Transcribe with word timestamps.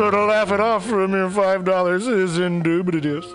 so 0.00 0.10
to 0.10 0.24
laugh 0.24 0.50
it 0.50 0.60
off 0.60 0.86
a 0.90 1.06
mere 1.06 1.28
$5 1.28 2.08
is 2.08 2.38
indubitious. 2.38 3.34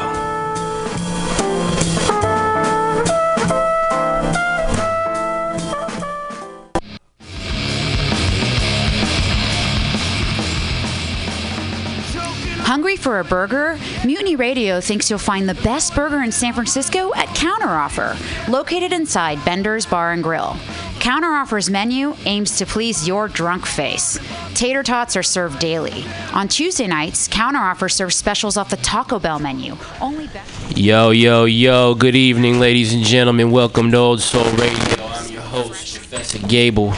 For 13.01 13.19
a 13.19 13.23
burger? 13.23 13.77
Mutiny 14.05 14.35
Radio 14.35 14.79
thinks 14.79 15.09
you'll 15.09 15.19
find 15.19 15.49
the 15.49 15.55
best 15.55 15.95
burger 15.95 16.21
in 16.21 16.31
San 16.31 16.53
Francisco 16.53 17.13
at 17.15 17.27
Counteroffer, 17.29 18.15
located 18.47 18.93
inside 18.93 19.43
Bender's 19.43 19.85
Bar 19.85 20.11
and 20.11 20.23
Grill. 20.23 20.55
Counteroffer's 20.99 21.69
menu 21.69 22.15
aims 22.25 22.57
to 22.59 22.65
please 22.65 23.07
your 23.07 23.27
drunk 23.27 23.65
face. 23.65 24.19
Tater 24.53 24.83
tots 24.83 25.15
are 25.15 25.23
served 25.23 25.57
daily. 25.59 26.05
On 26.33 26.47
Tuesday 26.47 26.85
nights, 26.85 27.27
Counteroffer 27.27 27.91
serves 27.91 28.15
specials 28.15 28.55
off 28.55 28.69
the 28.69 28.77
Taco 28.77 29.17
Bell 29.17 29.39
menu. 29.39 29.75
Only 29.99 30.27
be- 30.27 30.79
Yo, 30.81 31.09
yo, 31.09 31.45
yo, 31.45 31.95
good 31.95 32.15
evening, 32.15 32.59
ladies 32.59 32.93
and 32.93 33.03
gentlemen. 33.03 33.49
Welcome 33.51 33.91
to 33.91 33.97
Old 33.97 34.21
Soul 34.21 34.43
Radio. 34.53 35.03
I'm 35.05 35.31
your 35.31 35.41
host, 35.41 35.97
Professor 35.97 36.37
Gable. 36.47 36.93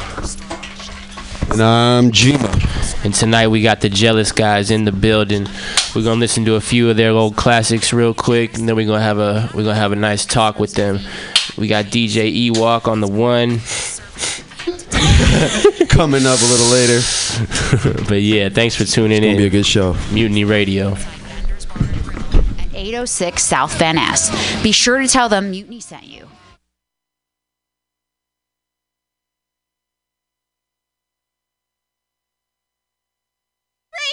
And 1.51 1.61
I'm 1.61 2.11
Jima. 2.11 3.05
And 3.05 3.13
tonight 3.13 3.47
we 3.49 3.61
got 3.61 3.81
the 3.81 3.89
Jealous 3.89 4.31
Guys 4.31 4.71
in 4.71 4.85
the 4.85 4.91
building. 4.91 5.47
We're 5.95 6.03
gonna 6.03 6.19
listen 6.19 6.43
to 6.45 6.55
a 6.55 6.61
few 6.61 6.89
of 6.89 6.97
their 6.97 7.11
old 7.11 7.35
classics 7.35 7.93
real 7.93 8.15
quick, 8.15 8.57
and 8.57 8.67
then 8.67 8.75
we're 8.75 8.87
gonna 8.87 9.03
have 9.03 9.19
a 9.19 9.47
we're 9.53 9.61
gonna 9.63 9.75
have 9.75 9.91
a 9.91 9.95
nice 9.95 10.25
talk 10.25 10.59
with 10.59 10.73
them. 10.73 10.99
We 11.55 11.67
got 11.67 11.85
DJ 11.85 12.49
Ewok 12.49 12.87
on 12.87 12.99
the 12.99 13.07
one. 13.07 13.59
Coming 15.89 16.25
up 16.25 16.39
a 16.39 16.45
little 16.45 16.71
later. 16.71 16.99
but 18.09 18.23
yeah, 18.23 18.49
thanks 18.49 18.75
for 18.75 18.85
tuning 18.85 19.17
It's 19.23 19.33
gonna 19.33 19.37
be 19.37 19.45
a 19.45 19.49
good 19.51 19.67
show. 19.67 19.95
Mutiny 20.11 20.45
Radio. 20.45 20.93
at 20.93 21.07
806 22.73 23.43
South 23.43 23.77
Van 23.77 23.95
Ness. 23.95 24.31
Be 24.63 24.71
sure 24.71 24.99
to 24.99 25.07
tell 25.07 25.29
them 25.29 25.51
Mutiny 25.51 25.79
sent 25.79 26.05
you. 26.05 26.27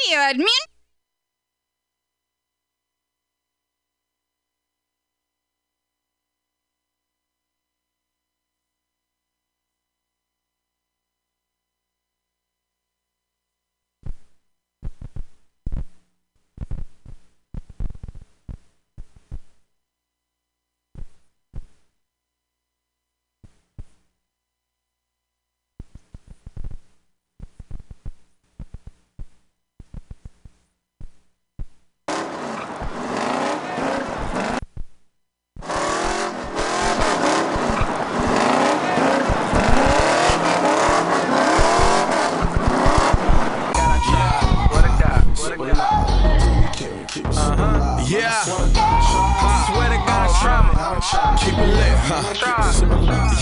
Radio 0.06 0.18
admin. 0.18 0.69
Uh-huh. 47.10 48.06
Yeah. 48.06 48.30
I 48.30 49.66
Swear 49.66 49.90
to 49.90 49.98
God, 50.06 50.30
I 50.30 50.38
try. 50.38 51.34
Keep 51.42 51.58
it 51.58 51.66
lit. 51.74 51.90
Huh? 52.06 52.22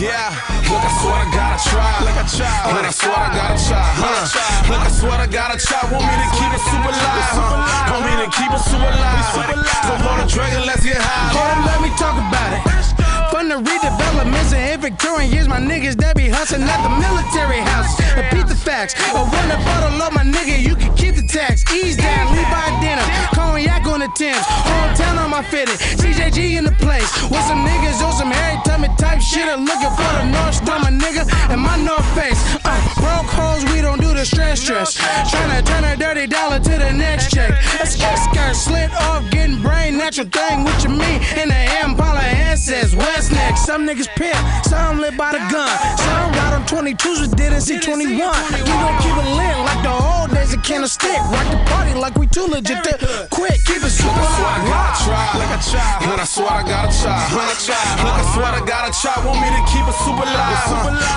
Yeah. 0.00 0.32
Look, 0.72 0.80
I 0.80 0.92
swear 1.04 1.20
I 1.20 1.28
gotta 1.28 1.60
try. 1.68 1.84
Look, 2.00 2.16
I 2.16 2.24
try. 2.32 2.48
Man, 2.72 2.88
I 2.88 2.92
swear 2.96 3.12
I 3.12 3.28
gotta 3.28 3.60
try. 3.60 3.84
Huh? 4.00 4.72
Look, 4.72 4.80
I 4.80 4.88
swear 4.88 5.20
I 5.20 5.26
gotta 5.28 5.60
try. 5.60 5.84
Want 5.92 6.00
me 6.00 6.16
to 6.16 6.28
keep 6.32 6.48
it 6.48 6.64
super 6.64 6.92
live. 6.96 7.36
Huh? 7.36 7.92
Want 7.92 8.08
me 8.08 8.14
to 8.24 8.28
keep 8.32 8.48
it 8.48 8.64
super 8.64 8.88
live. 8.88 9.36
The 9.36 10.24
dragon, 10.32 10.64
let's 10.64 10.82
get 10.82 10.96
high. 10.96 11.36
On, 11.36 11.66
let 11.68 11.82
me 11.84 11.90
talk 11.96 12.16
about 12.16 12.52
it. 12.56 12.87
From 13.30 13.48
the 13.48 13.56
redevelopments 13.56 14.54
and 14.54 14.74
in 14.74 14.80
Victorian 14.80 15.30
years, 15.30 15.48
my 15.48 15.60
niggas 15.60 15.96
that 16.00 16.16
be 16.16 16.28
hustling 16.28 16.62
at 16.62 16.80
the 16.80 16.88
military 16.96 17.60
house. 17.60 17.92
Repeat 18.16 18.48
the 18.48 18.56
facts. 18.56 18.94
A 19.12 19.20
bottle 19.20 20.00
of 20.00 20.12
my 20.14 20.24
nigga, 20.24 20.56
you 20.58 20.74
can 20.74 20.94
keep 20.96 21.14
the 21.14 21.22
tax. 21.22 21.62
Ease 21.72 21.96
down, 21.96 22.32
by 22.48 22.72
dinner. 22.80 23.04
Cognac 23.36 23.77
on 24.00 24.08
the 24.08 24.14
Thames. 24.14 24.46
Hometown 24.46 25.18
on 25.18 25.30
my 25.30 25.42
fitted. 25.42 25.74
CJG 25.98 26.56
in 26.58 26.64
the 26.64 26.72
place. 26.78 27.10
With 27.30 27.42
some 27.50 27.66
niggas 27.66 28.00
on 28.04 28.12
some 28.12 28.30
Harry 28.30 28.60
Tummy 28.64 28.88
type 28.96 29.20
shit. 29.20 29.48
I'm 29.48 29.64
looking 29.64 29.90
for 29.90 30.12
the 30.18 30.24
North 30.30 30.54
Star, 30.54 30.78
my 30.78 30.90
nigga, 30.90 31.26
and 31.50 31.60
my 31.60 31.76
North 31.76 32.06
Face. 32.14 32.38
Uh, 32.64 32.78
broke 33.02 33.30
hoes, 33.34 33.64
we 33.72 33.80
don't 33.80 34.00
do 34.00 34.14
the 34.14 34.24
stress 34.24 34.62
stress. 34.62 34.96
Tryna 34.98 35.64
turn 35.66 35.84
a 35.84 35.96
dirty 35.96 36.26
dollar 36.26 36.60
to 36.60 36.70
the 36.70 36.92
next 36.92 37.30
check. 37.32 37.50
A 37.80 37.86
skirt 37.86 38.18
skirt 38.18 38.54
slit 38.54 38.92
off, 38.94 39.28
getting 39.30 39.60
brain 39.62 39.98
natural 39.98 40.28
thing. 40.28 40.64
What 40.64 40.82
you 40.84 40.90
mean? 40.90 41.18
In 41.40 41.48
the 41.48 41.62
Impala 41.82 42.28
says 42.58 42.94
West 42.94 43.32
next. 43.32 43.64
Some 43.64 43.86
niggas 43.86 44.08
pimp, 44.16 44.36
some 44.66 44.98
live 45.00 45.16
by 45.16 45.32
the 45.32 45.38
gun. 45.50 45.72
Some 45.96 46.32
ride 46.32 46.54
on 46.54 46.62
22s 46.66 47.30
but 47.30 47.38
didn't 47.38 47.62
see 47.62 47.78
21. 47.78 48.12
We 48.12 48.18
gon' 48.18 48.98
keep 49.00 49.16
it 49.16 49.28
lit 49.38 49.56
like 49.64 49.82
the 49.82 49.94
old 49.94 50.30
days 50.30 50.52
of 50.52 50.62
can 50.62 50.82
of 50.82 50.90
stick. 50.90 51.18
Rock 51.32 51.48
the 51.50 51.58
party 51.70 51.94
like 51.94 52.16
we 52.16 52.26
too 52.26 52.46
legit 52.46 52.82
to 52.84 53.28
quit. 53.30 53.56
Keep 53.64 53.84
it 53.84 53.87
super 53.88 54.12
Look, 54.12 54.28
I 54.28 54.60
live. 54.60 54.68
gotta 54.68 55.04
try. 55.04 55.24
Look, 55.38 55.48
I 55.48 55.58
try. 55.64 56.06
Man, 56.06 56.20
I 56.20 56.26
swear 56.28 56.52
I 56.52 56.62
gotta 56.62 56.92
try. 56.92 57.18
Look, 57.32 57.48
I 57.48 58.24
swear 58.32 58.52
I 58.52 58.60
gotta 58.60 58.92
try. 58.92 59.16
Want 59.24 59.40
me 59.40 59.48
to 59.48 59.62
keep 59.70 59.86
it 59.88 59.96
super 60.04 60.26
live. 60.28 60.68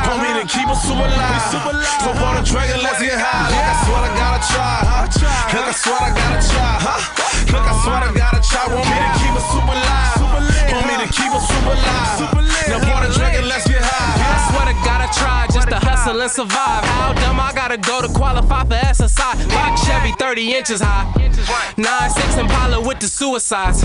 Want 0.07 0.19
me 0.23 0.31
to 0.39 0.45
keep 0.47 0.67
it 0.67 0.79
super 0.79 1.07
live. 1.07 1.43
So 1.51 2.09
for 2.15 2.31
the 2.37 2.43
dragon, 2.47 2.79
let's 2.81 2.99
get 3.03 3.19
high. 3.19 3.51
Look, 3.51 3.59
I 3.59 3.75
swear 3.83 4.01
I 4.01 4.11
gotta 4.15 4.41
try. 4.51 4.91
Look, 5.51 5.67
I 5.67 5.75
swear 5.75 5.99
I 5.99 6.09
gotta 6.15 6.41
try. 6.47 6.71
Look, 7.51 7.65
I 7.67 7.73
swear 7.83 7.99
I 8.07 8.09
gotta 8.15 8.41
try. 8.41 8.63
Want 8.71 8.87
me 8.87 8.97
to 9.03 9.11
keep 9.19 9.33
it 9.35 9.45
super 9.51 9.75
live. 9.75 10.19
Want 10.71 10.85
me 10.87 10.95
to 11.03 11.07
keep 11.11 11.31
it 11.31 11.43
super 11.51 11.75
live. 11.75 12.19
Now 12.71 12.79
for 12.79 12.99
the 13.03 13.11
dragon, 13.13 13.47
let's 13.51 13.67
get 13.67 13.81
high. 13.83 13.90
I 14.31 14.37
swear 14.49 14.65
to 14.71 14.75
God, 14.87 14.99
I 15.03 15.09
tried 15.11 15.51
just 15.51 15.67
to 15.69 15.75
hustle 15.75 16.21
and 16.21 16.31
survive. 16.31 16.83
How 16.85 17.13
dumb 17.13 17.39
I 17.39 17.51
gotta 17.53 17.77
go 17.77 18.01
to 18.01 18.07
qualify 18.07 18.63
for 18.63 18.79
SSI. 18.79 19.49
Box 19.49 19.85
Chevy 19.85 20.11
30 20.17 20.53
inches 20.53 20.81
high. 20.81 21.05
9-6 21.75 22.39
Impala 22.39 22.79
with 22.79 22.99
the 22.99 23.07
suicides. 23.07 23.83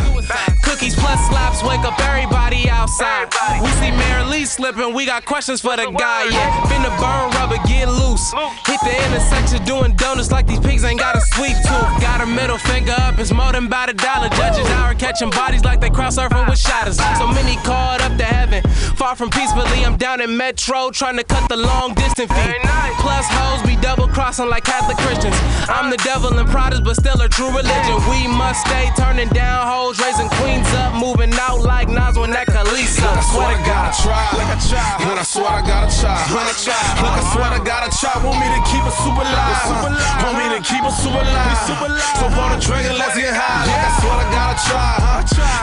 Cookies 0.62 0.94
plus 0.94 1.20
slaps 1.28 1.62
wake 1.62 1.80
up 1.80 1.98
everybody 2.00 2.68
outside. 2.68 3.28
We 3.62 3.68
see 3.80 3.90
Mary 3.90 4.24
Lee 4.24 4.44
slipping, 4.44 4.94
we 4.94 5.06
got 5.06 5.24
questions 5.24 5.60
for 5.60 5.76
the 5.76 5.90
guy. 5.90 6.24
Yeah, 6.30 6.50
finna 6.68 6.92
burn 7.00 7.30
rubber, 7.38 7.58
get 7.66 7.88
loose. 7.88 8.32
Hit 8.66 8.80
the 8.84 8.94
intersection 9.06 9.64
doing 9.64 9.94
donuts 9.96 10.30
like 10.30 10.46
these 10.46 10.60
pigs 10.60 10.84
ain't 10.84 11.00
got 11.00 11.16
a 11.16 11.20
sweet 11.20 11.56
tooth. 11.66 11.90
Got 12.00 12.20
a 12.20 12.26
middle 12.26 12.58
finger 12.58 12.94
up, 12.98 13.18
it's 13.18 13.32
more 13.32 13.52
than 13.52 13.66
about 13.66 13.88
a 13.88 13.94
dollar. 13.94 14.28
Judges 14.30 14.66
here 14.66 14.94
catching 14.98 15.30
bodies 15.30 15.64
like 15.64 15.80
they 15.80 15.90
cross 15.90 16.16
surfing 16.16 16.48
with 16.48 16.58
shadows. 16.58 16.98
So 17.18 17.26
many 17.28 17.56
called 17.64 18.00
up 18.02 18.16
to 18.18 18.24
heaven. 18.24 18.62
Far 18.96 19.16
from 19.16 19.30
peacefully, 19.30 19.84
I'm 19.84 19.96
down 19.96 20.20
in 20.20 20.35
Metro 20.36 20.92
trying 20.92 21.16
to 21.16 21.24
cut 21.24 21.48
the 21.48 21.56
long 21.56 21.94
distance 21.94 22.28
fee. 22.28 22.60
Plus 23.00 23.24
hoes 23.24 23.64
be 23.64 23.72
double 23.80 24.04
crossing 24.08 24.52
like 24.52 24.64
Catholic 24.68 25.00
Christians. 25.00 25.32
I'm 25.64 25.88
the 25.88 25.96
devil 26.04 26.28
in 26.36 26.44
Pradas, 26.52 26.84
but 26.84 26.92
still 27.00 27.16
a 27.24 27.28
true 27.28 27.48
religion. 27.48 27.96
We 28.12 28.28
must 28.28 28.60
stay 28.68 28.92
turning 29.00 29.32
down 29.32 29.64
hoes, 29.64 29.96
raising 29.96 30.28
queens 30.36 30.68
up, 30.84 30.92
moving 30.92 31.32
out 31.40 31.64
like 31.64 31.88
Nas 31.88 32.20
when 32.20 32.36
that 32.36 32.52
Khaleesi. 32.52 33.00
Look, 33.00 33.16
I 33.16 33.24
swear 33.24 33.48
I 33.48 33.56
gotta 33.64 33.92
try. 33.96 34.24
Look, 34.36 34.50
I 34.52 34.58
try. 34.60 35.06
Man, 35.08 35.16
I 35.16 35.24
swear 35.24 35.48
I 35.48 35.62
gotta 35.64 35.88
try. 35.88 36.20
Look, 36.28 36.44
I 36.44 37.24
swear 37.32 37.48
I 37.48 37.60
gotta 37.64 37.90
try. 37.96 38.12
Want 38.20 38.36
me 38.36 38.48
to 38.52 38.60
keep 38.68 38.84
it 38.84 38.96
super 39.00 39.24
live. 39.24 39.88
Want 40.20 40.36
me 40.36 40.46
to 40.52 40.60
keep 40.60 40.84
it 40.84 40.96
super 41.00 41.24
live. 41.24 41.64
So 41.64 42.28
for 42.28 42.46
the 42.52 42.60
dragon, 42.60 42.92
let's 43.00 43.16
get 43.16 43.32
high. 43.32 43.64
Look, 43.64 43.80
I 43.80 43.90
swear 44.04 44.20
I 44.20 44.26
gotta 44.36 44.56
try. 44.68 45.00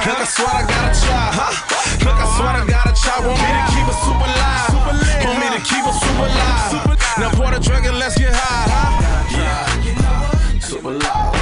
Look, 0.10 0.18
I 0.18 0.26
swear 0.26 0.50
I 0.50 0.66
gotta 0.66 0.94
try. 0.98 1.30
Look, 2.02 2.18
I 2.18 2.28
swear 2.34 2.58
I 2.58 2.66
gotta 2.66 2.94
try. 2.98 3.22
Want 3.22 3.38
me 3.38 3.50
to 3.54 3.64
keep 3.70 3.86
it 3.86 4.00
super 4.02 4.30
live. 4.42 4.63
Want 4.72 5.40
me 5.40 5.48
to 5.50 5.62
keep 5.64 5.84
it 5.84 5.94
super 5.94 6.30
live. 6.30 6.88
Now 7.20 7.30
for 7.32 7.52
the 7.52 7.60
dragon, 7.60 8.00
let's 8.00 8.16
get 8.18 8.34
high. 8.34 8.68
Yeah. 9.32 10.60
Super 10.60 10.92
live. 10.92 11.34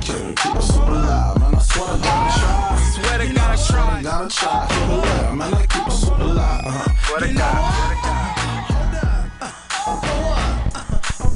Keep 0.00 0.56
it 0.56 0.62
super 0.62 0.92
live. 0.92 1.38
Man, 1.40 1.54
I 1.54 1.58
swear 1.60 1.88
I 1.88 1.98
gotta 1.98 2.38
try. 2.40 2.76
Swear 2.94 3.18
to 3.18 3.26
God, 3.34 3.50
I 3.50 3.56
tried. 3.66 4.02
Gotta 4.04 4.28
try, 4.28 4.66
keep 4.68 4.82
it 4.82 4.96
live, 4.96 5.34
man. 5.36 5.54
I 5.54 5.66
keep 5.66 5.86
it 5.86 5.92
super 5.92 6.24
live. 6.24 6.66
Uh-huh. 6.66 6.88
Swear 7.06 7.20
to 7.20 7.28
God. 7.34 7.56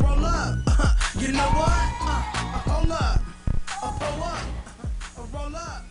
Roll 0.01 0.25
up. 0.27 0.53
You 1.19 1.33
know 1.33 1.51
what? 1.59 1.71
Hold 2.69 2.93
up. 2.93 3.21
Hold 3.81 4.23
up. 4.23 4.43
Roll 5.33 5.57
up. 5.57 5.83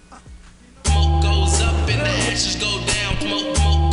Smoke 0.86 1.24
goes 1.24 1.62
up 1.62 1.90
and 1.90 2.02
the 2.02 2.10
ashes 2.32 2.56
go 2.56 2.70
down. 2.86 3.18
Smoke, 3.20 3.56
smoke 3.58 3.89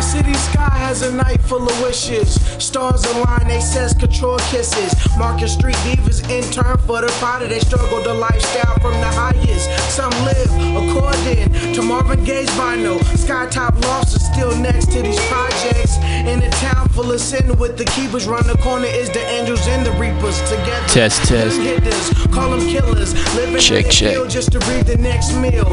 city 0.00 0.34
sky 0.34 0.70
has 0.70 1.02
a 1.02 1.12
night 1.14 1.40
full 1.42 1.68
of 1.68 1.82
wishes. 1.82 2.40
Stars 2.62 3.04
align, 3.04 3.46
they 3.48 3.60
says 3.60 3.92
control 3.94 4.38
kisses. 4.50 4.94
Market 5.18 5.48
Street 5.48 5.76
divas 5.84 6.28
intern 6.30 6.78
for 6.78 7.00
the 7.00 7.12
party. 7.20 7.46
They 7.46 7.60
struggle 7.60 8.02
the 8.02 8.14
lifestyle 8.14 8.78
from 8.80 8.92
the 8.92 9.12
highest. 9.12 9.68
Some 9.90 10.12
live 10.24 10.52
according 10.80 11.74
to 11.74 11.82
Marvin 11.82 12.24
Gaye's 12.24 12.48
vinyl. 12.50 12.98
Skytop 13.16 13.80
lofts 13.84 14.16
are 14.16 14.20
still 14.32 14.56
next 14.58 14.90
to 14.92 15.02
these 15.02 15.20
projects. 15.28 15.98
In 15.98 16.42
a 16.42 16.50
town 16.50 16.88
full 16.90 17.10
of 17.10 17.20
sin 17.20 17.56
with 17.58 17.76
the 17.76 17.84
keepers. 17.84 18.26
Round 18.26 18.44
the 18.44 18.56
corner 18.58 18.86
is 18.86 19.10
the 19.10 19.20
angels 19.20 19.66
and 19.66 19.84
the 19.84 19.92
reapers 19.92 20.40
together. 20.48 20.86
Test, 20.88 21.24
test. 21.24 21.60
Hitters, 21.60 22.10
call 22.32 22.50
them 22.50 22.60
killers. 22.68 23.12
Living 23.34 23.60
Check, 23.60 23.90
check. 23.90 24.14
just 24.28 24.52
to 24.52 24.58
read 24.70 24.86
the 24.86 24.96
next 24.96 25.34
meal. 25.36 25.66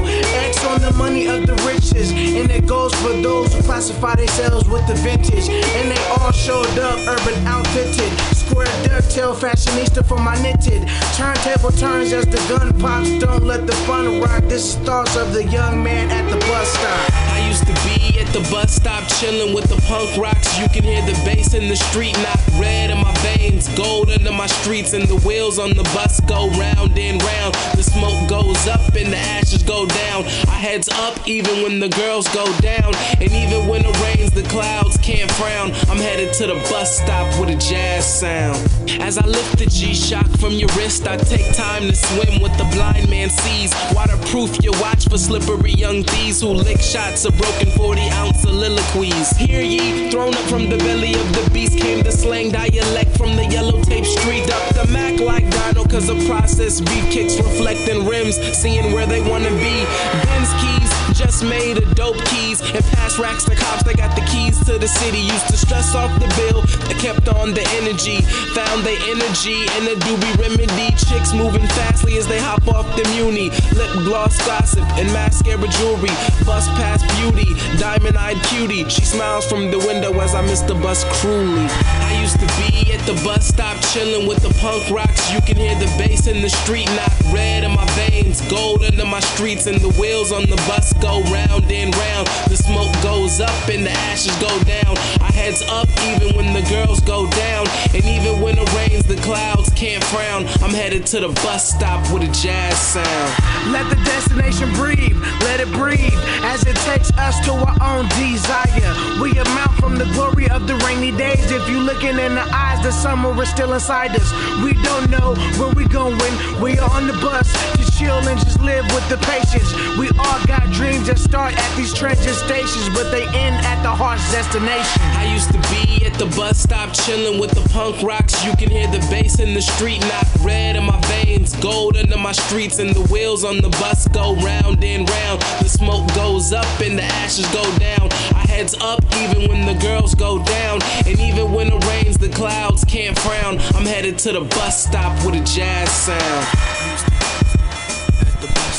X 0.47 0.65
on 0.65 0.81
the 0.81 0.91
money 0.93 1.27
of 1.27 1.45
the 1.45 1.55
riches. 1.67 2.11
And 2.11 2.49
it 2.51 2.65
goes 2.65 2.93
for 2.95 3.13
those 3.21 3.53
who 3.53 3.61
classify 3.63 4.08
themselves 4.15 4.67
with 4.69 4.85
the 4.87 4.95
vintage. 4.95 5.49
And 5.49 5.91
they 5.91 6.01
all 6.17 6.31
showed 6.31 6.77
up 6.79 6.97
urban 7.07 7.35
outfitted. 7.45 8.11
Square 8.35 8.67
ducktail 8.83 9.35
fashionista 9.35 10.05
for 10.05 10.17
my 10.17 10.35
knitted. 10.41 10.87
Turntable 11.15 11.71
turns 11.71 12.13
as 12.13 12.25
the 12.25 12.41
gun 12.49 12.77
pops. 12.79 13.09
Don't 13.19 13.43
let 13.43 13.67
the 13.67 13.75
fun 13.87 14.21
rock. 14.21 14.43
This 14.43 14.75
is 14.75 14.75
thoughts 14.85 15.15
of 15.15 15.33
the 15.33 15.45
young 15.45 15.83
man 15.83 16.09
at 16.09 16.29
the 16.29 16.37
bus 16.47 16.67
stop. 16.69 17.13
I 17.35 17.47
used 17.47 17.65
be 17.85 18.19
at 18.19 18.27
the 18.33 18.41
bus 18.51 18.75
stop 18.75 19.07
chilling 19.19 19.53
with 19.53 19.65
the 19.65 19.79
punk 19.87 20.15
rocks. 20.17 20.57
You 20.59 20.67
can 20.69 20.83
hear 20.83 21.01
the 21.05 21.13
bass 21.25 21.53
in 21.53 21.67
the 21.67 21.75
street 21.75 22.17
knock 22.19 22.39
red 22.59 22.89
in 22.91 22.97
my 22.97 23.13
veins, 23.19 23.67
gold 23.75 24.09
under 24.09 24.31
my 24.31 24.47
streets, 24.47 24.93
and 24.93 25.07
the 25.07 25.17
wheels 25.27 25.59
on 25.59 25.69
the 25.69 25.83
bus 25.95 26.19
go 26.21 26.49
round 26.51 26.97
and 26.97 27.21
round. 27.21 27.53
The 27.75 27.83
smoke 27.83 28.29
goes 28.29 28.67
up 28.67 28.95
and 28.95 29.13
the 29.13 29.17
ashes 29.17 29.63
go 29.63 29.85
down. 29.85 30.25
I 30.47 30.57
heads 30.59 30.89
up 30.89 31.27
even 31.27 31.63
when 31.63 31.79
the 31.79 31.89
girls 31.89 32.27
go 32.29 32.45
down, 32.59 32.93
and 33.19 33.31
even 33.31 33.67
when 33.67 33.85
it 33.85 33.95
rains, 34.01 34.31
the 34.31 34.43
clouds 34.43 34.97
can't 34.97 35.31
frown. 35.31 35.71
I'm 35.89 35.97
headed 35.97 36.33
to 36.33 36.47
the 36.47 36.55
bus 36.69 36.97
stop 36.97 37.27
with 37.39 37.49
a 37.49 37.57
jazz 37.57 38.05
sound. 38.05 38.57
As 39.01 39.17
I 39.17 39.25
lift 39.25 39.57
the 39.57 39.65
G-Shock 39.65 40.27
from 40.39 40.53
your 40.53 40.69
wrist, 40.75 41.07
I 41.07 41.17
take 41.17 41.53
time 41.55 41.83
to 41.83 41.95
swim 41.95 42.41
what 42.41 42.57
the 42.57 42.65
blind 42.75 43.09
man 43.09 43.29
sees. 43.29 43.73
Waterproof 43.93 44.61
your 44.63 44.73
watch 44.81 45.07
for 45.07 45.17
slippery 45.17 45.71
young 45.71 46.03
thieves 46.03 46.41
who 46.41 46.49
lick 46.49 46.79
shots 46.79 47.25
of 47.25 47.37
broken 47.37 47.68
40 47.69 48.09
ounce 48.09 48.41
soliloquies. 48.41 49.37
Hear 49.37 49.61
ye, 49.61 50.09
thrown 50.09 50.33
up 50.33 50.45
from 50.49 50.69
the 50.69 50.77
belly 50.77 51.13
of 51.13 51.27
the 51.33 51.49
beast 51.53 51.77
came 51.77 52.03
the 52.03 52.11
slang 52.11 52.51
dialect 52.51 53.17
from 53.17 53.35
the 53.35 53.45
yellow 53.45 53.81
tape 53.83 54.05
street 54.05 54.49
up 54.51 54.75
the 54.75 54.87
Mac 54.91 55.19
like 55.19 55.49
Dino, 55.49 55.85
cause 55.85 56.07
the 56.07 56.19
process 56.27 56.81
beat 56.81 57.11
kicks 57.11 57.37
reflecting 57.37 58.05
rims, 58.07 58.35
seeing 58.57 58.91
where 58.91 59.05
they 59.05 59.21
wanna 59.21 59.51
be. 59.51 59.85
Ben's 60.23 60.53
keys 60.61 60.89
just 61.19 61.43
made 61.43 61.77
a 61.77 61.85
dope 61.95 62.23
keys 62.31 62.61
and 62.61 62.83
pass 62.95 63.19
racks 63.19 63.43
to 63.43 63.55
cops. 63.55 63.83
They 63.83 63.93
got 63.93 64.15
the 64.15 64.21
keys 64.21 64.57
to 64.65 64.77
the 64.77 64.87
city. 64.87 65.19
Used 65.19 65.47
to 65.47 65.57
stress 65.57 65.93
off 65.93 66.11
the 66.19 66.31
bill, 66.39 66.61
they 66.87 66.95
kept 66.95 67.27
on 67.27 67.53
the 67.53 67.65
energy. 67.81 68.21
Found 68.55 68.83
the 68.83 68.95
energy 69.11 69.67
in 69.75 69.83
a 69.91 69.95
doobie 69.99 70.35
remedy. 70.39 70.95
Chicks 70.95 71.33
moving 71.33 71.67
fastly 71.75 72.17
as 72.17 72.27
they 72.27 72.39
hop 72.39 72.65
off 72.67 72.87
the 72.95 73.03
muni. 73.09 73.49
Lip 73.75 73.91
gloss 74.07 74.37
gossip 74.45 74.85
and 74.97 75.11
mascara 75.11 75.67
jewelry. 75.67 76.13
Bus 76.45 76.67
past 76.79 77.03
beauty, 77.19 77.48
diamond 77.77 78.17
eyed 78.17 78.41
cutie. 78.43 78.87
She 78.89 79.05
smiles 79.05 79.45
from 79.47 79.71
the 79.71 79.79
window 79.79 80.11
as 80.19 80.35
I 80.35 80.41
miss 80.41 80.61
the 80.61 80.75
bus 80.75 81.03
cruelly. 81.21 81.67
I 81.69 82.19
used 82.21 82.39
to 82.39 82.47
be 82.57 82.93
at 82.93 83.05
the 83.05 83.13
bus 83.23 83.47
stop 83.47 83.77
chilling 83.93 84.27
with 84.27 84.41
the 84.41 84.53
punk 84.59 84.89
rocks. 84.89 85.31
You 85.31 85.41
can 85.41 85.57
hear 85.57 85.75
the 85.75 85.87
bass 85.97 86.27
in 86.27 86.41
the 86.41 86.49
street 86.49 86.87
knock 86.95 87.13
red 87.33 87.63
in 87.63 87.71
my 87.71 87.85
veins, 87.95 88.41
gold 88.49 88.83
under 88.83 89.05
my 89.05 89.19
streets, 89.19 89.67
and 89.67 89.79
the 89.79 89.89
wheels 89.99 90.31
on 90.31 90.43
the 90.43 90.57
bus 90.67 90.93
go 90.93 91.21
round 91.31 91.71
and 91.71 91.95
round. 91.95 92.27
The 92.47 92.57
smoke 92.57 92.93
goes 93.01 93.39
up 93.39 93.69
and 93.69 93.85
the 93.85 93.91
ashes 93.91 94.35
go 94.37 94.51
down. 94.63 94.97
I 95.21 95.31
heads 95.31 95.61
up 95.69 95.87
even 96.11 96.35
when 96.35 96.53
the 96.53 96.67
girls 96.69 96.99
go 97.01 97.29
down, 97.29 97.67
and 97.93 98.03
even 98.05 98.41
when 98.41 98.57
it 98.57 98.73
rains, 98.73 99.05
the 99.05 99.17
clouds 99.17 99.69
can't 99.73 100.03
frown. 100.05 100.45
I'm 100.61 100.73
headed 100.73 101.05
to 101.07 101.19
the 101.19 101.29
bus 101.43 101.73
stop 101.75 102.01
with 102.13 102.23
a 102.23 102.31
jazz 102.31 102.77
sound. 102.77 103.71
Let 103.71 103.89
the 103.89 103.95
destination 104.03 104.71
breathe, 104.73 105.17
let 105.41 105.59
it 105.59 105.71
breathe 105.71 106.19
as 106.43 106.63
it 106.65 106.75
takes 106.87 107.11
us 107.17 107.38
to 107.45 107.53
our 107.53 107.77
own 107.81 108.07
desire. 108.09 108.93
We 109.21 109.31
amount 109.31 109.73
from 109.79 109.97
the 109.97 110.05
glory 110.13 110.49
of 110.49 110.67
the 110.67 110.75
rainy 110.85 111.11
days. 111.11 111.51
If 111.51 111.69
you 111.69 111.79
looking 111.79 112.17
in 112.17 112.35
the 112.35 112.47
eyes, 112.53 112.81
the 112.83 112.91
summer 112.91 113.31
is 113.41 113.49
still 113.49 113.73
inside 113.73 114.15
us. 114.15 114.31
We 114.63 114.73
don't 114.83 115.09
know 115.09 115.35
where 115.59 115.73
we 115.73 115.85
going. 115.85 116.33
We 116.61 116.79
are 116.79 116.89
on 116.91 117.07
the 117.07 117.13
bus 117.13 117.47
to 117.79 117.91
chill 117.97 118.19
and 118.27 118.39
just 118.39 118.59
live 118.61 118.85
with 118.93 119.07
the 119.09 119.17
patience. 119.25 119.71
We 119.97 120.09
all 120.19 120.39
got 120.45 120.71
dreams 120.71 121.07
that 121.07 121.17
start 121.17 121.53
at 121.55 121.77
these 121.77 121.93
transit 121.93 122.35
stations, 122.35 122.89
but 122.89 123.09
they 123.11 123.23
end 123.27 123.55
at 123.65 123.81
the 123.83 123.89
harsh 123.89 124.21
destination. 124.31 125.01
I 125.15 125.31
used 125.33 125.51
to 125.51 125.59
be 125.71 126.05
at 126.05 126.13
the 126.15 126.25
bus 126.35 126.59
stop 126.59 126.93
chilling 126.93 127.39
with 127.39 127.51
the 127.51 127.67
punk 127.69 128.01
rocks. 128.03 128.43
You 128.45 128.55
can 128.55 128.69
hear 128.69 128.87
the 128.87 128.99
bass 129.09 129.39
in 129.39 129.53
the 129.53 129.61
street 129.61 130.01
knock 130.01 130.27
red 130.41 130.75
in 130.75 130.85
my 130.85 130.99
veins, 131.07 131.55
gold 131.57 131.97
under 131.97 132.17
my 132.17 132.31
streets, 132.31 132.79
and 132.79 132.93
the 132.95 133.05
wheels 133.11 133.43
on 133.43 133.57
the 133.57 133.69
bus 133.69 134.07
go 134.09 134.35
round 134.37 134.83
and 134.83 135.09
round. 135.09 135.41
The 135.61 135.69
smoke 135.69 136.07
goes 136.15 136.53
up 136.53 136.67
and 136.81 136.97
the 136.97 137.03
ashes 137.03 137.47
go 137.53 137.63
down. 137.77 138.09
I 138.35 138.45
heads 138.47 138.75
up 138.81 139.03
even 139.17 139.49
when 139.49 139.65
the 139.65 139.79
girls 139.81 140.15
go 140.15 140.43
down, 140.43 140.81
and 141.05 141.19
even 141.19 141.51
when 141.51 141.67
it 141.67 141.85
rains, 141.85 142.17
the 142.17 142.29
clouds 142.29 142.83
can't 142.85 143.17
frown. 143.17 143.59
I'm 143.75 143.85
headed 143.85 144.17
to 144.19 144.33
the 144.33 144.41
bus 144.41 144.85
stop 144.85 145.13
with 145.25 145.35
a 145.35 145.43
jazz 145.43 145.89
sound. 145.91 146.78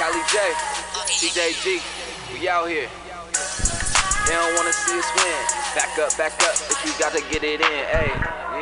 Cali 0.00 0.24
J, 0.32 0.38
CJG, 1.12 1.76
we 2.32 2.48
out 2.48 2.66
here. 2.70 2.88
They 4.24 4.32
don't 4.32 4.56
wanna 4.56 4.72
see 4.72 4.96
us 4.96 5.04
win. 5.12 5.40
Back 5.76 5.98
up, 5.98 6.16
back 6.16 6.32
up, 6.40 6.56
but 6.68 6.82
you 6.86 6.92
gotta 6.98 7.20
get 7.28 7.44
it 7.44 7.60
in. 7.60 7.84
Hey, 7.92 8.08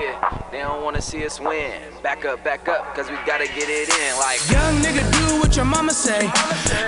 yeah. 0.02 0.42
They 0.50 0.59
don't 0.59 0.83
wanna 0.83 1.00
see 1.00 1.25
us 1.25 1.38
win. 1.38 1.78
Back 2.02 2.25
up, 2.25 2.42
back 2.42 2.66
up, 2.68 2.92
cause 2.92 3.09
we 3.09 3.14
gotta 3.25 3.47
get 3.47 3.71
it 3.71 3.88
in. 3.88 4.18
Like, 4.18 4.40
Young 4.50 4.83
nigga, 4.83 5.07
do 5.12 5.38
what 5.38 5.54
your 5.54 5.64
mama 5.64 5.92
say. 5.92 6.28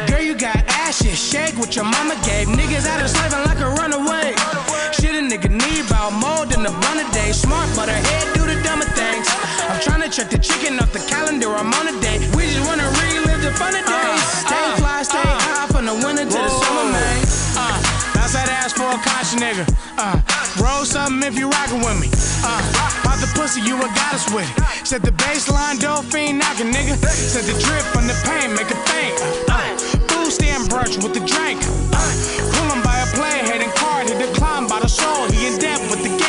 Girl, 0.09 0.21
you 0.21 0.35
got 0.35 0.57
ashes, 0.67 1.17
shake 1.17 1.55
what 1.55 1.77
your 1.77 1.85
mama 1.85 2.17
gave. 2.27 2.49
Niggas 2.49 2.89
out 2.89 3.01
of 3.01 3.09
slaving 3.09 3.45
like 3.47 3.61
a 3.61 3.71
runaway. 3.79 4.35
Shit, 4.91 5.15
a 5.15 5.23
nigga 5.23 5.49
need 5.49 5.87
about 5.87 6.11
more 6.11 6.45
than 6.45 6.67
a 6.67 6.73
bun 6.83 6.99
a 6.99 7.09
day. 7.13 7.31
Smart, 7.31 7.71
but 7.77 7.89
her 7.89 7.95
head 7.95 8.35
do 8.35 8.43
the 8.51 8.61
dumber 8.65 8.87
things. 8.99 9.29
I'm 9.71 9.79
trying 9.79 10.03
to 10.03 10.11
check 10.11 10.31
the 10.31 10.39
chicken 10.39 10.83
off 10.83 10.93
the 10.93 10.99
calendar. 11.07 11.55
I'm 11.55 11.71
on 11.71 11.87
a 11.87 11.95
date. 12.03 12.27
We 12.35 12.43
just 12.51 12.67
wanna 12.67 12.91
relive 12.99 13.39
the 13.39 13.55
fun 13.55 13.71
of 13.71 13.87
days. 13.87 14.23
Stay 14.43 14.67
fly, 14.83 15.07
stay 15.07 15.23
high 15.23 15.71
from 15.71 15.87
the 15.87 15.95
winter 15.95 16.27
to 16.27 16.39
the 16.43 16.51
summer, 16.51 16.91
man. 16.91 17.19
Uh, 17.55 17.79
that's 18.11 18.35
that 18.35 18.51
ass 18.51 18.75
for 18.75 18.91
a 18.91 18.99
conscious 18.99 19.39
nigga. 19.39 19.63
Uh, 19.95 20.19
roll 20.59 20.83
something 20.83 21.23
if 21.23 21.39
you 21.39 21.47
rockin' 21.47 21.87
with 21.87 22.03
me. 22.03 22.11
Uh, 22.43 22.59
pop 23.07 23.23
the 23.23 23.31
pussy, 23.39 23.63
you 23.63 23.79
a 23.79 23.87
goddess 23.95 24.27
with 24.35 24.43
it. 24.43 24.59
Set 24.83 25.07
the 25.07 25.15
baseline, 25.15 25.79
dolphin 25.79 26.43
knockin', 26.43 26.75
nigga. 26.75 26.99
Set 27.07 27.47
the 27.47 27.55
drip 27.63 27.87
from 27.95 28.11
the 28.11 28.17
pain, 28.27 28.51
make 28.59 28.75
it 28.75 28.81
faint. 28.91 29.15
Uh, 29.47 29.79
food 30.11 30.35
stand 30.35 30.67
brunch 30.67 30.99
with 30.99 31.15
the 31.15 31.23
drink. 31.23 31.63
Uh, 31.95 32.11
pull 32.59 32.67
him 32.75 32.83
by 32.83 32.99
a 32.99 33.07
play, 33.15 33.39
heading 33.47 33.71
card, 33.79 34.11
hit 34.11 34.19
the 34.19 34.27
climb 34.35 34.67
by 34.67 34.81
the 34.81 34.91
soul. 34.91 35.31
He 35.31 35.47
in 35.47 35.63
depth 35.63 35.87
with 35.95 36.03
the 36.03 36.20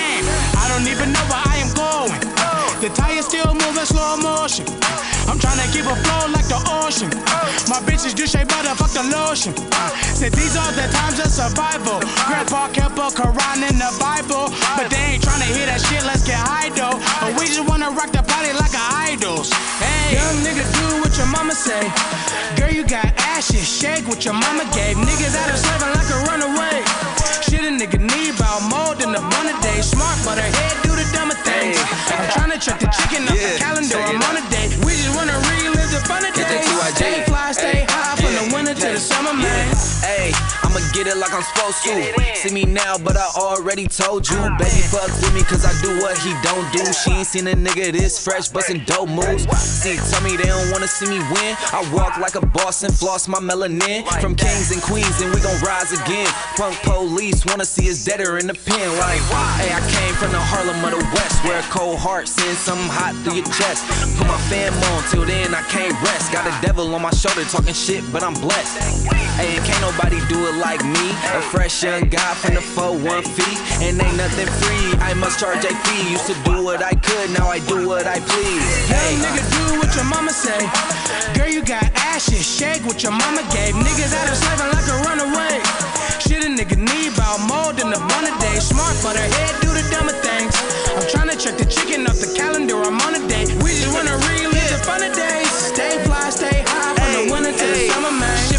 The 2.81 2.89
tires 2.97 3.29
still 3.29 3.53
moving 3.53 3.85
slow 3.85 4.17
motion. 4.17 4.65
I'm 5.29 5.37
tryna 5.37 5.69
keep 5.69 5.85
a 5.85 5.93
flow 6.01 6.33
like 6.33 6.49
the 6.49 6.57
ocean. 6.81 7.13
My 7.69 7.77
bitches 7.85 8.17
do 8.17 8.25
shea 8.25 8.41
butter, 8.41 8.73
fuck 8.73 8.89
the 8.89 9.05
lotion. 9.05 9.53
Said 10.17 10.33
these 10.33 10.57
are 10.57 10.73
the 10.73 10.89
times 10.89 11.21
of 11.21 11.29
survival. 11.29 12.01
Grandpa 12.25 12.73
kept 12.73 12.97
a 12.97 13.13
Quran 13.13 13.69
in 13.69 13.77
the 13.77 13.91
Bible, 14.01 14.49
but 14.73 14.89
they 14.89 15.13
ain't 15.13 15.21
tryna 15.21 15.45
hear 15.53 15.69
that 15.69 15.77
shit. 15.77 16.01
Let's 16.09 16.25
get 16.25 16.41
high 16.41 16.73
though. 16.73 16.97
But 17.21 17.37
we 17.37 17.45
just 17.45 17.69
wanna 17.69 17.93
rock 17.93 18.09
the 18.17 18.25
party 18.25 18.49
like 18.57 18.73
a 18.73 18.85
idols. 19.13 19.53
Hey, 19.77 20.17
young 20.17 20.41
nigga, 20.41 20.65
do 20.73 21.05
what 21.05 21.13
your 21.21 21.29
mama 21.29 21.53
say. 21.53 21.85
Girl, 22.57 22.73
you 22.73 22.81
got 22.81 23.05
ashes, 23.37 23.61
shake 23.61 24.09
what 24.09 24.25
your 24.25 24.33
mama 24.33 24.65
gave. 24.73 24.97
Niggas 24.97 25.37
out 25.37 25.53
of 25.53 25.59
slaving 25.61 26.00
check 32.61 32.79
the 32.79 32.87
chicken 32.87 33.27
off 33.27 33.33
the 33.33 33.57
calendar. 33.57 34.00
I'ma 40.71 40.79
get 40.95 41.03
it 41.05 41.17
like 41.17 41.33
I'm 41.35 41.43
supposed 41.43 41.83
to. 41.83 41.91
See 42.33 42.53
me 42.53 42.63
now, 42.63 42.95
but 42.97 43.17
I 43.17 43.27
already 43.35 43.87
told 43.87 44.23
you. 44.29 44.39
Baby, 44.55 44.79
fuck 44.87 45.11
with 45.19 45.35
me, 45.35 45.43
cause 45.43 45.67
I 45.67 45.75
do 45.83 45.99
what 45.99 46.15
he 46.23 46.31
don't 46.47 46.63
do. 46.71 46.79
She 46.95 47.11
ain't 47.11 47.27
seen 47.27 47.47
a 47.47 47.55
nigga 47.59 47.91
this 47.91 48.23
fresh, 48.23 48.47
bustin' 48.47 48.85
dope 48.85 49.09
moves. 49.09 49.43
See, 49.59 49.99
tell 50.09 50.23
me 50.23 50.37
they 50.37 50.47
don't 50.47 50.71
wanna 50.71 50.87
see 50.87 51.11
me 51.11 51.19
win. 51.19 51.59
I 51.75 51.83
walk 51.91 52.15
like 52.23 52.35
a 52.35 52.45
boss 52.45 52.83
and 52.83 52.93
floss 52.95 53.27
my 53.27 53.39
melanin. 53.39 54.07
From 54.21 54.33
kings 54.33 54.71
and 54.71 54.81
queens, 54.81 55.19
and 55.19 55.35
we 55.35 55.41
gon' 55.41 55.59
rise 55.59 55.91
again. 55.91 56.31
Punk 56.55 56.79
police 56.83 57.45
wanna 57.45 57.65
see 57.65 57.91
us 57.91 58.05
deader 58.05 58.37
in 58.37 58.47
the 58.47 58.55
pen. 58.55 58.87
Like, 58.95 59.19
hey, 59.59 59.75
I 59.75 59.83
came 59.91 60.15
from 60.15 60.31
the 60.31 60.39
Harlem 60.39 60.79
of 60.87 60.91
the 60.91 61.03
West, 61.11 61.43
where 61.43 61.59
a 61.59 61.63
cold 61.63 61.99
heart 61.99 62.29
sends 62.29 62.59
something 62.59 62.87
hot 62.87 63.11
through 63.27 63.43
your 63.43 63.51
chest. 63.51 63.83
Put 64.15 64.27
my 64.27 64.39
fam 64.47 64.71
on, 64.95 65.03
till 65.11 65.25
then 65.25 65.53
I 65.53 65.63
can't 65.63 65.91
rest. 66.01 66.31
Got 66.31 66.47
a 66.47 66.55
devil 66.65 66.95
on 66.95 67.01
my 67.01 67.11
shoulder 67.11 67.43
talking 67.43 67.73
shit, 67.73 68.07
but 68.13 68.23
I'm 68.23 68.35
blessed. 68.35 69.11
Hey, 69.35 69.59
can't 69.67 69.81
nobody 69.81 70.15
do 70.29 70.47
it 70.47 70.60
like 70.61 70.85
me. 70.85 71.09
A 71.33 71.41
fresh 71.49 71.83
young 71.83 72.05
guy 72.05 72.33
from 72.37 72.53
the 72.53 72.61
4-1 72.61 73.25
feet, 73.25 73.59
and 73.81 73.97
ain't 73.97 74.17
nothing 74.17 74.47
free. 74.61 74.87
I 75.01 75.13
must 75.17 75.41
charge 75.41 75.65
a 75.65 75.73
fee. 75.73 76.13
Used 76.13 76.29
to 76.29 76.37
do 76.45 76.63
what 76.63 76.85
I 76.85 76.93
could, 76.93 77.33
now 77.33 77.49
I 77.49 77.59
do 77.65 77.89
what 77.89 78.05
I 78.05 78.21
please. 78.21 78.65
Hey, 78.85 79.17
nigga, 79.17 79.41
uh. 79.41 79.57
do 79.57 79.63
what 79.81 79.91
your 79.97 80.05
mama 80.05 80.29
say. 80.29 80.61
Girl, 81.33 81.49
you 81.49 81.65
got 81.65 81.83
ashes, 82.13 82.45
shake 82.45 82.85
what 82.85 83.01
your 83.01 83.11
mama 83.11 83.41
gave. 83.49 83.73
Niggas 83.73 84.13
out 84.13 84.29
of 84.29 84.37
slaving 84.37 84.71
like 84.71 84.87
a 84.87 84.97
runaway. 85.09 85.57
Shit, 86.21 86.45
a 86.45 86.49
nigga 86.53 86.77
need 86.77 87.09
about 87.17 87.41
more 87.49 87.73
than 87.73 87.89
a 87.89 87.99
bun 88.13 88.29
a 88.29 88.33
day. 88.37 88.61
Smart, 88.61 88.93
but 89.01 89.17
her 89.17 89.29
head 89.41 89.53
do 89.65 89.69
the 89.73 89.83
dumber 89.89 90.13
things. 90.21 90.53
I'm 90.93 91.05
tryna 91.09 91.41
check 91.41 91.57
the 91.57 91.65
chicken 91.65 92.05
off 92.05 92.21
the 92.21 92.29
calendar. 92.37 92.77
I'm 92.77 93.01
on 93.01 93.17
a 93.17 93.21
date. 93.27 93.49
We 93.65 93.73
just 93.73 93.89
wanna 93.97 94.13
relive 94.29 94.69
the 94.69 94.81
fun 94.85 95.01
of 95.01 95.11
days. 95.17 95.49
Stay 95.73 95.97
fly, 96.05 96.29
stay 96.29 96.61
high 96.69 96.93
from 96.93 97.11
the 97.17 97.23
winter 97.33 97.51
to 97.51 97.65
the 97.65 97.89
summer, 97.89 98.13
man. 98.13 98.50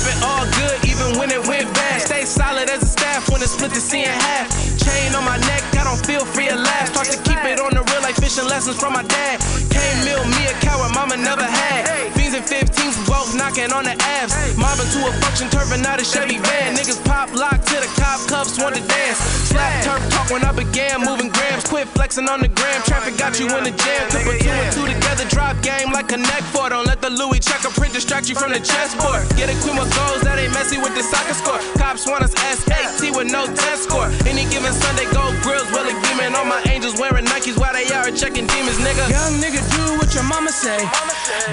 Solid 2.33 2.71
as 2.71 2.83
a 2.83 2.87
staff 2.87 3.29
when 3.29 3.43
it 3.43 3.49
split 3.49 3.73
the 3.77 3.81
sea 3.81 4.05
in 4.09 4.09
half. 4.09 4.49
Chain 4.81 5.15
on 5.15 5.25
my 5.25 5.37
neck, 5.53 5.63
I 5.77 5.85
don't 5.85 6.01
feel 6.01 6.25
free 6.25 6.49
at 6.49 6.59
last. 6.59 6.95
Taught 6.95 7.13
to 7.13 7.19
keep 7.29 7.41
it 7.45 7.61
on 7.61 7.77
the 7.77 7.85
real 7.93 8.03
like 8.03 8.17
fishing 8.17 8.49
lessons 8.49 8.81
from 8.81 8.95
my 8.95 9.05
dad. 9.05 9.37
Can't 9.69 9.99
mill 10.09 10.25
me 10.25 10.43
a 10.49 10.55
cow 10.65 10.81
where 10.81 10.93
mama 10.97 11.17
never 11.17 11.45
had. 11.45 11.85
Fiends 12.17 12.35
and 12.35 12.45
15s 12.45 13.12
both 13.33 13.39
knocking 13.39 13.73
on 13.73 13.85
the 13.85 13.97
abs. 14.21 14.35
Mobbing 14.57 14.89
to 14.93 15.09
a 15.09 15.13
function, 15.21 15.49
turfing 15.49 15.85
out 15.85 16.01
a 16.01 16.05
Chevy 16.05 16.39
van. 16.39 16.77
Niggas 16.77 17.03
pop 17.05 17.33
lock 17.35 17.65
to 17.65 17.77
the 17.81 17.89
cop 17.97 18.21
cuffs, 18.29 18.59
want 18.59 18.75
to 18.75 18.83
dance. 18.87 19.19
Slap 19.49 19.85
turf 19.85 20.03
talk 20.11 20.31
when 20.31 20.45
I 20.45 20.53
began 20.53 21.01
moving 21.01 21.29
grams. 21.29 21.65
Quit 21.65 21.89
flexing 21.89 22.29
on 22.29 22.41
the 22.41 22.49
gram. 22.49 22.83
Traffic 22.83 23.17
got 23.17 23.39
you 23.41 23.47
in 23.57 23.65
the 23.65 23.71
jam. 23.71 24.09
Put 24.11 24.41
two 24.41 24.51
and 24.51 24.73
two 24.73 24.87
together, 24.87 25.25
drop 25.29 25.61
game 25.63 25.93
like 25.93 26.09
Connect 26.09 26.45
Four. 26.53 26.71
Don't 26.71 26.87
let 26.87 27.01
the 27.01 27.11
Louis 27.11 27.41
check 27.41 27.65
a 27.65 27.71
print 27.71 27.95
distract 27.95 28.29
you 28.29 28.35
from 28.35 28.53
the 28.53 28.61
chessboard. 28.61 29.25
Get 29.37 29.49
a 29.49 29.57
queen 29.63 29.77
with 29.77 29.91
goals 29.97 30.23
that 30.23 30.39
ain't 30.39 30.53
messy 30.53 30.79
with 30.79 30.95
the 30.95 31.03
soccer 31.03 31.35
score. 31.35 31.61
Cops 31.79 32.07
want 32.07 32.25
us 32.25 32.33
SAT 32.37 33.17
with 33.17 33.31
no 33.31 33.47
test 33.47 33.85
score. 33.89 34.09
Any 34.29 34.45
given 34.53 34.73
Sunday, 34.73 35.09
gold 35.13 35.35
grills, 35.43 35.69
Willie 35.73 35.97
beaming. 36.05 36.35
All 36.35 36.45
my 36.45 36.61
angels 36.69 36.99
wearing 36.99 37.25
Nikes 37.27 37.57
while 37.59 37.73
they 37.73 37.89
are 37.93 38.11
checking 38.13 38.47
demons, 38.47 38.79
nigga. 38.79 39.09
Young 39.09 39.41
nigga, 39.41 39.61
do 39.77 39.99
what 39.99 40.13
your 40.15 40.25
mama 40.25 40.51
say. 40.51 40.79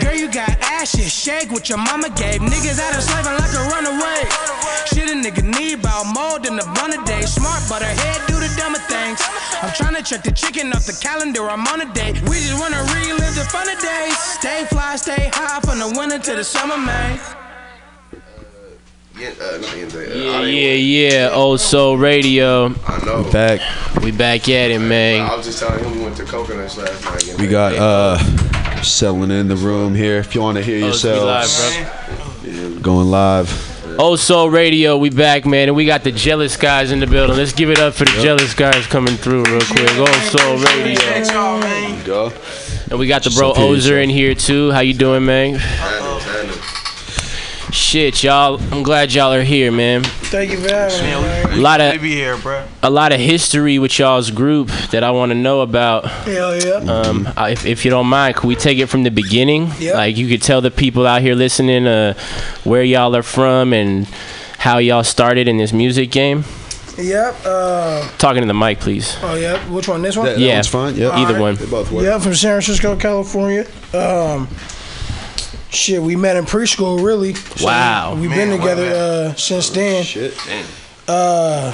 Girl, 0.01 0.15
you 0.15 0.27
got 0.31 0.49
ashes, 0.61 1.11
shake 1.11 1.51
what 1.51 1.68
your 1.69 1.77
mama 1.77 2.09
gave. 2.09 2.41
Niggas 2.41 2.79
out 2.79 2.95
of 2.97 3.03
slaving 3.03 3.37
like 3.37 3.53
a 3.53 3.63
runaway. 3.69 4.25
Shit, 4.89 5.09
a 5.09 5.13
nigga 5.13 5.43
need 5.45 5.79
about 5.79 6.05
more 6.15 6.39
than 6.39 6.57
a 6.57 6.65
bun 6.73 6.91
a 6.93 7.05
day. 7.05 7.21
Smart, 7.21 7.61
but 7.69 7.83
her 7.83 7.93
head 8.01 8.21
do 8.27 8.33
the 8.39 8.49
dumber 8.57 8.79
things. 8.89 9.21
I'm 9.61 9.69
tryna 9.69 10.03
check 10.05 10.23
the 10.23 10.31
chicken 10.31 10.73
off 10.73 10.85
the 10.85 10.97
calendar. 10.99 11.47
I'm 11.49 11.67
on 11.67 11.81
a 11.81 11.93
date. 11.93 12.21
We 12.23 12.41
just 12.41 12.59
wanna 12.59 12.81
relive 12.93 13.35
the 13.35 13.45
fun 13.51 13.69
of 13.69 13.79
days. 13.79 14.17
Stay 14.17 14.65
fly, 14.65 14.95
stay 14.95 15.29
high 15.31 15.59
from 15.61 15.79
the 15.79 15.93
winter 15.97 16.17
to 16.17 16.35
the 16.35 16.43
summer, 16.43 16.77
man. 16.77 17.38
Yeah, 19.19 19.29
uh, 19.41 19.57
not 19.57 19.69
NJ, 19.71 20.23
Yeah, 20.23 20.31
Hollywood. 20.31 20.53
yeah, 20.53 20.71
yeah. 20.73 21.29
Old 21.33 21.59
Soul 21.59 21.97
Radio. 21.97 22.67
I 22.87 23.05
know. 23.05 23.23
We 23.23 23.31
back. 23.31 23.59
We 24.03 24.11
back 24.11 24.47
at 24.47 24.71
it, 24.71 24.79
man. 24.79 25.29
I 25.29 25.35
was 25.35 25.45
just 25.45 25.59
telling 25.59 25.83
him 25.83 25.97
we 25.97 26.03
went 26.03 26.15
to 26.17 26.23
Coconuts 26.23 26.77
last 26.77 27.03
night. 27.03 27.19
getting 27.19 27.37
We 27.37 27.47
back. 27.47 27.73
got 27.73 27.73
uh 27.75 28.81
selling 28.81 29.31
in 29.31 29.49
the 29.49 29.57
room 29.57 29.93
here. 29.93 30.17
If 30.19 30.33
you 30.35 30.41
want 30.41 30.57
to 30.57 30.63
hear 30.63 30.85
Oh, 30.85 30.89
it's 30.89 31.03
be 31.03 31.09
live, 31.09 31.49
yourselves, 31.49 32.79
going 32.81 33.09
live. 33.11 33.99
Old 33.99 34.19
Soul 34.21 34.49
Radio, 34.49 34.95
we 34.97 35.09
back, 35.09 35.45
man, 35.45 35.67
and 35.67 35.75
we 35.75 35.85
got 35.85 36.05
the 36.05 36.11
jealous 36.13 36.55
guys 36.55 36.91
in 36.93 37.01
the 37.01 37.07
building. 37.07 37.35
Let's 37.35 37.51
give 37.51 37.69
it 37.69 37.79
up 37.79 37.93
for 37.95 38.05
the 38.05 38.17
jealous 38.21 38.53
guys 38.53 38.87
coming 38.87 39.15
through 39.17 39.43
real 39.43 39.59
quick. 39.59 39.97
Old 39.97 40.07
Soul 40.31 40.57
Radio. 40.59 40.95
There 41.01 41.89
you 41.89 42.03
go. 42.05 42.31
And 42.89 42.97
we 42.97 43.07
got 43.07 43.23
the 43.23 43.31
bro 43.31 43.51
Ozer 43.53 43.99
in 43.99 44.09
here 44.09 44.33
too. 44.33 44.71
How 44.71 44.79
you 44.79 44.93
doing, 44.93 45.25
man? 45.25 45.59
Tandem, 47.71 47.71
tandem. 47.71 47.71
Shit, 47.71 48.23
y'all. 48.23 48.59
I'm 48.73 48.83
glad 48.83 49.13
y'all 49.13 49.33
are 49.33 49.43
here, 49.43 49.71
man. 49.71 50.03
Thank 50.03 50.51
you 50.51 50.57
for 50.59 50.69
having 50.69 51.03
me, 51.05 51.11
man. 51.27 51.53
A 51.59 51.61
lot 51.61 51.81
of 51.81 52.01
be 52.01 52.13
here, 52.13 52.37
bro. 52.37 52.65
a 52.83 52.89
lot 52.89 53.11
of 53.11 53.19
history 53.19 53.79
with 53.79 53.97
y'all's 53.97 54.31
group 54.31 54.67
that 54.91 55.03
I 55.03 55.11
want 55.11 55.31
to 55.31 55.35
know 55.37 55.61
about. 55.61 56.05
Hell 56.05 56.55
yeah. 56.57 56.91
Um, 56.91 57.27
if, 57.49 57.65
if 57.65 57.85
you 57.85 57.91
don't 57.91 58.07
mind, 58.07 58.35
could 58.35 58.47
we 58.47 58.55
take 58.55 58.77
it 58.79 58.87
from 58.87 59.03
the 59.03 59.11
beginning? 59.11 59.71
Yep. 59.79 59.95
Like 59.95 60.17
you 60.17 60.27
could 60.27 60.41
tell 60.41 60.61
the 60.61 60.71
people 60.71 61.05
out 61.07 61.21
here 61.21 61.35
listening 61.35 61.87
uh, 61.87 62.13
where 62.63 62.83
y'all 62.83 63.15
are 63.15 63.23
from 63.23 63.73
and 63.73 64.05
how 64.57 64.77
y'all 64.77 65.03
started 65.03 65.47
in 65.47 65.57
this 65.57 65.73
music 65.73 66.11
game. 66.11 66.43
Yep. 66.97 67.35
Uh, 67.45 68.09
Talking 68.17 68.41
to 68.41 68.47
the 68.47 68.53
mic, 68.53 68.79
please. 68.81 69.15
oh, 69.21 69.35
yeah. 69.35 69.57
Which 69.69 69.87
one? 69.87 70.01
This 70.01 70.17
one? 70.17 70.25
That, 70.25 70.33
that 70.35 70.41
Yeah. 70.41 70.55
one's 70.55 70.67
fine. 70.67 70.95
Yep. 70.95 71.13
Either 71.13 71.25
Alright. 71.27 71.41
one. 71.41 71.55
They 71.55 71.65
both 71.65 71.91
work. 71.91 72.03
Yeah, 72.03 72.19
from 72.19 72.35
San 72.35 72.51
Francisco, 72.61 72.95
California. 72.97 73.61
Um, 73.93 74.47
shit, 75.69 76.01
we 76.01 76.15
met 76.15 76.35
in 76.35 76.45
preschool, 76.45 77.03
really. 77.03 77.33
So 77.33 77.65
Wow. 77.65 78.15
We've 78.15 78.29
been 78.29 78.49
together 78.57 78.91
uh, 79.31 79.33
since 79.35 79.69
then. 79.69 80.03
Shit. 80.03 80.37
damn. 80.45 80.65
Uh, 81.07 81.73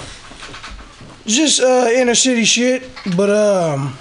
just 1.25 1.59
uh, 1.61 1.89
inner 1.91 2.15
city 2.15 2.45
shit, 2.45 2.89
but 3.17 3.29
um, 3.29 3.97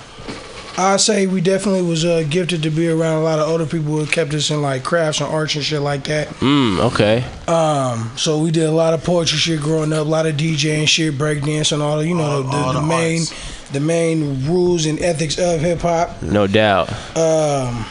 I 0.76 0.96
say 0.98 1.26
we 1.26 1.40
definitely 1.40 1.82
was 1.82 2.04
uh, 2.04 2.24
gifted 2.28 2.62
to 2.64 2.70
be 2.70 2.88
around 2.88 3.16
a 3.16 3.22
lot 3.22 3.38
of 3.38 3.48
older 3.48 3.64
people 3.64 3.92
who 3.96 4.06
kept 4.06 4.34
us 4.34 4.50
in 4.50 4.60
like 4.60 4.84
crafts 4.84 5.20
and 5.20 5.30
arts 5.32 5.54
and 5.54 5.64
shit 5.64 5.80
like 5.80 6.04
that. 6.04 6.28
Mm, 6.40 6.80
okay. 6.92 7.24
Um, 7.48 8.10
so 8.16 8.38
we 8.38 8.50
did 8.50 8.64
a 8.64 8.72
lot 8.72 8.92
of 8.94 9.02
poetry 9.04 9.38
shit 9.38 9.60
growing 9.60 9.92
up, 9.92 10.06
a 10.06 10.08
lot 10.08 10.26
of 10.26 10.36
DJing 10.36 10.86
shit, 10.86 11.14
breakdance, 11.14 11.72
and 11.72 11.80
all 11.80 11.98
the 11.98 12.06
you 12.06 12.14
know 12.14 12.42
the, 12.42 12.50
the, 12.50 12.56
all 12.56 12.72
the 12.74 12.80
the 12.80 12.86
main 12.86 13.20
arts. 13.20 13.70
the 13.70 13.80
main 13.80 14.46
rules 14.46 14.84
and 14.86 15.00
ethics 15.00 15.38
of 15.38 15.60
hip 15.60 15.80
hop. 15.80 16.20
No 16.22 16.46
doubt. 16.46 16.90
Um, 17.16 17.86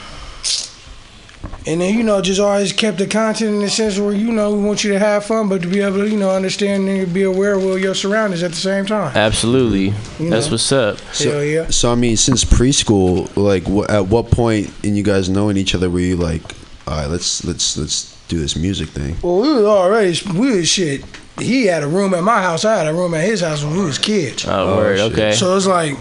and 1.65 1.81
then 1.81 1.93
you 1.97 2.03
know 2.03 2.21
just 2.21 2.39
always 2.39 2.71
kept 2.73 2.97
the 2.97 3.07
content 3.07 3.55
in 3.55 3.59
the 3.59 3.69
sense 3.69 3.97
where 3.97 4.13
you 4.13 4.31
know 4.31 4.55
we 4.55 4.63
want 4.63 4.83
you 4.83 4.91
to 4.93 4.99
have 4.99 5.25
fun, 5.25 5.47
but 5.49 5.61
to 5.61 5.67
be 5.67 5.81
able 5.81 5.97
to 5.99 6.09
you 6.09 6.17
know 6.17 6.31
understand 6.35 6.87
and 6.87 7.13
be 7.13 7.23
aware 7.23 7.53
of 7.53 7.79
your 7.79 7.95
surroundings 7.95 8.43
at 8.43 8.51
the 8.51 8.57
same 8.57 8.85
time. 8.85 9.15
Absolutely. 9.15 9.93
You 10.19 10.29
That's 10.29 10.47
know. 10.47 10.51
what's 10.53 10.71
up. 10.71 10.99
Hell 11.17 11.43
yeah. 11.43 11.67
So 11.69 11.91
I 11.91 11.95
mean, 11.95 12.17
since 12.17 12.43
preschool, 12.45 13.35
like, 13.35 13.63
wh- 13.65 13.91
at 13.93 14.07
what 14.07 14.31
point 14.31 14.71
in 14.83 14.95
you 14.95 15.03
guys 15.03 15.29
knowing 15.29 15.57
each 15.57 15.73
other 15.75 15.89
were 15.89 15.99
you 15.99 16.15
like, 16.15 16.41
all 16.87 16.97
right, 16.97 17.07
let's 17.09 17.43
let's 17.45 17.77
let's 17.77 18.17
do 18.27 18.39
this 18.39 18.55
music 18.55 18.89
thing? 18.89 19.15
Well, 19.21 19.41
we 19.41 19.53
was 19.53 19.65
already 19.65 20.17
we 20.37 20.57
was 20.57 20.67
shit. 20.69 21.03
He 21.39 21.65
had 21.65 21.81
a 21.81 21.87
room 21.87 22.13
at 22.13 22.23
my 22.23 22.41
house. 22.41 22.63
I 22.63 22.77
had 22.77 22.87
a 22.87 22.93
room 22.93 23.13
at 23.15 23.25
his 23.25 23.41
house 23.41 23.63
when 23.63 23.75
we 23.75 23.83
was 23.85 23.97
kids. 23.97 24.45
Oh, 24.47 24.77
word. 24.77 24.99
Oh, 24.99 25.09
shit. 25.09 25.13
Okay. 25.13 25.31
So 25.33 25.57
it's 25.57 25.65
like 25.65 25.97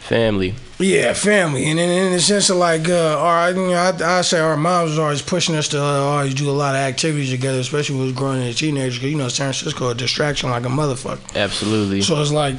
Family. 0.00 0.54
Yeah, 0.82 1.12
family, 1.12 1.70
and 1.70 1.78
in, 1.78 1.88
in 1.88 2.12
the 2.12 2.20
sense 2.20 2.50
of 2.50 2.56
like, 2.56 2.88
uh, 2.88 3.16
our, 3.18 3.50
you 3.50 3.68
know, 3.68 3.72
I, 3.74 4.18
I 4.18 4.22
say 4.22 4.40
our 4.40 4.56
moms 4.56 4.90
was 4.90 4.98
always 4.98 5.22
pushing 5.22 5.54
us 5.54 5.68
to 5.68 5.80
uh, 5.80 5.82
always 5.82 6.34
do 6.34 6.50
a 6.50 6.52
lot 6.52 6.74
of 6.74 6.80
activities 6.80 7.30
together, 7.30 7.60
especially 7.60 7.94
when 7.94 8.06
we 8.06 8.10
was 8.10 8.18
growing 8.18 8.42
as 8.42 8.56
teenagers. 8.56 8.98
Cause 8.98 9.08
you 9.08 9.16
know, 9.16 9.28
San 9.28 9.52
Francisco 9.52 9.90
a 9.90 9.94
distraction 9.94 10.50
like 10.50 10.64
a 10.64 10.68
motherfucker. 10.68 11.36
Absolutely. 11.36 12.02
So 12.02 12.20
it's 12.20 12.32
like 12.32 12.56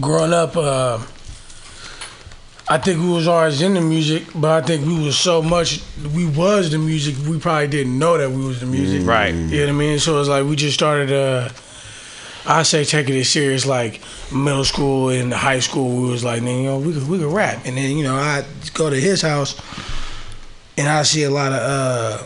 growing 0.00 0.32
up. 0.32 0.56
Uh, 0.56 0.98
I 2.70 2.76
think 2.76 3.00
we 3.00 3.08
was 3.08 3.28
always 3.28 3.62
into 3.62 3.80
the 3.80 3.86
music, 3.86 4.24
but 4.34 4.62
I 4.62 4.66
think 4.66 4.86
we 4.86 5.02
was 5.02 5.16
so 5.16 5.40
much 5.40 5.80
we 6.14 6.26
was 6.26 6.70
the 6.70 6.78
music. 6.78 7.14
We 7.26 7.38
probably 7.38 7.68
didn't 7.68 7.98
know 7.98 8.18
that 8.18 8.30
we 8.30 8.44
was 8.44 8.60
the 8.60 8.66
music. 8.66 9.06
Right. 9.06 9.34
You 9.34 9.60
know 9.60 9.66
what 9.66 9.68
I 9.68 9.72
mean? 9.72 9.98
So 10.00 10.20
it's 10.20 10.28
like 10.28 10.44
we 10.44 10.56
just 10.56 10.74
started. 10.74 11.12
Uh, 11.12 11.50
I 12.50 12.62
say 12.62 12.82
taking 12.84 13.14
it 13.14 13.24
serious, 13.26 13.66
like 13.66 14.00
middle 14.32 14.64
school 14.64 15.10
and 15.10 15.32
high 15.32 15.60
school. 15.60 16.02
We 16.02 16.08
was 16.10 16.24
like, 16.24 16.40
you 16.42 16.62
know, 16.62 16.78
we 16.78 16.94
could 16.94 17.06
we 17.08 17.18
could 17.18 17.32
rap, 17.32 17.60
and 17.66 17.76
then 17.76 17.96
you 17.96 18.02
know 18.04 18.16
I 18.16 18.44
go 18.74 18.88
to 18.90 18.96
his 18.98 19.20
house, 19.22 19.54
and 20.78 20.88
I 20.88 21.02
see 21.02 21.24
a 21.24 21.30
lot 21.30 21.52
of. 21.52 21.60
uh 21.60 22.24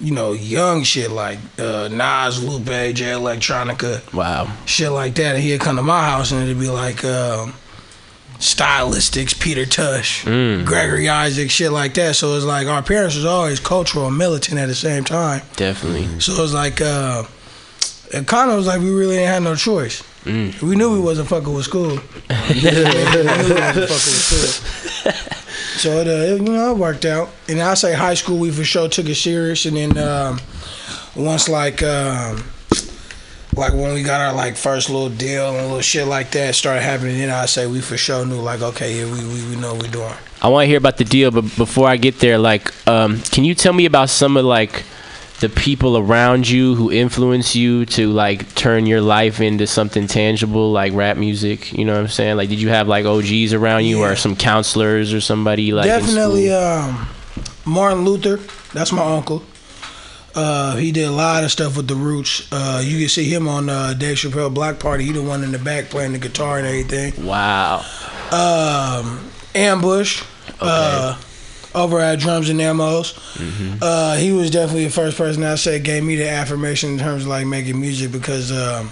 you 0.00 0.10
know, 0.12 0.32
young 0.32 0.82
shit 0.82 1.12
like 1.12 1.38
uh, 1.60 1.86
Nas, 1.86 2.42
Lupe, 2.42 2.66
Jay 2.92 3.12
Electronica, 3.14 4.02
Wow. 4.12 4.52
shit 4.66 4.90
like 4.90 5.14
that. 5.14 5.36
And 5.36 5.44
he'd 5.44 5.60
come 5.60 5.76
to 5.76 5.82
my 5.84 6.02
house 6.04 6.32
and 6.32 6.42
it'd 6.42 6.58
be 6.58 6.66
like 6.68 7.04
um, 7.04 7.54
Stylistics, 8.40 9.38
Peter 9.38 9.64
Tosh, 9.64 10.24
Mm. 10.24 10.64
Gregory 10.66 11.08
Isaac, 11.08 11.52
shit 11.52 11.70
like 11.70 11.94
that. 11.94 12.16
So 12.16 12.34
it's 12.34 12.44
like 12.44 12.66
our 12.66 12.82
parents 12.82 13.14
was 13.14 13.24
always 13.24 13.60
cultural 13.60 14.08
and 14.08 14.18
militant 14.18 14.58
at 14.58 14.66
the 14.66 14.74
same 14.74 15.04
time. 15.04 15.42
Definitely. 15.54 16.18
So 16.18 16.42
it's 16.42 16.52
like 16.52 16.80
uh, 16.80 17.22
kind 18.26 18.50
was 18.50 18.66
like 18.66 18.80
we 18.80 18.90
really 18.90 19.16
ain't 19.16 19.28
had 19.28 19.42
no 19.42 19.54
choice. 19.54 20.02
Mm. 20.24 20.60
We 20.62 20.76
knew 20.76 20.92
we 20.92 21.00
wasn't 21.00 21.28
fucking 21.28 21.52
with 21.52 21.64
school. 21.64 21.88
we 22.48 22.60
knew 22.60 22.84
we 22.84 23.54
wasn't 23.54 23.88
fucking 23.88 23.88
with 23.88 24.54
school. 25.14 25.32
So 25.82 25.98
it, 25.98 26.06
uh, 26.06 26.34
it, 26.34 26.42
you 26.42 26.52
know, 26.52 26.72
it 26.72 26.78
worked 26.78 27.04
out. 27.04 27.30
And 27.48 27.60
I 27.60 27.74
say 27.74 27.94
high 27.94 28.14
school, 28.14 28.38
we 28.38 28.50
for 28.50 28.62
sure 28.62 28.88
took 28.88 29.06
it 29.06 29.16
serious. 29.16 29.64
And 29.64 29.76
then 29.76 29.98
um, 29.98 30.38
once 31.16 31.48
like 31.48 31.82
um, 31.82 32.44
like 33.56 33.72
when 33.72 33.92
we 33.92 34.02
got 34.02 34.20
our 34.20 34.32
like 34.32 34.56
first 34.56 34.90
little 34.90 35.08
deal 35.08 35.48
and 35.48 35.66
little 35.66 35.80
shit 35.80 36.06
like 36.06 36.30
that 36.32 36.54
started 36.54 36.82
happening, 36.82 37.18
then 37.18 37.30
I 37.30 37.46
say 37.46 37.66
we 37.66 37.80
for 37.80 37.96
sure 37.96 38.24
knew 38.24 38.40
like 38.40 38.62
okay, 38.62 39.00
yeah, 39.00 39.12
we 39.12 39.24
we, 39.24 39.50
we 39.50 39.56
know 39.56 39.74
what 39.74 39.82
we're 39.82 39.90
doing. 39.90 40.14
I 40.40 40.48
want 40.48 40.62
to 40.62 40.66
hear 40.66 40.78
about 40.78 40.98
the 40.98 41.04
deal, 41.04 41.30
but 41.30 41.42
before 41.56 41.88
I 41.88 41.96
get 41.96 42.18
there, 42.18 42.38
like, 42.38 42.72
um, 42.86 43.20
can 43.20 43.44
you 43.44 43.54
tell 43.54 43.72
me 43.72 43.84
about 43.84 44.08
some 44.10 44.36
of 44.36 44.44
like 44.44 44.84
the 45.42 45.48
people 45.48 45.98
around 45.98 46.48
you 46.48 46.76
who 46.76 46.92
influence 46.92 47.56
you 47.56 47.84
to 47.84 48.06
like 48.06 48.54
turn 48.54 48.86
your 48.86 49.00
life 49.00 49.40
into 49.40 49.66
something 49.66 50.06
tangible, 50.06 50.70
like 50.70 50.92
rap 50.94 51.16
music? 51.16 51.72
You 51.72 51.84
know 51.84 51.94
what 51.94 52.00
I'm 52.00 52.08
saying? 52.08 52.36
Like, 52.36 52.48
did 52.48 52.60
you 52.60 52.68
have 52.68 52.86
like 52.86 53.04
OGs 53.04 53.52
around 53.52 53.84
you, 53.84 54.02
or 54.02 54.14
some 54.14 54.36
counselors, 54.36 55.12
or 55.12 55.20
somebody 55.20 55.72
like? 55.72 55.86
Definitely, 55.86 56.52
um, 56.52 57.08
Martin 57.66 58.04
Luther. 58.04 58.36
That's 58.72 58.92
my 58.92 59.04
uncle. 59.04 59.42
Uh, 60.34 60.76
he 60.76 60.92
did 60.92 61.04
a 61.06 61.10
lot 61.10 61.42
of 61.42 61.50
stuff 61.50 61.76
with 61.76 61.88
the 61.88 61.96
Roots. 61.96 62.48
Uh, 62.52 62.80
you 62.82 63.00
can 63.00 63.08
see 63.08 63.24
him 63.24 63.48
on 63.48 63.68
uh, 63.68 63.94
Dave 63.94 64.16
Chappelle 64.16 64.54
Block 64.54 64.78
Party. 64.78 65.04
He 65.04 65.12
the 65.12 65.22
one 65.22 65.42
in 65.42 65.50
the 65.50 65.58
back 65.58 65.86
playing 65.86 66.12
the 66.12 66.18
guitar 66.18 66.58
and 66.58 66.66
everything. 66.66 67.26
Wow. 67.26 67.84
Um, 68.30 69.28
Ambush. 69.56 70.24
Uh, 70.60 71.20
over 71.74 71.98
at 72.00 72.18
Drums 72.18 72.48
and 72.48 72.60
Ammos. 72.60 73.16
Uh, 73.80 74.16
he 74.16 74.32
was 74.32 74.50
definitely 74.50 74.84
the 74.84 74.90
first 74.90 75.16
person 75.16 75.42
I 75.44 75.54
say 75.56 75.78
gave 75.78 76.04
me 76.04 76.16
the 76.16 76.28
affirmation 76.28 76.90
in 76.90 76.98
terms 76.98 77.22
of 77.22 77.28
like 77.28 77.46
making 77.46 77.80
music 77.80 78.12
because 78.12 78.52
um, 78.52 78.88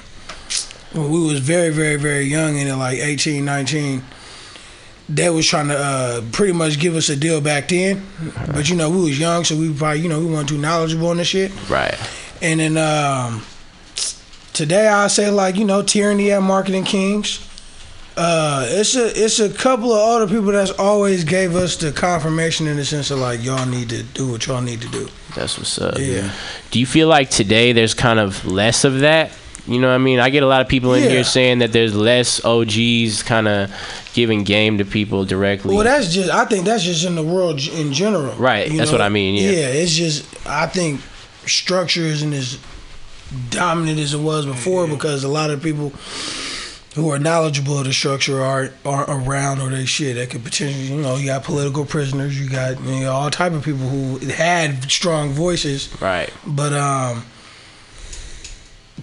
when 0.92 1.10
we 1.10 1.20
was 1.20 1.40
very, 1.40 1.70
very, 1.70 1.96
very 1.96 2.24
young 2.24 2.58
and 2.58 2.68
at 2.68 2.76
like 2.76 2.98
18, 2.98 3.44
19, 3.44 4.02
they 5.08 5.28
was 5.28 5.46
trying 5.46 5.68
to 5.68 5.76
uh, 5.76 6.22
pretty 6.32 6.52
much 6.52 6.78
give 6.78 6.94
us 6.94 7.08
a 7.08 7.16
deal 7.16 7.40
back 7.40 7.68
then. 7.68 8.06
But 8.46 8.68
you 8.68 8.76
know, 8.76 8.90
we 8.90 9.02
was 9.02 9.18
young, 9.18 9.44
so 9.44 9.56
we 9.56 9.72
probably, 9.72 10.00
you 10.00 10.08
know, 10.08 10.20
we 10.20 10.26
weren't 10.26 10.48
too 10.48 10.58
knowledgeable 10.58 11.08
on 11.08 11.16
this 11.16 11.28
shit. 11.28 11.52
Right. 11.68 11.98
And 12.40 12.60
then 12.60 12.76
um, 12.76 13.42
today 14.52 14.88
I 14.88 15.08
say 15.08 15.30
like, 15.30 15.56
you 15.56 15.64
know, 15.64 15.82
tyranny 15.82 16.30
at 16.32 16.42
Marketing 16.42 16.84
Kings. 16.84 17.46
Uh, 18.16 18.66
it's 18.68 18.96
a 18.96 19.06
it's 19.24 19.38
a 19.38 19.48
couple 19.48 19.92
of 19.92 19.98
other 20.00 20.26
people 20.26 20.52
that's 20.52 20.72
always 20.72 21.24
gave 21.24 21.54
us 21.54 21.76
the 21.76 21.92
confirmation 21.92 22.66
in 22.66 22.76
the 22.76 22.84
sense 22.84 23.10
of 23.10 23.18
like 23.18 23.42
y'all 23.42 23.64
need 23.66 23.88
to 23.88 24.02
do 24.02 24.30
what 24.30 24.46
y'all 24.46 24.60
need 24.60 24.80
to 24.82 24.88
do. 24.88 25.08
That's 25.36 25.56
what's 25.56 25.80
up. 25.80 25.94
Yeah. 25.98 26.30
Do 26.70 26.80
you 26.80 26.86
feel 26.86 27.08
like 27.08 27.30
today 27.30 27.72
there's 27.72 27.94
kind 27.94 28.18
of 28.18 28.44
less 28.44 28.84
of 28.84 29.00
that? 29.00 29.32
You 29.66 29.78
know 29.78 29.88
what 29.88 29.94
I 29.94 29.98
mean? 29.98 30.18
I 30.18 30.30
get 30.30 30.42
a 30.42 30.46
lot 30.46 30.60
of 30.60 30.68
people 30.68 30.94
in 30.94 31.04
Yeah. 31.04 31.10
here 31.10 31.24
saying 31.24 31.60
that 31.60 31.72
there's 31.72 31.94
less 31.94 32.44
OGs 32.44 33.22
kind 33.22 33.46
of 33.46 33.70
giving 34.14 34.42
game 34.42 34.78
to 34.78 34.84
people 34.84 35.24
directly. 35.24 35.74
Well, 35.76 35.84
that's 35.84 36.12
just 36.12 36.30
I 36.30 36.44
think 36.46 36.64
that's 36.64 36.82
just 36.82 37.04
in 37.06 37.14
the 37.14 37.22
world 37.22 37.60
in 37.60 37.92
general. 37.92 38.34
Right, 38.34 38.70
that's 38.76 38.90
what 38.90 39.00
I 39.00 39.08
mean, 39.08 39.36
yeah. 39.36 39.50
Yeah, 39.50 39.66
it's 39.68 39.92
just 39.92 40.24
I 40.46 40.66
think 40.66 41.00
structure 41.46 42.02
isn't 42.02 42.32
as 42.32 42.58
dominant 43.50 44.00
as 44.00 44.12
it 44.14 44.20
was 44.20 44.44
before 44.46 44.88
because 44.88 45.22
a 45.22 45.28
lot 45.28 45.50
of 45.50 45.62
people 45.62 45.92
who 46.94 47.08
are 47.10 47.18
knowledgeable 47.18 47.78
of 47.78 47.84
the 47.84 47.92
structure 47.92 48.40
aren't 48.42 48.72
aren't 48.84 49.08
around 49.08 49.60
or 49.60 49.70
they 49.70 49.84
shit 49.84 50.16
that 50.16 50.30
could 50.30 50.42
potentially 50.42 50.86
you 50.86 51.00
know 51.00 51.16
you 51.16 51.26
got 51.26 51.44
political 51.44 51.84
prisoners 51.84 52.40
you 52.40 52.48
got 52.48 52.80
you 52.80 53.00
know, 53.00 53.12
all 53.12 53.30
type 53.30 53.52
of 53.52 53.64
people 53.64 53.86
who 53.88 54.18
had 54.26 54.90
strong 54.90 55.30
voices. 55.30 55.88
Right. 56.00 56.32
But 56.46 56.72
um 56.72 57.24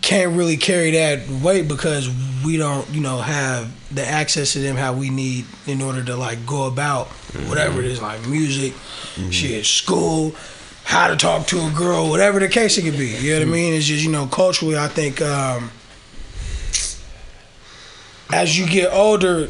can't 0.02 0.38
really 0.38 0.58
carry 0.58 0.92
that 0.92 1.28
weight 1.42 1.68
because 1.68 2.10
we 2.46 2.58
don't 2.58 2.88
you 2.90 3.02
know 3.02 3.18
have 3.20 3.72
the 3.94 4.06
access 4.06 4.54
to 4.54 4.60
them 4.60 4.76
how 4.76 4.94
we 4.94 5.10
need 5.10 5.46
in 5.66 5.82
order 5.82 6.04
to 6.04 6.16
like 6.16 6.46
go 6.46 6.68
about 6.68 7.08
whatever 7.48 7.80
it 7.80 7.86
is 7.86 8.02
like 8.02 8.26
music 8.28 8.74
shit 9.32 9.66
school 9.66 10.36
how 10.84 11.08
to 11.08 11.16
talk 11.16 11.48
to 11.48 11.58
a 11.66 11.72
girl 11.72 12.10
whatever 12.10 12.40
the 12.40 12.48
case 12.48 12.78
it 12.78 12.84
could 12.84 12.98
be. 12.98 13.08
You 13.08 13.34
know 13.34 13.40
what 13.40 13.48
i 13.48 13.52
mean? 13.52 13.74
It's 13.74 13.86
just 13.86 14.04
you 14.04 14.12
know 14.12 14.28
culturally 14.28 14.78
i 14.78 14.88
think 14.88 15.22
um 15.22 15.72
as 18.32 18.58
you 18.58 18.68
get 18.68 18.92
older 18.92 19.48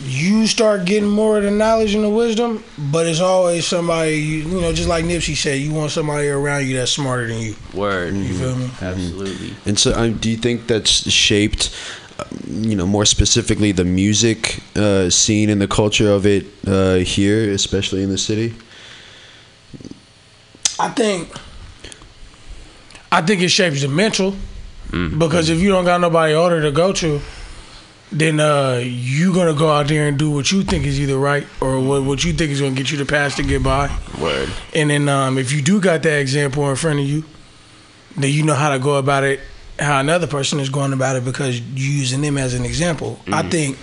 you 0.00 0.46
start 0.46 0.84
getting 0.84 1.08
more 1.08 1.38
of 1.38 1.44
the 1.44 1.50
knowledge 1.50 1.94
and 1.94 2.04
the 2.04 2.08
wisdom, 2.08 2.62
but 2.78 3.06
it's 3.06 3.20
always 3.20 3.66
somebody 3.66 4.16
you, 4.16 4.36
you 4.48 4.60
know, 4.60 4.72
just 4.72 4.88
like 4.88 5.04
Nipsey 5.04 5.34
said, 5.34 5.60
you 5.60 5.72
want 5.72 5.90
somebody 5.90 6.28
around 6.28 6.66
you 6.66 6.76
that's 6.76 6.92
smarter 6.92 7.26
than 7.26 7.38
you. 7.38 7.56
Word. 7.74 8.14
You 8.14 8.34
feel 8.34 8.56
me? 8.56 8.70
Absolutely. 8.80 9.54
And 9.66 9.78
so, 9.78 9.92
um, 9.94 10.14
do 10.18 10.30
you 10.30 10.36
think 10.36 10.68
that's 10.68 11.10
shaped, 11.10 11.76
uh, 12.18 12.24
you 12.46 12.76
know, 12.76 12.86
more 12.86 13.04
specifically 13.04 13.72
the 13.72 13.84
music 13.84 14.60
uh, 14.76 15.10
scene 15.10 15.50
and 15.50 15.60
the 15.60 15.68
culture 15.68 16.12
of 16.12 16.26
it 16.26 16.46
uh, 16.66 16.96
here, 16.96 17.50
especially 17.50 18.02
in 18.02 18.10
the 18.10 18.18
city? 18.18 18.54
I 20.78 20.90
think 20.90 21.28
I 23.10 23.20
think 23.22 23.42
it 23.42 23.48
shapes 23.48 23.82
the 23.82 23.88
mental 23.88 24.36
because 24.90 25.50
if 25.50 25.60
you 25.60 25.70
don't 25.70 25.84
got 25.84 26.00
nobody 26.00 26.34
older 26.34 26.62
to 26.62 26.70
go 26.70 26.92
to, 26.92 27.20
then 28.10 28.40
uh, 28.40 28.80
you 28.82 29.34
gonna 29.34 29.54
go 29.54 29.70
out 29.70 29.88
there 29.88 30.08
and 30.08 30.18
do 30.18 30.30
what 30.30 30.50
you 30.50 30.62
think 30.62 30.86
is 30.86 30.98
either 31.00 31.18
right 31.18 31.46
or 31.60 31.78
what, 31.80 32.04
what 32.04 32.24
you 32.24 32.32
think 32.32 32.50
is 32.50 32.60
gonna 32.60 32.74
get 32.74 32.90
you 32.90 32.96
the 32.98 33.04
pass 33.04 33.36
to 33.36 33.42
get 33.42 33.62
by. 33.62 33.90
Word. 34.20 34.48
And 34.74 34.90
then 34.90 35.08
um, 35.08 35.36
if 35.38 35.52
you 35.52 35.60
do 35.62 35.80
got 35.80 36.02
that 36.04 36.18
example 36.20 36.68
in 36.70 36.76
front 36.76 37.00
of 37.00 37.04
you, 37.06 37.24
then 38.16 38.30
you 38.32 38.42
know 38.44 38.54
how 38.54 38.70
to 38.70 38.78
go 38.78 38.96
about 38.96 39.24
it, 39.24 39.40
how 39.78 40.00
another 40.00 40.26
person 40.26 40.58
is 40.58 40.70
going 40.70 40.92
about 40.92 41.16
it 41.16 41.24
because 41.24 41.60
you 41.60 41.90
using 41.90 42.20
them 42.22 42.38
as 42.38 42.54
an 42.54 42.64
example. 42.64 43.20
I 43.28 43.42
Mhm. 43.42 43.50
think 43.50 43.78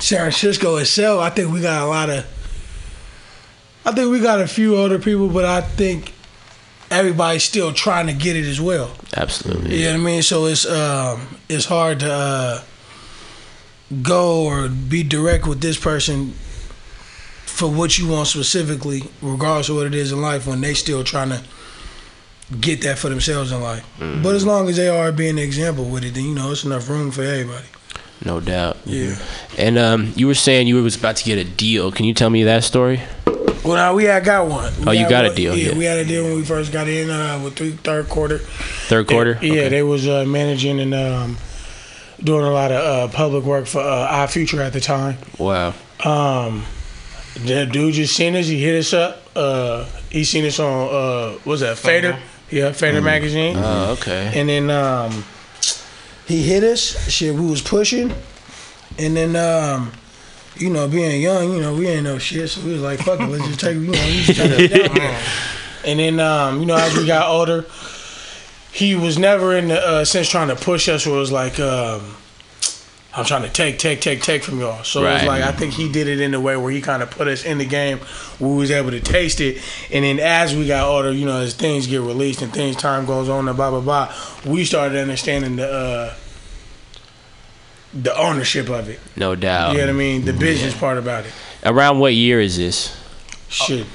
San 0.00 0.18
Francisco 0.20 0.76
itself, 0.76 1.20
I 1.20 1.30
think 1.30 1.52
we 1.52 1.60
got 1.60 1.82
a 1.82 1.86
lot 1.86 2.08
of 2.10 2.24
I 3.84 3.92
think 3.92 4.10
we 4.10 4.18
got 4.20 4.40
a 4.40 4.48
few 4.48 4.76
older 4.76 4.98
people, 4.98 5.28
but 5.28 5.44
I 5.44 5.60
think 5.60 6.12
everybody's 6.90 7.44
still 7.44 7.72
trying 7.72 8.06
to 8.08 8.12
get 8.12 8.34
it 8.36 8.44
as 8.46 8.60
well. 8.60 8.90
Absolutely. 9.16 9.76
You 9.76 9.84
know 9.86 9.92
what 9.92 10.00
I 10.00 10.04
mean? 10.04 10.22
So 10.22 10.46
it's 10.46 10.66
um 10.66 11.38
it's 11.48 11.66
hard 11.66 12.00
to 12.00 12.10
uh 12.12 12.60
go 14.02 14.44
or 14.44 14.68
be 14.68 15.02
direct 15.02 15.46
with 15.46 15.60
this 15.60 15.78
person 15.78 16.32
for 17.44 17.68
what 17.70 17.98
you 17.98 18.08
want 18.08 18.26
specifically, 18.28 19.02
regardless 19.22 19.68
of 19.68 19.76
what 19.76 19.86
it 19.86 19.94
is 19.94 20.12
in 20.12 20.20
life, 20.20 20.46
when 20.46 20.60
they 20.60 20.74
still 20.74 21.02
trying 21.04 21.30
to 21.30 21.42
get 22.60 22.82
that 22.82 22.98
for 22.98 23.08
themselves 23.08 23.50
in 23.52 23.60
life. 23.60 23.84
But 23.98 24.34
as 24.34 24.44
long 24.44 24.68
as 24.68 24.76
they 24.76 24.88
are 24.88 25.10
being 25.12 25.30
an 25.30 25.38
example 25.38 25.84
with 25.84 26.04
it, 26.04 26.14
then 26.14 26.24
you 26.24 26.34
know 26.34 26.52
it's 26.52 26.64
enough 26.64 26.88
room 26.88 27.10
for 27.10 27.22
everybody. 27.22 27.66
No 28.24 28.40
doubt. 28.40 28.78
Yeah. 28.84 29.16
And 29.58 29.78
um, 29.78 30.12
you 30.16 30.26
were 30.26 30.34
saying 30.34 30.66
you 30.66 30.82
was 30.82 30.96
about 30.96 31.16
to 31.16 31.24
get 31.24 31.38
a 31.38 31.44
deal. 31.44 31.92
Can 31.92 32.06
you 32.06 32.14
tell 32.14 32.30
me 32.30 32.44
that 32.44 32.64
story? 32.64 33.00
Well, 33.64 33.74
now 33.74 33.94
we 33.94 34.04
had 34.04 34.24
got 34.24 34.46
one. 34.48 34.72
We 34.80 34.86
Oh, 34.86 34.90
you 34.92 35.08
got 35.08 35.24
a 35.24 35.34
deal, 35.34 35.54
Yeah, 35.56 35.70
yeah. 35.72 35.78
we 35.78 35.84
had 35.84 35.98
a 35.98 36.04
deal 36.04 36.24
when 36.24 36.36
we 36.36 36.44
first 36.44 36.72
got 36.72 36.88
in 36.88 37.10
uh, 37.10 37.40
with 37.42 37.56
three, 37.56 37.72
third 37.72 38.08
quarter. 38.08 38.38
Third 38.38 39.06
quarter. 39.08 39.38
Yeah, 39.42 39.54
yeah, 39.54 39.68
they 39.68 39.82
was 39.82 40.06
uh, 40.06 40.24
managing 40.24 40.78
and 40.80 40.94
um, 40.94 41.36
doing 42.22 42.44
a 42.44 42.50
lot 42.50 42.72
of 42.72 43.10
uh, 43.10 43.12
public 43.12 43.44
work 43.44 43.66
for 43.66 43.80
uh, 43.80 44.06
Our 44.10 44.28
Future 44.28 44.62
at 44.62 44.72
the 44.72 44.80
time. 44.80 45.16
Wow. 45.38 45.74
Um, 46.04 46.64
the 47.44 47.66
dude 47.66 47.94
just 47.94 48.14
seen 48.16 48.34
us. 48.36 48.46
He 48.46 48.62
hit 48.62 48.78
us 48.78 48.92
up. 48.92 49.22
Uh, 49.36 49.84
he 50.10 50.24
seen 50.24 50.44
us 50.46 50.58
on 50.58 50.88
uh, 50.88 51.32
what 51.38 51.46
was 51.46 51.60
that 51.60 51.76
Fader? 51.78 52.18
Yeah, 52.50 52.72
Fader 52.72 53.00
Mm. 53.00 53.04
magazine. 53.04 53.56
Oh, 53.58 53.92
okay. 53.92 54.32
And 54.34 54.48
then 54.48 54.70
um, 54.70 55.24
he 56.26 56.42
hit 56.42 56.62
us. 56.64 57.08
Shit, 57.10 57.34
we 57.34 57.44
was 57.50 57.60
pushing, 57.60 58.12
and 58.98 59.16
then 59.16 59.36
um, 59.36 59.92
you 60.56 60.70
know, 60.70 60.88
being 60.88 61.20
young, 61.20 61.52
you 61.52 61.60
know, 61.60 61.74
we 61.74 61.86
ain't 61.88 62.04
no 62.04 62.16
shit, 62.18 62.48
so 62.48 62.62
we 62.64 62.72
was 62.72 62.80
like, 62.82 63.00
fuck 63.00 63.20
it, 63.20 63.26
let's 63.26 63.44
just 63.46 63.60
take, 63.60 63.74
you 63.74 63.88
know, 63.90 64.06
we 64.06 64.22
just 64.22 64.38
take 64.40 64.70
it 64.72 64.94
down. 64.96 65.20
And 65.84 65.98
then 66.00 66.20
um, 66.20 66.60
you 66.60 66.66
know, 66.66 66.76
as 66.76 66.96
we 66.96 67.06
got 67.06 67.28
older, 67.28 67.66
he 68.76 68.94
was 68.94 69.18
never 69.18 69.56
in 69.56 69.68
the 69.68 69.80
uh, 69.80 70.04
sense 70.04 70.28
trying 70.28 70.48
to 70.48 70.56
push 70.56 70.88
us. 70.88 71.06
Where 71.06 71.16
it 71.16 71.18
was 71.18 71.32
like. 71.32 71.58
Um, 71.58 72.16
I'm 73.16 73.24
trying 73.24 73.44
to 73.44 73.48
take, 73.48 73.78
take, 73.78 74.02
take, 74.02 74.20
take 74.20 74.42
from 74.42 74.60
y'all. 74.60 74.84
So 74.84 75.00
it 75.00 75.10
was 75.10 75.22
like 75.24 75.42
I 75.42 75.50
think 75.50 75.72
he 75.72 75.90
did 75.90 76.06
it 76.06 76.20
in 76.20 76.34
a 76.34 76.40
way 76.40 76.54
where 76.58 76.70
he 76.70 76.82
kind 76.82 77.02
of 77.02 77.10
put 77.10 77.28
us 77.28 77.46
in 77.46 77.56
the 77.56 77.64
game. 77.64 77.98
We 78.38 78.54
was 78.54 78.70
able 78.70 78.90
to 78.90 79.00
taste 79.00 79.40
it, 79.40 79.62
and 79.90 80.04
then 80.04 80.20
as 80.20 80.54
we 80.54 80.66
got 80.66 80.86
older, 80.86 81.10
you 81.10 81.24
know, 81.24 81.40
as 81.40 81.54
things 81.54 81.86
get 81.86 82.02
released 82.02 82.42
and 82.42 82.52
things 82.52 82.76
time 82.76 83.06
goes 83.06 83.30
on 83.30 83.48
and 83.48 83.56
blah 83.56 83.70
blah 83.70 83.80
blah, 83.80 84.14
we 84.44 84.66
started 84.66 84.98
understanding 84.98 85.56
the 85.56 85.66
uh, 85.66 86.14
the 87.94 88.14
ownership 88.18 88.68
of 88.68 88.90
it. 88.90 89.00
No 89.16 89.34
doubt. 89.34 89.72
You 89.72 89.78
know 89.78 89.84
what 89.84 89.90
I 89.94 89.94
mean? 89.94 90.26
The 90.26 90.34
business 90.34 90.78
part 90.78 90.98
about 90.98 91.24
it. 91.24 91.32
Around 91.64 92.00
what 92.00 92.12
year 92.12 92.38
is 92.38 92.58
this? 92.58 92.94
Shit. 93.48 93.86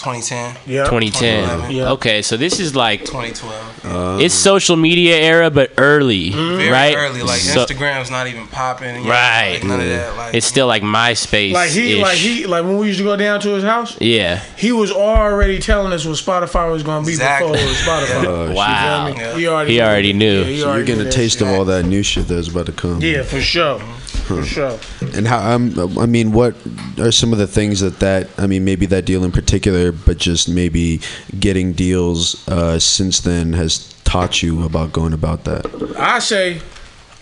Uh, 0.00 0.12
2010. 0.14 0.56
Yeah. 0.66 0.84
2010. 0.84 1.70
Yeah. 1.70 1.90
Okay, 1.92 2.22
so 2.22 2.36
this 2.36 2.58
is 2.60 2.74
like 2.74 3.04
2012. 3.04 4.20
it's 4.20 4.34
social 4.34 4.76
media 4.76 5.16
era, 5.16 5.50
but 5.50 5.72
early, 5.78 6.30
Very 6.30 6.70
right? 6.70 6.96
early. 6.96 7.22
Like 7.22 7.40
So- 7.40 7.64
Instagram's 7.64 8.10
not 8.10 8.26
even 8.26 8.46
popping. 8.46 9.04
you 9.04 9.10
right? 9.10 9.54
Like 9.60 9.64
none 9.64 9.80
of 9.80 9.86
that. 9.88 10.16
Like 10.16 10.34
it's 10.34 10.46
still 10.46 10.66
like 10.66 10.82
MySpace. 10.82 11.52
Like 11.52 11.70
he, 11.70 12.00
like 12.00 12.16
he, 12.16 12.46
like 12.46 12.64
when 12.64 12.78
we 12.78 12.86
used 12.88 12.98
to 12.98 13.04
go 13.04 13.16
down 13.16 13.40
to 13.40 13.50
his 13.50 13.64
house, 13.64 13.96
Yeah. 14.00 14.40
he 14.56 14.72
was 14.72 14.90
already 14.90 15.58
telling 15.58 15.92
us 15.92 16.04
what 16.06 16.16
Spotify 16.16 16.70
was 16.70 16.82
going 16.82 17.02
to 17.02 17.06
be 17.06 17.12
Exactly. 17.12 17.52
before 17.52 17.64
it 17.66 17.68
was 17.68 17.76
Spotify. 17.78 18.24
Oh, 18.30 18.46
shit. 18.48 18.56
Wow. 18.56 19.06
You 19.08 19.14
feel 19.14 19.34
me? 19.34 19.40
He 19.40 19.46
already, 19.48 19.72
He 19.74 19.80
already 19.80 20.12
knew. 20.12 20.38
Yeah, 20.40 20.44
he 20.44 20.56
So 20.56 20.58
you're 20.64 20.68
already 20.70 20.86
getting 20.86 21.06
a 21.06 21.10
taste 21.10 21.38
shit. 21.38 21.48
of 21.48 21.54
all 21.54 21.64
that 21.66 21.84
new 21.84 22.02
shit 22.02 22.26
that's 22.28 22.48
about 22.48 22.66
to 22.66 22.72
come. 22.72 23.00
Yeah, 23.00 23.22
for 23.22 23.40
sure. 23.40 23.78
For 23.80 24.44
sure. 24.44 24.78
And 25.14 25.26
how 25.26 25.54
um, 25.54 25.98
I 25.98 26.06
mean, 26.06 26.32
what 26.32 26.56
are 26.98 27.12
some 27.12 27.32
of 27.32 27.38
the 27.38 27.46
things 27.46 27.80
that 27.80 28.00
that 28.00 28.28
I 28.38 28.46
mean, 28.46 28.64
maybe 28.64 28.86
that 28.86 29.04
deal 29.04 29.24
in 29.24 29.32
particular, 29.32 29.92
but 29.92 30.18
just 30.18 30.48
maybe 30.48 31.00
getting 31.38 31.72
deals 31.72 32.46
uh, 32.48 32.78
since 32.78 33.20
then 33.20 33.52
has 33.54 33.92
taught 34.04 34.42
you 34.42 34.64
about 34.64 34.92
going 34.92 35.12
about 35.12 35.44
that? 35.44 35.94
I 35.98 36.18
say, 36.18 36.60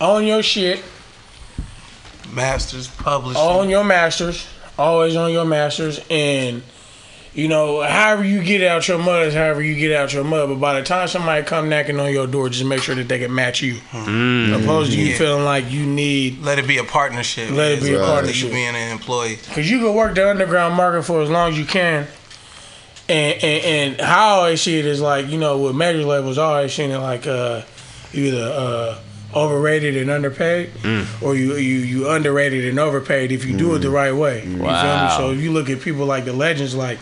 own 0.01 0.25
your 0.27 0.43
shit, 0.43 0.83
Masters 2.33 2.89
publishing. 2.89 3.41
own 3.41 3.69
your 3.69 3.85
masters, 3.85 4.47
always 4.79 5.17
on 5.17 5.33
your 5.33 5.45
masters, 5.45 6.01
and 6.11 6.63
you 7.35 7.47
know, 7.49 7.83
however 7.83 8.25
you 8.25 8.43
get 8.43 8.63
out 8.63 8.89
your 8.89 8.99
mud 8.99 9.27
is 9.29 9.35
however 9.35 9.63
you 9.63 9.75
get 9.75 9.93
out 9.93 10.13
your 10.13 10.25
mud. 10.25 10.49
But 10.49 10.57
by 10.57 10.81
the 10.81 10.85
time 10.87 11.07
somebody 11.09 11.45
come 11.45 11.69
knocking 11.69 12.01
on 12.01 12.13
your 12.13 12.27
door, 12.27 12.49
just 12.49 12.65
make 12.65 12.83
sure 12.83 12.95
that 12.95 13.07
they 13.09 13.19
can 13.19 13.35
match 13.35 13.63
you. 13.63 13.75
Mm. 13.93 14.63
Opposed 14.63 14.93
to 14.93 14.99
you 14.99 15.07
Yeah. 15.13 15.19
feeling 15.19 15.45
like 15.45 15.71
you 15.71 15.87
need. 15.87 16.43
Let 16.43 16.59
it 16.59 16.67
be 16.67 16.79
a 16.79 16.85
partnership. 16.85 17.51
Let 17.51 17.73
it 17.73 17.83
be 17.83 17.95
a 17.95 17.99
Right. 18.01 18.07
partnership. 18.07 18.49
You 18.49 18.55
being 18.55 18.75
an 18.75 18.91
employee. 18.93 19.39
Cause 19.55 19.69
you 19.71 19.79
can 19.79 19.95
work 19.95 20.15
the 20.15 20.29
underground 20.29 20.75
market 20.75 21.03
for 21.05 21.23
as 21.23 21.31
long 21.31 21.53
as 21.53 21.59
you 21.59 21.65
can. 21.65 22.07
And, 23.11 23.43
and 23.43 23.65
and 23.65 24.01
how 24.01 24.27
I 24.27 24.39
always 24.39 24.61
see 24.63 24.79
it 24.79 24.85
is 24.85 25.01
like, 25.01 25.29
you 25.29 25.39
know, 25.39 25.57
with 25.59 25.75
major 25.75 26.05
labels 26.05 26.37
I 26.39 26.43
always 26.45 26.75
seen 26.75 26.91
it 26.91 26.99
like 26.99 27.27
uh 27.27 27.63
either 28.13 28.53
uh 28.55 28.95
overrated 29.39 29.97
and 29.97 30.11
underpaid 30.11 30.71
or 31.23 31.35
you, 31.35 31.55
you 31.57 31.79
you 31.79 32.09
underrated 32.11 32.65
and 32.67 32.79
overpaid 32.79 33.33
if 33.33 33.45
you 33.45 33.57
do 33.57 33.75
it 33.75 33.79
the 33.81 33.91
right 33.91 34.13
way. 34.15 34.39
You 34.45 34.51
feel 34.51 34.59
me? 34.59 34.65
Wow. 34.65 35.17
So 35.19 35.31
if 35.31 35.41
you 35.41 35.53
look 35.53 35.69
at 35.71 35.81
people 35.81 36.07
like 36.07 36.25
the 36.25 36.33
legends 36.33 36.75
like 36.75 36.99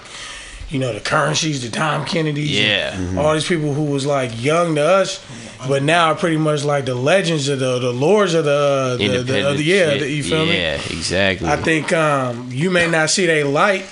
you 0.68 0.80
know, 0.80 0.92
the 0.92 0.98
Curren$ys, 0.98 1.62
the 1.62 1.68
Dom 1.68 2.04
Kennedys, 2.04 2.50
Yeah. 2.50 2.92
and 2.96 3.18
all 3.20 3.32
these 3.34 3.46
people 3.46 3.72
who 3.72 3.84
was 3.84 4.04
like 4.04 4.32
young 4.42 4.74
to 4.74 4.82
us, 4.84 5.24
but 5.68 5.84
now 5.84 6.08
are 6.08 6.16
pretty 6.16 6.38
much 6.38 6.64
like 6.64 6.86
the 6.86 6.94
legends 6.96 7.48
of 7.48 7.60
the 7.60 7.78
the 7.78 7.92
lords 7.92 8.34
of 8.34 8.44
the, 8.44 8.50
uh, 8.50 8.96
the, 8.96 9.22
the, 9.22 9.48
of 9.48 9.58
the 9.58 9.62
yeah, 9.62 9.96
the, 9.96 10.10
you 10.10 10.24
feel 10.24 10.44
me? 10.44 10.54
Yeah, 10.56 10.74
exactly. 10.90 11.48
I 11.48 11.56
think 11.56 11.92
um, 11.92 12.48
you 12.50 12.72
may 12.72 12.88
not 12.90 13.10
see 13.10 13.26
they 13.26 13.44
light 13.44 13.86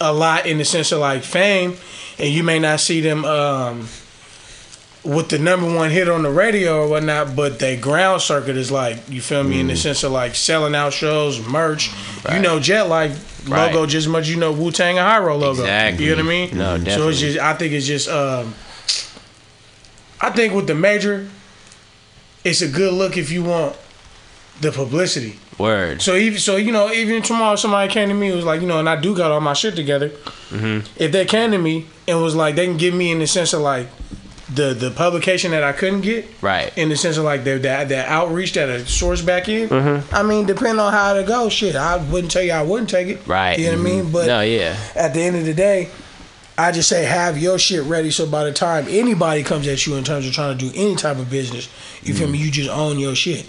a 0.00 0.12
lot 0.12 0.46
in 0.46 0.58
the 0.58 0.64
sense 0.64 0.90
of 0.90 0.98
like 0.98 1.22
fame, 1.22 1.76
and 2.18 2.28
you 2.28 2.42
may 2.42 2.58
not 2.58 2.80
see 2.80 3.00
them 3.00 3.24
um, 3.24 3.86
with 5.06 5.28
the 5.28 5.38
number 5.38 5.72
one 5.72 5.90
hit 5.90 6.08
on 6.08 6.22
the 6.22 6.30
radio 6.30 6.82
or 6.82 6.88
whatnot. 6.88 7.36
But 7.36 7.58
they 7.58 7.76
ground 7.76 8.20
circuit 8.22 8.56
is 8.56 8.70
like 8.70 9.08
you 9.08 9.20
feel 9.20 9.44
me 9.44 9.60
in 9.60 9.68
the 9.68 9.76
sense 9.76 10.02
of 10.02 10.12
like 10.12 10.34
selling 10.34 10.74
out 10.74 10.92
shows, 10.92 11.40
merch. 11.46 11.90
You 12.32 12.40
know, 12.40 12.58
Jet 12.60 12.84
Life 12.88 13.48
logo 13.48 13.86
just 13.86 14.06
as 14.06 14.08
much 14.08 14.28
you 14.28 14.36
know 14.36 14.52
Wu 14.52 14.70
Tang 14.72 14.98
and 14.98 15.06
Hiero 15.06 15.36
logo. 15.36 15.62
Exactly. 15.62 16.04
You 16.04 16.10
know 16.10 16.16
what 16.16 16.24
I 16.24 16.28
mean? 16.28 16.58
No, 16.58 16.76
definitely. 16.78 16.92
So 16.92 17.08
it's 17.08 17.20
just 17.20 17.38
I 17.38 17.54
think 17.54 17.72
it's 17.72 17.86
just 17.86 18.08
um, 18.08 18.54
I 20.20 20.30
think 20.30 20.54
with 20.54 20.66
the 20.66 20.74
major, 20.74 21.28
it's 22.44 22.62
a 22.62 22.68
good 22.68 22.92
look 22.92 23.16
if 23.16 23.30
you 23.30 23.44
want 23.44 23.76
the 24.60 24.72
publicity. 24.72 25.38
Word. 25.58 26.02
So 26.02 26.16
even 26.16 26.38
so, 26.38 26.56
you 26.56 26.72
know, 26.72 26.90
even 26.90 27.22
tomorrow 27.22 27.56
somebody 27.56 27.90
came 27.92 28.08
to 28.08 28.14
me 28.14 28.26
and 28.28 28.36
was 28.36 28.44
like, 28.44 28.60
you 28.60 28.66
know, 28.66 28.78
and 28.78 28.88
I 28.88 29.00
do 29.00 29.16
got 29.16 29.30
all 29.30 29.40
my 29.40 29.54
shit 29.54 29.74
together. 29.74 30.08
hmm 30.50 30.80
If 30.96 31.12
they 31.12 31.24
came 31.24 31.50
to 31.52 31.58
me 31.58 31.86
and 32.06 32.22
was 32.22 32.34
like, 32.34 32.56
they 32.56 32.66
can 32.66 32.76
give 32.76 32.92
me 32.94 33.10
in 33.10 33.20
the 33.20 33.26
sense 33.26 33.52
of 33.52 33.62
like 33.62 33.88
the 34.54 34.74
the 34.74 34.90
publication 34.92 35.50
that 35.50 35.64
I 35.64 35.72
couldn't 35.72 36.02
get, 36.02 36.24
Right. 36.40 36.72
in 36.76 36.88
the 36.88 36.96
sense 36.96 37.16
of 37.16 37.24
like 37.24 37.42
the 37.44 37.52
the, 37.58 37.84
the 37.88 38.04
outreach 38.10 38.52
that 38.52 38.68
a 38.68 38.86
source 38.86 39.20
back 39.22 39.48
in. 39.48 39.68
Mhm. 39.68 40.02
I 40.12 40.22
mean, 40.22 40.46
depending 40.46 40.78
on 40.78 40.92
how 40.92 41.14
it 41.16 41.26
go, 41.26 41.48
shit, 41.48 41.74
I 41.74 41.96
wouldn't 41.96 42.30
tell 42.32 42.42
you 42.42 42.52
I 42.52 42.62
wouldn't 42.62 42.88
take 42.90 43.08
it. 43.08 43.20
Right. 43.26 43.58
You 43.58 43.66
know 43.66 43.72
what 43.72 43.80
I 43.80 43.82
mean? 43.82 44.12
But 44.12 44.26
no, 44.26 44.40
yeah. 44.42 44.76
at 44.94 45.14
the 45.14 45.20
end 45.22 45.36
of 45.36 45.44
the 45.44 45.54
day, 45.54 45.88
I 46.56 46.70
just 46.72 46.88
say 46.88 47.04
have 47.04 47.36
your 47.36 47.58
shit 47.58 47.82
ready 47.84 48.10
so 48.10 48.24
by 48.26 48.44
the 48.44 48.52
time 48.52 48.86
anybody 48.88 49.42
comes 49.42 49.66
at 49.68 49.84
you 49.86 49.94
in 49.96 50.04
terms 50.04 50.26
of 50.26 50.32
trying 50.32 50.56
to 50.56 50.64
do 50.64 50.72
any 50.74 50.94
type 50.94 51.18
of 51.18 51.28
business, 51.28 51.68
you 52.02 52.14
feel 52.14 52.28
me? 52.28 52.38
You 52.38 52.50
just 52.50 52.70
own 52.70 52.98
your 52.98 53.14
shit. 53.16 53.44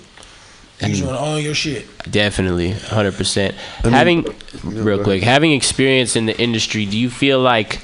You 0.82 0.90
just 0.90 1.02
Mm. 1.04 1.08
want 1.08 1.18
to 1.20 1.24
own 1.24 1.42
your 1.44 1.56
shit. 1.56 1.86
Definitely, 2.12 2.72
hundred 2.72 3.16
percent. 3.16 3.56
Having 3.84 4.24
Yeah, 4.26 4.32
real 4.64 5.00
quick, 5.04 5.24
having 5.24 5.52
experience 5.54 6.16
in 6.16 6.26
the 6.26 6.38
industry, 6.40 6.86
do 6.86 6.98
you 6.98 7.10
feel 7.10 7.40
like 7.40 7.80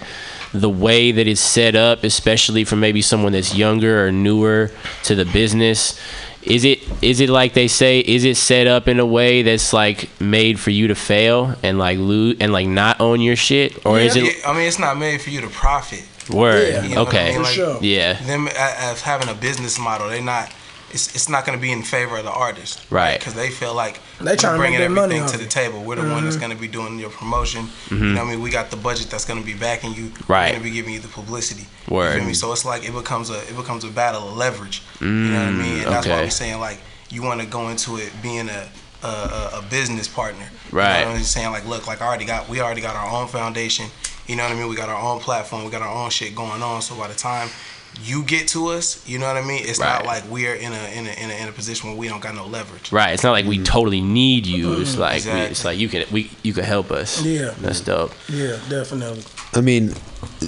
the 0.54 0.70
way 0.70 1.12
that 1.12 1.28
it's 1.28 1.42
set 1.42 1.76
up, 1.76 2.04
especially 2.04 2.64
for 2.64 2.76
maybe 2.76 3.02
someone 3.02 3.34
that's 3.34 3.56
younger 3.56 4.06
or 4.06 4.12
newer 4.12 4.72
to 5.04 5.16
the 5.16 5.26
business, 5.26 6.00
is 6.44 6.64
it 6.64 6.84
is 7.02 7.20
it 7.20 7.30
like 7.30 7.54
they 7.54 7.68
say? 7.68 8.00
Is 8.00 8.26
it 8.26 8.38
set 8.38 8.68
up 8.68 8.88
in 8.88 9.00
a 9.00 9.06
way 9.06 9.42
that's 9.42 9.74
like 9.74 10.10
made 10.20 10.60
for 10.60 10.72
you 10.72 10.88
to 10.88 10.96
fail 10.96 11.56
and 11.64 11.80
like 11.80 11.98
lose 11.98 12.38
and 12.40 12.52
like 12.52 12.68
not 12.68 13.00
own 13.00 13.22
your 13.22 13.36
shit, 13.36 13.86
or 13.86 14.00
is 14.00 14.16
it 14.16 14.46
I 14.46 14.54
mean, 14.54 14.68
it's 14.68 14.80
not 14.80 14.98
made 14.98 15.22
for 15.22 15.30
you 15.30 15.42
to 15.42 15.48
profit. 15.48 16.04
word? 16.30 16.84
You 16.84 16.96
know 16.96 17.04
what 17.06 17.16
I 17.16 17.30
okay, 17.30 17.32
mean? 17.34 17.44
Like, 17.44 17.82
yeah, 17.82 18.14
Them 18.24 18.48
uh, 18.48 18.52
as 18.56 19.02
having 19.02 19.30
a 19.30 19.34
business 19.34 19.80
model, 19.80 20.10
they're 20.10 20.22
not. 20.22 20.54
It's, 20.94 21.14
it's 21.16 21.28
not 21.28 21.46
going 21.46 21.58
to 21.58 21.62
be 21.62 21.72
in 21.72 21.82
favor 21.82 22.18
of 22.18 22.24
the 22.24 22.32
artist, 22.32 22.86
Right. 22.92 23.18
Because 23.20 23.34
they 23.34 23.50
feel 23.50 23.74
like 23.74 24.00
They 24.20 24.26
we're 24.26 24.36
trying 24.36 24.54
to 24.54 24.60
bringing 24.60 24.80
make 24.80 24.88
their 24.88 24.90
money 24.90 25.16
everything 25.16 25.24
off 25.24 25.32
to 25.32 25.38
the 25.40 25.50
table. 25.50 25.84
We're 25.84 25.96
the 25.96 26.10
one 26.10 26.24
that's 26.24 26.38
going 26.38 26.52
to 26.52 26.58
be 26.58 26.68
doing 26.68 27.00
your 27.00 27.10
promotion. 27.10 27.64
You 27.90 27.98
Mhm. 27.98 28.14
know, 28.14 28.22
what 28.24 28.28
I 28.28 28.32
mean, 28.32 28.42
we 28.42 28.50
got 28.52 28.70
the 28.70 28.78
budget 28.78 29.10
that's 29.10 29.26
going 29.26 29.40
to 29.40 29.46
be 29.46 29.54
backing 29.56 29.94
you. 29.96 30.12
Right. 30.28 30.46
We're 30.46 30.60
going 30.60 30.64
to 30.64 30.70
be 30.70 30.72
giving 30.72 30.94
you 30.94 31.00
the 31.00 31.08
publicity. 31.08 31.66
You 31.90 32.12
feel 32.12 32.24
me? 32.24 32.34
So 32.36 32.52
it's 32.54 32.64
like 32.66 32.84
it 32.88 32.94
becomes 32.94 33.30
a 33.32 33.40
it 33.50 33.56
becomes 33.58 33.84
a 33.84 33.90
battle 33.90 34.28
of 34.30 34.38
leverage. 34.38 34.84
you 35.02 35.08
know 35.08 35.40
what 35.40 35.48
I 35.48 35.52
mean? 35.52 35.80
And 35.84 35.92
that's 35.94 36.06
why 36.08 36.14
okay. 36.14 36.24
we're 36.26 36.30
saying 36.30 36.60
like 36.60 36.80
you 37.10 37.24
want 37.24 37.42
to 37.42 37.48
go 37.48 37.70
into 37.70 37.98
it 37.98 38.12
being 38.22 38.50
a 38.50 38.64
a, 39.04 39.08
a, 39.08 39.60
a 39.60 39.62
business 39.70 40.08
partner. 40.08 40.48
Right. 40.72 41.00
You 41.00 41.06
know 41.06 41.12
what 41.12 41.18
I'm 41.18 41.24
saying? 41.24 41.52
Like, 41.52 41.66
look, 41.68 41.88
like 41.88 42.02
I 42.02 42.06
already 42.08 42.26
got 42.26 42.48
we 42.48 42.62
already 42.62 42.82
got 42.82 42.96
our 42.96 43.10
own 43.20 43.28
foundation. 43.28 43.88
You 44.28 44.36
know 44.38 44.44
what 44.44 44.54
I 44.54 44.56
mean? 44.56 44.70
We 44.70 44.76
got 44.78 44.88
our 44.90 45.02
own 45.12 45.20
platform. 45.20 45.66
We 45.66 45.72
got 45.72 45.82
our 45.82 45.94
own 46.04 46.10
shit 46.12 46.34
going 46.36 46.62
on. 46.62 46.82
So 46.82 46.96
by 46.96 47.08
the 47.10 47.16
time 47.16 47.50
you 48.02 48.24
get 48.24 48.48
to 48.50 48.68
us, 48.68 49.08
you 49.08 49.20
know 49.20 49.28
what 49.28 49.38
I 49.38 49.46
mean? 49.46 49.62
It's 49.66 49.80
not 49.80 50.06
like 50.06 50.24
we're 50.30 50.56
in 50.56 50.74
a 50.74 50.98
in 50.98 51.06
a, 51.08 51.12
in 51.12 51.30
a 51.30 51.44
in 51.44 51.48
a 51.48 51.52
position 51.52 51.90
where 51.90 51.98
we 51.98 52.08
don't 52.08 52.22
got 52.22 52.36
no 52.36 52.46
leverage. 52.46 52.92
right. 52.92 53.14
It's 53.14 53.24
not 53.24 53.32
like 53.32 53.46
we 53.46 53.60
totally 53.64 54.02
need 54.02 54.46
you. 54.48 54.82
It's 54.82 54.98
like 54.98 55.24
we, 55.26 55.32
it's 55.32 55.64
like 55.66 55.78
you 55.78 55.88
can 55.90 56.06
we 56.12 56.32
you 56.44 56.54
can 56.54 56.64
help 56.64 56.92
us. 56.92 57.24
Yeah. 57.24 57.54
that's 57.62 57.82
dope. 57.82 58.12
Yeah, 58.30 58.58
definitely. 58.70 59.24
I 59.54 59.62
mean, 59.62 59.94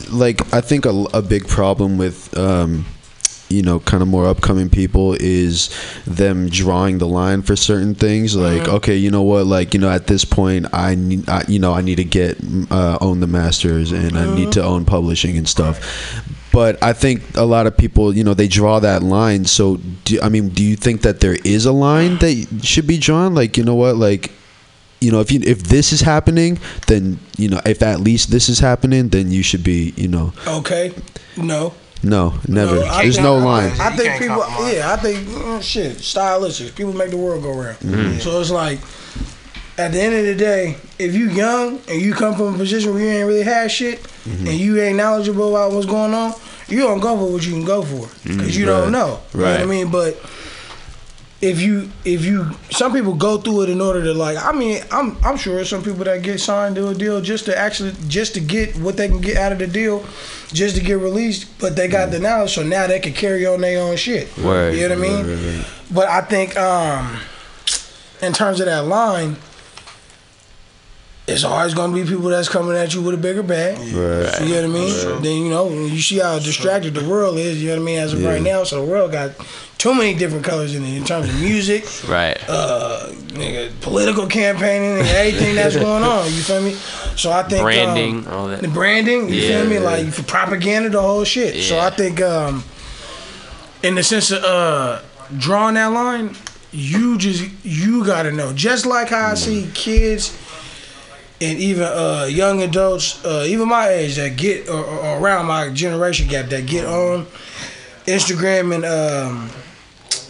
like 0.10 0.54
I 0.54 0.62
think 0.62 0.86
a, 0.86 1.06
a 1.14 1.22
big 1.22 1.48
problem 1.48 1.98
with 1.98 2.36
um, 2.38 2.86
you 3.50 3.62
know 3.62 3.80
kind 3.80 4.02
of 4.02 4.10
more 4.10 4.26
upcoming 4.26 4.70
people 4.70 5.14
is 5.20 5.70
them 6.08 6.50
drawing 6.50 6.98
the 6.98 7.08
line 7.08 7.44
for 7.44 7.56
certain 7.56 7.94
things. 7.94 8.36
Like, 8.36 8.64
Mhm. 8.64 8.74
okay, 8.78 8.96
you 8.96 9.12
know 9.12 9.22
what? 9.22 9.46
Like, 9.46 9.74
you 9.76 9.80
know, 9.80 9.90
at 9.92 10.08
this 10.08 10.26
point, 10.26 10.66
I 10.74 10.96
need, 10.96 11.30
I, 11.30 11.44
you 11.48 11.60
know, 11.60 11.74
I 11.74 11.82
need 11.82 11.98
to 11.98 12.04
get 12.04 12.38
uh, 12.72 12.98
own 13.02 13.20
the 13.20 13.28
masters 13.28 13.92
and 13.92 14.18
I 14.18 14.34
need 14.36 14.52
to 14.54 14.64
own 14.64 14.84
publishing 14.86 15.38
and 15.38 15.48
stuff. 15.48 15.80
But 16.56 16.82
I 16.82 16.94
think 16.94 17.22
a 17.36 17.44
lot 17.44 17.68
of 17.68 17.76
people, 17.76 18.16
you 18.16 18.24
know, 18.24 18.34
they 18.34 18.48
draw 18.48 18.80
that 18.80 19.04
line. 19.04 19.44
So, 19.44 19.76
do, 20.06 20.22
I 20.22 20.30
mean, 20.30 20.48
do 20.50 20.64
you 20.64 20.78
think 20.78 21.02
that 21.02 21.20
there 21.20 21.36
is 21.44 21.66
a 21.66 21.74
line 21.74 22.18
that 22.20 22.62
should 22.64 22.88
be 22.88 22.98
drawn? 22.98 23.36
Like, 23.36 23.58
you 23.58 23.66
know 23.66 23.76
what? 23.76 23.98
Like, 23.98 24.32
you 25.02 25.12
know, 25.12 25.20
if 25.20 25.34
you 25.34 25.42
if 25.44 25.64
this 25.64 25.92
is 25.92 26.00
happening, 26.00 26.58
then 26.88 27.20
you 27.38 27.50
know, 27.50 27.60
if 27.66 27.84
at 27.84 28.00
least 28.00 28.32
this 28.32 28.48
is 28.48 28.60
happening, 28.60 29.10
then 29.10 29.32
you 29.32 29.44
should 29.44 29.66
be, 29.66 29.94
you 29.98 30.08
know, 30.08 30.32
Okay. 30.48 30.94
No. 31.36 31.74
no, 32.02 32.40
never. 32.48 32.82
I 32.84 33.04
There's 33.04 33.20
no 33.20 33.38
line. 33.38 33.74
I 33.78 33.90
think 33.98 34.18
people, 34.22 34.46
yeah, 34.72 34.94
I 34.94 34.96
think 34.96 35.28
mm, 35.28 35.62
shit, 35.62 35.98
stylistics. 35.98 36.74
People 36.74 36.94
make 36.94 37.10
the 37.12 37.18
world 37.18 37.44
go 37.44 37.52
round. 37.52 37.80
Mhm. 37.80 38.22
So 38.22 38.40
it's 38.40 38.50
like, 38.50 38.80
at 39.78 39.92
the 39.92 40.00
end 40.02 40.16
of 40.16 40.26
the 40.26 40.36
day, 40.36 40.78
if 40.98 41.14
you 41.14 41.30
young 41.30 41.80
and 41.90 42.02
you 42.02 42.14
come 42.14 42.36
from 42.36 42.56
a 42.56 42.58
position 42.58 42.94
where 42.94 43.04
you 43.04 43.10
ain't 43.10 43.28
really 43.28 43.44
had 43.44 43.70
shit 43.70 44.02
Mhm. 44.26 44.48
and 44.48 44.54
you 44.58 44.82
ain't 44.82 44.98
knowledgeable 44.98 45.50
about 45.56 45.74
what's 45.74 45.86
going 45.86 46.14
on, 46.14 46.34
you 46.68 46.80
don't 46.80 47.00
go 47.02 47.18
for 47.18 47.32
what 47.32 47.46
you 47.46 47.52
can 47.52 47.66
go 47.66 47.82
for 47.84 48.08
because 48.24 48.52
Mm, 48.52 48.54
you 48.56 48.72
right, 48.72 48.80
don't 48.82 48.92
know. 48.92 49.20
You 49.34 49.42
know 49.42 49.52
what 49.52 49.60
I 49.62 49.66
mean? 49.66 49.88
But 49.90 50.18
if 51.42 51.62
you 51.62 51.90
if 52.06 52.24
you 52.24 52.50
some 52.72 52.94
people 52.94 53.14
go 53.14 53.38
through 53.38 53.64
it 53.64 53.70
in 53.70 53.82
order 53.82 54.02
to 54.02 54.14
like 54.14 54.38
I 54.44 54.52
mean 54.54 54.82
I'm 54.90 55.18
I'm 55.24 55.36
sure 55.38 55.64
some 55.66 55.84
people 55.84 56.06
that 56.06 56.24
get 56.24 56.40
signed 56.40 56.76
to 56.78 56.88
a 56.88 56.96
deal 56.96 57.20
just 57.22 57.46
to 57.46 57.56
actually 57.56 57.94
just 58.08 58.34
to 58.36 58.40
get 58.40 58.76
what 58.78 58.96
they 58.98 59.08
can 59.10 59.20
get 59.22 59.36
out 59.38 59.52
of 59.52 59.60
the 59.60 59.68
deal 59.68 60.04
just 60.54 60.76
to 60.78 60.82
get 60.82 60.98
released 60.98 61.46
but 61.60 61.76
they 61.76 61.88
got 61.90 62.10
the 62.10 62.20
knowledge 62.20 62.56
so 62.56 62.64
now 62.64 62.88
they 62.88 63.00
can 63.00 63.12
carry 63.14 63.46
on 63.46 63.60
their 63.62 63.80
own 63.82 63.98
shit 63.98 64.36
Word. 64.38 64.74
you 64.76 64.88
know 64.88 64.98
what 64.98 65.08
I 65.08 65.12
mean 65.26 65.66
but 65.92 66.08
I 66.08 66.22
think 66.22 66.58
um 66.58 67.20
in 68.24 68.32
terms 68.34 68.60
of 68.62 68.66
that 68.68 68.86
line 68.86 69.36
it's 71.28 71.44
always 71.44 71.74
gonna 71.74 71.94
be 71.94 72.04
people 72.04 72.30
that's 72.30 72.48
coming 72.50 72.78
at 72.78 72.94
you 72.94 73.02
with 73.02 73.16
a 73.16 73.18
bigger 73.18 73.42
bag. 73.44 73.78
Right. 73.80 74.42
You 74.42 74.56
know 74.56 74.56
what 74.56 74.64
I 74.64 74.68
mean? 74.68 75.12
Right. 75.14 75.24
Then 75.24 75.42
you 75.44 75.50
know 75.50 75.70
you 75.70 76.00
see 76.02 76.20
how 76.20 76.38
distracted 76.40 76.94
the 76.94 77.08
world 77.08 77.38
is. 77.38 77.62
You 77.62 77.70
know 77.70 77.76
what 77.78 77.82
I 77.82 77.86
mean? 77.86 78.00
As 78.00 78.14
of 78.14 78.22
Yeah. 78.22 78.30
right 78.30 78.42
now, 78.42 78.64
so 78.64 78.86
the 78.86 78.92
world 78.92 79.12
got 79.12 79.32
too 79.80 79.94
many 79.94 80.14
different 80.14 80.46
colors 80.46 80.74
in 80.76 80.84
it 80.84 80.96
in 80.96 81.04
terms 81.04 81.28
of 81.28 81.40
music, 81.42 81.86
Right. 82.08 82.38
uh, 82.48 83.08
nigga, 83.34 83.72
political 83.82 84.28
campaigning, 84.28 85.00
and 85.00 85.08
everything 85.08 85.56
that's 85.56 85.76
going 85.88 86.04
on. 86.04 86.26
You 86.26 86.42
feel 86.42 86.62
me? 86.62 86.74
So 87.16 87.32
I 87.32 87.42
think 87.44 87.60
um, 87.62 87.66
Branding, 87.66 88.28
all 88.28 88.48
that. 88.48 88.62
the 88.62 88.68
branding. 88.68 89.30
You 89.30 89.36
Yeah. 89.36 89.62
feel 89.62 89.70
me? 89.70 89.80
Like 89.80 90.08
for 90.14 90.24
propaganda, 90.24 90.90
the 90.90 91.02
whole 91.02 91.24
shit. 91.24 91.64
So 91.64 91.80
I 91.80 91.90
think, 91.90 92.22
um, 92.22 92.64
in 93.84 93.96
the 93.96 94.04
sense 94.04 94.32
of 94.32 94.44
uh, 94.44 95.02
drawing 95.38 95.74
that 95.76 95.88
line, 95.92 96.36
you 96.72 97.18
just 97.18 97.44
you 97.64 98.04
gotta 98.06 98.32
know. 98.32 98.54
Just 98.54 98.86
like 98.86 99.10
how 99.10 99.32
I 99.32 99.34
see 99.36 99.70
kids 99.74 100.36
and 101.42 101.60
even 101.60 101.84
uh, 101.84 102.28
young 102.30 102.62
adults, 102.62 103.24
uh, 103.26 103.44
even 103.48 103.68
my 103.68 103.90
age, 103.90 104.16
that 104.16 104.38
get 104.38 104.70
or, 104.70 104.84
or 104.84 105.20
around 105.20 105.46
my 105.48 105.70
generation 105.70 106.28
gap 106.28 106.48
that 106.50 106.66
get 106.66 106.86
on 106.86 107.26
Instagram 108.06 108.74
and 108.74 108.86
um, 108.86 109.50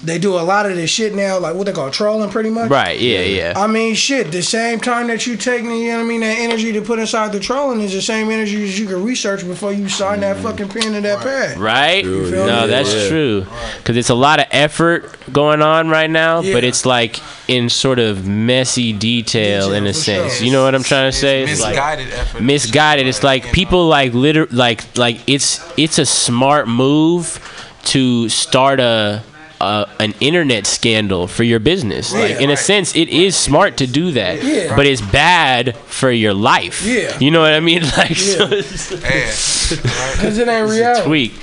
they 0.06 0.20
do 0.20 0.36
a 0.38 0.42
lot 0.42 0.66
of 0.66 0.76
this 0.76 0.90
shit 0.90 1.16
now, 1.16 1.40
like 1.40 1.56
what 1.56 1.66
they 1.66 1.74
call 1.74 1.90
trolling, 1.90 2.30
pretty 2.30 2.50
much. 2.50 2.70
Right. 2.70 3.00
Yeah. 3.00 3.22
Yeah. 3.22 3.54
I 3.56 3.68
mean, 3.68 3.96
shit. 3.96 4.32
The 4.32 4.42
same 4.42 4.80
time 4.80 5.08
that 5.08 5.26
you 5.26 5.36
taking, 5.36 5.72
you 5.72 5.92
know 5.92 5.98
what 5.98 6.06
I 6.06 6.08
mean, 6.08 6.22
that 6.22 6.38
energy 6.38 6.72
to 6.74 6.82
put 6.82 7.00
inside 7.00 7.32
the 7.32 7.40
trolling 7.40 7.82
is 7.82 7.94
the 7.94 8.02
same 8.02 8.30
energy 8.30 8.64
as 8.64 8.80
you 8.80 8.88
can 8.88 9.04
research 9.04 9.46
before 9.46 9.74
you 9.74 9.90
sign 9.90 10.20
that 10.22 10.38
mm. 10.38 10.44
fucking 10.44 10.70
pen 10.70 10.94
to 10.94 11.02
that 11.02 11.22
pad. 11.22 11.58
Right? 11.58 12.04
You 12.04 12.30
feel 12.30 12.46
No, 12.46 12.62
me? 12.62 12.68
that's 12.68 12.94
Yeah. 12.94 13.10
true. 13.10 13.46
Because 13.78 13.98
it's 13.98 14.10
a 14.10 14.16
lot 14.16 14.40
of 14.40 14.46
effort 14.52 15.16
going 15.34 15.62
on 15.62 15.90
right 15.90 16.10
now, 16.10 16.42
but 16.42 16.64
it's 16.64 16.86
like 16.86 17.20
in 17.48 17.70
sort 17.70 18.00
of 18.00 18.28
messy 18.28 18.94
detail 18.94 19.74
in 19.74 19.86
a 19.88 19.94
sense. 19.94 20.42
You 20.42 20.52
know 20.52 20.64
what 20.64 20.76
I'm 20.76 20.84
trying 20.84 21.12
to 21.12 21.18
say? 21.18 21.44
It's 21.44 21.62
like 21.62 21.72
misguided 21.76 22.14
effort. 22.14 22.42
misguided. 22.42 23.08
It's 23.08 23.24
like 23.24 23.52
people 23.52 23.88
like 23.88 24.14
liter 24.14 24.48
like 24.52 24.98
like 24.98 25.20
it's 25.28 25.60
it's 25.78 25.98
a 26.00 26.06
smart 26.06 26.68
move 26.68 27.40
to 27.86 28.30
start 28.30 28.80
a. 28.80 29.24
Uh, 29.62 29.86
an 30.00 30.14
internet 30.20 30.68
scandal 30.68 31.28
for 31.28 31.44
your 31.44 31.60
business. 31.60 32.12
like 32.14 32.32
Yeah. 32.32 32.40
in 32.42 32.50
a 32.50 32.58
sense, 32.58 32.94
it 32.94 33.08
is 33.08 33.38
smart 33.38 33.78
to 33.78 33.88
do 33.88 34.12
that, 34.12 34.44
Yeah. 34.44 34.76
but 34.76 34.86
it's 34.86 35.02
bad 35.02 35.78
for 35.88 36.12
your 36.12 36.34
life. 36.34 36.86
Yeah. 36.86 37.18
you 37.20 37.32
know 37.32 37.40
what 37.40 37.54
I 37.54 37.62
mean. 37.62 37.82
Like, 37.98 38.18
so 38.18 38.46
Yeah. 38.50 38.58
it's, 38.60 38.90
Because 38.90 40.38
it 40.44 40.48
ain't 40.50 40.70
it's 40.70 41.00
a 41.00 41.04
tweak. 41.06 41.34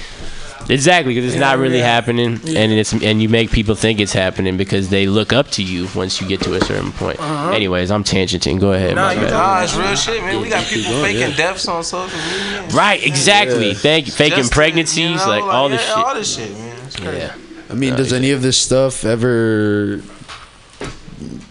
Exactly, 0.68 1.14
because 1.14 1.26
it's 1.26 1.34
Yeah, 1.40 1.48
not 1.48 1.58
really 1.58 1.78
yeah. 1.78 1.86
happening, 1.86 2.40
and 2.46 2.72
it's 2.72 2.92
and 2.92 3.22
you 3.22 3.28
make 3.28 3.50
people 3.50 3.74
think 3.74 3.98
it's 3.98 4.12
happening 4.12 4.56
because 4.56 4.90
they 4.90 5.06
look 5.06 5.32
up 5.32 5.50
to 5.52 5.62
you 5.62 5.88
once 5.94 6.20
you 6.20 6.28
get 6.28 6.40
to 6.42 6.54
a 6.54 6.60
certain 6.60 6.92
point. 6.92 7.18
Uh-huh. 7.18 7.50
Anyways, 7.50 7.90
I'm 7.90 8.04
tangenting. 8.04 8.60
Go 8.60 8.72
ahead. 8.72 8.94
Nah, 8.94 9.10
you 9.10 9.20
bad. 9.22 9.30
nah, 9.30 9.62
it's 9.62 9.74
real 9.74 9.96
shit, 9.96 10.22
man. 10.22 10.40
We 10.40 10.48
got 10.48 10.64
people 10.66 10.92
going, 10.92 11.04
faking 11.04 11.30
yeah. 11.30 11.36
deaths 11.36 11.66
on 11.66 11.82
social 11.82 12.06
media. 12.16 12.62
Right, 12.74 13.04
exactly. 13.04 13.74
Thank. 13.74 14.08
Faking 14.08 14.38
Just 14.38 14.50
to, 14.50 14.54
pregnancies, 14.54 14.98
you 14.98 15.16
know, 15.16 15.26
like, 15.26 15.42
all 15.42 15.68
this 15.68 15.80
shit. 15.80 15.96
All 15.96 16.14
this 16.14 16.36
shit, 16.36 16.50
man. 16.52 16.76
It's 16.86 16.96
crazy. 16.96 17.18
Yeah. 17.18 17.34
I 17.72 17.74
mean, 17.74 17.96
does 17.96 18.12
any 18.12 18.32
of 18.32 18.42
this 18.42 18.58
stuff 18.58 19.04
ever 19.04 20.02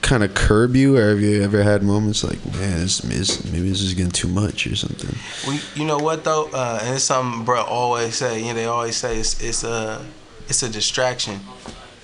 kind 0.01 0.23
of 0.23 0.34
curb 0.34 0.75
you, 0.75 0.97
or 0.97 1.10
have 1.10 1.19
you 1.19 1.41
ever 1.41 1.63
had 1.63 1.81
moments 1.81 2.23
like, 2.23 2.43
man, 2.53 2.79
this, 2.79 2.99
this, 2.99 3.43
maybe 3.51 3.69
this 3.69 3.81
is 3.81 3.93
getting 3.95 4.12
too 4.12 4.27
much 4.27 4.67
or 4.67 4.75
something? 4.75 5.17
We, 5.47 5.60
you 5.73 5.88
know 5.88 5.97
what 5.97 6.23
though, 6.23 6.49
uh, 6.53 6.79
and 6.84 6.95
it's 6.95 7.05
something 7.05 7.43
bro 7.43 7.63
always 7.63 8.15
say. 8.15 8.39
You 8.39 8.49
know, 8.49 8.53
they 8.53 8.65
always 8.65 8.97
say 8.97 9.17
it's 9.17 9.41
it's 9.41 9.63
a 9.63 10.05
it's 10.47 10.62
a 10.62 10.69
distraction. 10.69 11.39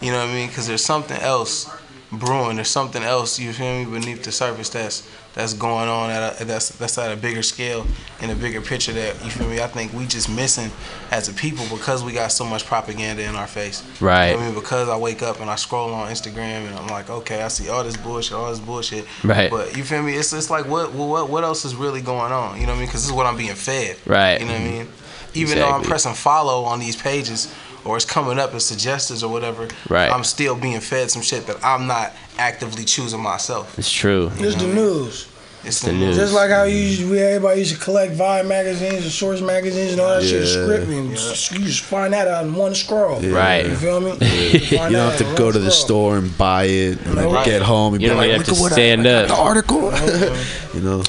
You 0.02 0.12
know 0.12 0.20
what 0.20 0.30
I 0.30 0.34
mean? 0.34 0.48
Because 0.48 0.68
there's 0.68 0.84
something 0.84 1.20
else 1.20 1.70
brewing. 2.12 2.56
There's 2.56 2.70
something 2.70 3.04
else. 3.04 3.40
You 3.40 3.54
feel 3.54 3.84
me 3.84 4.00
beneath 4.00 4.24
the 4.24 4.32
surface 4.32 4.70
that's 4.70 5.10
that's 5.34 5.54
going 5.54 5.88
on 5.88 6.10
at 6.10 6.42
a, 6.42 6.46
that's 6.46 6.70
that's 6.70 6.98
at 6.98 7.12
a 7.12 7.16
bigger 7.16 7.44
scale 7.44 7.86
in 8.22 8.30
a 8.30 8.36
bigger 8.36 8.62
picture. 8.62 8.94
That 8.94 9.24
you 9.24 9.30
feel 9.30 9.48
me? 9.48 9.62
I 9.62 9.68
think 9.68 9.94
we 9.94 10.06
just 10.06 10.30
missing 10.30 10.72
as 11.12 11.30
a 11.30 11.34
people 11.34 11.66
because 11.70 12.04
we 12.04 12.14
got 12.14 12.32
so 12.32 12.46
much 12.46 12.66
propaganda 12.66 13.24
in 13.24 13.36
our 13.36 13.48
face. 13.48 13.84
Right. 14.02 14.32
You 14.32 14.38
know 14.38 14.42
I 14.42 14.46
mean, 14.48 14.56
because 14.56 14.90
I 14.90 14.98
wake 14.98 15.22
up 15.22 15.40
and 15.40 15.50
I 15.50 15.56
scroll 15.56 15.94
on 15.94 16.10
Instagram 16.10 16.68
and 16.68 16.76
I'm 16.76 16.88
like, 16.88 17.10
okay, 17.10 17.44
I 17.44 17.50
see 17.50 17.70
all 17.70 17.84
this 17.84 17.98
bullshit, 17.98 18.34
all 18.34 18.50
this 18.50 18.60
bullshit. 18.60 19.06
Right. 19.24 19.52
But 19.52 19.76
you 19.78 19.84
feel 19.84 20.02
me? 20.02 20.16
It's 20.16 20.34
it's 20.34 20.50
like 20.50 20.68
what 20.68 20.94
what 20.94 21.30
what 21.30 21.44
else 21.44 21.66
is 21.66 21.76
really 21.76 22.02
going 22.02 22.32
on? 22.32 22.60
You 22.60 22.66
know 22.66 22.72
what 22.72 22.78
I 22.78 22.80
mean? 22.80 22.88
Because 22.88 23.02
this 23.02 23.10
is 23.10 23.16
what 23.16 23.26
I'm 23.26 23.38
being 23.38 23.56
fed. 23.56 23.98
Right. 24.06 24.40
You 24.40 24.48
know 24.48 24.54
what 24.54 24.62
I 24.62 24.66
mean? 24.66 24.88
Even 25.34 25.60
though 25.60 25.70
I'm 25.70 25.84
pressing 25.84 26.14
follow 26.14 26.64
on 26.64 26.80
these 26.80 26.96
pages 26.96 27.54
or 27.88 27.96
it's 27.96 28.06
coming 28.06 28.38
up 28.40 28.54
as 28.54 28.66
suggestions 28.66 29.24
or 29.24 29.32
whatever, 29.32 29.68
Right. 29.90 30.12
I'm 30.12 30.24
still 30.24 30.56
being 30.56 30.80
fed 30.80 31.10
some 31.12 31.22
shit 31.22 31.48
that 31.48 31.58
I'm 31.64 31.88
not 31.88 32.14
actively 32.38 32.84
choosing 32.86 33.22
myself. 33.22 33.78
It's 33.80 33.92
true. 33.92 34.32
It's 34.38 34.56
the 34.56 34.68
news. 34.68 35.28
It's 35.64 35.82
the 35.82 35.92
news. 35.92 36.16
Just 36.16 36.34
like 36.34 36.50
how 36.50 36.64
you 36.64 36.78
used, 36.78 37.10
we 37.10 37.20
everybody 37.20 37.60
used 37.60 37.74
to 37.76 37.80
collect 37.82 38.14
Vibe 38.14 38.48
magazines 38.48 39.04
and 39.04 39.12
Source 39.12 39.42
magazines 39.42 39.92
and 39.94 40.00
all 40.02 40.10
that 40.16 40.24
shit, 40.24 40.46
Yeah. 40.48 40.64
script, 40.64 40.88
and 40.88 41.14
s- 41.14 41.52
you 41.52 41.60
just 41.60 41.82
find 41.82 42.14
that 42.14 42.28
out 42.28 42.46
in 42.46 42.54
one 42.56 42.74
scroll. 42.76 43.22
Yeah. 43.22 43.32
Right. 43.32 43.66
You 43.66 43.76
feel 43.76 44.00
me? 44.00 44.12
You 44.22 44.60
Find 44.78 44.94
don't 44.94 45.10
have 45.12 45.18
to 45.18 45.36
go 45.36 45.52
to 45.52 45.60
the 45.60 45.72
scroll. 45.72 45.86
store 46.14 46.18
and 46.20 46.38
buy 46.38 46.66
it 46.66 47.00
and 47.06 47.18
then 47.18 47.32
Right. 47.32 47.44
get 47.46 47.64
home 47.64 47.96
and 47.96 48.02
You 48.02 48.08
be 48.08 48.10
don't 48.12 48.18
like, 48.20 48.30
have 48.32 48.38
look 48.40 48.48
to 48.48 48.54
at 48.54 48.60
what 48.62 48.72
stand 48.72 49.08
I, 49.08 49.12
up. 49.14 49.28
the 49.28 49.34
article. 49.36 49.92
you 50.74 50.82
know, 50.82 51.04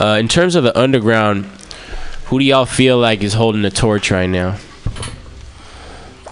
Uh, 0.00 0.16
in 0.20 0.28
terms 0.28 0.54
of 0.54 0.62
the 0.62 0.78
underground, 0.78 1.46
who 2.26 2.38
do 2.38 2.44
y'all 2.44 2.66
feel 2.66 2.98
like 2.98 3.22
is 3.24 3.32
holding 3.34 3.62
the 3.62 3.70
torch 3.70 4.12
right 4.12 4.28
now? 4.30 4.54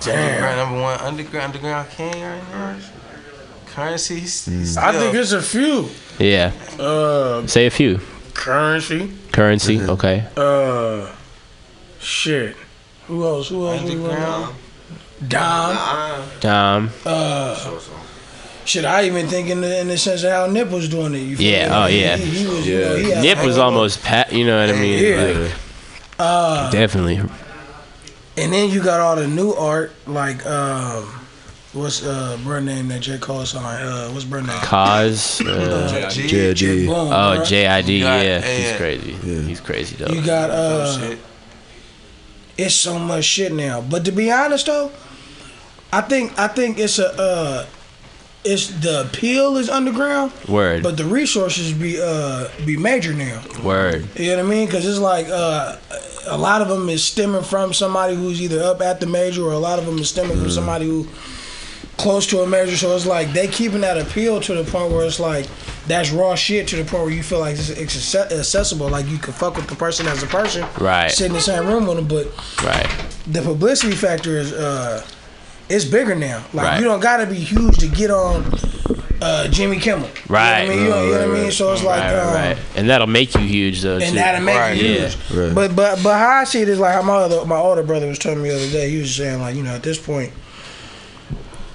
Underground 0.09 0.57
number 0.57 0.81
one 0.83 1.01
underground 1.01 1.47
underground 1.55 1.91
king 1.91 2.13
right 2.23 2.43
now. 2.53 2.77
Curren$y. 3.75 4.17
he's- 4.17 4.47
he's 4.47 4.77
I 4.77 4.91
still- 4.91 5.01
think 5.03 5.15
it's 5.17 5.33
a 5.33 5.43
few. 5.43 5.91
Yeah. 6.19 6.53
Uh, 6.79 7.47
Say 7.47 7.67
a 7.67 7.71
few. 7.71 8.01
Curren$y. 8.35 9.09
Curren$y. 9.33 9.81
Okay. 9.89 10.25
Uh, 10.37 11.07
shit. 12.01 12.57
Who 13.09 13.25
else? 13.25 13.49
Who 13.49 13.67
else? 13.67 13.83
we 13.83 13.91
Underground. 13.93 14.43
want? 14.43 14.55
Dom. 15.29 16.29
Dom. 16.41 16.91
Uh, 17.05 17.79
shit. 18.65 18.85
I 18.85 19.05
even 19.05 19.27
think 19.29 19.49
in 19.49 19.61
the 19.61 19.81
in 19.81 19.89
the 19.89 19.97
sense 19.99 20.23
of 20.25 20.31
how 20.33 20.47
Nip 20.47 20.71
was 20.71 20.89
doing 20.89 21.15
it. 21.15 21.19
You 21.19 21.37
Yeah. 21.39 21.69
me? 21.69 21.75
Oh 21.75 21.87
He- 21.87 22.01
yeah. 22.01 22.17
He, 22.17 22.25
he 22.39 22.47
was. 22.47 22.67
You 22.67 22.81
know, 22.81 22.97
he 22.97 23.21
Nip 23.23 23.45
was 23.45 23.59
almost 23.59 24.03
pat. 24.03 24.33
You 24.33 24.45
know 24.47 24.59
what 24.61 24.75
I 24.75 24.79
mean? 24.79 25.03
Yeah. 25.05 25.39
Like, 25.45 25.53
Uh, 26.19 26.71
definitely. 26.71 27.21
And 28.37 28.53
then 28.53 28.71
you 28.71 28.83
got 28.83 29.01
all 29.01 29.17
the 29.17 29.27
new 29.27 29.53
art, 29.53 29.93
like 30.07 30.45
um, 30.45 31.05
what's 31.73 32.05
uh 32.05 32.39
brand 32.45 32.67
name 32.67 32.89
that 32.89 33.01
J 33.01 33.19
Cole 33.19 33.47
signed? 33.47 33.89
Uh, 33.89 34.11
what's 34.11 34.25
brand 34.25 34.47
name? 34.47 34.59
Cause. 34.59 35.41
Uh, 35.41 36.09
JID. 36.11 36.89
Oh. 36.89 37.43
JID. 37.43 38.01
Yeah. 38.01 38.23
yeah. 38.23 38.41
He's 38.41 38.77
crazy. 38.77 39.13
He's 39.13 39.61
crazy 39.61 39.97
though. 39.97 40.13
You 40.13 40.25
got 40.25 40.51
uh, 40.51 40.99
shit. 40.99 41.19
it's 42.59 42.75
so 42.75 42.99
much 42.99 43.25
shit 43.25 43.53
now. 43.53 43.81
But 43.81 44.05
to 44.05 44.13
be 44.13 44.31
honest 44.31 44.67
though, 44.67 44.93
I 45.93 46.03
think 46.03 46.39
I 46.39 46.49
think 46.49 46.79
it's 46.79 46.99
a 46.99 47.19
uh, 47.19 47.67
it's 48.47 48.69
the 48.69 49.03
appeal 49.03 49.57
is 49.57 49.69
underground, 49.69 50.33
Word. 50.49 50.83
but 50.83 50.97
the 50.97 51.05
resources 51.05 51.73
be 51.73 52.01
uh 52.01 52.49
be 52.65 52.77
major 52.77 53.13
now. 53.13 53.43
Word. 53.63 54.07
You 54.19 54.31
know 54.37 54.37
what 54.45 54.47
I 54.47 54.49
mean? 54.49 54.67
Because 54.67 54.87
it's 54.87 54.99
like 54.99 55.27
uh, 55.29 55.77
a 56.29 56.39
lot 56.39 56.63
of 56.63 56.69
them 56.69 56.89
is 56.89 57.05
stemming 57.05 57.43
from 57.43 57.73
somebody 57.75 58.15
who's 58.15 58.41
either 58.41 58.63
up 58.63 58.81
at 58.81 59.01
the 59.01 59.07
major, 59.07 59.43
or 59.43 59.53
a 59.53 59.59
lot 59.59 59.79
of 59.79 59.87
them 59.87 59.99
is 59.99 60.09
stemming 60.09 60.39
from 60.39 60.51
somebody 60.51 60.87
who 60.87 61.07
close 61.99 62.27
to 62.29 62.41
a 62.41 62.47
major. 62.47 62.77
So 62.77 62.95
it's 62.95 63.07
like 63.07 63.33
they 63.33 63.49
keeping 63.49 63.81
that 63.83 63.97
appeal 63.99 64.41
to 64.43 64.55
the 64.55 64.71
point 64.71 64.93
where 64.93 65.07
it's 65.07 65.19
like 65.21 65.47
that's 65.87 66.11
raw 66.11 66.35
shit 66.35 66.67
to 66.69 66.77
the 66.77 66.85
point 66.85 67.05
where 67.05 67.13
you 67.13 67.23
feel 67.23 67.39
like 67.39 67.55
it's, 67.57 67.71
it's 67.71 68.15
accessible. 68.15 68.89
Like 68.89 69.07
you 69.09 69.19
can 69.19 69.33
fuck 69.33 69.57
with 69.57 69.67
the 69.69 69.77
person 69.77 70.07
as 70.07 70.23
a 70.23 70.27
person, 70.27 70.67
Right. 70.81 71.11
Sit 71.11 71.27
in 71.27 71.33
the 71.33 71.41
same 71.41 71.67
room 71.67 71.87
with 71.87 71.97
them, 71.97 72.09
but 72.09 72.27
Right. 72.65 72.89
the 73.27 73.41
publicity 73.41 73.95
factor 73.95 74.37
is 74.39 74.53
uh 74.53 75.05
it's 75.69 75.85
bigger 75.85 76.15
now. 76.15 76.45
Like 76.53 76.65
Right. 76.67 76.79
you 76.81 76.85
don't 76.85 77.01
gotta 77.01 77.27
be 77.27 77.37
huge 77.37 77.79
to 77.79 77.89
get 77.89 78.11
on 78.11 78.53
uh 79.21 79.49
Jimmy 79.49 79.79
Kimmel. 79.79 80.09
Right. 80.29 80.65
You 80.65 80.69
know 80.69 80.69
what 80.69 80.69
I 80.69 80.77
mean? 80.77 80.85
You 80.85 80.91
know, 80.91 81.05
you 81.05 81.11
know 81.13 81.29
what 81.31 81.39
I 81.39 81.43
mean? 81.43 81.51
So 81.53 81.73
it's 81.73 81.83
like 81.83 82.01
Right, 82.03 82.15
um, 82.19 82.35
right. 82.35 82.59
And 82.77 82.89
that'll 82.91 83.07
make 83.07 83.35
you 83.35 83.41
huge 83.41 83.81
though. 83.83 83.95
and 83.97 84.05
too. 84.05 84.15
that'll 84.15 84.43
make 84.45 84.57
Right. 84.57 84.77
you 84.77 84.89
Yeah. 84.89 85.09
huge. 85.09 85.55
But 85.55 85.75
but 85.75 86.03
but 86.03 86.19
how 86.19 86.29
I 86.41 86.45
see 86.45 86.61
it 86.63 86.69
is 86.69 86.79
like 86.79 86.93
how 86.95 87.03
my 87.03 87.15
other 87.17 87.45
my 87.47 87.57
older 87.57 87.83
brother 87.83 88.07
was 88.07 88.19
telling 88.19 88.43
me 88.43 88.51
the 88.51 88.57
other 88.57 88.71
day. 88.71 88.91
He 88.91 88.99
was 88.99 89.15
saying 89.15 89.41
like 89.41 89.57
you 89.57 89.63
know 89.63 89.75
at 89.75 89.83
this 89.83 89.99
point, 89.99 90.33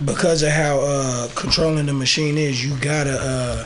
because 0.06 0.44
of 0.44 0.52
how 0.52 0.80
uh, 0.82 1.28
controlling 1.36 1.86
the 1.88 1.94
machine 1.94 2.38
is, 2.38 2.64
you 2.64 2.76
gotta 2.80 3.20
uh, 3.20 3.64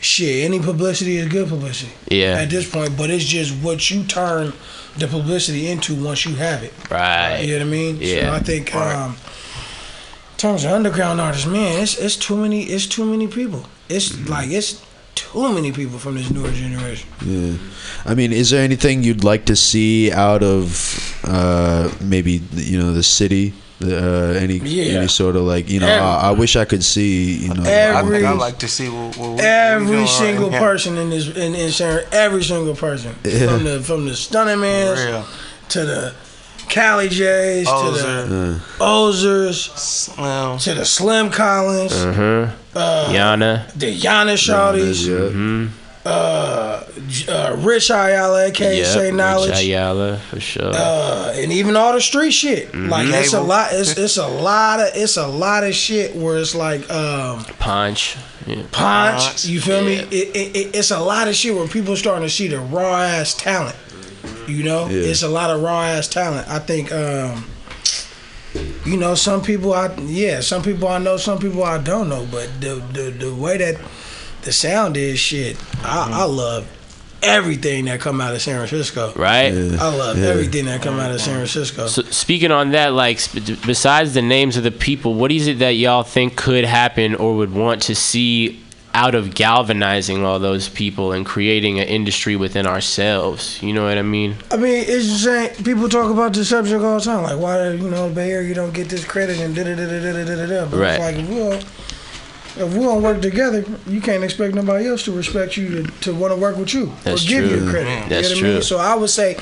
shit. 0.00 0.44
Any 0.44 0.60
publicity 0.60 1.16
is 1.16 1.28
good 1.28 1.48
publicity. 1.48 1.92
Yeah. 2.10 2.38
At 2.40 2.50
this 2.50 2.68
point, 2.68 2.96
but 2.96 3.10
it's 3.10 3.24
just 3.24 3.52
what 3.62 3.88
you 3.90 4.02
turn 4.04 4.52
the 4.98 5.06
publicity 5.06 5.68
into 5.68 5.94
once 5.94 6.24
you 6.24 6.34
have 6.36 6.62
it. 6.62 6.72
Right. 6.90 7.40
You 7.42 7.58
know 7.58 7.64
what 7.66 7.68
I 7.68 7.70
mean? 7.70 7.98
Yeah. 8.00 8.30
So 8.30 8.32
I 8.32 8.38
think 8.40 8.74
um, 8.74 9.10
in 10.32 10.36
terms 10.38 10.64
of 10.64 10.72
underground 10.72 11.20
artists, 11.20 11.46
man, 11.46 11.82
it's 11.82 11.98
it's 11.98 12.16
too 12.16 12.36
many. 12.36 12.62
It's 12.64 12.86
too 12.86 13.04
many 13.04 13.26
people. 13.28 13.64
It's 13.88 14.08
Mm-hmm. 14.10 14.30
like 14.32 14.50
it's 14.50 14.82
too 15.14 15.52
many 15.52 15.72
people 15.72 15.98
from 15.98 16.14
this 16.16 16.30
newer 16.30 16.50
generation. 16.50 17.08
Yeah. 17.24 17.56
I 18.04 18.14
mean, 18.14 18.32
is 18.32 18.50
there 18.50 18.62
anything 18.62 19.02
you'd 19.02 19.24
like 19.24 19.44
to 19.46 19.56
see 19.56 20.12
out 20.12 20.42
of 20.42 21.20
uh, 21.24 21.90
maybe 22.00 22.42
you 22.54 22.78
know 22.78 22.92
the 22.92 23.02
city? 23.02 23.52
The, 23.78 23.98
uh, 23.98 24.32
any 24.40 24.56
Yeah. 24.56 24.98
any 25.00 25.08
sort 25.08 25.36
of 25.36 25.42
like 25.42 25.68
you 25.68 25.80
know, 25.80 25.86
Every- 25.86 26.00
I, 26.00 26.28
I 26.28 26.30
wish 26.30 26.56
I 26.56 26.64
could 26.64 26.82
see 26.82 27.34
you 27.44 27.52
know. 27.54 27.62
I 27.62 27.68
Every- 28.00 28.18
think 28.20 28.26
I 28.28 28.32
like 28.32 28.58
to 28.60 28.68
see 28.68 28.88
what, 28.88 29.16
what 29.16 29.18
we- 29.18 29.28
what 29.34 29.38
we 29.38 29.44
Every 29.44 30.06
single 30.06 30.50
here. 30.50 30.60
person 30.60 30.96
in 30.96 31.10
this 31.10 31.28
in, 31.28 31.54
in 31.54 31.70
Sharon, 31.70 32.04
every 32.10 32.42
single 32.42 32.74
person 32.74 33.14
Yeah. 33.22 33.48
from 33.48 33.64
the 33.64 33.80
from 33.80 34.06
the 34.06 34.16
Stunning 34.16 34.60
Mans 34.60 34.98
Real. 35.04 35.24
to 35.70 35.84
the 35.84 36.12
Cali 36.70 37.08
J's 37.10 37.66
to 37.66 37.72
Ozer. 37.74 38.26
the 38.26 38.60
Ozers 38.78 39.76
Slim. 39.78 40.58
to 40.58 40.74
the 40.74 40.84
Slim 40.86 41.30
Collins, 41.30 41.92
Uh-huh. 41.92 42.46
uh, 42.74 43.08
Yana. 43.12 43.70
the 43.74 43.94
Giannis 43.94 44.40
Shawties, 44.48 45.06
Yeah. 45.06 45.14
Mm-hmm. 45.30 45.66
Uh, 46.06 46.84
J- 47.08 47.32
uh, 47.32 47.56
Rich 47.56 47.90
Ayala, 47.90 48.46
aka 48.46 48.76
Yep. 48.76 48.86
Say 48.86 49.04
Rich 49.06 49.14
Knowledge, 49.14 49.58
Ayala 49.58 50.18
for 50.30 50.40
sure. 50.40 50.70
uh, 50.74 51.32
and 51.36 51.52
even 51.52 51.76
all 51.76 51.92
the 51.92 52.00
street 52.00 52.32
shit. 52.32 52.68
Mm-hmm. 52.72 52.88
Like 52.88 53.08
it's 53.08 53.32
a 53.34 53.40
lot. 53.40 53.68
It's 53.72 53.96
it's 53.98 54.16
a 54.16 54.26
lot 54.28 54.80
of 54.80 54.88
it's 54.94 55.16
a 55.16 55.26
lot 55.26 55.64
of 55.64 55.74
shit 55.74 56.14
where 56.16 56.38
it's 56.38 56.54
like 56.54 56.88
um, 56.90 57.44
Punch. 57.58 58.16
Yeah. 58.46 58.62
punch. 58.70 59.22
Punch. 59.22 59.44
You 59.46 59.60
feel 59.60 59.84
me? 59.84 59.94
It, 59.96 60.12
it, 60.12 60.56
it, 60.56 60.76
it's 60.76 60.92
a 60.92 61.00
lot 61.00 61.26
of 61.28 61.34
shit 61.34 61.54
where 61.54 61.66
people 61.66 61.94
are 61.94 61.96
starting 61.96 62.22
to 62.26 62.30
see 62.32 62.46
the 62.48 62.60
raw 62.60 63.02
ass 63.02 63.34
talent. 63.34 63.76
You 64.46 64.62
know, 64.62 64.86
Yeah. 64.88 65.10
it's 65.10 65.22
a 65.22 65.28
lot 65.28 65.50
of 65.50 65.60
raw 65.62 65.82
ass 65.82 66.06
talent. 66.06 66.48
I 66.48 66.60
think 66.60 66.92
um, 66.92 67.44
you 68.84 68.96
know, 68.96 69.14
some 69.16 69.42
people 69.42 69.74
I 69.74 69.92
yeah, 69.96 70.40
some 70.40 70.62
people 70.62 70.86
I 70.88 70.98
know, 70.98 71.16
some 71.16 71.38
people 71.38 71.64
I 71.64 71.78
don't 71.78 72.08
know. 72.08 72.26
But 72.30 72.48
the 72.60 72.76
the, 72.92 73.10
the 73.10 73.34
way 73.34 73.56
that 73.58 73.76
the 74.46 74.52
sound 74.52 74.96
is 74.96 75.18
shit. 75.18 75.56
I, 75.84 76.04
I 76.04 76.24
mm-hmm. 76.24 76.36
love 76.36 76.72
everything 77.22 77.86
that 77.86 78.00
come 78.00 78.20
out 78.20 78.32
of 78.32 78.40
San 78.40 78.56
Francisco. 78.56 79.12
Right. 79.14 79.48
Yeah. 79.52 79.78
I 79.80 79.94
love 79.94 80.18
yeah. 80.18 80.28
everything 80.28 80.66
that 80.66 80.82
come 80.82 80.98
out 80.98 81.10
of 81.10 81.20
San 81.20 81.34
Francisco. 81.34 81.88
So 81.88 82.02
speaking 82.02 82.52
on 82.52 82.70
that, 82.70 82.92
like 82.92 83.20
besides 83.66 84.14
the 84.14 84.22
names 84.22 84.56
of 84.56 84.62
the 84.62 84.70
people, 84.70 85.14
what 85.14 85.32
is 85.32 85.48
it 85.48 85.58
that 85.58 85.70
y'all 85.70 86.04
think 86.04 86.36
could 86.36 86.64
happen 86.64 87.14
or 87.16 87.36
would 87.36 87.52
want 87.52 87.82
to 87.82 87.94
see 87.94 88.62
out 88.94 89.14
of 89.14 89.34
galvanizing 89.34 90.24
all 90.24 90.38
those 90.38 90.70
people 90.70 91.12
and 91.12 91.26
creating 91.26 91.80
an 91.80 91.88
industry 91.88 92.36
within 92.36 92.66
ourselves? 92.66 93.60
You 93.62 93.72
know 93.72 93.84
what 93.84 93.98
I 93.98 94.02
mean? 94.02 94.36
I 94.52 94.56
mean, 94.56 94.84
it's 94.86 95.06
just 95.06 95.24
saying 95.24 95.64
people 95.64 95.88
talk 95.88 96.10
about 96.10 96.34
the 96.34 96.44
subject 96.44 96.82
all 96.84 96.98
the 96.98 97.04
time, 97.04 97.24
like 97.24 97.38
why 97.38 97.70
you 97.70 97.90
know 97.90 98.08
Bay 98.08 98.30
Area 98.30 98.48
you 98.48 98.54
don't 98.54 98.72
get 98.72 98.88
this 98.88 99.04
credit 99.04 99.40
and 99.40 99.54
da 99.56 99.64
da 99.64 99.74
da 99.74 99.86
da 99.86 100.12
da 100.12 100.24
da 100.24 100.46
da. 100.46 100.70
But 100.70 100.78
right. 100.78 101.00
it's 101.00 101.18
like 101.18 101.28
well 101.28 101.60
if 102.58 102.74
we 102.74 102.80
don't 102.80 103.02
work 103.02 103.20
together, 103.22 103.64
you 103.86 104.00
can't 104.00 104.24
expect 104.24 104.54
nobody 104.54 104.86
else 104.88 105.04
to 105.04 105.12
respect 105.12 105.56
you 105.56 105.82
to, 105.82 105.90
to 106.00 106.14
want 106.14 106.32
to 106.32 106.40
work 106.40 106.56
with 106.56 106.72
you 106.74 106.92
That's 107.04 107.24
or 107.24 107.28
give 107.28 107.48
true. 107.48 107.64
you 107.64 107.70
credit. 107.70 107.88
Mm. 107.88 108.02
you 108.04 108.08
That's 108.08 108.28
know 108.30 108.34
what 108.36 108.38
I 108.38 108.42
mean? 108.42 108.52
true. 108.54 108.62
So 108.62 108.78
I 108.78 108.94
would 108.94 109.10
say, 109.10 109.36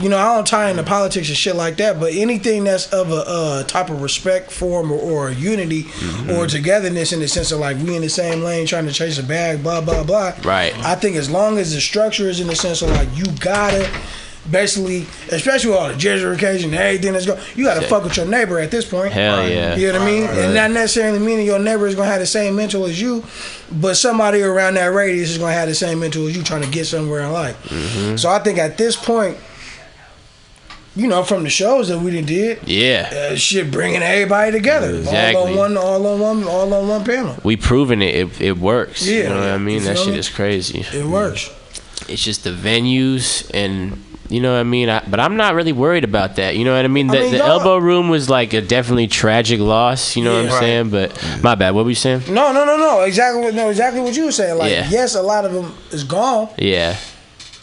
you 0.00 0.08
know, 0.08 0.18
I 0.18 0.34
don't 0.36 0.46
tie 0.46 0.70
into 0.70 0.82
politics 0.82 1.28
and 1.28 1.36
shit 1.36 1.56
like 1.56 1.76
that, 1.78 1.98
but 1.98 2.12
anything 2.12 2.64
that's 2.64 2.92
of 2.92 3.10
a 3.10 3.24
uh, 3.26 3.62
type 3.64 3.90
of 3.90 4.00
respect, 4.02 4.50
form, 4.52 4.92
or, 4.92 4.98
or 4.98 5.30
unity 5.30 5.84
Mm-hmm. 5.84 6.30
or 6.30 6.46
togetherness 6.46 7.12
in 7.12 7.20
the 7.20 7.28
sense 7.28 7.52
of 7.52 7.60
like 7.60 7.76
we 7.78 7.94
in 7.96 8.02
the 8.02 8.08
same 8.08 8.42
lane 8.42 8.66
trying 8.66 8.86
to 8.86 8.92
chase 8.92 9.18
a 9.18 9.22
bag, 9.22 9.62
blah 9.62 9.80
blah 9.80 10.02
blah. 10.04 10.32
Right. 10.44 10.74
I 10.84 10.94
think 10.94 11.16
as 11.16 11.28
long 11.30 11.58
as 11.58 11.74
the 11.74 11.80
structure 11.80 12.28
is 12.28 12.40
in 12.40 12.46
the 12.46 12.56
sense 12.56 12.80
of 12.82 12.90
like 12.90 13.08
you 13.16 13.24
gotta 13.40 13.88
basically, 14.48 15.06
especially 15.30 15.70
with 15.70 15.78
all 15.78 15.88
the 15.88 15.94
gentrification 15.94 16.64
and 16.66 16.74
everything 16.74 17.12
that's 17.12 17.26
going, 17.26 17.40
you 17.56 17.64
gotta 17.64 17.86
fuck 17.86 18.04
with 18.04 18.16
your 18.16 18.26
neighbor 18.26 18.58
at 18.58 18.70
this 18.70 18.88
point. 18.88 19.12
Hell 19.12 19.48
yeah. 19.48 19.74
You 19.76 19.88
know 19.92 19.98
what 19.98 20.02
I 20.02 20.06
mean? 20.06 20.24
Right. 20.26 20.38
And 20.38 20.54
not 20.54 20.70
necessarily 20.70 21.18
meaning 21.18 21.46
your 21.46 21.58
neighbor 21.58 21.86
is 21.86 21.94
gonna 21.94 22.10
have 22.10 22.20
the 22.20 22.26
same 22.26 22.56
mental 22.56 22.86
as 22.86 23.00
you, 23.00 23.24
but 23.72 23.94
somebody 23.96 24.42
around 24.42 24.74
that 24.74 24.86
radius 24.86 25.30
is 25.30 25.38
gonna 25.38 25.52
have 25.52 25.68
the 25.68 25.74
same 25.74 26.00
mental 26.00 26.26
as 26.26 26.36
you 26.36 26.42
trying 26.42 26.62
to 26.62 26.70
get 26.70 26.86
somewhere 26.86 27.20
in 27.20 27.32
life. 27.32 27.60
Mm-hmm. 27.64 28.16
So 28.16 28.28
I 28.30 28.38
think 28.38 28.58
at 28.58 28.78
this 28.78 28.96
point, 28.96 29.36
you 30.96 31.06
know, 31.06 31.22
from 31.22 31.44
the 31.44 31.50
shows 31.50 31.88
that 31.88 31.98
we 31.98 32.20
did, 32.20 32.58
Yeah. 32.66 33.28
uh, 33.32 33.36
shit, 33.36 33.70
bringing 33.70 34.02
everybody 34.02 34.50
together, 34.52 35.02
all 35.08 35.46
on 35.48 35.56
one, 35.56 35.76
all 35.76 36.06
on 36.06 36.18
one, 36.20 36.44
all 36.44 36.74
on 36.74 36.88
one 36.88 37.04
panel. 37.04 37.36
We 37.44 37.56
proven 37.56 38.02
it. 38.02 38.14
It, 38.14 38.40
it 38.40 38.58
works. 38.58 39.06
You 39.06 39.18
Yeah. 39.20 39.28
know 39.28 39.34
what 39.36 39.44
I 39.50 39.58
mean? 39.58 39.76
You 39.76 39.80
That 39.88 39.98
shit 39.98 40.14
me? 40.14 40.18
is 40.18 40.28
crazy. 40.28 40.84
It 40.92 41.04
works. 41.04 41.48
It's 42.08 42.24
just 42.24 42.42
the 42.42 42.50
venues 42.50 43.48
and 43.54 44.02
you 44.30 44.40
know 44.40 44.52
what 44.54 44.60
I 44.60 44.64
mean. 44.64 44.88
I, 44.88 45.02
but 45.08 45.20
I'm 45.20 45.36
not 45.36 45.54
really 45.54 45.72
worried 45.72 46.04
about 46.04 46.36
that. 46.36 46.56
You 46.56 46.64
know 46.64 46.74
what 46.74 46.84
I 46.84 46.88
mean. 46.88 47.10
I 47.10 47.14
The, 47.16 47.20
mean, 47.22 47.32
the 47.32 47.38
elbow 47.44 47.76
room 47.76 48.08
was 48.08 48.30
like 48.30 48.52
a 48.54 48.60
definitely 48.60 49.08
tragic 49.08 49.60
loss. 49.60 50.16
You 50.16 50.24
know 50.24 50.34
what 50.34 50.44
I'm 50.46 50.50
Right. 50.52 50.60
saying? 50.60 50.90
But 50.90 51.42
my 51.42 51.54
bad. 51.56 51.74
What 51.74 51.84
were 51.84 51.90
you 51.90 51.94
saying? 51.96 52.22
No, 52.28 52.52
no, 52.52 52.64
no, 52.64 52.76
no. 52.76 53.00
Exactly, 53.02 53.42
what- 53.42 53.54
no, 53.54 53.68
exactly 53.68 54.00
what 54.00 54.16
you 54.16 54.24
were 54.26 54.32
saying. 54.32 54.56
Like, 54.56 54.70
Yeah. 54.70 54.88
yes, 54.88 55.14
a 55.14 55.22
lot 55.22 55.44
of 55.44 55.52
them 55.52 55.74
is 55.90 56.04
gone, 56.04 56.48
Yeah. 56.56 56.94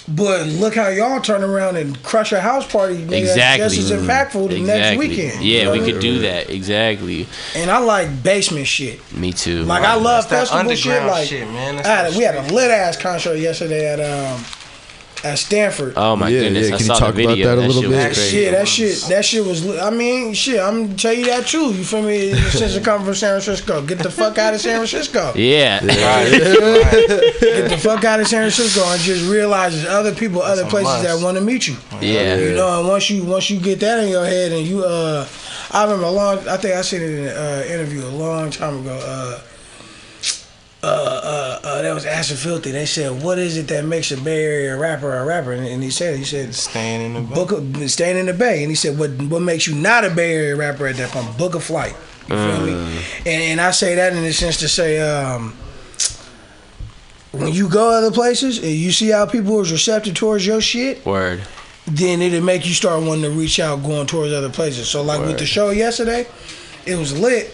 but 0.10 0.48
look 0.48 0.76
how 0.76 0.88
y'all 0.88 1.20
turn 1.20 1.44
around 1.44 1.76
and 1.78 2.02
crush 2.04 2.32
a 2.32 2.40
house 2.40 2.66
party. 2.66 2.96
Nigga, 2.98 3.12
Exactly. 3.20 3.76
Just 3.76 3.92
as 3.92 4.02
impactful 4.02 4.50
the 4.50 4.62
next 4.62 4.98
weekend. 4.98 5.44
Yeah, 5.44 5.60
You 5.60 5.66
know 5.66 5.72
we 5.74 5.80
could 5.92 6.00
do 6.02 6.20
that. 6.20 6.50
Exactly. 6.50 7.28
And 7.56 7.70
I 7.72 7.80
like 7.80 8.24
basement 8.24 8.68
shit. 8.68 9.00
Me 9.14 9.32
too. 9.34 9.64
Like 9.64 9.84
I 9.84 9.96
love 9.96 10.28
That's 10.30 10.50
that 10.52 10.58
festival 10.60 10.76
shit. 10.76 11.04
Like 11.04 11.28
shit, 11.28 11.48
man. 11.50 11.80
I 11.80 11.88
had 11.88 12.14
a, 12.14 12.18
we 12.18 12.24
had 12.24 12.36
a 12.36 12.54
lit 12.54 12.72
ass 12.72 12.96
concert 12.98 13.36
yesterday 13.38 13.86
at 13.92 14.00
um 14.00 14.44
at 15.24 15.40
Stanford. 15.40 15.94
Oh 15.98 16.16
my 16.16 16.30
Yeah, 16.30 16.42
goodness! 16.42 16.70
yeah. 16.70 16.76
I 16.76 16.78
Can 16.78 16.88
you 16.88 16.94
saw 16.94 17.00
talk 17.00 17.16
the 17.16 17.24
about 17.24 17.30
video. 17.36 17.48
that 17.56 17.58
a 17.58 17.68
little 17.68 17.82
shit 17.82 17.92
bit? 17.92 18.08
was 18.10 18.18
That 18.18 18.30
shit, 18.32 18.52
that 18.52 18.68
shit, 18.68 19.02
that 19.10 19.26
shit 19.26 19.46
was. 19.46 19.78
I 19.80 19.90
mean, 19.90 20.34
shit. 20.34 20.60
I'm 20.60 20.84
gonna 20.86 20.96
tell 20.98 21.14
you 21.14 21.26
that 21.26 21.48
too. 21.48 21.74
You 21.74 21.84
feel 21.84 22.02
me? 22.04 22.34
Since 22.34 22.76
it 22.76 22.84
come 22.84 23.04
from 23.06 23.14
San 23.16 23.40
Francisco, 23.42 23.82
get 23.86 24.00
the 24.00 24.12
fuck 24.12 24.38
out 24.38 24.54
of 24.54 24.62
San 24.62 24.78
Francisco. 24.78 25.34
Yeah. 25.38 25.80
Get 26.78 27.70
the 27.70 27.78
fuck 27.82 28.04
out 28.04 28.20
of 28.20 28.28
San 28.28 28.50
Francisco 28.50 28.82
and 28.86 29.02
just 29.02 29.30
realize 29.30 29.74
there's 29.74 29.88
other 29.88 30.14
people, 30.14 30.42
other 30.42 30.64
a 30.64 30.68
places 30.68 31.04
that 31.04 31.22
want 31.24 31.38
to 31.38 31.44
meet 31.44 31.68
you. 31.68 31.76
Yeah. 32.02 32.36
You 32.38 32.56
know, 32.56 32.80
and 32.80 32.88
once 32.88 33.10
you 33.10 33.24
once 33.24 33.50
you 33.50 33.60
get 33.60 33.80
that 33.82 34.04
in 34.04 34.10
your 34.10 34.26
head 34.26 34.52
and 34.52 34.66
you 34.66 34.84
uh, 34.84 35.28
I 35.72 35.84
remember 35.84 36.06
a 36.06 36.12
long. 36.12 36.48
I 36.48 36.58
think 36.58 36.76
I 36.76 36.82
seen 36.82 37.02
it 37.02 37.10
in 37.10 37.28
an 37.28 37.38
uh, 37.38 37.64
interview 37.68 38.06
a 38.06 38.10
long 38.10 38.50
time 38.52 38.80
ago. 38.82 39.00
Uh, 39.04 39.40
uh, 40.84 40.86
uh, 40.86 41.60
uh, 41.64 41.82
that 41.82 41.94
was 41.94 42.06
Acid 42.06 42.38
Filthy. 42.38 42.72
They 42.72 42.86
said, 42.86 43.24
"What 43.24 43.40
is 43.40 43.58
it 43.58 43.68
that 43.70 43.84
makes 43.84 44.12
a 44.12 44.18
Bay 44.18 44.44
Area 44.44 44.78
rapper 44.78 45.16
a 45.16 45.26
rapper?" 45.26 45.52
And, 45.52 45.66
and 45.68 45.82
he 45.82 45.90
said, 45.90 46.18
"He 46.18 46.24
said 46.24 46.54
Staying 46.54 47.02
in 47.02 47.14
the 47.16 47.22
bay. 47.22 47.36
book 47.36 47.52
a, 47.52 47.90
staying 47.90 48.18
in 48.18 48.28
the 48.28 48.34
Bay." 48.34 48.62
And 48.62 48.70
he 48.70 48.76
said, 48.76 48.98
"What 49.00 49.12
what 49.24 49.42
makes 49.42 49.66
you 49.68 49.76
not 49.76 50.06
a 50.06 50.10
Bay 50.10 50.36
Area 50.36 50.56
rapper 50.56 50.86
at 50.88 50.96
that 50.98 51.10
point? 51.10 51.38
Book 51.38 51.56
a 51.56 51.60
flight." 51.60 51.96
You 52.30 52.36
feel 52.36 52.62
me? 52.62 52.74
And, 53.20 53.42
and 53.42 53.62
I 53.62 53.72
say 53.72 53.96
that 53.96 54.14
in 54.14 54.22
the 54.22 54.34
sense 54.34 54.58
to 54.58 54.68
say, 54.68 55.00
um, 55.00 55.56
when 57.32 57.54
you 57.54 57.70
go 57.70 57.90
other 57.90 58.12
places 58.12 58.58
and 58.58 58.68
you 58.72 58.92
see 58.92 59.10
how 59.10 59.26
people 59.26 59.62
is 59.62 59.72
receptive 59.72 60.14
towards 60.14 60.46
your 60.46 60.60
shit, 60.60 61.06
Word. 61.06 61.42
then 61.86 62.22
it'll 62.22 62.44
make 62.44 62.66
you 62.68 62.74
start 62.74 63.02
wanting 63.04 63.24
to 63.24 63.30
reach 63.32 63.60
out, 63.62 63.82
going 63.82 64.08
towards 64.08 64.34
other 64.34 64.50
places. 64.50 64.90
So 64.90 65.04
like 65.04 65.22
with 65.22 65.40
the 65.40 65.46
show 65.46 65.70
yesterday, 65.70 66.28
it 66.86 66.98
was 66.98 67.18
lit, 67.18 67.54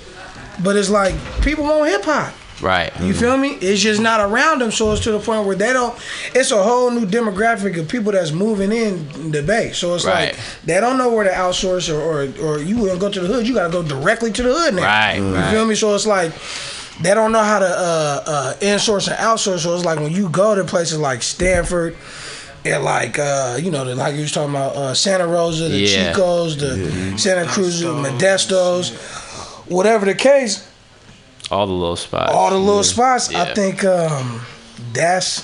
but 0.63 0.75
it's 0.75 0.89
like 0.89 1.13
people 1.41 1.65
want 1.65 1.89
hip 1.89 2.03
hop. 2.03 2.33
Right. 2.63 2.91
You 3.01 3.13
feel 3.13 3.37
me? 3.37 3.49
It's 3.55 3.81
just 3.81 4.01
not 4.01 4.19
around 4.21 4.59
them, 4.59 4.71
so 4.71 4.91
it's 4.93 5.03
to 5.03 5.11
the 5.11 5.19
point 5.19 5.45
where 5.45 5.55
they 5.55 5.73
don't. 5.73 5.93
It's 6.33 6.51
a 6.51 6.63
whole 6.63 6.89
new 6.91 7.05
demographic 7.05 7.77
of 7.77 7.87
people 7.89 8.11
that's 8.13 8.31
moving 8.31 8.71
in 8.71 9.31
the 9.31 9.43
bay. 9.43 9.71
So 9.73 9.93
it's 9.95 10.05
Right. 10.05 10.33
like 10.33 10.39
they 10.65 10.79
don't 10.79 10.97
know 10.97 11.11
where 11.11 11.25
to 11.25 11.29
outsource 11.31 11.93
or 11.93 11.99
or, 12.01 12.21
or 12.45 12.59
you 12.59 12.77
wouldn't 12.77 12.99
go 13.01 13.09
to 13.11 13.19
the 13.19 13.27
hood. 13.27 13.47
You 13.47 13.53
got 13.53 13.65
to 13.67 13.71
go 13.71 13.83
directly 13.83 14.31
to 14.31 14.43
the 14.43 14.53
hood 14.53 14.73
now. 14.75 14.83
Right, 14.83 15.17
You 15.17 15.35
right. 15.35 15.51
feel 15.51 15.65
me? 15.65 15.75
So 15.75 15.93
it's 15.93 16.07
like 16.07 16.31
they 17.01 17.13
don't 17.13 17.31
know 17.31 17.43
how 17.43 17.59
to 17.59 17.65
uh, 17.67 18.23
uh, 18.25 18.53
insource 18.61 19.07
and 19.07 19.17
outsource. 19.17 19.59
So 19.59 19.75
it's 19.75 19.83
like 19.85 19.99
when 19.99 20.11
you 20.11 20.29
go 20.29 20.55
to 20.55 20.63
places 20.63 20.97
like 20.99 21.21
Stanford. 21.21 21.95
And 22.65 22.81
like 22.85 23.19
uh, 23.19 23.57
you 23.61 23.71
know, 23.71 23.83
the, 23.83 23.93
like 23.93 24.15
you 24.15 24.21
was 24.21 24.31
talking 24.31 24.51
about 24.51 24.73
uh, 24.77 24.93
Santa 24.93 25.27
Rosa, 25.27 25.67
the 25.67 25.77
Yeah. 25.79 26.13
Chicos, 26.13 26.57
the 26.57 27.17
Santa 27.17 27.45
Cruz, 27.45 27.81
the 27.81 27.91
Modestos, 27.91 28.91
whatever 29.67 30.05
the 30.05 30.15
case 30.15 30.65
All 31.51 31.67
the 31.67 31.73
little 31.73 31.95
spots. 31.95 32.31
all 32.33 32.49
the 32.49 32.57
little 32.57 32.83
spots. 32.83 33.31
Yeah. 33.31 33.43
I 33.43 33.53
think 33.53 33.83
um, 33.83 34.41
that's 34.93 35.43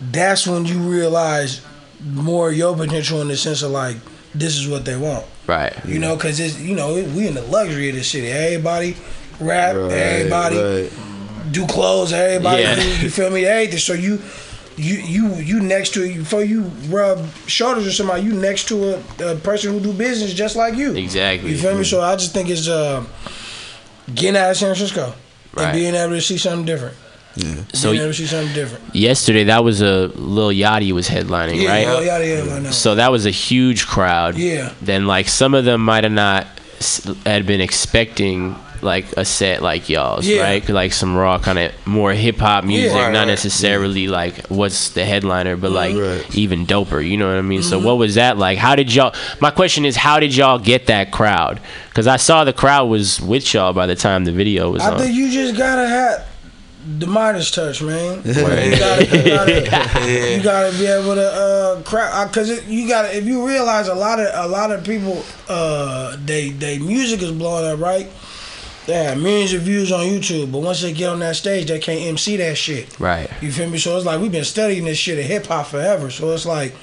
that's 0.00 0.46
when 0.46 0.64
you 0.66 0.78
realize 0.78 1.60
more 2.04 2.50
of 2.50 2.56
your 2.56 2.76
potential 2.76 3.20
in 3.22 3.28
the 3.28 3.36
sense 3.36 3.62
of 3.62 3.70
like 3.70 3.96
this 4.34 4.56
is 4.56 4.68
what 4.68 4.84
they 4.84 4.96
want. 4.96 5.24
Right. 5.46 5.72
You 5.84 5.98
know, 5.98 6.16
because 6.16 6.40
it's 6.40 6.58
you 6.60 6.74
know 6.74 6.94
we 6.94 7.26
in 7.28 7.34
the 7.34 7.42
luxury 7.42 7.88
of 7.90 7.94
this 7.96 8.10
city. 8.10 8.28
Everybody 8.28 8.96
rap, 9.40 9.76
Right, 9.76 9.92
everybody 9.92 10.56
right. 10.56 10.92
do 11.52 11.66
clothes, 11.66 12.12
everybody 12.12 12.62
Yeah. 12.62 12.74
do, 12.74 12.82
you 13.00 13.10
feel 13.10 13.30
me? 13.30 13.44
Everything. 13.44 13.78
So 13.78 13.92
you. 13.92 14.20
You 14.78 14.96
you 14.96 15.34
you 15.36 15.60
next 15.60 15.94
to 15.94 16.00
before 16.18 16.44
you 16.44 16.64
rub 16.90 17.26
shoulders 17.46 17.86
with 17.86 17.94
somebody, 17.94 18.24
you 18.24 18.34
next 18.34 18.68
to 18.68 18.96
a, 18.96 19.32
a 19.32 19.36
person 19.36 19.72
who 19.72 19.80
do 19.80 19.90
business 19.94 20.34
just 20.34 20.54
like 20.54 20.74
you. 20.74 20.94
Exactly. 20.94 21.52
You 21.52 21.56
feel 21.56 21.78
me? 21.78 21.82
So 21.82 22.02
I 22.02 22.14
just 22.14 22.34
think 22.34 22.50
it's 22.50 22.68
uh, 22.68 23.02
getting 24.14 24.36
out 24.36 24.50
of 24.50 24.56
San 24.56 24.74
Francisco 24.74 25.14
Right. 25.54 25.64
and 25.66 25.72
being 25.74 25.94
able 25.94 26.12
to 26.14 26.20
see 26.20 26.36
something 26.38 26.66
different. 26.66 26.94
Yeah. 27.36 27.54
So 27.74 27.90
being 27.90 28.02
able 28.02 28.12
to 28.12 28.18
see 28.18 28.26
something 28.26 28.54
different. 28.54 28.94
yesterday, 28.94 29.44
that 29.44 29.62
was 29.64 29.80
a 29.82 30.08
Lil 30.14 30.48
Yachty 30.50 30.92
was 30.92 31.08
headlining, 31.08 31.62
Yeah, 31.62 31.70
right? 31.70 31.86
Lil 31.86 32.00
Yachty 32.02 32.62
had 32.64 32.74
So 32.74 32.94
that 32.94 33.10
was 33.10 33.26
a 33.26 33.30
huge 33.30 33.86
crowd. 33.86 34.36
Yeah. 34.36 34.72
Then 34.82 35.06
like 35.06 35.28
some 35.28 35.54
of 35.54 35.64
them 35.64 35.82
might 35.84 36.04
have 36.04 36.12
not 36.12 36.46
had 37.24 37.46
been 37.46 37.60
expecting 37.60 38.54
like 38.86 39.12
a 39.18 39.24
set 39.26 39.62
like 39.62 39.90
y'all's, 39.90 40.26
Yeah. 40.26 40.42
right? 40.42 40.66
Like 40.66 40.94
some 40.94 41.14
raw 41.14 41.38
kind 41.38 41.58
of 41.58 41.72
more 41.86 42.14
hip 42.14 42.38
hop 42.38 42.64
music, 42.64 42.92
Right, 42.94 43.12
not 43.12 43.18
right. 43.20 43.26
necessarily 43.26 44.08
like 44.08 44.46
what's 44.46 44.90
the 44.90 45.04
headliner, 45.04 45.56
but 45.58 45.72
like 45.72 45.94
Right. 45.94 46.24
even 46.34 46.66
doper. 46.66 47.06
You 47.06 47.18
know 47.18 47.28
what 47.28 47.36
I 47.36 47.42
mean? 47.42 47.60
Mm-hmm. 47.60 47.68
So 47.68 47.78
what 47.78 47.98
was 47.98 48.14
that 48.14 48.38
like? 48.38 48.56
How 48.56 48.74
did 48.74 48.94
y'all? 48.94 49.14
My 49.40 49.50
question 49.50 49.84
is, 49.84 49.96
how 49.96 50.18
did 50.20 50.34
y'all 50.34 50.58
get 50.58 50.86
that 50.86 51.10
crowd? 51.12 51.60
Because 51.90 52.06
I 52.06 52.16
saw 52.16 52.44
the 52.44 52.52
crowd 52.54 52.86
was 52.88 53.20
with 53.20 53.52
y'all 53.52 53.72
by 53.74 53.86
the 53.86 53.94
time 53.96 54.24
the 54.24 54.32
video 54.32 54.70
was 54.70 54.82
I 54.82 54.92
on. 54.92 54.98
think 55.00 55.14
you 55.14 55.30
just 55.30 55.56
gotta 55.56 55.86
have 55.88 56.26
the 56.98 57.06
Midas 57.08 57.50
touch, 57.50 57.82
man. 57.82 58.22
Word. 58.24 58.24
You 58.24 58.78
gotta, 58.78 59.04
you, 59.06 59.24
gotta, 59.24 60.30
you 60.36 60.42
gotta 60.42 60.78
be 60.78 60.86
able 60.86 61.16
to 61.16 61.26
uh, 61.32 61.82
crowd 61.82 62.28
because 62.28 62.64
you 62.68 62.86
gotta. 62.86 63.16
If 63.16 63.24
you 63.24 63.44
realize 63.44 63.88
a 63.88 63.94
lot 63.94 64.20
of 64.20 64.28
a 64.32 64.46
lot 64.46 64.70
of 64.70 64.84
people, 64.84 65.24
uh, 65.48 66.16
they 66.24 66.50
they 66.50 66.78
music 66.78 67.22
is 67.22 67.32
blowing 67.32 67.66
up, 67.72 67.80
right? 67.80 68.08
They 68.86 69.04
have 69.04 69.18
millions 69.20 69.52
of 69.52 69.62
views 69.62 69.90
on 69.90 70.06
YouTube, 70.06 70.52
but 70.52 70.60
once 70.60 70.80
they 70.80 70.92
get 70.92 71.08
on 71.08 71.18
that 71.18 71.36
stage, 71.36 71.66
they 71.66 71.78
can't 71.80 72.02
MC 72.02 72.36
that 72.36 72.56
shit. 72.56 72.98
right. 73.00 73.28
You 73.42 73.50
feel 73.50 73.68
me? 73.68 73.78
So 73.78 73.96
it's 73.96 74.06
like 74.06 74.20
we've 74.20 74.30
been 74.30 74.44
studying 74.44 74.84
this 74.84 74.96
shit 74.96 75.18
in 75.18 75.26
hip 75.26 75.46
hop 75.46 75.66
forever. 75.66 76.10
So 76.10 76.30
it's 76.32 76.46
like 76.46 76.74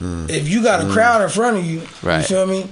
mm. 0.00 0.28
if 0.28 0.48
you 0.48 0.62
got 0.62 0.80
a 0.80 0.84
mm. 0.84 0.92
crowd 0.92 1.22
in 1.22 1.28
front 1.28 1.58
of 1.58 1.64
you, 1.64 1.82
right. 2.02 2.18
you 2.18 2.24
feel 2.24 2.46
me? 2.46 2.68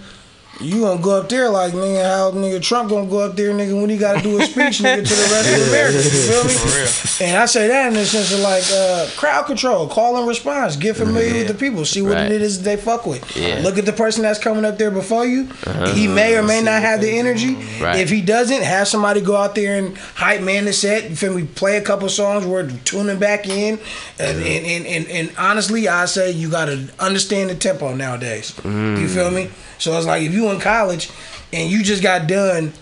You 0.59 0.81
gonna 0.81 1.03
go 1.03 1.21
up 1.21 1.29
there 1.29 1.51
like 1.51 1.75
nigga 1.75 2.03
how 2.03 2.31
nigga 2.31 2.63
Trump 2.63 2.89
gonna 2.89 3.09
go 3.11 3.19
up 3.21 3.37
there 3.37 3.53
nigga 3.53 3.79
when 3.79 3.91
he 3.91 3.99
gotta 3.99 4.23
do 4.23 4.41
a 4.41 4.45
speech 4.47 4.79
nigga 4.81 5.07
to 5.07 5.15
the 5.15 5.29
rest 5.31 5.53
of 5.55 5.69
America. 5.69 5.97
You 5.97 6.11
feel 6.11 6.45
me? 6.45 7.29
And 7.29 7.37
I 7.39 7.45
say 7.47 7.69
that 7.69 7.89
in 7.89 7.95
the 7.95 8.07
sense 8.07 8.33
of 8.33 8.41
like 8.41 8.65
uh, 8.73 9.09
crowd 9.19 9.45
control, 9.45 9.87
call 9.89 10.17
and 10.17 10.27
response, 10.27 10.77
get 10.77 10.97
familiar 10.97 11.35
with 11.35 11.49
the 11.49 11.55
people, 11.55 11.85
see 11.85 12.01
what 12.01 12.13
Right. 12.15 12.33
it 12.33 12.41
is 12.41 12.63
they 12.63 12.77
fuck 12.79 13.05
with. 13.07 13.37
Yeah. 13.37 13.61
Look 13.63 13.77
at 13.77 13.85
the 13.85 13.93
person 13.93 14.23
that's 14.23 14.39
coming 14.39 14.65
up 14.65 14.79
there 14.79 14.91
before 14.91 15.27
you. 15.27 15.43
Uh-huh. 15.67 15.93
He 15.93 16.09
may 16.09 16.37
or 16.39 16.43
may 16.43 16.63
not 16.63 16.81
have 16.81 17.03
the 17.03 17.11
energy. 17.19 17.55
Right. 17.81 17.97
If 18.01 18.09
he 18.09 18.23
doesn't, 18.23 18.63
have 18.63 18.89
somebody 18.89 19.21
go 19.21 19.37
out 19.37 19.55
there 19.55 19.77
and 19.79 19.97
hype 20.15 20.41
man 20.41 20.65
the 20.65 20.73
set. 20.73 21.11
You 21.11 21.17
feel 21.17 21.35
me? 21.35 21.45
Play 21.45 21.77
a 21.77 21.83
couple 21.83 22.09
songs. 22.09 22.47
We're 22.47 22.71
tuning 22.85 23.19
back 23.19 23.47
in, 23.47 23.79
and 24.19 24.39
and, 24.39 24.67
and, 24.67 24.87
and, 24.87 25.07
and 25.09 25.33
honestly, 25.37 25.87
I 25.89 26.07
say 26.07 26.31
you 26.31 26.51
gotta 26.51 26.89
understand 26.99 27.51
the 27.51 27.55
tempo 27.57 27.95
nowadays. 27.95 28.53
Mm. 28.63 28.99
You 29.01 29.09
feel 29.09 29.31
me? 29.31 29.51
So 29.79 29.97
it's 29.97 30.07
like 30.07 30.23
if 30.23 30.33
you 30.33 30.49
in 30.51 30.61
college 30.61 31.11
and 31.53 31.71
you 31.71 31.83
just 31.83 32.03
got 32.03 32.27
done. 32.27 32.73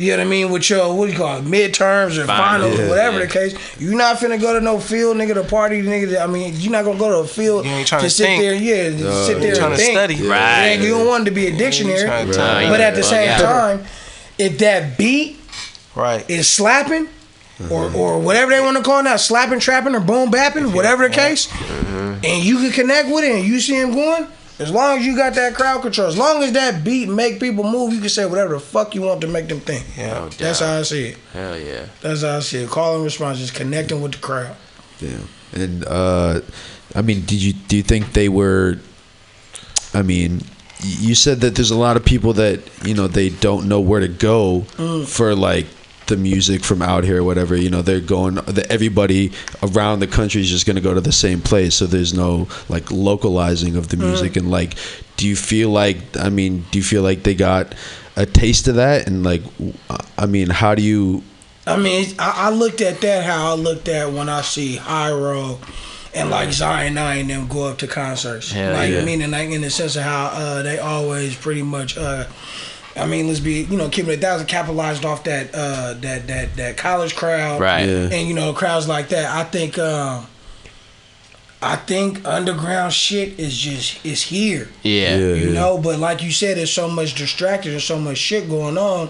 You 0.00 0.12
know 0.12 0.18
what 0.18 0.26
I 0.28 0.30
mean? 0.30 0.52
With 0.52 0.70
your 0.70 0.94
what 0.94 1.06
do 1.06 1.12
you 1.12 1.18
call 1.18 1.38
it, 1.38 1.44
midterms 1.44 2.18
or 2.18 2.24
Finals. 2.24 2.28
finals, 2.76 2.78
Yeah, 2.78 2.88
whatever 2.88 3.18
yeah. 3.18 3.24
the 3.26 3.32
case. 3.32 3.80
You're 3.80 3.96
not 3.98 4.18
finna 4.18 4.40
go 4.40 4.52
to 4.54 4.60
no 4.60 4.78
field, 4.78 5.16
nigga, 5.16 5.34
to 5.34 5.42
party, 5.42 5.82
nigga. 5.82 6.22
I 6.22 6.28
mean, 6.28 6.54
you're 6.56 6.70
not 6.70 6.84
gonna 6.84 7.00
go 7.00 7.08
to 7.08 7.16
a 7.18 7.26
field 7.26 7.64
You 7.66 7.72
ain't 7.72 7.88
tryna 7.88 8.02
to 8.02 8.10
sit 8.10 8.26
think. 8.26 8.42
there, 8.42 8.54
yeah, 8.54 8.90
to 8.90 9.02
No. 9.02 9.26
sit 9.26 9.40
there 9.40 9.56
Tryna 9.56 9.66
and 9.70 9.76
think. 9.76 9.92
study. 9.98 10.14
Right. 10.22 10.66
And 10.68 10.84
you 10.84 10.90
don't 10.90 11.08
want 11.08 11.24
to 11.24 11.32
be 11.32 11.48
a 11.48 11.56
dictionary. 11.56 11.98
tryna 12.08 12.32
tell 12.32 12.70
But 12.70 12.80
at 12.80 12.94
the 12.94 13.02
same 13.02 13.24
Yeah. 13.26 13.38
time, 13.38 13.84
if 14.38 14.58
that 14.58 14.96
beat 14.98 15.40
Right. 15.96 16.24
is 16.30 16.48
slapping, 16.48 17.08
or 17.68 17.86
mm-hmm. 17.86 17.96
or 17.96 18.20
whatever 18.20 18.52
they 18.52 18.60
want 18.60 18.76
to 18.76 18.84
call 18.84 19.00
it 19.00 19.02
now, 19.02 19.16
slapping, 19.16 19.58
trapping, 19.58 19.96
or 19.96 20.00
boom 20.00 20.30
bapping, 20.30 20.72
whatever 20.72 21.08
the 21.08 21.12
case, 21.12 21.48
mm-hmm. 21.48 22.24
and 22.24 22.44
you 22.44 22.58
can 22.58 22.70
connect 22.70 23.08
with 23.08 23.24
it, 23.24 23.32
and 23.32 23.44
you 23.44 23.58
see 23.58 23.74
him 23.80 23.92
going. 23.92 24.28
As 24.58 24.70
long 24.72 24.98
as 24.98 25.06
you 25.06 25.14
got 25.16 25.34
that 25.34 25.54
crowd 25.54 25.82
control, 25.82 26.08
as 26.08 26.18
long 26.18 26.42
as 26.42 26.52
that 26.52 26.82
beat 26.82 27.08
make 27.08 27.38
people 27.38 27.62
move, 27.64 27.92
you 27.92 28.00
can 28.00 28.08
say 28.08 28.26
whatever 28.26 28.54
the 28.54 28.60
fuck 28.60 28.94
you 28.94 29.02
want 29.02 29.20
to 29.20 29.28
make 29.28 29.46
them 29.48 29.60
think. 29.60 29.84
Yeah. 29.96 30.28
That's 30.36 30.58
how 30.60 30.78
I 30.78 30.82
see 30.82 31.08
it. 31.10 31.18
Hell 31.32 31.58
yeah. 31.58 31.86
That's 32.00 32.22
how 32.22 32.38
I 32.38 32.40
see 32.40 32.58
it. 32.64 32.68
Call 32.68 32.96
and 32.96 33.04
response, 33.04 33.38
just 33.38 33.54
connecting 33.54 34.00
with 34.02 34.12
the 34.12 34.18
crowd. 34.18 34.56
Yeah. 34.98 35.18
And 35.52 35.84
uh, 35.86 36.40
I 36.94 37.02
mean, 37.02 37.20
did 37.20 37.40
you 37.42 37.52
do 37.52 37.76
you 37.76 37.82
think 37.84 38.12
they 38.14 38.28
were? 38.28 38.78
I 39.94 40.02
mean, 40.02 40.42
you 40.82 41.14
said 41.14 41.40
that 41.40 41.54
there's 41.54 41.70
a 41.70 41.76
lot 41.78 41.96
of 41.96 42.04
people 42.04 42.32
that 42.34 42.60
you 42.84 42.94
know 42.94 43.06
they 43.06 43.28
don't 43.30 43.68
know 43.68 43.80
where 43.80 44.00
to 44.00 44.08
go 44.08 44.66
Mm. 44.76 45.06
for 45.08 45.34
like 45.36 45.66
the 46.08 46.16
music 46.16 46.64
from 46.64 46.82
out 46.82 47.04
here 47.04 47.20
or 47.20 47.24
whatever. 47.24 47.56
You 47.56 47.70
know, 47.70 47.80
they're 47.82 48.00
going. 48.00 48.34
The, 48.34 48.66
everybody 48.70 49.32
around 49.62 50.00
the 50.00 50.06
country 50.06 50.40
is 50.40 50.50
just 50.50 50.66
going 50.66 50.76
to 50.76 50.82
go 50.82 50.92
to 50.94 51.00
the 51.00 51.12
same 51.12 51.40
place, 51.40 51.76
so 51.76 51.86
there's 51.86 52.12
no 52.12 52.48
like 52.68 52.90
localizing 52.90 53.76
of 53.76 53.88
the 53.88 53.96
Mm. 53.96 54.08
music. 54.08 54.36
And 54.36 54.50
like, 54.50 54.74
do 55.16 55.26
you 55.28 55.36
feel 55.36 55.70
like? 55.70 55.98
I 56.18 56.28
mean, 56.28 56.64
do 56.70 56.78
you 56.78 56.84
feel 56.84 57.02
like 57.02 57.22
they 57.22 57.34
got 57.34 57.74
a 58.16 58.26
taste 58.26 58.68
of 58.68 58.74
that? 58.76 59.06
And 59.06 59.22
like, 59.22 59.42
I 60.18 60.26
mean, 60.26 60.50
how 60.50 60.74
do 60.74 60.82
you? 60.82 61.22
I 61.66 61.76
mean, 61.76 62.06
I, 62.18 62.48
I 62.48 62.50
looked 62.50 62.80
at 62.80 63.00
that 63.02 63.24
how 63.24 63.52
I 63.52 63.54
looked 63.54 63.88
at 63.88 64.10
when 64.12 64.28
I 64.28 64.40
see 64.40 64.76
Hiero 64.76 65.58
and 66.14 66.30
like 66.30 66.50
Zion 66.50 66.96
I 66.96 67.16
and 67.16 67.28
them 67.28 67.46
go 67.46 67.68
up 67.68 67.76
to 67.78 67.86
concerts. 67.86 68.50
Hell 68.50 68.72
like 68.72 68.90
yeah. 68.90 69.04
meaning 69.04 69.30
like 69.30 69.50
in 69.50 69.60
the 69.60 69.68
sense 69.70 69.94
of 69.96 70.02
how 70.02 70.30
uh, 70.32 70.62
they 70.62 70.78
always 70.78 71.36
pretty 71.36 71.62
much. 71.62 71.98
Uh, 71.98 72.24
I 72.96 73.06
mean, 73.06 73.28
let's 73.28 73.40
be 73.40 73.62
you 73.62 73.76
know 73.76 73.88
keeping 73.88 74.12
it 74.12 74.20
thousand 74.20 74.46
capitalized 74.46 75.04
off 75.04 75.24
that 75.24 75.50
uh, 75.54 75.94
that 76.00 76.26
that 76.26 76.56
that 76.56 76.76
college 76.76 77.14
crowd, 77.14 77.60
Right. 77.60 77.86
Yeah. 77.86 78.08
And 78.12 78.28
you 78.28 78.34
know 78.34 78.52
crowds 78.52 78.88
like 78.88 79.08
that. 79.10 79.34
I 79.34 79.44
think. 79.44 79.78
Um, 79.78 80.26
I 81.60 81.74
think 81.74 82.24
underground 82.24 82.92
shit 82.92 83.40
is 83.40 83.56
just 83.56 84.04
is 84.06 84.22
here. 84.22 84.68
Yeah. 84.84 85.16
Yeah. 85.16 85.34
You 85.34 85.50
know, 85.50 85.76
but 85.76 85.98
like 85.98 86.22
you 86.22 86.30
said, 86.30 86.56
there's 86.56 86.72
so 86.72 86.88
much 86.88 87.14
distracted 87.14 87.70
there's 87.72 87.82
so 87.82 87.98
much 87.98 88.18
shit 88.18 88.48
going 88.48 88.78
on. 88.78 89.08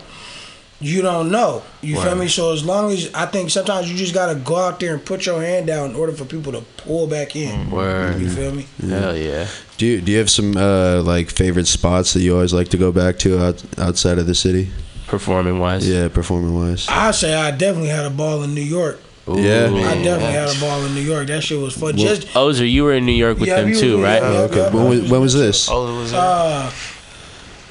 You 0.80 1.02
don't 1.02 1.30
know. 1.30 1.62
You 1.82 2.00
feel 2.00 2.14
me? 2.14 2.28
So 2.28 2.52
as 2.52 2.64
long 2.64 2.92
as 2.92 3.12
I 3.12 3.26
think 3.26 3.50
sometimes 3.50 3.90
you 3.90 3.98
just 3.98 4.14
gotta 4.14 4.36
go 4.36 4.56
out 4.56 4.78
there 4.80 4.94
and 4.94 5.04
put 5.04 5.26
your 5.26 5.42
hand 5.42 5.66
down 5.66 5.90
in 5.90 5.96
order 5.96 6.12
for 6.12 6.24
people 6.24 6.52
to 6.52 6.60
pull 6.78 7.06
back 7.06 7.34
in. 7.36 7.70
Word. 7.70 8.20
You 8.20 8.30
feel 8.30 8.52
me? 8.52 8.66
Hell 8.80 9.16
yeah. 9.16 9.48
Do 9.78 9.86
you 9.86 10.00
do 10.00 10.12
you 10.12 10.18
have 10.18 10.28
some 10.30 10.56
uh, 10.56 11.02
like 11.02 11.30
favorite 11.30 11.66
spots 11.68 12.12
that 12.14 12.20
you 12.20 12.34
always 12.34 12.52
like 12.52 12.68
to 12.70 12.76
go 12.76 12.90
back 12.92 13.18
to 13.20 13.38
out, 13.42 13.62
outside 13.78 14.18
of 14.18 14.26
the 14.26 14.34
city? 14.34 14.70
Performing 15.06 15.58
wise. 15.60 15.88
Yeah, 15.88 16.08
performing 16.08 16.54
wise. 16.54 16.86
I 16.88 17.12
say 17.12 17.32
I 17.34 17.50
definitely 17.52 17.88
had 17.90 18.04
a 18.04 18.10
ball 18.10 18.42
in 18.42 18.54
New 18.54 18.60
York. 18.60 19.00
Ooh. 19.28 19.38
Yeah. 19.40 19.66
I 19.66 20.02
definitely 20.02 20.32
had 20.32 20.54
a 20.56 20.60
ball 20.60 20.84
in 20.84 20.94
New 20.94 21.00
York. 21.02 21.28
That 21.28 21.42
shit 21.42 21.58
was 21.60 21.76
fun. 21.76 21.96
Just 21.96 22.34
Ozer, 22.36 22.64
you 22.66 22.82
were 22.84 22.92
in 22.94 23.06
New 23.06 23.12
York 23.12 23.38
with 23.38 23.48
Yeah, 23.48 23.60
them 23.62 23.72
too, 23.74 24.02
right? 24.02 24.20
yeah, 24.22 24.28
Oh, 24.28 24.44
okay. 24.50 24.70
When 24.76 24.88
was, 24.88 25.10
when 25.10 25.20
was 25.20 25.34
this? 25.34 25.68
Oh, 25.70 25.96
it 25.96 26.00
was 26.00 26.12
uh, 26.12 26.18
uh, 26.18 26.72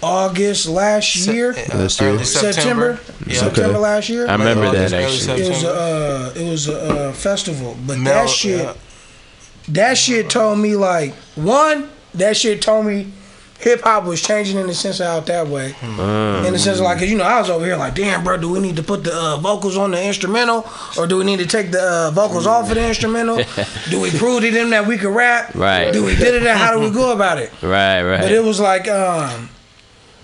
August 0.02 0.68
last 0.68 1.16
year, 1.28 1.54
Last 1.54 2.00
year? 2.00 2.12
early 2.12 2.24
September, 2.24 3.00
Yeah. 3.26 3.40
September 3.40 3.70
Okay. 3.72 3.78
last 3.80 4.10
year. 4.10 4.28
I 4.28 4.34
remember 4.34 4.66
Early- 4.66 4.78
that 4.78 4.94
actually. 4.94 5.42
It 5.42 5.50
was 5.50 5.64
a 5.64 5.74
uh, 5.74 6.34
it 6.40 6.50
was 6.50 6.68
a 6.70 6.80
uh, 7.10 7.12
festival, 7.14 7.76
but 7.86 7.98
Mel- 7.98 8.14
that 8.14 8.30
shit, 8.30 8.62
yeah. 8.64 8.74
that 9.70 9.98
shit 9.98 10.30
told 10.30 10.60
me 10.60 10.76
like 10.76 11.14
one, 11.36 11.90
that 12.16 12.38
shit 12.38 12.62
told 12.62 12.86
me 12.86 13.12
hip 13.60 13.82
hop 13.82 14.04
was 14.04 14.22
changing 14.22 14.58
in 14.58 14.68
the 14.68 14.74
sense 14.74 15.00
of 15.00 15.08
out 15.08 15.26
that 15.26 15.48
way. 15.48 15.72
Mm. 15.80 16.46
In 16.46 16.54
the 16.54 16.60
sense 16.60 16.78
of 16.78 16.86
like, 16.86 17.00
'cause, 17.00 17.10
you 17.10 17.18
know, 17.18 17.24
I 17.24 17.40
was 17.40 17.50
over 17.50 17.66
here 17.66 17.76
like, 17.76 17.96
damn, 17.96 18.24
bro, 18.24 18.38
do 18.38 18.50
we 18.52 18.60
need 18.60 18.76
to 18.76 18.84
put 18.84 19.04
the 19.04 19.14
uh, 19.16 19.38
vocals 19.38 19.78
on 19.78 19.92
the 19.92 20.04
instrumental, 20.04 20.70
or 20.98 21.08
do 21.08 21.18
we 21.18 21.24
need 21.24 21.40
to 21.40 21.48
take 21.48 21.72
the 21.72 21.82
uh, 21.82 22.12
vocals 22.12 22.46
off 22.46 22.70
of 22.70 22.76
the 22.76 22.88
instrumental? 22.88 23.38
do 23.90 24.00
we 24.00 24.12
prove 24.12 24.42
to 24.42 24.52
them 24.52 24.70
that 24.70 24.86
we 24.86 24.98
can 24.98 25.10
rap? 25.10 25.56
Right. 25.56 25.92
Do 25.92 26.04
we 26.06 26.16
did 26.16 26.36
it? 26.44 26.48
How 26.48 26.72
do 26.72 26.80
we 26.80 26.92
go 26.92 27.12
about 27.12 27.40
it? 27.40 27.52
Right, 27.62 28.02
right. 28.04 28.22
But 28.22 28.32
it 28.32 28.44
was 28.44 28.60
like, 28.60 28.88
um, 28.88 29.50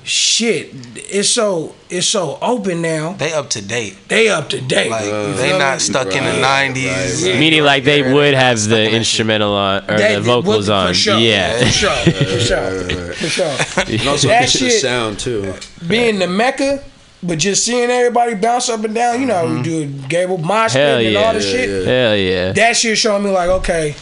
shit, 0.04 0.70
it's 0.96 1.30
so 1.30 1.76
it's 1.90 2.08
so 2.08 2.38
open 2.42 2.82
now. 2.82 3.14
They 3.14 3.34
up 3.34 3.50
to 3.52 3.62
date. 3.62 3.98
They 4.08 4.30
up 4.30 4.50
to 4.50 4.62
date. 4.62 4.90
Like 4.90 5.06
uh, 5.06 5.28
You 5.28 5.34
they 5.36 5.58
not 5.58 5.76
me? 5.76 5.80
stuck 5.80 6.08
in 6.08 6.24
the 6.24 6.32
Right, 6.42 6.68
nineties. 6.68 7.24
Meaning 7.26 7.64
like 7.64 7.84
they 7.84 8.14
would 8.14 8.34
have 8.34 8.62
the 8.68 8.92
instrumental 8.92 9.54
on 9.54 9.90
or 9.90 9.98
They- 9.98 10.16
the 10.16 10.22
vocals 10.22 10.68
for 10.68 10.74
on. 10.74 10.94
sure, 10.94 11.18
Yeah. 11.20 11.58
for 11.60 11.66
sure, 11.66 11.90
for 11.96 12.40
sure, 12.40 13.14
for 13.14 13.28
sure. 13.28 13.56
And 13.88 14.08
also 14.08 14.28
That 14.28 14.42
just 14.44 14.60
the 14.60 14.70
shit- 14.70 14.82
sound 14.82 15.20
too. 15.20 15.54
Being 15.88 16.20
the 16.20 16.28
mecca, 16.28 16.84
but 17.22 17.38
just 17.40 17.64
seeing 17.66 17.90
everybody 17.90 18.36
bounce 18.36 18.70
up 18.70 18.84
and 18.84 18.94
down, 18.94 19.20
you 19.22 19.28
know 19.28 19.36
how 19.36 19.44
we 19.46 19.52
mm-hmm. 19.52 19.62
do 19.64 19.82
it, 19.84 20.10
Gable, 20.10 20.38
mosh 20.38 20.74
pit 20.74 20.82
and 21.06 21.14
yeah. 21.14 21.20
all 21.24 21.34
this 21.34 21.50
shit. 21.50 21.86
Hell 21.88 22.16
yeah. 22.16 22.52
That 22.52 22.76
shit 22.76 22.98
showed 22.98 23.20
me 23.20 23.30
like, 23.30 23.50
okay, 23.50 23.96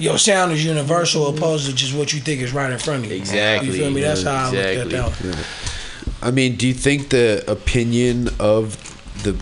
your 0.00 0.18
sound 0.18 0.52
is 0.52 0.64
universal 0.64 1.28
opposed 1.28 1.66
to 1.66 1.74
just 1.74 1.94
what 1.94 2.12
you 2.12 2.20
think 2.20 2.40
is 2.40 2.52
right 2.52 2.72
in 2.72 2.78
front 2.78 3.04
of 3.04 3.10
you. 3.10 3.16
Exactly. 3.16 3.68
You 3.68 3.74
feel 3.74 3.90
me? 3.90 4.00
That's 4.00 4.22
how 4.22 4.48
I 4.48 4.50
look 4.50 4.54
at 4.56 4.90
that. 4.90 5.12
one. 5.12 5.44
I 6.22 6.30
mean, 6.30 6.56
do 6.56 6.66
you 6.66 6.74
think 6.74 7.10
the 7.10 7.44
opinion 7.46 8.28
of 8.38 8.76
the 9.22 9.40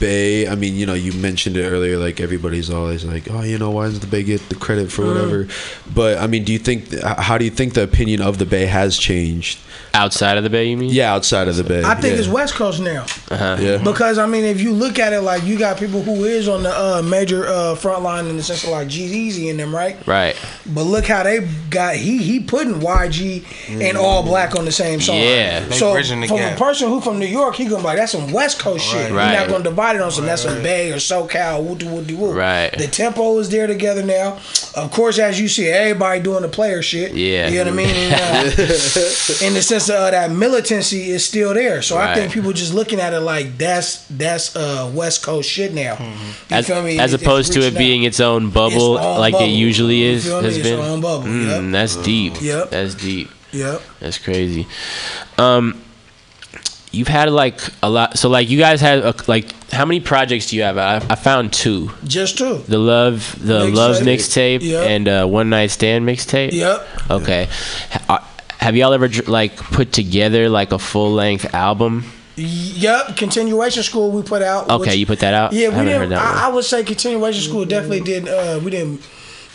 Bay? 0.00 0.48
I 0.48 0.54
mean, 0.54 0.74
you 0.76 0.86
know, 0.86 0.94
you 0.94 1.12
mentioned 1.12 1.58
it 1.58 1.64
earlier. 1.64 1.98
Like 1.98 2.20
everybody's 2.20 2.70
always 2.70 3.04
like, 3.04 3.30
"Oh, 3.30 3.42
you 3.42 3.58
know, 3.58 3.70
why 3.70 3.86
does 3.86 4.00
the 4.00 4.06
Bay 4.06 4.22
get 4.22 4.40
the 4.48 4.54
credit 4.54 4.90
for 4.90 5.02
mm. 5.02 5.08
whatever?" 5.08 5.48
But 5.94 6.18
I 6.18 6.26
mean, 6.26 6.44
do 6.44 6.52
you 6.52 6.58
think? 6.58 6.92
How 7.02 7.36
do 7.36 7.44
you 7.44 7.50
think 7.50 7.74
the 7.74 7.82
opinion 7.82 8.22
of 8.22 8.38
the 8.38 8.46
Bay 8.46 8.66
has 8.66 8.96
changed? 8.96 9.58
Outside 9.92 10.36
of 10.38 10.44
the 10.44 10.50
Bay, 10.50 10.66
you 10.68 10.76
mean? 10.76 10.90
Yeah, 10.90 11.14
outside 11.14 11.48
of 11.48 11.56
the 11.56 11.64
Bay. 11.64 11.82
I 11.82 11.94
think 11.94 12.14
yeah. 12.14 12.20
it's 12.20 12.28
West 12.28 12.54
Coast 12.54 12.80
now. 12.80 13.02
Uh-huh. 13.30 13.56
Yeah. 13.60 13.78
Because 13.78 14.18
I 14.18 14.26
mean, 14.26 14.44
if 14.44 14.60
you 14.60 14.72
look 14.72 14.98
at 14.98 15.12
it, 15.12 15.20
like 15.22 15.42
you 15.44 15.58
got 15.58 15.78
people 15.78 16.02
who 16.02 16.24
is 16.24 16.48
on 16.48 16.62
the 16.62 16.70
uh, 16.70 17.02
major 17.02 17.46
uh, 17.46 17.74
front 17.74 18.02
line 18.02 18.26
in 18.26 18.36
the 18.36 18.42
sense 18.42 18.64
of 18.64 18.70
like 18.70 18.88
G-Eazy 18.88 19.50
in 19.50 19.56
them, 19.56 19.74
right? 19.74 19.96
Right. 20.06 20.36
But 20.66 20.84
look 20.84 21.06
how 21.06 21.24
they 21.24 21.48
got 21.70 21.96
he 21.96 22.18
he 22.18 22.40
putting 22.40 22.74
YG 22.74 23.44
and 23.68 23.98
ALLBLACK 23.98 24.56
on 24.56 24.64
the 24.64 24.72
same 24.72 25.00
song. 25.00 25.16
Yeah. 25.16 25.60
They 25.66 25.76
So 25.76 25.94
the 25.94 26.26
from 26.26 26.36
gap. 26.36 26.56
a 26.56 26.58
person 26.58 26.88
who 26.88 27.00
from 27.00 27.18
New 27.18 27.26
York, 27.26 27.56
he 27.56 27.64
gonna 27.64 27.78
be 27.78 27.84
like 27.84 27.98
that's 27.98 28.12
some 28.12 28.32
West 28.32 28.60
Coast 28.60 28.84
shit. 28.84 29.10
Right. 29.10 29.32
You're 29.32 29.40
not 29.40 29.48
gonna 29.48 29.64
divide 29.64 29.96
it 29.96 30.02
on 30.02 30.10
some 30.10 30.26
that's 30.26 30.42
some 30.42 30.62
Bay 30.62 30.92
or 30.92 30.96
SoCal, 30.96 31.62
woo 31.62 31.74
woo 31.90 32.16
woo. 32.16 32.32
Right. 32.32 32.70
The 32.76 32.86
tempo 32.86 33.38
is 33.38 33.48
there 33.50 33.66
together 33.66 34.02
now. 34.02 34.38
Of 34.76 34.90
course, 34.92 35.18
as 35.18 35.40
you 35.40 35.48
see, 35.48 35.68
everybody 35.68 36.20
doing 36.20 36.42
the 36.42 36.48
player 36.48 36.82
shit. 36.82 37.14
Yeah. 37.14 37.48
You 37.48 37.64
know 37.64 37.70
what 37.70 37.72
I 37.72 37.76
mean? 37.76 38.10
Uh, 38.20 38.42
in 39.42 39.54
the 39.54 39.62
sense 39.62 39.79
of 39.88 39.96
uh, 39.96 40.10
that 40.10 40.30
militancy 40.30 41.10
is 41.10 41.24
still 41.24 41.54
there. 41.54 41.80
So 41.82 41.96
I 41.96 42.14
think 42.14 42.32
people 42.32 42.52
just 42.52 42.74
looking 42.74 43.00
at 43.00 43.12
it 43.14 43.20
like 43.20 43.56
that's 43.56 44.04
that's 44.08 44.54
uh, 44.56 44.90
West 44.94 45.22
Coast 45.22 45.48
shit 45.48 45.72
now. 45.72 45.94
Mm-hmm. 45.96 46.52
As, 46.54 46.66
feel 46.66 46.82
me? 46.82 46.98
as 46.98 47.14
It- 47.14 47.22
opposed 47.22 47.52
to 47.54 47.60
it 47.60 47.72
out. 47.74 47.78
being 47.78 48.02
its 48.02 48.20
own 48.20 48.50
bubble, 48.50 48.96
Its 48.98 49.18
like 49.18 49.32
bubble. 49.32 49.46
it 49.46 49.50
usually 49.50 50.02
is, 50.02 50.26
me? 50.26 50.32
has 50.42 50.56
Its 50.58 50.68
been. 50.68 50.78
own 50.80 51.00
bubble, 51.00 51.26
Mm, 51.26 51.72
That's 51.72 51.96
deep. 51.96 52.34
Yep. 52.42 52.70
That's 52.70 52.94
deep. 52.94 53.30
Yep. 53.52 53.82
That's 54.00 54.18
crazy. 54.18 54.66
Um, 55.38 55.80
you've 56.92 57.08
had 57.08 57.30
like 57.30 57.60
a 57.82 57.88
lot. 57.90 58.18
So 58.18 58.28
like 58.28 58.48
you 58.50 58.58
guys 58.58 58.80
had 58.80 59.00
uh 59.02 59.12
like 59.26 59.54
how 59.72 59.84
many 59.84 60.00
projects 60.00 60.50
do 60.50 60.56
you 60.56 60.62
have? 60.62 60.78
I, 60.78 60.96
I 60.96 61.14
found 61.14 61.52
two. 61.52 61.90
Just 62.04 62.38
two. 62.38 62.58
The 62.58 62.78
love, 62.78 63.36
the 63.38 63.60
Mixtape. 63.66 63.74
love 63.74 63.96
mixtape, 64.02 64.62
Yep. 64.62 64.86
and 64.88 65.08
uh, 65.08 65.26
one 65.26 65.48
night 65.50 65.68
stand 65.68 66.06
mixtape. 66.08 66.52
Yep. 66.52 66.88
Okay. 67.10 67.48
Uh, 68.08 68.18
have 68.60 68.76
y'all 68.76 68.92
ever 68.92 69.08
like 69.26 69.56
put 69.56 69.92
together 69.92 70.48
like 70.48 70.70
a 70.72 70.78
full 70.78 71.12
length 71.12 71.54
album? 71.54 72.04
Yep. 72.36 73.16
Continuation 73.16 73.82
school 73.82 74.10
we 74.12 74.22
put 74.22 74.42
out. 74.42 74.68
Okay, 74.70 74.90
which- 74.90 74.96
you 74.96 75.06
put 75.06 75.18
that 75.20 75.34
out. 75.34 75.52
Yeah, 75.52 75.68
I 75.68 75.78
we 75.78 75.84
didn't. 75.86 76.12
I, 76.12 76.46
I 76.46 76.48
would 76.48 76.64
say 76.64 76.84
continuation 76.84 77.42
school 77.42 77.64
definitely 77.64 78.00
did. 78.00 78.28
Uh, 78.28 78.60
we 78.64 78.70
didn't 78.70 79.02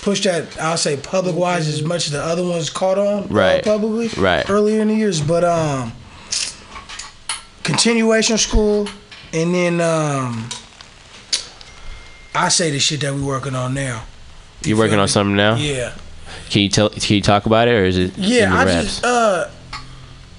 push 0.02 0.24
that. 0.24 0.60
I'll 0.62 0.78
say 0.78 0.98
public 0.98 1.36
wise 1.36 1.68
as 1.68 1.82
much 1.82 2.06
as 2.08 2.12
the 2.14 2.22
other 2.22 2.44
ones 2.44 2.70
caught 2.70 2.98
on 3.00 3.24
uh, 3.24 3.28
Right. 3.30 3.64
publicly 3.64 4.10
Right. 4.22 4.48
earlier 4.50 4.82
in 4.82 4.90
the 4.90 4.96
years, 4.96 5.20
but 5.22 5.44
um, 5.44 5.94
continuation 7.64 8.38
school, 8.38 8.88
and 9.34 9.54
then 9.56 9.82
um, 9.82 10.48
I 12.36 12.50
say 12.50 12.70
the 12.72 12.80
shit 12.80 13.02
that 13.02 13.14
we 13.14 13.22
working 13.22 13.56
on 13.56 13.74
now. 13.74 14.04
You 14.64 14.78
working 14.78 15.00
on 15.00 15.08
something 15.08 15.36
now? 15.36 15.56
Yeah. 15.56 15.94
Can 16.50 16.62
you 16.62 16.70
tell? 16.70 16.90
Can 16.90 17.16
you 17.16 17.22
talk 17.22 17.46
about 17.46 17.68
it, 17.68 17.72
or 17.72 17.86
is 17.86 17.98
it? 17.98 18.18
Yeah, 18.18 18.54
I 18.54 18.66
raps? 18.66 18.84
just 18.84 19.06
uh 19.06 19.50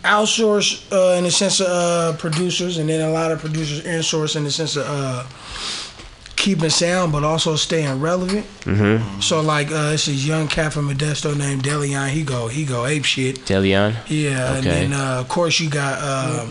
outsource 0.05 0.87
uh 0.93 1.17
in 1.19 1.25
the 1.25 1.31
sense 1.31 1.61
of 1.61 1.67
uh 1.67 2.17
producers 2.17 2.79
and 2.79 2.89
then 2.89 3.01
a 3.01 3.11
lot 3.11 3.33
of 3.33 3.41
producers 3.41 3.83
insource 3.83 4.37
in 4.37 4.45
the 4.45 4.51
sense 4.51 4.77
of 4.77 4.85
uh 4.87 5.25
keeping 6.37 6.71
sound 6.71 7.13
but 7.13 7.25
also 7.25 7.57
staying 7.57 8.01
relevant. 8.01 8.47
Mm-hmm. 8.61 9.21
So 9.21 9.41
like 9.41 9.71
uh 9.71 9.93
it's 9.95 10.07
this 10.07 10.25
young 10.25 10.47
cat 10.49 10.73
from 10.73 10.89
Modesto 10.89 11.37
named 11.37 11.63
Delion, 11.65 12.09
he 12.09 12.23
go 12.23 12.49
he 12.49 12.65
go 12.65 12.87
ape 12.87 13.05
shit. 13.05 13.37
Delion. 13.47 13.97
Yeah, 14.07 14.57
and 14.57 14.65
then 14.65 14.93
uh, 14.93 15.21
of 15.21 15.29
course 15.29 15.59
you 15.59 15.71
got 15.71 15.99
uh, 16.01 16.47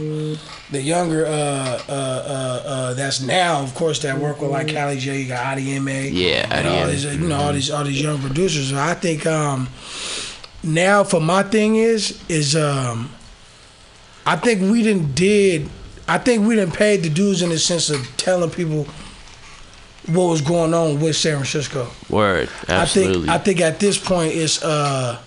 the 0.72 0.82
younger 0.82 1.26
uh, 1.26 1.30
uh, 1.30 1.82
uh, 1.88 2.64
uh, 2.66 2.94
that's 2.96 3.22
now 3.22 3.62
of 3.62 3.74
course 3.76 4.00
that 4.02 4.18
work 4.18 4.42
with 4.42 4.52
like 4.52 4.68
Cali 4.68 4.98
J. 4.98 5.22
You 5.22 5.28
got 5.28 5.46
Adi 5.46 5.78
IDMA. 5.78 6.10
Yeah, 6.12 6.48
and 6.52 6.68
all 6.68 6.76
IDMA. 6.76 6.92
these, 6.92 7.06
you 7.06 7.28
know 7.28 7.36
all 7.38 7.54
these 7.54 7.70
all 7.70 7.84
these 7.84 8.02
young 8.02 8.20
producers. 8.20 8.70
So 8.72 8.78
I 8.78 8.96
think 8.96 9.26
um, 9.26 9.70
now 10.64 11.04
for 11.04 11.22
my 11.22 11.44
thing 11.44 11.76
is 11.76 12.20
is 12.28 12.56
um, 12.56 13.12
I 14.26 14.36
think 14.36 14.62
we 14.62 14.82
didn't 14.82 15.14
did 15.16 15.70
I 16.08 16.18
think 16.18 16.46
we 16.46 16.56
didn't 16.56 16.76
pay 16.76 16.98
the 16.98 17.10
dues 17.10 17.42
in 17.42 17.50
the 17.50 17.60
sense 17.60 17.90
of 17.90 18.06
telling 18.18 18.50
people 18.50 18.88
what 20.08 20.30
was 20.30 20.42
going 20.42 20.74
on 20.74 21.00
with 21.00 21.16
San 21.16 21.34
Francisco. 21.38 21.88
Word. 22.10 22.50
Absolutely. 22.68 23.30
I 23.30 23.38
think 23.38 23.60
I 23.60 23.60
think 23.60 23.62
at 23.62 23.80
this 23.80 23.98
point 23.98 24.34
it's 24.34 24.64
uh 24.64 25.20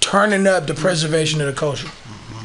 turning 0.00 0.46
up 0.46 0.66
the 0.66 0.74
preservation 0.74 1.40
of 1.40 1.46
the 1.46 1.52
culture. 1.52 1.88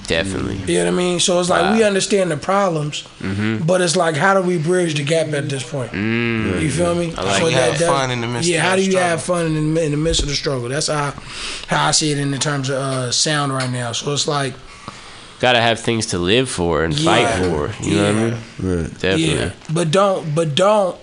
Definitely. 0.07 0.57
You 0.71 0.79
know 0.79 0.85
what 0.85 0.93
I 0.93 0.97
mean? 0.97 1.19
So 1.19 1.39
it's 1.39 1.49
like 1.49 1.75
we 1.75 1.83
understand 1.83 2.29
the 2.29 2.37
problems, 2.37 3.07
Mm-hmm. 3.19 3.65
but 3.65 3.81
it's 3.81 3.95
like 3.95 4.15
how 4.15 4.35
do 4.39 4.41
we 4.47 4.59
bridge 4.59 4.93
the 4.95 5.03
gap 5.03 5.29
at 5.33 5.49
this 5.49 5.67
point? 5.67 5.91
Mm. 5.93 6.61
You 6.61 6.69
feel 6.69 6.93
me? 6.93 7.11
I 7.17 7.23
like 7.23 7.41
How 7.41 7.47
you 7.47 7.55
have 7.55 7.77
fun 7.77 8.11
in 8.11 8.21
the 8.21 8.27
midst 8.27 8.47
Yeah, 8.47 8.57
of 8.57 8.63
how 8.69 8.75
do 8.75 8.83
you 8.83 8.91
struggle. 8.91 9.09
have 9.09 9.21
fun 9.23 9.45
in 9.47 9.73
the, 9.73 9.83
in 9.83 9.91
the 9.91 9.97
midst 9.97 10.21
of 10.21 10.27
the 10.29 10.35
struggle? 10.35 10.69
That's 10.69 10.87
how 10.87 11.11
how 11.67 11.87
I 11.87 11.91
see 11.91 12.11
it 12.11 12.19
in 12.19 12.29
the 12.29 12.37
terms 12.37 12.69
of 12.69 12.75
uh, 12.77 13.11
sound 13.11 13.51
right 13.51 13.69
now. 13.69 13.93
So 13.93 14.13
it's 14.13 14.27
like 14.27 14.53
Gotta 15.39 15.61
have 15.61 15.79
things 15.79 16.07
to 16.07 16.17
live 16.17 16.49
for 16.49 16.83
and 16.83 16.97
fight 16.97 17.27
for. 17.37 17.73
You 17.83 17.95
know 17.95 18.13
what 18.13 18.15
I 18.15 18.29
mean? 18.29 18.33
Right. 18.59 18.91
Definitely. 18.91 19.35
Yeah, 19.35 19.51
but 19.73 19.91
don't, 19.91 20.33
but 20.33 20.55
don't, 20.55 20.97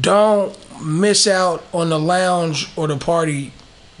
don't 0.00 0.56
miss 0.82 1.26
out 1.26 1.64
on 1.72 1.88
the 1.88 1.98
lounge 1.98 2.68
or 2.76 2.86
the 2.86 2.96
party 2.96 3.52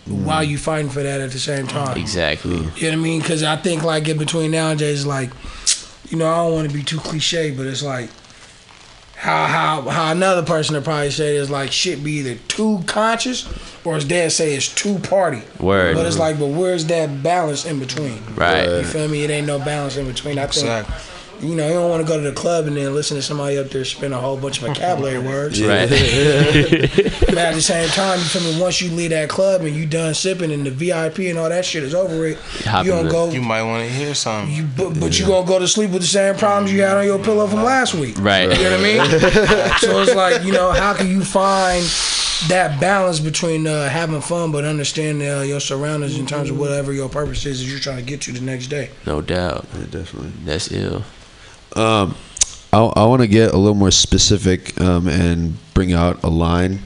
mm. 0.06 0.24
while 0.24 0.44
you 0.44 0.58
fighting 0.58 0.90
for 0.90 1.02
that 1.02 1.20
at 1.20 1.30
the 1.30 1.38
same 1.38 1.66
time. 1.66 1.96
Exactly. 1.96 2.56
You 2.56 2.60
know 2.60 2.66
what 2.66 2.92
I 2.92 2.96
mean? 2.96 3.20
Because 3.20 3.42
I 3.42 3.56
think 3.56 3.82
like 3.82 4.08
in 4.08 4.18
between 4.18 4.50
nowadays, 4.50 5.06
like, 5.06 5.30
you 6.10 6.18
know, 6.18 6.30
I 6.30 6.36
don't 6.36 6.52
want 6.52 6.68
to 6.68 6.74
be 6.74 6.82
too 6.82 6.98
cliche, 6.98 7.50
but 7.50 7.66
it's 7.66 7.82
like 7.82 8.10
how 9.20 9.44
how 9.44 9.82
how 9.82 10.12
another 10.12 10.42
person 10.42 10.74
would 10.74 10.84
probably 10.84 11.10
say 11.10 11.36
is 11.36 11.50
like 11.50 11.70
shit 11.70 12.02
be 12.02 12.12
either 12.12 12.36
too 12.48 12.82
conscious 12.86 13.46
or 13.84 13.96
as 13.96 14.06
dad 14.06 14.32
say 14.32 14.54
it's 14.54 14.74
too 14.74 14.98
party. 15.00 15.42
Word. 15.58 15.94
But 15.94 16.06
it's 16.06 16.18
like, 16.18 16.38
but 16.38 16.46
where's 16.46 16.86
that 16.86 17.22
balance 17.22 17.66
in 17.66 17.78
between? 17.78 18.22
Right. 18.34 18.66
You 18.66 18.82
feel 18.82 19.08
me? 19.08 19.22
It 19.22 19.30
ain't 19.30 19.46
no 19.46 19.58
balance 19.58 19.98
in 19.98 20.06
between. 20.06 20.38
I 20.38 20.46
think. 20.46 20.64
Exactly. 20.64 21.09
You 21.40 21.54
know, 21.54 21.66
you 21.66 21.74
don't 21.74 21.88
want 21.88 22.06
to 22.06 22.08
go 22.08 22.16
to 22.16 22.22
the 22.22 22.34
club 22.34 22.66
and 22.66 22.76
then 22.76 22.94
listen 22.94 23.16
to 23.16 23.22
somebody 23.22 23.56
up 23.56 23.68
there 23.70 23.84
spin 23.84 24.12
a 24.12 24.18
whole 24.18 24.36
bunch 24.36 24.60
of 24.60 24.68
vocabulary 24.68 25.18
words. 25.26 25.62
Right. 25.62 25.88
but 25.88 27.38
at 27.38 27.54
the 27.54 27.62
same 27.62 27.88
time, 27.90 28.18
you 28.18 28.24
feel 28.24 28.42
me? 28.42 28.60
Once 28.60 28.82
you 28.82 28.90
leave 28.90 29.10
that 29.10 29.28
club 29.28 29.62
and 29.62 29.74
you 29.74 29.86
done 29.86 30.12
sipping 30.12 30.52
and 30.52 30.66
the 30.66 30.70
VIP 30.70 31.20
and 31.20 31.38
all 31.38 31.48
that 31.48 31.64
shit 31.64 31.82
is 31.82 31.94
over 31.94 32.20
with, 32.20 32.64
Hop 32.64 32.84
you 32.84 32.92
in 32.92 32.98
gonna 32.98 33.10
go. 33.10 33.30
You 33.30 33.42
might 33.42 33.62
want 33.62 33.88
to 33.88 33.92
hear 33.92 34.14
something. 34.14 34.54
You, 34.54 34.64
but, 34.76 35.00
but 35.00 35.18
you 35.18 35.26
gonna 35.26 35.46
go 35.46 35.58
to 35.58 35.68
sleep 35.68 35.90
with 35.90 36.02
the 36.02 36.08
same 36.08 36.34
problems 36.34 36.72
you 36.72 36.82
had 36.82 36.96
on 36.96 37.06
your 37.06 37.18
pillow 37.18 37.46
from 37.46 37.62
last 37.62 37.94
week. 37.94 38.16
Right. 38.18 38.42
You 38.42 38.64
know 38.64 38.70
what 38.70 38.80
I 38.80 38.82
mean? 38.82 39.20
so 39.78 40.02
it's 40.02 40.14
like 40.14 40.44
you 40.44 40.52
know, 40.52 40.72
how 40.72 40.94
can 40.94 41.08
you 41.08 41.24
find 41.24 41.84
that 42.48 42.80
balance 42.80 43.20
between 43.20 43.66
uh, 43.66 43.88
having 43.88 44.20
fun 44.20 44.50
but 44.50 44.64
understanding 44.64 45.28
uh, 45.28 45.42
your 45.42 45.60
surroundings 45.60 46.18
in 46.18 46.26
terms 46.26 46.50
of 46.50 46.58
whatever 46.58 46.92
your 46.92 47.08
purpose 47.08 47.44
is 47.44 47.60
that 47.60 47.66
you're 47.66 47.78
trying 47.78 47.98
to 47.98 48.02
get 48.02 48.22
to 48.22 48.32
the 48.32 48.40
next 48.40 48.68
day. 48.68 48.90
No 49.06 49.20
doubt. 49.20 49.66
definitely. 49.90 50.32
That's 50.44 50.72
ill. 50.72 51.04
Um, 51.76 52.16
I, 52.72 52.78
I 52.78 53.04
want 53.06 53.22
to 53.22 53.28
get 53.28 53.52
a 53.52 53.56
little 53.56 53.74
more 53.74 53.90
specific 53.90 54.80
um, 54.80 55.08
and 55.08 55.56
bring 55.74 55.92
out 55.92 56.22
a 56.22 56.30
line. 56.30 56.80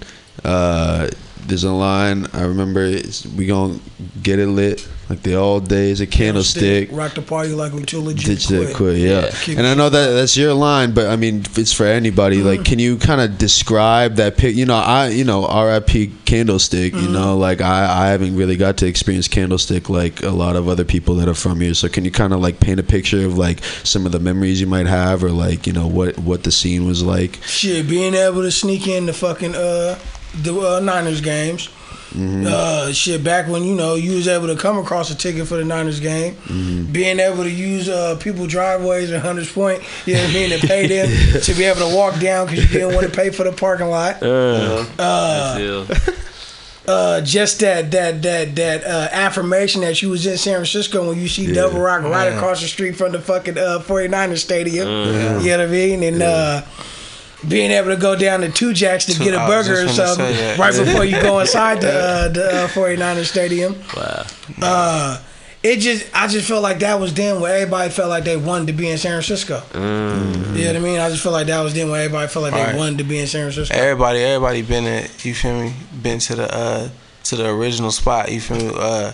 Uh, 0.45 1.09
there's 1.47 1.65
a 1.65 1.73
line 1.73 2.27
I 2.33 2.43
remember. 2.43 2.83
It's, 2.83 3.27
we 3.27 3.47
gonna 3.47 3.79
get 4.23 4.39
it 4.39 4.47
lit 4.49 4.87
like 5.11 5.23
the 5.23 5.35
old 5.35 5.69
days. 5.69 6.01
A 6.01 6.07
candlestick. 6.07 6.89
rock 6.91 7.15
the 7.15 7.23
party 7.23 7.51
like 7.51 7.73
we 7.73 7.83
too 7.83 8.01
legit. 8.01 8.25
Ditch 8.27 8.47
that 8.49 8.65
quit. 8.65 8.77
quit, 8.77 8.97
yeah. 8.99 9.31
Keep 9.43 9.59
And 9.59 9.67
I 9.67 9.75
know 9.75 9.89
that 9.91 10.11
that's 10.13 10.37
your 10.37 10.55
line, 10.55 10.93
but 10.93 11.09
I 11.09 11.17
mean, 11.17 11.45
it's 11.57 11.73
for 11.75 11.85
anybody. 11.85 12.39
Mm-hmm. 12.39 12.47
Like, 12.47 12.65
can 12.65 12.79
you 12.79 12.97
kind 12.97 13.21
of 13.21 13.37
describe 13.37 14.17
that 14.17 14.37
pic? 14.39 14.55
You 14.57 14.65
know, 14.65 14.77
I, 14.77 15.09
you 15.09 15.25
know, 15.25 15.45
R.I.P. 15.47 16.13
Candlestick. 16.25 16.95
You 16.95 17.01
Mm-hmm. 17.01 17.13
know, 17.13 17.37
like 17.37 17.61
I, 17.61 18.07
I 18.07 18.09
haven't 18.09 18.37
really 18.37 18.57
got 18.57 18.79
to 18.79 18.87
experience 18.87 19.29
Candlestick 19.29 19.89
like 19.91 20.23
a 20.23 20.31
lot 20.31 20.57
of 20.57 20.69
other 20.69 20.85
people 20.85 21.17
that 21.17 21.29
are 21.29 21.35
from 21.35 21.61
here. 21.61 21.75
So, 21.75 21.89
can 21.89 22.05
you 22.07 22.11
kind 22.11 22.33
of 22.33 22.41
like 22.41 22.59
paint 22.61 22.81
a 22.81 22.83
picture 22.83 23.27
of 23.27 23.37
like 23.37 23.63
some 23.85 24.07
of 24.07 24.13
the 24.13 24.19
memories 24.21 24.61
you 24.61 24.67
might 24.67 24.87
have, 24.87 25.23
or 25.23 25.31
like 25.31 25.67
you 25.67 25.73
know 25.75 25.87
what 25.87 26.19
what 26.19 26.45
the 26.45 26.51
scene 26.51 26.87
was 26.87 27.03
like? 27.03 27.41
Shit, 27.43 27.89
being 27.89 28.15
able 28.15 28.41
to 28.43 28.51
sneak 28.51 28.89
in 28.89 29.05
the 29.07 29.13
fucking 29.13 29.55
uh 29.55 29.99
the 30.43 30.55
uh, 30.59 30.81
Niners 30.81 31.21
games. 31.21 31.69
Mhm. 32.15 32.47
Uh, 32.47 32.93
shit, 32.93 33.25
back 33.25 33.49
when 33.49 33.65
you 33.65 33.75
know 33.75 33.97
you 33.97 34.15
was 34.15 34.29
able 34.29 34.47
to 34.47 34.55
come 34.55 34.79
across 34.79 35.11
a 35.11 35.17
ticket 35.17 35.49
for 35.49 35.57
the 35.57 35.65
Niners 35.65 35.99
game, 35.99 36.37
Mhm. 36.47 36.93
being 36.93 37.19
able 37.19 37.43
to 37.43 37.51
use 37.51 37.89
uh 37.89 38.15
people 38.21 38.47
driveways 38.47 39.11
at 39.11 39.21
Hunters 39.23 39.51
Point, 39.51 39.83
you 40.07 40.15
know 40.15 40.21
what 40.21 40.31
I 40.31 40.33
mean, 40.33 40.51
to 40.61 40.65
pay 40.67 40.87
them 40.87 41.41
to 41.43 41.55
be 41.55 41.65
able 41.65 41.89
to 41.91 41.97
walk 41.97 42.21
down 42.21 42.47
because 42.47 42.63
you 42.65 42.71
didn't 42.71 42.95
want 42.95 43.11
to 43.11 43.17
pay 43.17 43.31
for 43.31 43.43
the 43.43 43.51
parking 43.53 43.89
lot. 43.91 44.23
Uh, 44.23 44.85
Uh, 44.97 45.85
that's 45.89 46.09
uh, 46.87 47.21
just 47.23 47.59
that 47.61 47.91
that 47.91 48.23
that 48.23 48.55
that 48.55 48.85
uh, 48.85 49.09
affirmation 49.11 49.81
that 49.81 50.01
you 50.01 50.11
was 50.11 50.25
in 50.25 50.37
San 50.39 50.55
Francisco 50.55 51.09
when 51.09 51.19
you 51.21 51.27
see 51.27 51.47
Yeah. 51.47 51.55
Double 51.63 51.81
Rock 51.81 52.03
right 52.05 52.29
Yeah. 52.31 52.37
across 52.37 52.61
the 52.61 52.69
street 52.69 52.95
from 52.97 53.11
the 53.11 53.19
fucking 53.21 53.59
uh, 53.59 53.81
49ers 53.81 54.39
stadium. 54.39 54.87
Yeah. 54.87 55.41
You 55.41 55.51
know 55.51 55.59
what 55.59 55.67
I 55.69 55.73
mean? 55.73 56.03
And 56.05 56.23
uh, 56.23 56.63
being 57.49 57.71
able 57.71 57.89
to 57.91 57.97
go 57.97 58.17
down 58.17 58.41
to 58.41 58.51
Two 58.51 58.73
Jacks 58.73 59.07
to 59.07 59.15
Two- 59.15 59.25
get 59.25 59.35
a 59.35 59.47
burger 59.47 59.85
or 59.85 59.89
something 59.89 60.25
right 60.59 60.75
before 60.77 61.05
you 61.05 61.21
go 61.23 61.39
inside 61.45 61.81
the 61.81 61.93
uh, 61.93 62.29
the 62.29 62.65
uh, 62.65 62.69
49ers 62.69 63.25
stadium. 63.27 63.77
Wow. 63.97 64.25
Uh, 64.63 65.21
it 65.63 65.79
just 65.81 66.05
I 66.15 66.27
just 66.29 66.47
felt 66.47 66.63
like 66.63 66.79
that 66.81 67.01
was 67.01 67.15
then 67.15 67.41
where 67.41 67.55
everybody 67.55 67.91
felt 67.91 68.11
like 68.11 68.25
they 68.25 68.37
wanted 68.37 68.67
to 68.67 68.73
be 68.75 68.91
in 68.91 68.99
San 68.99 69.13
Francisco. 69.13 69.61
Mm. 69.73 70.57
You 70.57 70.65
know 70.65 70.73
what 70.73 70.77
I 70.77 70.79
mean? 70.81 71.01
I 71.01 71.09
just 71.09 71.23
feel 71.23 71.33
like 71.33 71.47
that 71.47 71.63
was 71.63 71.73
then 71.75 71.91
where 71.91 72.03
everybody 72.05 72.29
felt 72.29 72.43
like 72.43 72.53
Right. 72.53 72.73
they 72.73 72.79
wanted 72.79 72.99
to 72.99 73.05
be 73.05 73.19
in 73.19 73.27
San 73.27 73.51
Francisco. 73.51 73.75
Everybody, 73.75 74.19
everybody 74.21 74.61
been 74.63 74.85
in. 74.85 75.09
You 75.23 75.35
feel 75.35 75.59
me? 75.59 75.73
Been 76.03 76.19
to 76.19 76.35
the 76.37 76.55
uh 76.55 76.89
to 77.25 77.37
the 77.37 77.49
original 77.49 77.91
spot. 77.91 78.31
You 78.31 78.41
feel 78.41 78.59
me? 78.59 78.71
Uh, 78.77 79.13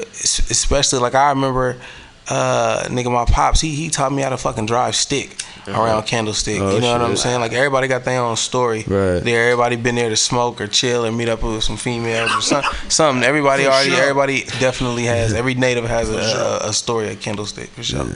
especially 0.00 0.98
like 0.98 1.14
I 1.14 1.30
remember, 1.30 1.76
uh, 2.30 2.84
nigga, 2.88 3.10
my 3.10 3.24
pops. 3.24 3.60
He 3.60 3.74
he 3.74 3.88
taught 3.90 4.12
me 4.12 4.22
how 4.22 4.30
to 4.30 4.36
fucking 4.36 4.66
drive 4.66 4.94
stick 4.96 5.36
around 5.66 6.06
Candlestick. 6.06 6.60
Oh, 6.60 6.74
you 6.74 6.80
know 6.80 6.92
what 6.92 7.02
I'm 7.02 7.16
saying? 7.16 7.40
Like 7.40 7.52
everybody 7.52 7.88
got 7.88 8.04
their 8.04 8.20
own 8.20 8.36
story. 8.36 8.84
Right. 8.86 9.20
There, 9.20 9.50
everybody 9.50 9.76
been 9.76 9.94
there 9.94 10.08
to 10.08 10.16
smoke 10.16 10.60
or 10.60 10.66
chill 10.66 11.04
or 11.04 11.12
meet 11.12 11.28
up 11.28 11.42
with 11.42 11.62
some 11.62 11.76
females 11.76 12.30
or 12.34 12.40
some, 12.40 12.64
something. 12.88 13.24
Everybody 13.24 13.64
For 13.64 13.70
already. 13.70 13.90
sure. 13.90 14.00
Everybody 14.00 14.44
definitely 14.60 15.04
has. 15.04 15.34
Every 15.34 15.54
native 15.54 15.84
has 15.84 16.10
a, 16.10 16.16
a, 16.64 16.68
a 16.70 16.72
story 16.72 17.08
at 17.08 17.20
Candlestick 17.20 17.68
for 17.70 17.82
sure. 17.82 18.06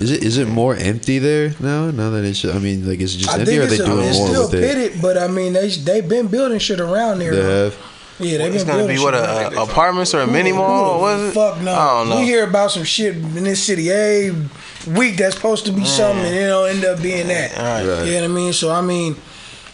Is 0.00 0.10
it 0.10 0.22
is 0.22 0.38
it 0.38 0.48
more 0.48 0.74
empty 0.76 1.18
there 1.18 1.54
now? 1.60 1.90
Now 1.90 2.10
that 2.10 2.24
it's, 2.24 2.44
I 2.44 2.58
mean, 2.58 2.88
like, 2.88 3.00
is 3.00 3.14
it 3.16 3.18
just 3.18 3.30
I 3.30 3.40
empty, 3.40 3.46
think 3.52 3.60
or 3.60 3.64
are 3.64 3.66
they 3.66 3.74
it's, 3.76 3.82
a, 3.82 3.86
doing 3.86 4.04
it's 4.08 4.18
more 4.18 4.28
still 4.28 4.44
with 4.50 4.54
it? 4.54 4.74
pitted, 4.74 5.02
but 5.02 5.18
I 5.18 5.26
mean 5.28 5.52
they 5.52 5.68
they've 5.70 6.08
been 6.08 6.28
building 6.28 6.58
shit 6.58 6.80
around 6.80 7.18
there. 7.20 7.34
They 7.34 7.42
though. 7.42 7.64
have. 7.70 7.97
Yeah, 8.20 8.38
they've 8.38 8.54
It's 8.54 8.64
gonna 8.64 8.86
be 8.86 8.98
what 8.98 9.14
a, 9.14 9.56
a 9.58 9.62
apartments 9.62 10.12
or 10.14 10.20
a 10.20 10.26
mini 10.26 10.52
mall? 10.52 11.00
Was 11.00 11.22
it? 11.30 11.32
Fuck 11.32 11.60
no. 11.60 11.72
I 11.72 11.98
don't 12.00 12.08
know. 12.10 12.16
We 12.20 12.24
hear 12.24 12.44
about 12.44 12.70
some 12.72 12.84
shit 12.84 13.14
in 13.16 13.44
this 13.44 13.62
city 13.62 13.90
every 13.90 14.48
week 14.92 15.16
that's 15.16 15.36
supposed 15.36 15.66
to 15.66 15.72
be 15.72 15.84
something, 15.84 16.24
and 16.24 16.34
it'll 16.34 16.64
end 16.64 16.84
up 16.84 17.00
being 17.00 17.28
that. 17.28 17.56
All 17.56 17.64
right. 17.64 18.04
You 18.06 18.12
know 18.14 18.20
what 18.22 18.24
I 18.30 18.34
mean? 18.34 18.52
So 18.52 18.72
I 18.72 18.80
mean, 18.80 19.14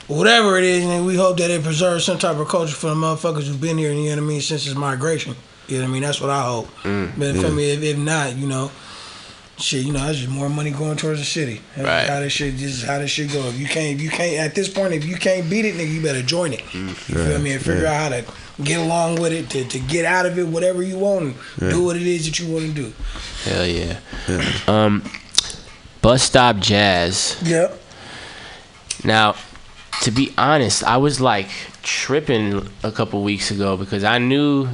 whatever 0.09 0.59
it 0.59 0.65
is, 0.65 0.85
and 0.85 1.07
we 1.07 1.17
hope 1.17 1.39
that 1.39 1.51
it 1.51 1.63
preserves 1.63 2.05
some 2.05 2.19
type 2.19 2.37
of 2.37 2.49
culture 2.49 2.75
for 2.75 2.89
the 2.89 2.95
motherfuckers 2.95 3.47
who've 3.47 3.61
been 3.61 3.79
here. 3.79 3.93
You 3.93 4.05
know 4.05 4.17
what 4.17 4.19
I 4.19 4.27
mean? 4.27 4.41
Since 4.41 4.67
its 4.67 4.77
migration. 4.77 5.35
You 5.69 5.79
know 5.79 5.85
what 5.85 5.89
I 5.89 5.93
mean? 5.95 6.03
That's 6.03 6.21
what 6.21 6.31
I 6.31 6.43
hope. 6.43 6.69
Mm. 6.83 7.13
But 7.19 7.35
Yeah. 7.35 7.41
for 7.43 7.51
me, 7.51 7.71
if, 7.73 7.83
if 7.83 7.97
not, 7.99 8.37
you 8.37 8.47
know. 8.47 8.71
Shit, 9.57 9.87
you 9.87 9.93
know, 9.93 10.01
that's 10.01 10.19
just 10.19 10.31
more 10.31 10.49
money 10.49 10.71
going 10.73 10.97
towards 10.97 11.21
the 11.21 11.25
city. 11.25 11.61
That's 11.77 11.87
Right. 11.87 12.09
How 12.09 12.21
this 12.21 12.33
shit, 12.33 12.57
just 12.57 12.85
how 12.85 12.99
this 12.99 13.11
shit 13.11 13.33
go. 13.33 13.47
If 13.49 13.59
you 13.59 13.67
can't, 13.67 13.95
if 13.95 14.03
you 14.03 14.11
can't, 14.11 14.39
at 14.39 14.55
this 14.55 14.69
point, 14.69 14.93
if 14.95 15.05
you 15.05 15.15
can't 15.17 15.49
beat 15.49 15.65
it, 15.65 15.77
nigga, 15.77 15.93
you 15.93 16.03
better 16.03 16.23
join 16.23 16.53
it. 16.53 16.63
You 16.75 16.89
feel 16.89 17.33
Right, 17.35 17.41
me? 17.41 17.53
And 17.53 17.63
figure 17.63 17.85
right. 17.85 17.93
out 17.93 18.13
how 18.13 18.21
to 18.21 18.63
get 18.65 18.81
along 18.81 19.21
with 19.21 19.33
it, 19.33 19.51
to, 19.51 19.65
to 19.65 19.79
get 19.79 20.05
out 20.05 20.27
of 20.27 20.39
it, 20.39 20.49
whatever 20.49 20.83
you 20.83 20.99
want, 20.99 21.37
and 21.61 21.71
do 21.71 21.85
what 21.85 21.95
it 21.97 22.03
is 22.03 22.27
that 22.27 22.39
you 22.41 22.53
want 22.53 22.67
to 22.67 22.73
do. 22.73 22.93
Hell 23.45 23.67
yeah. 23.67 23.99
Um, 24.67 25.05
bus 26.03 26.23
stop 26.25 26.57
jazz. 26.59 27.37
Yep. 27.45 27.81
Now, 29.05 29.37
to 30.03 30.11
be 30.11 30.33
honest, 30.37 30.83
I 30.83 30.97
was 30.97 31.21
like 31.21 31.49
tripping 31.83 32.69
a 32.83 32.91
couple 32.91 33.23
weeks 33.23 33.51
ago 33.53 33.77
because 33.77 34.03
I 34.03 34.19
knew 34.19 34.69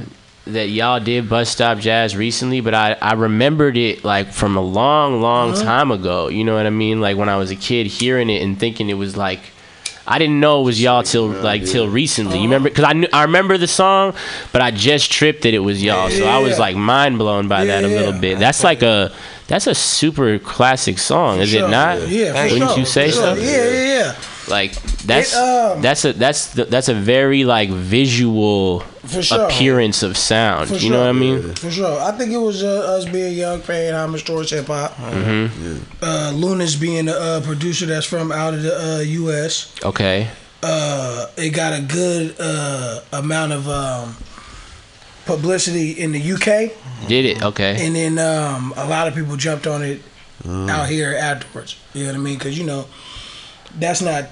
that 0.47 0.69
y'all 0.69 0.99
did 0.99 1.29
Bus 1.29 1.49
Stop 1.49 1.77
Jazz 1.79 2.15
recently, 2.15 2.61
but 2.61 2.73
I, 2.73 2.93
I 3.01 3.13
remembered 3.13 3.77
it 3.77 4.03
like 4.03 4.31
from 4.33 4.57
a 4.57 4.61
long, 4.61 5.21
long 5.21 5.51
Uh-huh. 5.51 5.63
time 5.63 5.91
ago. 5.91 6.27
You 6.29 6.43
know 6.43 6.55
what 6.55 6.65
I 6.65 6.71
mean? 6.71 6.99
Like 6.99 7.15
when 7.17 7.29
I 7.29 7.37
was 7.37 7.51
a 7.51 7.55
kid 7.55 7.85
hearing 7.87 8.29
it 8.29 8.41
and 8.41 8.59
thinking 8.59 8.89
it 8.89 8.95
was 8.95 9.15
like 9.15 9.39
I 10.07 10.17
didn't 10.17 10.39
know 10.39 10.61
it 10.61 10.65
was 10.65 10.81
y'all 10.81 11.03
till 11.03 11.27
like 11.27 11.63
till 11.65 11.87
recently. 11.87 12.37
You 12.37 12.43
remember? 12.45 12.69
Because 12.69 12.85
I 12.85 12.93
knew 12.93 13.07
I 13.13 13.21
remember 13.23 13.57
the 13.59 13.67
song, 13.67 14.13
but 14.51 14.59
I 14.61 14.71
just 14.71 15.11
tripped 15.11 15.43
that 15.43 15.53
it 15.53 15.59
was 15.59 15.81
y'all. 15.81 16.09
So 16.09 16.25
I 16.25 16.39
was 16.39 16.57
like 16.57 16.75
mind 16.75 17.19
blown 17.19 17.47
by 17.47 17.65
that 17.65 17.83
a 17.83 17.87
little 17.87 18.19
bit. 18.19 18.39
That's 18.39 18.63
like 18.63 18.81
a 18.81 19.13
that's 19.47 19.67
a 19.67 19.75
super 19.75 20.39
classic 20.39 20.97
song, 20.97 21.39
is 21.39 21.49
sure. 21.49 21.67
it 21.67 21.69
not? 21.69 22.07
Yeah, 22.07 22.33
for 22.47 22.53
Wouldn't 22.53 22.69
sure. 22.71 22.79
you 22.79 22.85
say 22.85 23.07
For 23.11 23.15
so? 23.17 23.33
Yeah, 23.35 23.43
yeah, 23.69 23.85
yeah. 23.85 24.15
Like 24.49 24.73
that's 25.03 25.33
It, 25.33 25.37
um, 25.37 25.81
that's 25.83 26.03
a 26.03 26.13
that's 26.13 26.53
the, 26.55 26.65
that's 26.65 26.89
a 26.89 26.95
very 26.95 27.43
like 27.45 27.69
visual 27.69 28.79
For 28.79 28.90
sure. 29.21 29.45
appearance 29.47 30.03
of 30.03 30.17
sound. 30.17 30.69
For 30.69 30.75
you 30.75 30.89
know 30.89 30.99
what 30.99 31.09
I 31.09 31.13
mean? 31.13 31.53
For 31.55 31.71
sure. 31.71 31.99
I 32.01 32.11
think 32.11 32.31
it 32.31 32.37
was 32.37 32.63
uh, 32.63 32.95
us 32.97 33.05
being 33.05 33.33
young, 33.35 33.61
paying 33.61 33.93
homage 33.93 34.23
towards 34.25 34.51
hip 34.51 34.67
hop. 34.67 34.91
hmm 34.93 35.77
Uh, 36.01 36.31
Lunas 36.35 36.75
being 36.75 37.07
a 37.09 37.13
uh, 37.13 37.41
producer 37.41 37.85
that's 37.85 38.05
from 38.05 38.31
out 38.31 38.53
of 38.53 38.61
the 38.63 38.97
uh, 38.97 38.99
U.S. 38.99 39.73
Okay. 39.83 40.29
Uh, 40.63 41.27
it 41.37 41.49
got 41.49 41.73
a 41.73 41.81
good 41.81 42.35
uh, 42.39 43.01
amount 43.13 43.51
of 43.53 43.67
um, 43.67 44.15
publicity 45.25 45.91
in 45.91 46.11
the 46.11 46.19
UK, 46.33 46.71
Did 47.07 47.25
it? 47.25 47.43
Okay. 47.43 47.85
and 47.85 47.95
then 47.95 48.17
um, 48.19 48.73
a 48.77 48.85
lot 48.87 49.07
of 49.07 49.15
people 49.15 49.35
jumped 49.37 49.67
on 49.67 49.83
it 49.83 50.01
Mm. 50.43 50.67
out 50.71 50.89
here 50.89 51.15
afterwards. 51.15 51.75
You 51.93 52.05
know 52.05 52.13
what 52.13 52.15
I 52.15 52.19
mean? 52.23 52.35
Because 52.35 52.57
you 52.57 52.65
know 52.65 52.87
that's 53.77 54.01
not 54.01 54.25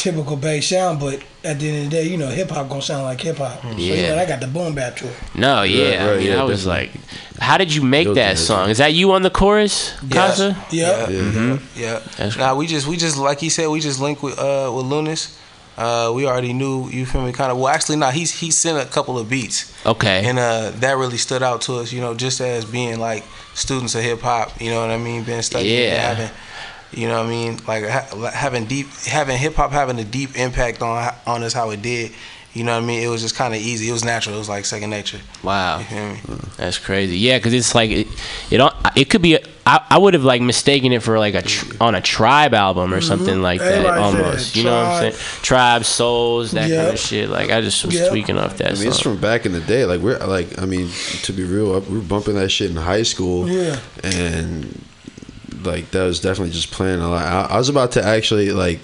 typical 0.00 0.36
bass 0.36 0.68
sound, 0.68 0.98
but 1.00 1.22
at 1.44 1.58
the 1.60 1.68
end 1.68 1.84
of 1.84 1.90
the 1.90 1.96
day, 1.96 2.08
you 2.08 2.16
know, 2.16 2.28
hip 2.28 2.50
hop 2.50 2.68
gonna 2.68 2.82
sound 2.82 3.02
like 3.04 3.20
hip 3.20 3.38
hop. 3.38 3.60
So 3.62 3.68
you 3.78 3.94
Yeah. 3.94 4.08
know, 4.10 4.14
that 4.16 4.28
got 4.28 4.40
the 4.40 4.46
boom 4.46 4.74
bap 4.74 4.96
to 4.96 5.06
it. 5.06 5.14
No, 5.34 5.62
yeah. 5.62 6.04
Right, 6.06 6.14
I 6.14 6.16
mean, 6.18 6.26
yeah, 6.26 6.40
I 6.40 6.44
was 6.44 6.64
definitely. 6.64 7.00
like, 7.00 7.40
how 7.40 7.56
did 7.58 7.74
you 7.74 7.82
make 7.82 8.12
that 8.14 8.38
song? 8.38 8.70
Is 8.70 8.78
that 8.78 8.92
you 8.94 9.12
on 9.12 9.22
the 9.22 9.30
chorus, 9.30 9.92
Casa? 10.10 10.56
Yeah. 10.70 11.06
Mhm. 11.06 11.60
Yeah. 11.76 12.00
That's 12.16 12.36
Nah, 12.36 12.54
we 12.54 12.66
just 12.66 12.86
we 12.86 12.96
just 12.96 13.16
like 13.16 13.40
he 13.40 13.48
said, 13.50 13.68
we 13.68 13.80
just 13.80 14.00
linked 14.00 14.22
with 14.22 14.38
uh 14.38 14.70
with 14.74 14.86
Lunas. 14.86 15.36
Uh, 15.78 16.12
we 16.14 16.26
already 16.26 16.52
knew 16.52 16.90
you 16.90 17.06
feel 17.06 17.22
me 17.22 17.32
kind 17.32 17.50
of 17.50 17.56
well 17.56 17.68
actually 17.68 17.96
nah 17.96 18.10
he's 18.10 18.32
he 18.40 18.50
sent 18.50 18.76
a 18.76 18.84
couple 18.90 19.18
of 19.18 19.30
beats 19.30 19.72
Okay. 19.86 20.26
and 20.28 20.38
uh 20.38 20.70
that 20.80 20.98
really 20.98 21.16
stood 21.16 21.42
out 21.42 21.62
to 21.62 21.76
us 21.76 21.90
you 21.90 22.02
know 22.02 22.12
just 22.12 22.38
as 22.42 22.66
being 22.66 23.00
like 23.00 23.24
students 23.54 23.94
of 23.94 24.02
hip 24.02 24.20
hop 24.20 24.60
you 24.60 24.68
know 24.70 24.80
what 24.82 24.90
I 24.90 24.98
mean 24.98 25.24
being 25.24 25.40
studying 25.40 25.74
and 25.78 25.92
Yeah. 25.94 26.08
having 26.14 26.30
you 26.92 27.06
know 27.08 27.18
what 27.18 27.26
I 27.26 27.30
mean 27.30 27.58
like 27.68 27.84
ha- 27.88 28.30
having 28.34 28.64
deep 28.66 28.88
having 29.06 29.36
hip 29.38 29.54
hop 29.54 29.70
having 29.70 29.98
a 29.98 30.04
deep 30.04 30.36
impact 30.36 30.82
on 30.82 31.12
on 31.26 31.42
us 31.42 31.52
how 31.52 31.70
it 31.70 31.82
did 31.82 32.12
you 32.52 32.64
know 32.64 32.72
what 32.76 32.82
I 32.82 32.86
mean 32.86 33.00
it 33.02 33.06
was 33.08 33.22
just 33.22 33.36
kind 33.36 33.54
of 33.54 33.60
easy 33.60 33.88
it 33.88 33.92
was 33.92 34.04
natural 34.04 34.34
it 34.34 34.38
was 34.38 34.48
like 34.48 34.64
second 34.64 34.90
nature 34.90 35.20
Wow, 35.42 35.80
mm, 35.80 36.56
that's 36.56 36.78
crazy. 36.78 37.16
Yeah, 37.16 37.38
because 37.38 37.54
it's 37.54 37.74
like 37.74 37.90
it, 37.90 38.06
it. 38.50 38.72
It 38.94 39.08
could 39.08 39.22
be. 39.22 39.38
I, 39.64 39.86
I 39.88 39.96
would 39.96 40.12
have 40.12 40.24
like 40.24 40.42
mistaken 40.42 40.92
it 40.92 41.02
for 41.02 41.18
like 41.18 41.34
a 41.34 41.40
tr- 41.40 41.76
on 41.80 41.94
a 41.94 42.02
tribe 42.02 42.52
album 42.52 42.92
or 42.92 43.00
something 43.00 43.40
like 43.40 43.60
that. 43.60 43.72
Everybody 43.86 44.02
Almost. 44.02 44.56
You 44.56 44.64
know 44.64 44.72
what 44.76 44.86
I'm 44.86 45.12
saying? 45.12 45.42
Tribe, 45.42 45.84
souls, 45.86 46.50
that 46.50 46.68
kind 46.68 46.88
of 46.88 46.98
shit. 46.98 47.30
Like 47.30 47.48
I 47.50 47.62
just 47.62 47.82
was 47.86 47.94
Yeah. 47.94 48.10
tweaking 48.10 48.36
off 48.36 48.58
that 48.58 48.72
I 48.72 48.74
mean, 48.74 48.88
it's 48.88 49.00
from 49.00 49.16
back 49.18 49.46
in 49.46 49.52
the 49.52 49.60
day. 49.60 49.86
Like 49.86 50.00
we're 50.02 50.18
like, 50.18 50.58
I 50.60 50.66
mean, 50.66 50.90
to 51.22 51.32
be 51.32 51.44
real, 51.44 51.80
we 51.80 51.96
were 51.96 52.04
bumping 52.04 52.34
that 52.34 52.50
shit 52.50 52.68
in 52.70 52.76
high 52.76 53.04
school. 53.04 53.48
Yeah. 53.48 53.78
and 54.04 54.84
like 55.64 55.90
that 55.92 56.04
was 56.04 56.20
definitely 56.20 56.52
just 56.52 56.70
playing 56.70 57.00
a 57.00 57.08
lot. 57.08 57.24
I, 57.24 57.54
I 57.54 57.58
was 57.58 57.68
about 57.68 57.92
to 57.92 58.04
actually 58.04 58.50
like 58.50 58.80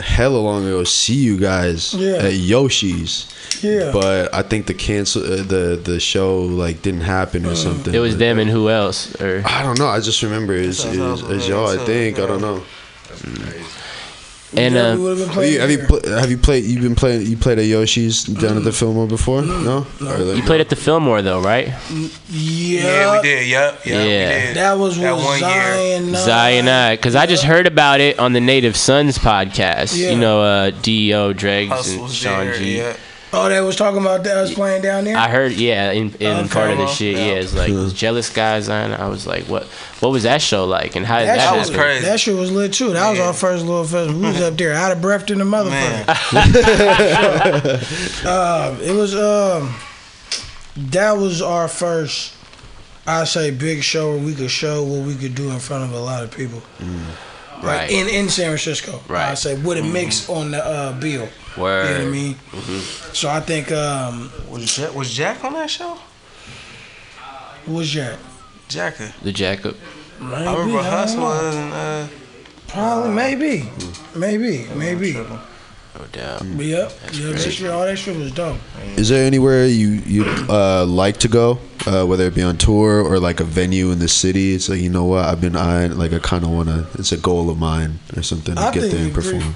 hella 0.00 0.38
long 0.38 0.64
ago 0.66 0.84
see 0.84 1.14
you 1.14 1.38
guys 1.38 1.92
Yeah. 1.94 2.16
at 2.16 2.32
Yoshi's. 2.34 3.32
Yeah. 3.62 3.90
but 3.92 4.34
I 4.34 4.42
think 4.42 4.66
the 4.66 4.74
cancel 4.74 5.22
uh, 5.22 5.36
the 5.42 5.80
the 5.82 5.98
show 6.00 6.40
like 6.40 6.82
didn't 6.82 7.02
happen 7.02 7.46
or 7.46 7.54
something. 7.54 7.94
It 7.94 7.98
was 8.00 8.14
But- 8.14 8.18
them 8.20 8.38
and 8.38 8.50
who 8.50 8.68
else? 8.70 9.14
Or 9.20 9.42
I 9.46 9.62
don't 9.62 9.78
know. 9.78 9.88
I 9.88 10.00
just 10.00 10.22
remember 10.22 10.54
it 10.54 10.66
was, 10.66 10.84
it 10.84 10.98
was, 10.98 11.22
it 11.22 11.28
was 11.28 11.48
y'all. 11.48 11.68
I 11.68 11.78
think 11.84 12.18
I 12.18 12.26
don't 12.26 12.40
know. 12.40 12.62
And 14.56 14.76
uh, 14.76 14.90
Have 15.32 15.44
you 15.44 15.60
have 15.60 15.70
you, 15.70 15.78
pl- 15.86 16.08
have 16.08 16.30
you 16.30 16.38
played? 16.38 16.64
You've 16.64 16.82
been 16.82 16.94
playing. 16.94 17.26
You 17.26 17.36
played 17.36 17.58
at 17.58 17.64
Yoshi's 17.64 18.22
down 18.24 18.56
at 18.56 18.62
the 18.64 18.70
Fillmore 18.72 19.06
before? 19.08 19.42
No. 19.42 19.86
Or 20.00 20.04
like- 20.18 20.36
you 20.36 20.42
played 20.44 20.60
at 20.60 20.68
the 20.68 20.76
Fillmore 20.76 21.20
though, 21.20 21.40
right? 21.40 21.68
Yeah, 22.30 22.82
Yeah, 22.82 23.16
we 23.16 23.22
did 23.22 23.46
yep 23.48 23.80
Yeah. 23.84 24.04
yeah, 24.04 24.52
That 24.54 24.78
was 24.78 24.98
That 24.98 25.16
with 25.16 25.24
one 25.24 25.40
year. 25.40 25.48
Zion. 25.50 26.14
uh, 26.14 26.18
Zion 26.24 26.68
I, 26.68 26.96
because 26.96 27.16
I 27.16 27.26
just 27.26 27.42
heard 27.42 27.66
about 27.66 28.00
it 28.00 28.18
on 28.20 28.32
the 28.34 28.40
Native 28.40 28.76
Sons 28.76 29.18
podcast. 29.18 29.96
Yeah. 29.98 30.10
You 30.12 30.18
know, 30.18 30.42
uh, 30.42 30.70
Dio, 30.70 31.32
Dregs, 31.32 31.92
and 31.94 32.10
Sean 32.10 32.46
there, 32.46 32.54
G. 32.56 32.78
yeah. 32.78 32.96
Oh, 33.38 33.48
they 33.50 33.60
was 33.60 33.76
talking 33.76 34.00
about 34.00 34.24
that 34.24 34.40
was 34.40 34.54
playing 34.54 34.80
down 34.80 35.04
there. 35.04 35.14
I 35.16 35.28
heard, 35.28 35.52
yeah, 35.52 35.90
in, 35.90 36.14
in 36.20 36.36
Okay. 36.38 36.48
part 36.48 36.70
of 36.70 36.78
the 36.78 36.86
shit, 36.86 37.16
yeah, 37.16 37.34
it's 37.34 37.54
like 37.54 37.70
Hmm. 37.70 37.88
jealous 37.88 38.30
guys 38.30 38.68
on. 38.70 38.92
I 38.94 39.08
was 39.08 39.26
like, 39.26 39.44
what, 39.44 39.64
what 40.00 40.10
was 40.10 40.22
that 40.22 40.40
show 40.40 40.64
like, 40.64 40.96
and 40.96 41.04
how 41.04 41.18
did 41.18 41.28
that, 41.28 41.36
that, 41.36 41.50
shit 41.50 41.58
was 41.58 41.70
crazy. 41.70 42.04
That 42.06 42.18
shit 42.18 42.34
was 42.34 42.50
lit 42.50 42.72
too. 42.72 42.94
That 42.94 43.10
was 43.10 43.20
our 43.20 43.34
first 43.34 43.64
little 43.66 43.84
festival. 43.84 44.20
We 44.20 44.28
was 44.28 44.40
up 44.40 44.56
there 44.56 44.72
out 44.72 44.90
of 44.92 45.02
breath 45.02 45.30
in 45.30 45.38
the 45.38 45.44
motherfucker. 45.44 46.06
um, 48.26 48.80
it 48.80 48.92
was 48.92 49.14
um, 49.14 49.74
that 50.90 51.12
was 51.12 51.42
our 51.42 51.68
first. 51.68 52.32
I 53.06 53.24
say 53.24 53.50
big 53.52 53.82
show 53.84 54.14
where 54.16 54.24
we 54.24 54.34
could 54.34 54.50
show 54.50 54.82
what 54.82 55.06
we 55.06 55.14
could 55.14 55.34
do 55.34 55.50
in 55.50 55.58
front 55.60 55.84
of 55.84 55.92
a 55.92 56.00
lot 56.00 56.24
of 56.24 56.30
people. 56.32 56.60
Right. 57.62 57.90
In 57.90 58.08
in 58.08 58.28
San 58.28 58.46
Francisco. 58.46 59.00
Right. 59.08 59.30
I 59.30 59.34
say 59.34 59.54
with 59.58 59.78
a 59.78 59.82
mix 59.82 60.28
on 60.28 60.50
the 60.50 60.64
uh, 60.64 60.92
bill. 61.00 61.28
Word. 61.56 61.84
You 61.86 61.90
know 61.94 61.98
what 62.04 62.08
I 62.08 62.10
mean? 62.10 62.34
Mhm. 62.52 63.14
So 63.14 63.28
I 63.30 63.40
think 63.40 63.72
um, 63.72 64.30
was 64.50 64.76
Jack, 64.76 64.94
was 64.94 65.12
Jack 65.14 65.42
on 65.44 65.54
that 65.54 65.70
show? 65.70 65.96
Who 67.64 67.74
was 67.74 67.88
Jack? 67.90 68.18
Jacka. 68.68 69.12
The 69.22 69.32
Jacob. 69.32 69.76
Maybe, 70.20 70.34
I 70.34 70.52
remember 70.52 70.78
I 70.78 70.82
don't 70.82 70.92
Hus 70.92 71.14
know. 71.14 71.22
was 71.22 71.54
and 71.56 71.72
uh 71.72 72.06
Probably, 72.68 73.10
maybe, 73.14 73.68
maybe, 74.14 74.66
maybe. 74.74 75.12
No 75.12 76.04
doubt. 76.12 76.42
Yep, 76.44 76.58
yeah, 77.12 77.32
that 77.32 77.38
shit, 77.52 77.70
all 77.70 77.84
that 77.86 77.96
shit 77.96 78.16
was 78.16 78.32
dope. 78.32 78.58
Is 78.96 79.08
there 79.08 79.24
anywhere 79.24 79.66
you 79.66 79.88
you 80.04 80.24
uh, 80.48 80.84
like 80.84 81.16
to 81.18 81.28
go, 81.28 81.58
uh, 81.86 82.04
whether 82.04 82.26
it 82.26 82.34
be 82.34 82.42
on 82.42 82.56
tour 82.56 83.02
or 83.02 83.18
like 83.18 83.40
a 83.40 83.44
venue 83.44 83.90
in 83.92 83.98
the 83.98 84.08
city? 84.08 84.54
It's 84.54 84.68
like 84.68 84.80
you 84.80 84.90
know 84.90 85.04
what 85.04 85.24
I've 85.24 85.40
been 85.40 85.56
eyeing. 85.56 85.96
Like 85.96 86.12
I 86.12 86.18
kind 86.18 86.44
of 86.44 86.50
want 86.50 86.68
to. 86.68 86.86
It's 86.98 87.12
a 87.12 87.16
goal 87.16 87.50
of 87.50 87.58
mine 87.58 87.98
or 88.16 88.22
something 88.22 88.54
to 88.54 88.60
I 88.60 88.72
get 88.72 88.90
there 88.90 89.04
and 89.04 89.14
perform. 89.14 89.54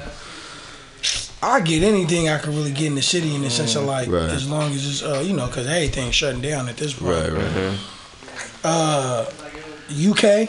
I 1.42 1.60
get 1.60 1.82
anything 1.82 2.28
I 2.28 2.36
can 2.38 2.54
really 2.54 2.70
get 2.72 2.86
in 2.88 2.94
the 2.96 3.02
city 3.02 3.34
in 3.34 3.40
the 3.40 3.48
sense 3.50 3.74
of 3.74 3.84
like, 3.84 4.08
Right. 4.08 4.28
as 4.28 4.46
long 4.46 4.72
as 4.72 4.86
it's, 4.86 5.02
uh, 5.02 5.20
you 5.24 5.32
know, 5.34 5.46
because 5.46 5.66
everything's 5.66 6.14
shutting 6.14 6.42
down 6.42 6.68
at 6.68 6.76
this 6.76 6.92
point. 6.92 7.12
Right, 7.16 7.32
right. 7.32 7.78
Uh, 8.62 9.24
UK, 9.90 10.48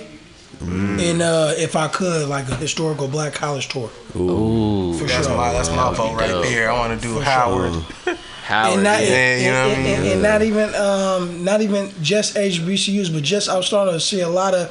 Mm. 0.61 0.99
and 1.01 1.21
uh, 1.23 1.53
if 1.57 1.75
I 1.75 1.87
could, 1.87 2.27
like 2.27 2.47
a 2.49 2.55
historical 2.55 3.07
black 3.07 3.33
college 3.33 3.67
tour. 3.69 3.89
Ooh, 4.15 4.93
For 4.93 5.05
that's 5.05 5.25
sure. 5.25 5.35
my 5.35 5.51
that's 5.53 5.69
my 5.71 5.91
vote 5.93 6.13
right 6.15 6.27
dope. 6.29 6.43
there. 6.45 6.69
I 6.69 6.77
want 6.77 7.01
to 7.01 7.07
do 7.07 7.15
For 7.15 7.23
Howard. 7.23 7.83
Howard. 8.51 8.73
and 8.75 8.83
not, 8.83 9.01
yeah, 9.01 9.07
and, 9.07 9.41
you 9.43 9.51
know 9.51 9.67
what 9.67 9.77
I 9.77 9.79
and- 9.79 9.83
mean? 9.83 9.95
and- 9.95 10.07
and 10.13 10.21
not 10.21 10.41
even 10.41 10.75
um, 10.75 11.43
not 11.43 11.61
even 11.61 11.91
just 12.01 12.35
HBCUs, 12.35 13.09
but 13.13 13.23
just 13.23 13.49
I'm 13.49 13.63
starting 13.63 13.93
to 13.93 13.99
see 13.99 14.21
a 14.21 14.29
lot 14.29 14.53
of 14.53 14.65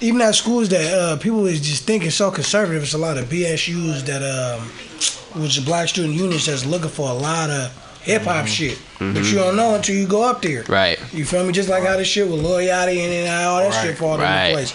even 0.00 0.20
at 0.20 0.34
schools 0.34 0.68
that 0.70 0.86
uh, 0.94 1.16
people 1.16 1.46
is 1.46 1.60
just 1.60 1.84
thinking 1.84 2.10
so 2.10 2.30
conservative. 2.30 2.82
It's 2.82 2.94
a 2.94 2.98
lot 2.98 3.18
of 3.18 3.24
BSUs 3.28 4.04
that 4.06 4.22
um, 4.22 4.60
which 5.42 5.58
is 5.58 5.64
Black 5.64 5.88
Student 5.88 6.14
Unions 6.14 6.46
that's 6.46 6.64
looking 6.64 6.88
for 6.90 7.08
a 7.10 7.14
lot 7.14 7.50
of 7.50 7.70
hip 8.02 8.22
hop 8.22 8.46
shit, 8.46 8.78
but 8.98 9.04
Mhm. 9.14 9.24
you 9.32 9.34
don't 9.38 9.56
know 9.56 9.74
until 9.74 9.94
you 9.94 10.06
go 10.06 10.22
up 10.22 10.40
there. 10.42 10.64
Right. 10.68 10.98
You 11.12 11.24
feel 11.24 11.44
me? 11.44 11.52
Just 11.52 11.68
like 11.68 11.84
how 11.84 11.96
this 11.96 12.08
shit 12.08 12.26
with 12.28 12.40
Lil 12.40 12.58
Yachty 12.58 12.98
and 13.04 13.12
then 13.12 13.26
how 13.26 13.50
all 13.50 13.58
that 13.60 13.70
Right, 13.74 13.86
shit 13.86 13.98
fall 13.98 14.16
right. 14.18 14.44
into 14.50 14.54
place. 14.54 14.72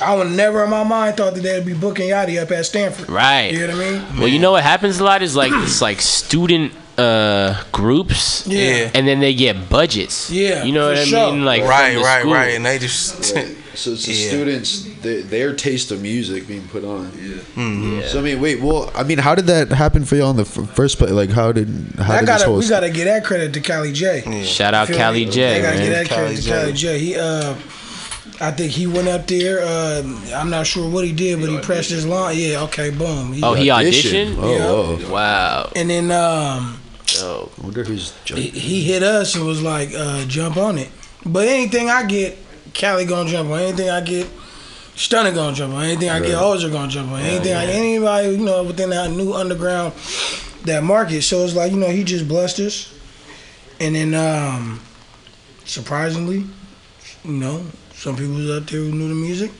I 0.00 0.14
would 0.14 0.30
never 0.30 0.62
in 0.64 0.70
my 0.70 0.84
mind 0.84 1.16
thought 1.16 1.34
that 1.34 1.42
they'd 1.42 1.64
be 1.66 1.72
booking 1.72 2.10
Yachty 2.10 2.40
up 2.40 2.50
at 2.52 2.64
Stanford. 2.66 3.08
Right. 3.10 3.52
You 3.52 3.66
know 3.66 3.76
what 3.76 3.86
I 3.86 3.90
mean? 3.90 4.02
Well, 4.18 4.28
you 4.28 4.38
know 4.38 4.52
what 4.52 4.62
happens 4.62 4.98
a 5.00 5.04
lot 5.04 5.22
is 5.22 5.34
like 5.34 5.52
it's 5.52 5.80
like 5.82 6.00
student 6.20 6.72
uh 6.98 7.54
groups. 7.72 8.44
Yeah. 8.46 8.90
And 8.94 9.06
then 9.06 9.20
they 9.20 9.34
get 9.34 9.68
budgets. 9.68 10.30
Yeah, 10.30 10.64
You 10.64 10.72
know 10.72 10.86
for 10.88 10.94
what 10.94 10.98
I 10.98 11.04
sure. 11.04 11.32
mean? 11.32 11.44
Like 11.44 11.62
right, 11.64 11.96
right, 11.98 12.20
school. 12.20 12.32
right, 12.34 12.54
and 12.54 12.64
they 12.64 12.78
just 12.78 13.34
So 13.76 13.92
it's 13.92 14.06
the 14.06 14.12
Yeah. 14.12 14.28
students, 14.28 14.86
their, 15.02 15.22
their 15.22 15.52
taste 15.54 15.90
of 15.92 16.00
music 16.02 16.48
being 16.48 16.66
put 16.68 16.84
on. 16.84 17.12
Yeah. 17.22 17.34
Mhm. 17.62 18.08
So 18.08 18.18
I 18.18 18.22
mean, 18.22 18.40
wait. 18.40 18.60
Well, 18.60 18.90
I 18.94 19.02
mean, 19.02 19.18
how 19.18 19.34
did 19.34 19.46
that 19.48 19.70
happen 19.72 20.04
for 20.04 20.16
y'all 20.16 20.30
in 20.30 20.36
the 20.36 20.42
f- 20.42 20.70
first 20.74 20.98
place? 20.98 21.10
Like, 21.10 21.30
how 21.30 21.52
did 21.52 21.68
how 21.98 22.14
I 22.14 22.20
did 22.20 22.26
gotta, 22.26 22.44
whole? 22.46 22.56
we 22.58 22.68
gotta 22.68 22.90
get 22.90 23.04
that 23.04 23.24
credit 23.24 23.52
to 23.54 23.60
Cali 23.60 23.92
J. 23.92 24.42
Shout 24.44 24.72
out 24.74 24.88
Feel 24.88 24.96
Cali 24.96 25.24
me? 25.26 25.30
J, 25.30 25.58
I 25.58 25.62
gotta 25.62 25.76
man. 25.78 25.86
get 25.86 25.90
that 25.92 26.06
Cali 26.08 26.26
credit 26.28 26.42
to 26.44 26.50
Cali 26.50 26.72
J. 26.72 26.98
He, 26.98 27.16
uh, 27.16 27.54
I 28.40 28.50
think 28.50 28.72
he 28.72 28.86
went 28.86 29.08
up 29.08 29.26
there. 29.26 29.60
Uh, 29.62 30.02
I'm 30.34 30.50
not 30.50 30.66
sure 30.66 30.88
what 30.90 31.04
he 31.06 31.12
did, 31.12 31.40
but 31.40 31.48
he 31.48 31.58
pressed 31.58 31.88
his 31.90 32.04
line. 32.06 32.36
Yeah, 32.38 32.62
okay, 32.64 32.90
boom. 32.90 33.38
Oh, 33.42 33.54
he 33.54 33.68
auditioned. 33.68 34.36
Oh, 34.38 34.52
Yeah. 34.52 34.66
oh. 34.66 35.12
Wow. 35.12 35.70
And 35.74 35.88
then 35.88 36.10
um, 36.10 36.78
Dope. 37.18 37.52
I 37.58 37.62
wonder 37.62 37.84
who's. 37.84 38.12
he, 38.24 38.42
he 38.48 38.82
hit 38.82 39.02
us 39.02 39.34
and 39.36 39.46
was 39.46 39.62
like, 39.62 39.90
uh, 39.96 40.24
"Jump 40.26 40.56
on 40.58 40.76
it." 40.76 40.88
But 41.24 41.48
anything 41.48 41.88
I 41.88 42.04
get, 42.04 42.36
Cali 42.76 43.06
gonna 43.06 43.28
jump 43.28 43.50
on. 43.50 43.58
Anything 43.60 43.88
I 43.90 44.00
get, 44.02 44.26
Stunner 44.94 45.32
gonna 45.32 45.56
jump 45.56 45.74
on. 45.74 45.82
Anything 45.84 46.10
I 46.10 46.20
get, 46.20 46.34
Right. 46.34 46.34
always 46.34 46.62
are 46.62 46.68
gonna 46.70 46.90
jump 46.90 47.10
on. 47.10 47.20
Anything 47.20 47.54
I, 47.54 47.64
yeah. 47.64 47.70
anybody 47.70 48.28
you 48.32 48.36
know 48.38 48.62
within 48.64 48.90
that 48.90 49.10
new 49.10 49.32
underground 49.32 49.94
that 50.64 50.84
market. 50.84 51.22
So 51.22 51.42
it's 51.44 51.54
like 51.54 51.72
you 51.72 51.78
know 51.78 51.88
he 51.88 52.04
just 52.04 52.28
blessed 52.28 52.60
us, 52.60 52.92
and 53.80 53.94
then 53.94 54.14
um, 54.14 54.80
surprisingly, 55.64 56.44
you 57.24 57.32
know 57.32 57.64
some 57.94 58.14
people 58.14 58.34
was 58.34 58.50
up 58.50 58.66
there 58.66 58.80
who 58.80 58.92
knew 58.92 59.08
the 59.08 59.14
music, 59.14 59.50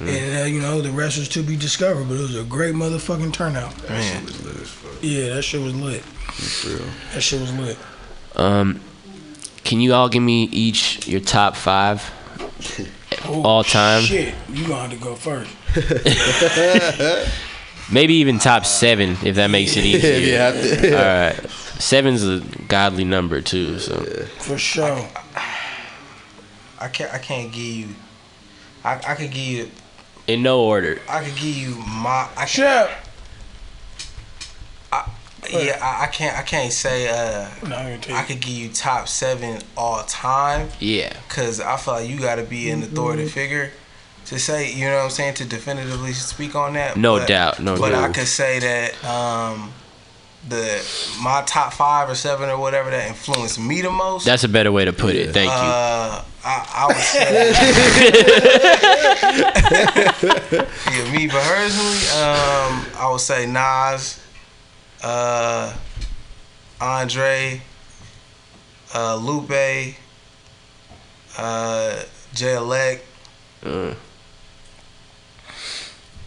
and 0.00 0.42
uh, 0.42 0.44
you 0.46 0.60
know 0.62 0.80
the 0.80 0.90
rest 0.90 1.18
was 1.18 1.28
to 1.30 1.42
be 1.42 1.56
discovered. 1.56 2.04
But 2.08 2.14
it 2.14 2.20
was 2.22 2.36
a 2.36 2.44
great 2.44 2.74
motherfucking 2.74 3.34
turnout. 3.34 3.76
Man. 3.86 4.24
Yeah, 5.02 5.34
that 5.34 5.42
shit 5.42 5.60
was 5.60 5.74
lit. 5.74 6.02
That 7.12 7.20
shit 7.20 7.38
was 7.40 7.52
lit. 7.52 7.76
Um, 8.36 8.80
can 9.62 9.80
you 9.80 9.92
all 9.92 10.08
give 10.08 10.22
me 10.22 10.44
each 10.44 11.06
your 11.06 11.20
top 11.20 11.54
five 11.54 12.10
Oh, 13.26 13.42
all 13.42 13.64
time? 13.64 14.02
Shit, 14.02 14.34
you 14.52 14.66
gonna 14.66 14.88
have 14.88 14.90
to 14.90 14.96
go 14.96 15.14
first. 15.14 15.50
Maybe 17.92 18.14
even 18.14 18.38
top 18.38 18.64
seven 18.64 19.16
if 19.24 19.34
that 19.36 19.48
makes 19.50 19.76
it 19.76 19.84
easier. 19.90 20.10
if 20.12 20.26
you 20.26 20.34
have 20.34 20.54
to. 20.54 20.96
All 20.96 21.04
right, 21.04 21.50
seven's 21.80 22.22
a 22.24 22.40
godly 22.68 23.04
number 23.04 23.40
too. 23.40 23.78
So 23.78 23.96
For 24.38 24.58
sure. 24.58 25.08
I 26.80 26.88
can't. 26.88 27.12
I 27.12 27.18
can't 27.18 27.52
give 27.52 27.64
you. 27.64 27.88
I, 28.84 28.94
I 28.94 29.14
could 29.14 29.30
give 29.32 29.44
you. 29.44 29.70
in 30.28 30.42
no 30.42 30.62
order. 30.62 31.00
I 31.08 31.24
could 31.24 31.34
give 31.34 31.56
you 31.56 31.74
my. 31.86 32.28
I 32.36 32.46
Shut 32.46 32.90
I, 32.90 32.94
yeah, 35.48 35.78
I, 35.80 36.04
I 36.04 36.06
can't. 36.08 36.36
I 36.38 36.42
can't 36.42 36.72
say. 36.72 37.08
Uh, 37.08 37.48
No, 37.66 37.76
I'm 37.76 37.84
gonna 37.84 37.98
tell 37.98 38.16
I 38.16 38.22
could 38.24 38.40
give 38.40 38.52
you 38.54 38.68
top 38.68 39.08
seven 39.08 39.60
all 39.76 40.02
time. 40.04 40.68
Yeah. 40.80 41.12
Cause 41.28 41.60
I 41.60 41.76
feel 41.76 41.94
like 41.94 42.08
you 42.10 42.18
got 42.18 42.34
to 42.36 42.42
be 42.42 42.70
an 42.70 42.82
authority 42.82 43.22
Mm-hmm. 43.24 43.30
figure 43.32 43.70
to 44.26 44.38
say. 44.38 44.72
You 44.72 44.86
know 44.86 44.96
what 44.96 45.04
I'm 45.04 45.10
saying? 45.10 45.34
To 45.34 45.44
definitively 45.44 46.12
speak 46.12 46.54
on 46.54 46.74
that. 46.74 46.96
No 46.96 47.18
But- 47.18 47.28
doubt, 47.28 47.60
no 47.60 47.74
doubt. 47.76 47.80
But 47.80 47.94
I 47.94 48.08
could 48.12 48.26
say 48.28 48.58
that 48.58 49.04
um, 49.04 49.72
the 50.48 50.82
my 51.22 51.42
top 51.46 51.72
five 51.72 52.08
or 52.10 52.14
seven 52.14 52.48
or 52.50 52.58
whatever 52.58 52.90
that 52.90 53.08
influenced 53.08 53.58
me 53.58 53.80
the 53.82 53.90
most. 53.90 54.24
that's 54.26 54.44
a 54.44 54.48
better 54.48 54.72
way 54.72 54.84
to 54.84 54.92
put 54.92 55.14
it. 55.14 55.32
Thank 55.32 55.50
you. 55.50 55.56
Uh, 55.56 56.24
I, 56.42 56.66
I 56.74 56.86
would 56.86 56.96
say, 56.96 57.52
yeah, 60.90 61.12
me 61.12 61.28
personally, 61.28 61.98
um, 62.16 62.86
I 62.96 63.08
would 63.10 63.20
say 63.20 63.46
Nas, 63.46 64.19
uh, 65.02 65.72
Andre, 66.80 67.60
uh, 68.94 69.16
Lupe, 69.16 69.94
uh, 71.38 72.02
Jay 72.34 72.54
Elect, 72.54 73.06
Uh, 73.62 73.92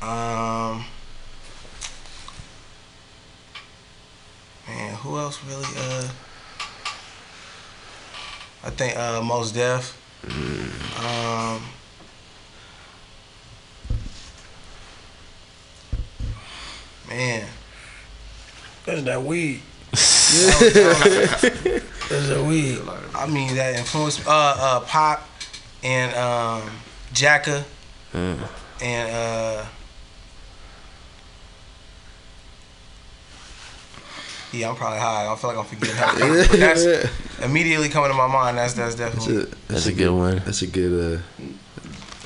um, 0.03 0.85
man, 4.67 4.93
who 5.01 5.17
else 5.17 5.39
really? 5.47 5.65
Uh, 5.75 6.07
I 8.65 8.69
think 8.69 8.95
uh, 8.95 9.21
Mos 9.23 9.51
Def. 9.51 9.97
Um, 10.27 11.63
man, 17.09 17.47
That's 18.85 19.01
that 19.03 19.21
weed. 19.23 19.61
That 19.91 21.41
That's 22.09 22.27
that 22.29 22.43
weed. 22.45 22.79
I 23.15 23.27
mean 23.27 23.55
that 23.55 23.75
influence. 23.75 24.25
uh 24.27 24.29
uh 24.31 24.79
Pop 24.81 25.27
and 25.83 26.13
um 26.15 26.69
Jacka 27.13 27.63
Mm. 28.13 28.37
and 28.81 29.11
uh 29.15 29.65
Yeah, 34.51 34.69
I'm 34.69 34.75
probably 34.75 34.99
high. 34.99 35.25
I 35.31 35.35
feel 35.35 35.49
like 35.49 35.57
I'm 35.57 35.65
forgetting 35.65 35.95
how 35.95 36.11
to 36.13 36.47
but 36.47 36.59
that's 36.59 36.85
immediately 37.43 37.89
coming 37.89 38.11
to 38.11 38.15
my 38.15 38.27
mind. 38.27 38.57
That's 38.59 38.73
that's 38.73 38.93
definitely 38.93 39.45
That's 39.67 39.87
a 39.87 39.93
good 39.93 40.11
one. 40.11 40.41
That's 40.45 40.61
a 40.61 40.67
good. 40.67 40.93
Uh, 41.39 41.43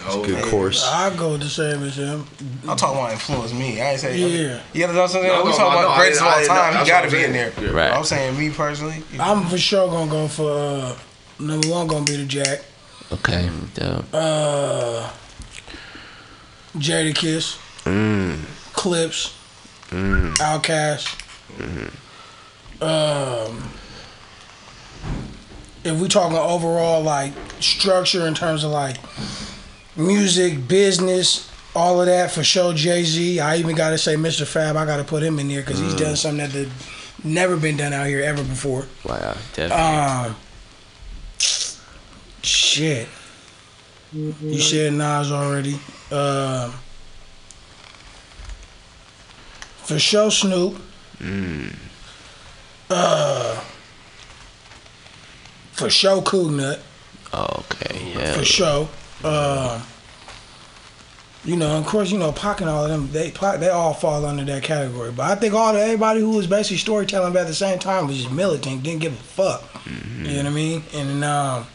that's 0.07 0.15
a 0.15 0.27
good 0.27 0.43
course. 0.45 0.83
I 0.85 1.15
go 1.15 1.37
the 1.37 1.45
same 1.49 1.83
as 1.83 1.95
him. 1.97 2.25
I'm 2.67 2.77
talking 2.77 2.97
about 2.99 3.11
influence 3.13 3.53
me. 3.53 3.79
I 3.81 3.91
ain't 3.91 3.99
say 3.99 4.17
Yeah. 4.17 4.61
You 4.73 4.87
know 4.87 4.93
what 4.93 5.01
I'm 5.03 5.07
saying? 5.09 5.27
No, 5.27 5.43
we 5.43 5.51
no, 5.51 5.57
talking 5.57 5.73
no, 5.73 5.79
about 5.87 5.91
I- 5.91 5.97
greatest 5.99 6.21
of 6.21 6.27
all 6.27 6.33
time. 6.45 6.73
that's 6.73 6.85
He 6.87 6.91
got 6.91 7.01
to 7.05 7.11
be 7.11 7.23
in 7.23 7.31
there. 7.33 7.51
saying. 7.53 7.73
Right. 7.73 7.91
I'm 7.93 8.03
saying 8.03 8.37
me 8.39 8.49
personally. 8.49 9.03
I'm 9.19 9.45
for 9.45 9.57
sure 9.57 9.87
gonna 9.89 10.09
go 10.11 10.27
for 10.27 10.51
uh, 10.51 10.95
number 11.39 11.67
one. 11.69 11.87
Gonna 11.87 12.05
be 12.05 12.15
the 12.17 12.25
Jack. 12.25 12.61
Okay. 13.11 13.49
Dope. 13.75 14.05
Uh, 14.13 15.09
Jadakiss, 16.77 17.57
Mm. 17.85 18.39
Clipse, 18.73 19.33
Mm. 19.91 20.33
Outkast. 20.37 21.15
Um, 22.81 23.69
if 25.83 25.99
we 25.99 26.07
talking 26.07 26.37
overall 26.37 27.01
like 27.01 27.33
structure 27.59 28.27
in 28.27 28.35
terms 28.35 28.63
of 28.63 28.71
like 28.71 28.97
music, 29.97 30.67
business, 30.67 31.49
all 31.75 31.99
of 31.99 32.07
that 32.07 32.31
for 32.31 32.43
sure. 32.43 32.73
Jay 32.73 33.03
Z. 33.03 33.39
I 33.39 33.57
even 33.57 33.75
got 33.75 33.89
to 33.91 33.97
say 33.97 34.15
Mr. 34.15 34.45
Fab. 34.45 34.75
I 34.75 34.85
got 34.85 34.97
to 34.97 35.03
put 35.03 35.23
him 35.23 35.39
in 35.39 35.47
there 35.47 35.61
because 35.61 35.79
he's 35.79 35.93
Mm. 35.93 35.99
done 35.99 36.15
something 36.15 36.37
that 36.37 36.51
had 36.51 36.69
never 37.23 37.57
been 37.57 37.77
done 37.77 37.93
out 37.93 38.07
here 38.07 38.21
ever 38.23 38.43
before. 38.43 38.85
Wow. 39.03 39.35
Definitely. 39.53 39.75
Um, 39.75 40.35
shit. 42.41 43.07
You 44.13 44.59
said 44.59 44.93
Nas 44.93 45.31
already. 45.31 45.73
Um, 46.11 46.73
for 49.83 49.99
sure, 49.99 50.31
Snoop. 50.31 50.81
Mm. 51.19 51.75
Uh, 52.89 53.59
for 55.73 55.89
sure, 55.89 56.21
Cool 56.21 56.49
Nut. 56.49 56.79
Okay. 57.33 58.13
Yeah. 58.15 58.33
For 58.33 58.45
sure. 58.45 58.89
Uh, 59.27 59.81
you 61.45 61.55
know, 61.55 61.77
of 61.77 61.85
course, 61.85 62.11
you 62.11 62.17
know, 62.17 62.31
Pac 62.33 62.59
and 62.59 62.69
all 62.69 62.83
of 62.83 62.89
them, 62.89 63.09
they 63.11 63.31
Pac, 63.31 63.59
they 63.59 63.69
all 63.69 63.93
fall 63.93 64.25
under 64.25 64.43
that 64.43 64.63
category. 64.63 65.11
But 65.11 65.31
I 65.31 65.35
think 65.35 65.53
all 65.53 65.73
the, 65.73 65.79
everybody 65.79 66.19
who 66.19 66.31
was 66.31 66.45
basically 66.47 66.77
storytelling, 66.77 67.31
but 67.31 67.43
at 67.43 67.47
the 67.47 67.53
same 67.53 67.79
time 67.79 68.07
was 68.07 68.17
just 68.17 68.31
militant, 68.31 68.83
didn't 68.83 68.99
give 68.99 69.13
a 69.13 69.15
fuck. 69.15 69.63
You 69.85 70.23
know 70.23 70.37
what 70.37 70.45
I 70.45 70.49
mean? 70.49 70.83
And 70.93 71.23
um, 71.23 71.65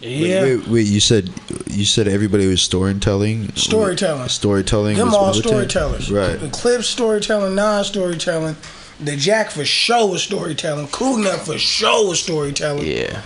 yeah, 0.00 0.42
Wait, 0.42 0.56
wait, 0.58 0.68
wait, 0.68 0.86
you 0.86 1.00
said 1.00 1.30
you 1.66 1.84
said 1.84 2.08
everybody 2.08 2.46
was 2.46 2.62
storytelling. 2.62 3.52
Storytelling. 3.54 4.28
Storytelling. 4.28 4.96
them 4.96 5.08
was 5.08 5.14
all 5.14 5.26
militant? 5.26 5.46
storytellers. 5.46 6.10
Right. 6.10 6.38
The 6.38 6.48
Clipse 6.48 6.86
storytelling, 6.86 7.54
non-storytelling. 7.54 8.56
The 9.00 9.16
Jack 9.16 9.50
for 9.50 9.64
sure 9.64 10.08
was 10.08 10.22
storytelling. 10.22 10.86
Cool 10.88 11.18
Nut 11.18 11.40
for 11.40 11.58
sure 11.58 12.08
was 12.08 12.22
storytelling. 12.22 12.86
Yeah. 12.86 13.22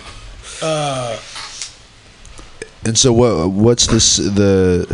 Uh, 0.61 1.17
And 2.85 2.95
so 2.97 3.11
what? 3.11 3.49
What's 3.49 3.87
this? 3.87 4.17
The 4.17 4.85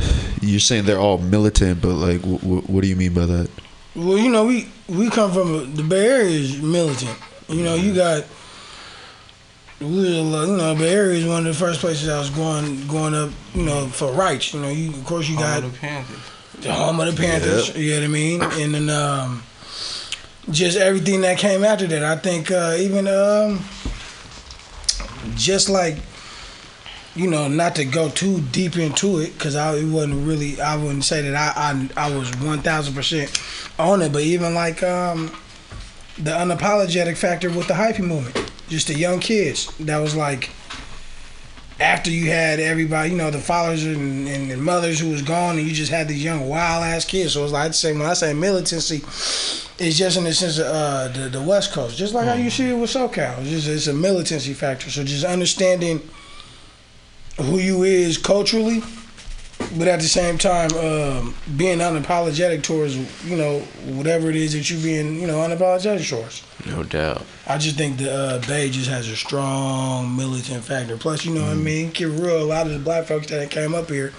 you're 0.42 0.62
saying 0.62 0.86
they're 0.86 0.98
all 1.00 1.18
militant, 1.18 1.82
but 1.82 1.96
like, 1.96 2.22
wh- 2.22 2.40
wh- 2.42 2.70
what 2.70 2.82
do 2.82 2.88
you 2.88 2.96
mean 2.96 3.14
by 3.14 3.26
that? 3.26 3.50
Well, 3.96 4.18
you 4.18 4.30
know, 4.30 4.46
we 4.46 4.70
we 4.88 5.10
come 5.10 5.32
from 5.34 5.54
a, 5.54 5.66
the 5.66 5.84
Bay 5.84 6.08
Area 6.08 6.30
is 6.30 6.62
militant. 6.62 7.18
You 7.50 7.64
know, 7.64 7.76
you 7.76 7.94
got 7.94 8.24
we 9.82 9.88
was 9.88 10.50
you 10.50 10.56
know 10.58 10.74
Bay 10.76 10.94
Area 10.94 11.18
is 11.20 11.28
one 11.28 11.40
of 11.46 11.54
the 11.54 11.60
first 11.60 11.82
places 11.82 12.08
I 12.08 12.18
was 12.18 12.30
going 12.30 12.88
going 12.88 13.14
up. 13.14 13.32
You 13.54 13.64
know, 13.64 13.88
for 13.88 14.14
rights. 14.14 14.54
You 14.54 14.62
know, 14.62 14.70
you 14.70 14.92
of 14.92 15.04
course 15.06 15.28
you 15.28 15.36
got 15.38 15.62
Home 15.62 15.66
of 15.66 15.74
the 15.74 15.80
Panthers. 15.80 16.18
the 16.62 16.74
home 16.74 17.00
of 17.02 17.14
the 17.16 17.22
Panthers. 17.22 17.76
You 17.76 17.92
know 17.92 17.98
what 17.98 18.06
I 18.06 18.08
mean? 18.08 18.42
And 18.42 18.74
then 18.74 18.90
um, 18.90 19.44
just 20.50 20.78
everything 20.78 21.22
that 21.22 21.38
came 21.38 21.66
after 21.66 21.88
that. 21.88 22.04
I 22.06 22.16
think 22.16 22.52
uh, 22.52 22.78
even 22.80 23.06
um, 23.10 23.60
just 25.36 25.68
like 25.68 25.98
you 27.16 27.30
know, 27.30 27.48
not 27.48 27.76
to 27.76 27.86
go 27.86 28.10
too 28.10 28.42
deep 28.52 28.78
into 28.78 29.20
it 29.20 29.34
because 29.34 29.56
I 29.56 29.76
it 29.76 29.86
wasn't 29.86 30.26
really. 30.28 30.62
I 30.62 30.76
wouldn't 30.78 31.04
say 31.04 31.22
that 31.30 31.36
I 31.36 31.90
I, 31.98 32.08
I 32.08 32.16
was 32.16 32.32
one 32.38 32.60
thousand 32.62 32.94
percent 32.94 33.42
on 33.78 34.02
it, 34.02 34.14
but 34.14 34.22
even 34.22 34.54
like 34.54 34.82
um, 34.84 35.28
the 36.18 36.32
unapologetic 36.32 37.18
factor 37.18 37.50
with 37.50 37.68
the 37.68 37.74
hyphy 37.74 38.06
movement, 38.06 38.52
just 38.70 38.88
the 38.88 38.94
young 38.94 39.20
kids 39.20 39.68
that 39.78 39.98
was 39.98 40.16
like 40.16 40.50
after 41.82 42.12
you 42.12 42.30
had 42.30 42.60
everybody, 42.60 43.10
you 43.10 43.18
know, 43.18 43.32
the 43.32 43.40
fathers 43.40 43.84
and, 43.84 44.28
and, 44.28 44.52
and 44.52 44.64
mothers 44.64 45.00
who 45.00 45.10
was 45.10 45.22
gone, 45.22 45.58
and 45.58 45.68
you 45.68 45.74
just 45.74 45.92
had 45.92 46.08
these 46.08 46.24
young 46.24 46.48
wild 46.48 46.84
ass 46.84 47.04
kids. 47.04 47.34
So 47.34 47.44
it's 47.44 47.52
like 47.52 47.66
I'd 47.66 47.76
say 47.76 47.92
when 47.92 48.04
I 48.04 48.14
say 48.14 48.34
militancy, 48.34 48.98
it's 49.84 49.98
just 49.98 50.18
in 50.18 50.24
the 50.24 50.34
sense 50.34 50.60
of 50.60 50.68
uh, 50.68 51.08
the 51.10 51.28
the 51.28 51.42
West 51.42 51.74
Coast, 51.74 51.98
just 51.98 52.14
like 52.14 52.26
how 52.26 52.36
you 52.36 52.50
see 52.50 52.70
it 52.70 52.78
with 52.78 52.90
SoCal. 52.90 53.40
It's 53.40 53.50
just 53.50 53.68
it's 53.68 53.88
a 53.88 53.94
militancy 53.94 54.54
factor. 54.54 54.90
So 54.90 55.04
just 55.04 55.26
understanding 55.26 56.08
who 57.42 57.58
you 57.60 57.84
is 57.84 58.18
culturally 58.18 58.82
but 59.78 59.88
at 59.88 60.00
the 60.00 60.08
same 60.08 60.38
time, 60.38 60.72
um, 60.74 61.36
being 61.58 61.80
unapologetic 61.80 62.64
towards 62.64 62.96
you 63.26 63.36
know 63.36 63.60
whatever 63.86 64.30
it 64.30 64.36
is 64.36 64.54
that 64.54 64.70
you 64.70 64.78
being 64.82 65.20
you 65.20 65.28
know 65.28 65.38
unapologetic 65.38 66.08
towards. 66.10 66.44
No 66.66 66.84
doubt. 66.84 67.24
I 67.48 67.58
just 67.58 67.76
think 67.76 67.98
the 67.98 68.14
uh, 68.14 68.48
Bay 68.48 68.70
just 68.70 68.90
has 68.90 69.08
a 69.10 69.16
strong 69.16 70.16
militant 70.16 70.64
factor. 70.64 70.96
Plus, 70.96 71.26
you 71.26 71.34
know 71.34 71.42
what 71.42 71.52
I 71.52 71.56
mean. 71.56 71.90
Get 71.90 72.10
real. 72.10 72.42
A 72.42 72.44
lot 72.44 72.68
of 72.68 72.74
the 72.74 72.80
black 72.80 73.06
folks 73.06 73.28
that 73.28 73.50
came 73.50 73.74
up 73.74 73.90
here, 73.90 74.14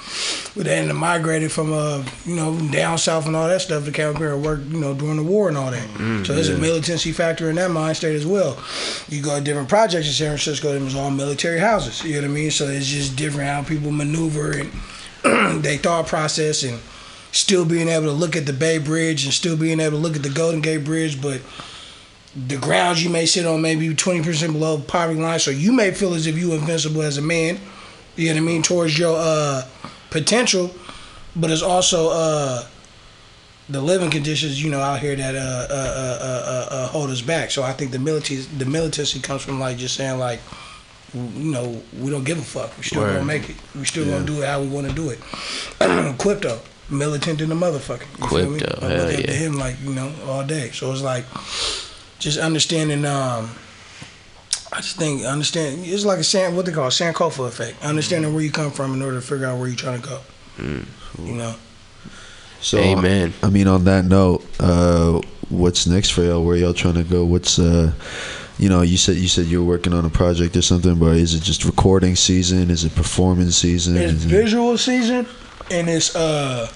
but 0.57 0.65
they 0.65 0.77
ended 0.77 0.97
migrated 0.97 1.53
from 1.53 1.73
uh, 1.73 2.05
you 2.25 2.35
know 2.35 2.59
down 2.71 2.99
south 2.99 3.27
and 3.27 3.37
all 3.37 3.49
that 3.49 3.61
stuff 3.61 3.85
to 3.85 3.93
came 3.93 4.09
up 4.09 4.17
here 4.17 4.35
and 4.35 4.45
work 4.45 4.61
you 4.69 4.81
know 4.81 4.95
during 4.95 5.17
the 5.17 5.23
war 5.23 5.49
and 5.49 5.57
all 5.57 5.71
that. 5.71 5.89
Mm, 5.91 6.27
so 6.27 6.35
there's 6.35 6.49
a 6.49 6.59
militancy 6.59 7.13
factor 7.13 7.49
in 7.49 7.57
that 7.57 7.71
mind 7.71 7.97
state 7.97 8.17
as 8.17 8.27
well. 8.27 8.63
You 9.09 9.23
go 9.23 9.39
to 9.39 9.45
different 9.45 9.69
projects 9.69 10.07
in 10.07 10.13
San 10.13 10.29
Francisco, 10.29 10.73
them 10.73 10.85
was 10.85 10.97
all 10.97 11.11
military 11.11 11.59
houses. 11.59 12.03
You 12.03 12.15
know 12.15 12.23
what 12.23 12.31
I 12.31 12.35
mean? 12.35 12.51
So 12.51 12.67
it's 12.67 12.87
just 12.87 13.17
different 13.17 13.49
how 13.49 13.63
people 13.63 13.91
maneuver 13.91 14.53
and 14.53 14.73
they 15.63 15.77
thought 15.77 16.07
process 16.07 16.63
and 16.63 16.81
still 17.33 17.65
being 17.65 17.89
able 17.89 18.07
to 18.07 18.13
look 18.13 18.37
at 18.37 18.47
the 18.47 18.53
Bay 18.53 18.79
Bridge 18.79 19.25
and 19.25 19.33
still 19.33 19.57
being 19.57 19.81
able 19.81 19.97
to 19.99 20.03
look 20.03 20.17
at 20.17 20.23
the 20.23 20.31
Golden 20.31 20.61
Gate 20.61 20.85
Bridge, 20.85 21.21
but 21.21 21.41
the 22.35 22.57
grounds 22.57 23.03
you 23.03 23.11
may 23.11 23.27
sit 23.27 23.47
on 23.47 23.61
may 23.61 23.75
be 23.75 23.89
20% 23.89 24.53
below 24.53 24.79
poverty 24.79 25.21
line, 25.21 25.39
so 25.39 25.51
you 25.51 25.73
may 25.73 25.93
feel 25.93 26.15
as 26.15 26.27
if 26.27 26.37
you 26.37 26.53
invincible 26.53 27.03
as 27.03 27.19
a 27.19 27.23
man, 27.23 27.59
you 28.17 28.29
know 28.29 28.35
what 28.35 28.39
I 28.39 28.53
mean, 28.53 28.63
towards 28.63 28.99
your 28.99 29.17
uh, 29.19 29.67
potential, 30.11 30.75
but 31.37 31.51
it's 31.51 31.63
also 31.63 32.11
uh, 32.11 32.65
the 33.69 33.81
living 33.81 34.11
conditions, 34.11 34.63
you 34.63 34.71
know, 34.71 34.81
out 34.81 35.01
here 35.01 35.17
that 35.17 35.35
uh, 35.35 35.39
uh, 35.39 35.73
uh, 35.73 36.75
uh, 36.75 36.87
hold 36.89 37.11
us 37.11 37.23
back. 37.23 37.51
So 37.51 37.63
I 37.63 37.73
think 37.73 37.91
the 37.91 37.99
military, 37.99 38.41
the 38.41 38.67
militancy 38.67 39.21
comes 39.21 39.43
from 39.43 39.61
like 39.61 39.79
just 39.79 39.97
saying 39.97 40.19
like, 40.19 40.41
you 41.15 41.53
know, 41.53 41.83
we 41.99 42.11
don't 42.11 42.25
give 42.25 42.39
a 42.39 42.43
fuck. 42.43 42.77
We 42.79 42.85
still 42.85 43.03
Word. 43.03 43.13
gonna 43.15 43.25
make 43.25 43.51
it. 43.51 43.57
We 43.75 43.85
still 43.85 44.05
Yeah. 44.07 44.13
gonna 44.15 44.27
do 44.27 44.43
it 44.43 44.47
how 44.47 44.61
we 44.61 44.69
want 44.69 44.89
to 44.89 44.95
do 44.95 45.11
it. 45.11 45.19
Crypto, 46.19 46.61
militant 46.91 47.41
in 47.41 47.49
the 47.49 47.55
motherfucker. 47.55 48.07
You 48.21 48.29
feel 48.29 48.51
me? 48.51 48.59
Crypto, 48.61 48.87
I 48.87 48.91
hell 48.91 49.07
look 49.07 49.19
up 49.19 49.25
to 49.27 49.33
him 49.33 49.53
like 49.59 49.77
you 49.85 49.95
know 49.95 50.13
all 50.27 50.45
day. 50.45 50.71
So 50.71 50.91
it's 50.93 51.03
like 51.03 51.25
just 52.19 52.39
understanding. 52.39 53.05
Um, 53.05 53.51
I 54.73 54.77
just 54.81 54.97
think 54.97 55.25
understand. 55.25 55.85
It's 55.85 56.05
like 56.07 56.19
a 56.19 56.25
San, 56.25 56.57
what 56.57 56.65
they 56.65 56.73
call 56.73 56.87
a 56.87 56.91
Sankofa 56.91 57.47
effect. 57.47 57.85
Understanding 57.85 58.33
where 58.33 58.43
you 58.43 58.51
come 58.51 58.71
from 58.71 58.95
in 58.95 59.03
order 59.03 59.21
to 59.21 59.27
figure 59.27 59.47
out 59.47 59.59
where 59.59 59.69
you're 59.69 59.77
trying 59.77 60.01
to 60.01 60.09
go. 60.09 60.21
Mm. 60.57 60.87
You 61.27 61.35
know. 61.35 61.55
So, 62.63 62.79
Amen. 62.79 63.35
I 63.43 63.51
mean, 63.51 63.67
on 63.67 63.85
that 63.85 64.05
note, 64.05 64.47
uh, 64.61 65.21
what's 65.49 65.87
next 65.87 66.11
for 66.11 66.23
y'all? 66.23 66.45
Where 66.45 66.57
y'all 66.57 66.73
trying 66.73 66.95
to 66.95 67.03
go? 67.05 67.25
What's 67.25 67.59
uh, 67.59 67.93
you 68.63 68.69
know, 68.69 68.83
you 68.83 68.97
said 68.97 69.17
you 69.17 69.27
said 69.27 69.47
you 69.47 69.59
were 69.59 69.69
working 69.69 69.93
on 69.93 70.05
a 70.05 70.11
project 70.11 70.57
or 70.57 70.63
something, 70.63 70.95
but 70.97 71.17
is 71.17 71.35
it 71.35 71.43
just 71.43 71.65
recording 71.65 72.15
season? 72.15 72.71
Is 72.71 72.85
it 72.85 72.95
performance 72.95 73.57
season? 73.57 73.97
It's 73.97 74.13
Is 74.13 74.25
it- 74.25 74.29
visual 74.29 74.79
season 74.79 75.27
and 75.69 75.89
it's 75.89 76.15
uh 76.15 76.71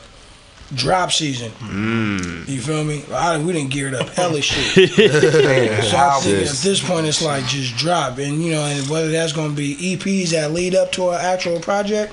drop 0.75 1.13
season. 1.13 1.53
Mm. 1.61 2.49
You 2.49 2.61
feel 2.61 2.83
me? 2.83 3.05
I, 3.13 3.39
we 3.39 3.53
didn't 3.53 3.71
gear 3.71 3.87
it 3.87 3.95
up 3.95 4.09
hella 4.09 4.43
shit. 4.43 4.91
so 4.91 5.97
I 5.97 6.19
think 6.21 6.49
at 6.49 6.57
this 6.57 6.85
point 6.85 7.07
it's 7.07 7.23
like 7.23 7.45
just 7.47 7.77
drop, 7.77 8.19
and 8.19 8.43
you 8.43 8.51
know, 8.51 8.63
and 8.65 8.89
whether 8.89 9.09
that's 9.13 9.33
gonna 9.33 9.53
be 9.55 9.77
EPs 9.77 10.31
that 10.31 10.51
lead 10.51 10.75
up 10.75 10.91
to 10.93 11.11
an 11.11 11.21
actual 11.21 11.61
project, 11.61 12.13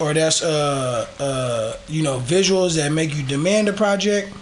or 0.00 0.12
that's 0.12 0.42
uh 0.42 1.06
uh 1.18 1.76
you 1.88 2.02
know 2.02 2.18
visuals 2.20 2.76
that 2.76 2.92
make 2.92 3.16
you 3.16 3.22
demand 3.22 3.68
a 3.68 3.72
project. 3.72 4.34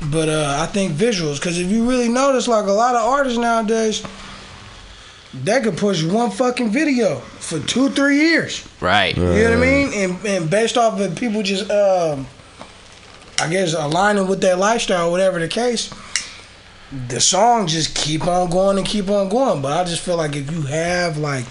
But 0.00 0.28
uh, 0.28 0.56
I 0.60 0.66
think 0.66 0.92
visuals, 0.92 1.38
because 1.38 1.58
if 1.58 1.70
you 1.70 1.88
really 1.88 2.08
notice, 2.08 2.46
like 2.46 2.66
a 2.66 2.72
lot 2.72 2.94
of 2.94 3.02
artists 3.02 3.38
nowadays, 3.38 4.04
they 5.34 5.60
could 5.60 5.76
push 5.76 6.02
one 6.02 6.30
fucking 6.30 6.70
video 6.70 7.16
for 7.16 7.60
two, 7.60 7.90
three 7.90 8.16
years. 8.16 8.66
Right. 8.80 9.16
You 9.16 9.22
know 9.22 9.44
what 9.44 9.52
I 9.52 9.56
mean? 9.56 9.92
And, 9.92 10.26
and 10.26 10.50
based 10.50 10.78
off 10.78 10.98
of 11.00 11.16
people 11.16 11.42
just, 11.42 11.70
um, 11.70 12.26
I 13.40 13.48
guess, 13.50 13.74
aligning 13.74 14.28
with 14.28 14.40
their 14.40 14.56
lifestyle, 14.56 15.10
whatever 15.10 15.38
the 15.38 15.48
case, 15.48 15.92
the 17.08 17.20
song 17.20 17.66
just 17.66 17.94
keep 17.94 18.26
on 18.26 18.48
going 18.50 18.78
and 18.78 18.86
keep 18.86 19.10
on 19.10 19.28
going. 19.28 19.60
But 19.60 19.72
I 19.72 19.84
just 19.84 20.02
feel 20.02 20.16
like 20.16 20.34
if 20.34 20.50
you 20.50 20.62
have 20.62 21.18
like, 21.18 21.44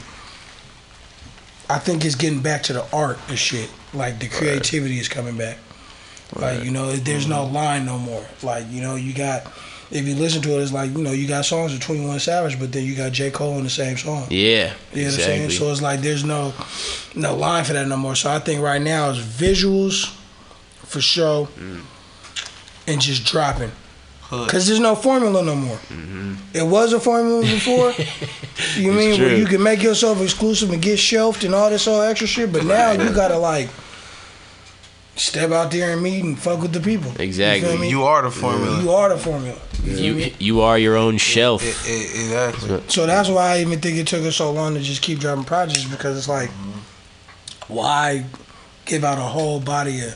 I 1.69 1.79
think 1.79 2.05
it's 2.05 2.15
getting 2.15 2.41
back 2.41 2.63
to 2.63 2.73
the 2.73 2.85
art 2.95 3.19
and 3.27 3.37
shit. 3.37 3.69
Like 3.93 4.19
the 4.19 4.29
creativity 4.29 4.99
is 4.99 5.07
coming 5.07 5.37
back. 5.37 5.57
Like 6.35 6.63
you 6.63 6.71
know, 6.71 6.91
there's 6.91 7.27
no 7.27 7.45
line 7.45 7.85
no 7.85 7.97
more. 7.97 8.25
Like 8.43 8.65
you 8.69 8.81
know, 8.81 8.95
you 8.95 9.13
got. 9.13 9.51
If 9.89 10.05
you 10.05 10.15
listen 10.15 10.41
to 10.41 10.59
it, 10.59 10.63
it's 10.63 10.73
like 10.73 10.91
you 10.91 11.01
know 11.01 11.13
you 11.13 11.29
got 11.29 11.45
songs 11.45 11.71
with 11.71 11.81
Twenty 11.81 12.05
One 12.05 12.19
Savage, 12.19 12.59
but 12.59 12.73
then 12.73 12.83
you 12.83 12.93
got 12.93 13.13
J 13.13 13.31
Cole 13.31 13.57
in 13.57 13.63
the 13.63 13.69
same 13.69 13.95
song. 13.95 14.27
Yeah. 14.29 14.37
You 14.41 14.43
know 14.43 14.63
what 14.63 14.73
I'm 14.73 15.11
saying? 15.11 15.43
exactly. 15.45 15.55
So 15.55 15.71
it's 15.71 15.81
like 15.81 16.01
there's 16.01 16.25
no 16.25 16.53
no 17.15 17.35
line 17.37 17.63
for 17.63 17.71
that 17.71 17.87
no 17.87 17.95
more. 17.95 18.13
So 18.13 18.29
I 18.29 18.39
think 18.39 18.61
right 18.61 18.81
now 18.81 19.11
it's 19.11 19.19
visuals 19.19 20.13
for 20.83 20.99
show 20.99 21.47
Mm. 21.57 21.81
and 22.87 22.99
just 22.99 23.25
dropping. 23.25 23.71
Cause 24.29 24.67
there's 24.67 24.81
no 24.81 24.93
formula 24.93 25.41
no 25.41 25.55
more. 25.55 25.79
It 26.53 26.63
was 26.63 26.91
a 26.91 26.99
formula 26.99 27.43
before. 27.43 27.93
you 28.75 28.91
mean 28.91 29.17
where 29.21 29.37
you 29.37 29.45
can 29.45 29.63
make 29.63 29.81
yourself 29.81 30.21
exclusive 30.21 30.69
and 30.71 30.81
get 30.81 30.99
shelved 30.99 31.45
and 31.45 31.55
all 31.55 31.69
this 31.69 31.87
all 31.87 32.01
extra 32.01 32.27
shit, 32.27 32.51
but 32.51 32.65
now 32.65 32.91
you 32.91 33.13
gotta 33.15 33.37
like 33.37 33.69
step 35.17 35.51
out 35.51 35.71
there 35.71 35.91
and 35.93 36.01
meet 36.01 36.23
and 36.23 36.37
fuck 36.39 36.61
with 36.61 36.71
the 36.73 36.79
people. 36.79 37.11
Exactly. 37.19 37.67
You, 37.69 37.73
feel 37.75 37.81
me? 37.81 37.89
You 37.89 38.03
are 38.03 38.21
the 38.21 38.31
formula. 38.31 38.81
You 38.81 38.91
are 38.91 39.09
the 39.09 39.17
formula. 39.17 39.57
You 39.83 39.95
feel 39.95 39.99
You 40.05 40.13
me? 40.15 40.35
you 40.39 40.61
are 40.61 40.77
your 40.77 40.95
own 40.95 41.17
shelf. 41.17 41.63
exactly. 41.63 42.81
So 42.87 43.05
that's 43.05 43.27
why 43.29 43.55
I 43.55 43.61
even 43.61 43.79
think 43.81 43.97
it 43.97 44.07
took 44.07 44.23
us 44.23 44.35
so 44.37 44.51
long 44.51 44.73
to 44.75 44.79
just 44.79 45.01
keep 45.01 45.19
dropping 45.19 45.43
projects 45.45 45.85
because 45.85 46.17
it's 46.17 46.29
like, 46.29 46.49
why 47.67 48.25
give 48.85 49.03
out 49.03 49.17
a 49.17 49.21
whole 49.21 49.59
body 49.59 50.01
of 50.01 50.15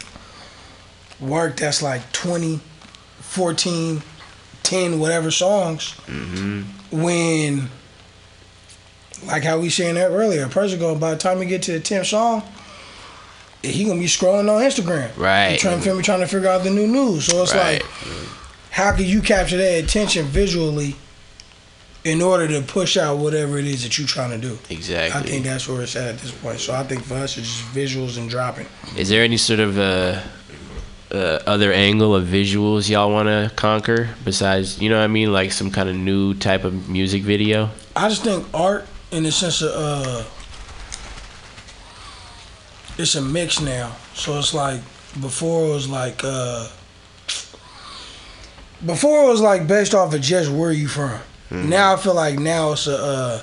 work 1.20 1.58
that's 1.58 1.82
like 1.82 2.10
20, 2.14 2.60
14, 3.20 4.02
10, 4.64 5.00
whatever 5.00 5.30
songs 5.32 5.94
Mm-hmm. 6.08 7.02
when, 7.02 7.70
like 9.26 9.44
how 9.44 9.60
we 9.60 9.70
saying 9.70 9.96
that 9.96 10.10
earlier, 10.12 10.46
a 10.46 10.50
person 10.50 10.80
going 10.80 11.00
by 11.00 11.12
the 11.12 11.18
time 11.18 11.40
we 11.40 11.46
get 11.46 11.62
to 11.64 11.74
the 11.74 11.80
10th 11.80 12.06
song, 12.08 12.44
he 13.64 13.84
gonna 13.86 14.00
be 14.00 14.06
scrolling 14.08 14.50
on 14.54 14.62
Instagram. 14.62 15.16
Right. 15.18 15.60
Trying 15.60 15.82
to 15.82 16.02
trying 16.02 16.20
to 16.22 16.28
figure 16.28 16.50
out 16.50 16.64
the 16.64 16.72
new 16.72 16.88
news. 16.88 17.26
So 17.26 17.44
it's 17.44 17.54
Right. 17.54 17.82
like, 17.82 17.86
how 18.72 18.92
can 18.96 19.06
you 19.06 19.22
capture 19.22 19.58
their 19.58 19.84
attention 19.84 20.26
visually 20.26 20.96
in 22.04 22.22
order 22.22 22.48
to 22.48 22.62
push 22.64 22.98
out 22.98 23.18
whatever 23.18 23.60
it 23.60 23.66
is 23.66 23.84
that 23.84 23.98
you're 23.98 24.08
trying 24.08 24.32
to 24.32 24.38
do? 24.38 24.58
Exactly. 24.70 25.20
I 25.22 25.24
think 25.24 25.46
that's 25.46 25.68
where 25.68 25.82
it's 25.84 25.96
at 25.96 26.08
at 26.08 26.18
this 26.20 26.32
point. 26.32 26.60
So 26.60 26.74
I 26.74 26.84
think 26.84 27.04
for 27.04 27.16
us, 27.16 27.38
it's 27.38 27.48
just 27.48 27.64
visuals 27.76 28.18
and 28.18 28.30
dropping. 28.30 28.66
Is 28.98 29.10
there 29.10 29.24
any 29.24 29.38
sort 29.38 29.60
of 29.60 29.78
uh, 29.78 30.20
uh, 31.12 31.40
other 31.46 31.72
angle 31.72 32.16
of 32.16 32.26
visuals 32.26 32.90
y'all 32.90 33.12
want 33.12 33.28
to 33.28 33.52
conquer 33.56 34.10
besides, 34.26 34.82
you 34.82 34.90
know 34.90 34.98
what 34.98 35.04
I 35.04 35.08
mean, 35.08 35.32
like 35.32 35.52
some 35.52 35.70
kind 35.70 35.90
of 35.90 35.96
new 35.96 36.34
type 36.34 36.64
of 36.64 36.90
music 36.90 37.22
video? 37.24 37.70
I 37.96 38.10
just 38.10 38.24
think 38.24 38.48
art, 38.54 38.88
in 39.12 39.24
the 39.24 39.32
sense 39.32 39.62
of, 39.62 39.72
uh, 39.76 40.24
it's 43.02 43.16
a 43.16 43.22
mix 43.22 43.60
now. 43.60 43.96
So 44.14 44.38
it's 44.40 44.54
like 44.54 44.82
before 45.20 45.68
it 45.68 45.74
was 45.74 45.90
like, 45.90 46.22
uh, 46.24 46.70
before 48.86 49.24
it 49.26 49.28
was 49.28 49.42
like 49.42 49.68
based 49.68 49.94
off 49.94 50.14
of 50.14 50.22
just 50.22 50.52
where 50.52 50.72
you 50.72 50.88
from. 50.88 51.20
Now 51.52 51.94
I 51.94 51.98
feel 51.98 52.16
like 52.16 52.40
now 52.40 52.72
it's 52.72 52.88
a 52.88 52.98
uh, 52.98 53.42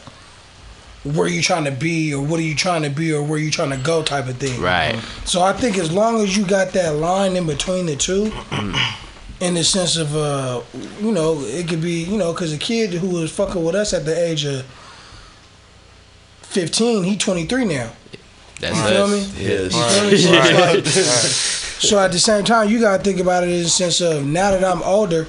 where 1.05 1.29
you 1.29 1.43
trying 1.43 1.65
to 1.65 1.71
be 1.71 2.13
or 2.15 2.23
what 2.25 2.41
are 2.41 2.45
you 2.45 2.55
trying 2.55 2.83
to 2.83 2.91
be 2.91 3.13
or 3.13 3.23
where 3.23 3.39
you 3.39 3.51
trying 3.51 3.71
to 3.71 3.77
go 3.77 4.03
type 4.03 4.29
of 4.29 4.37
thing. 4.39 4.61
Right. 4.61 4.99
So 5.25 5.43
I 5.43 5.53
think 5.53 5.77
as 5.77 5.93
long 5.93 6.21
as 6.23 6.37
you 6.37 6.47
got 6.47 6.73
that 6.73 6.97
line 6.97 7.37
in 7.37 7.47
between 7.47 7.87
the 7.87 7.97
two, 7.97 8.33
in 9.41 9.55
the 9.55 9.65
sense 9.65 9.97
of 9.97 10.17
uh, 10.17 10.63
you 11.01 11.13
know, 11.13 11.41
it 11.41 11.69
could 11.69 11.83
be 11.83 12.03
you 12.03 12.17
know, 12.17 12.33
because 12.33 12.53
a 12.53 12.59
kid 12.59 12.95
who 12.95 13.09
was 13.09 13.31
fucking 13.31 13.63
with 13.63 13.75
us 13.75 13.93
at 13.93 14.05
the 14.05 14.19
age 14.19 14.45
of 14.45 14.65
fifteen, 16.41 17.05
he 17.05 17.17
twenty 17.17 17.45
three 17.45 17.65
now. 17.65 17.93
That's 18.61 18.77
you 18.77 18.83
feel 18.83 19.05
us. 19.05 19.39
me? 19.39 19.45
Yes. 19.45 19.75
You 19.75 20.19
feel? 20.19 20.19
So, 20.19 20.33
Right. 20.75 20.87
so 20.87 21.99
at 21.99 22.13
the 22.13 22.19
same 22.19 22.45
time, 22.45 22.69
you 22.69 22.81
gotta 22.81 23.03
think 23.03 23.21
about 23.21 23.45
it 23.45 23.51
in 23.51 23.63
the 23.63 23.69
sense 23.69 24.01
of 24.01 24.27
now 24.27 24.51
that 24.51 24.65
I'm 24.65 24.83
older, 24.83 25.27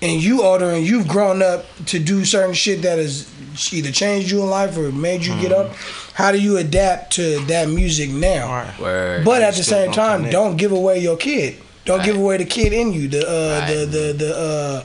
and 0.00 0.22
you 0.22 0.42
older, 0.42 0.70
and 0.70 0.86
you've 0.86 1.08
grown 1.08 1.42
up 1.42 1.64
to 1.86 1.98
do 1.98 2.24
certain 2.24 2.54
shit 2.54 2.82
that 2.82 2.98
has 2.98 3.28
either 3.72 3.90
changed 3.90 4.30
you 4.30 4.40
in 4.42 4.48
life 4.48 4.76
or 4.78 4.92
made 4.92 5.24
you 5.24 5.34
get 5.40 5.50
up. 5.52 5.74
How 6.14 6.30
do 6.30 6.40
you 6.40 6.56
adapt 6.56 7.12
to 7.14 7.40
that 7.46 7.68
music 7.68 8.10
now? 8.10 8.72
Word. 8.80 9.24
But 9.24 9.42
at 9.42 9.54
the 9.54 9.64
same 9.64 9.90
time, 9.92 10.30
don't 10.30 10.56
give 10.56 10.70
away 10.72 11.00
your 11.00 11.16
kid. 11.16 11.56
Don't 11.84 12.04
give 12.04 12.16
away 12.16 12.36
the 12.36 12.44
kid 12.44 12.72
in 12.72 12.92
you. 12.92 13.08
The 13.08 13.26
uh, 13.26 13.66
the 13.66 13.86
the 13.86 14.12
the 14.12 14.36
uh, 14.36 14.84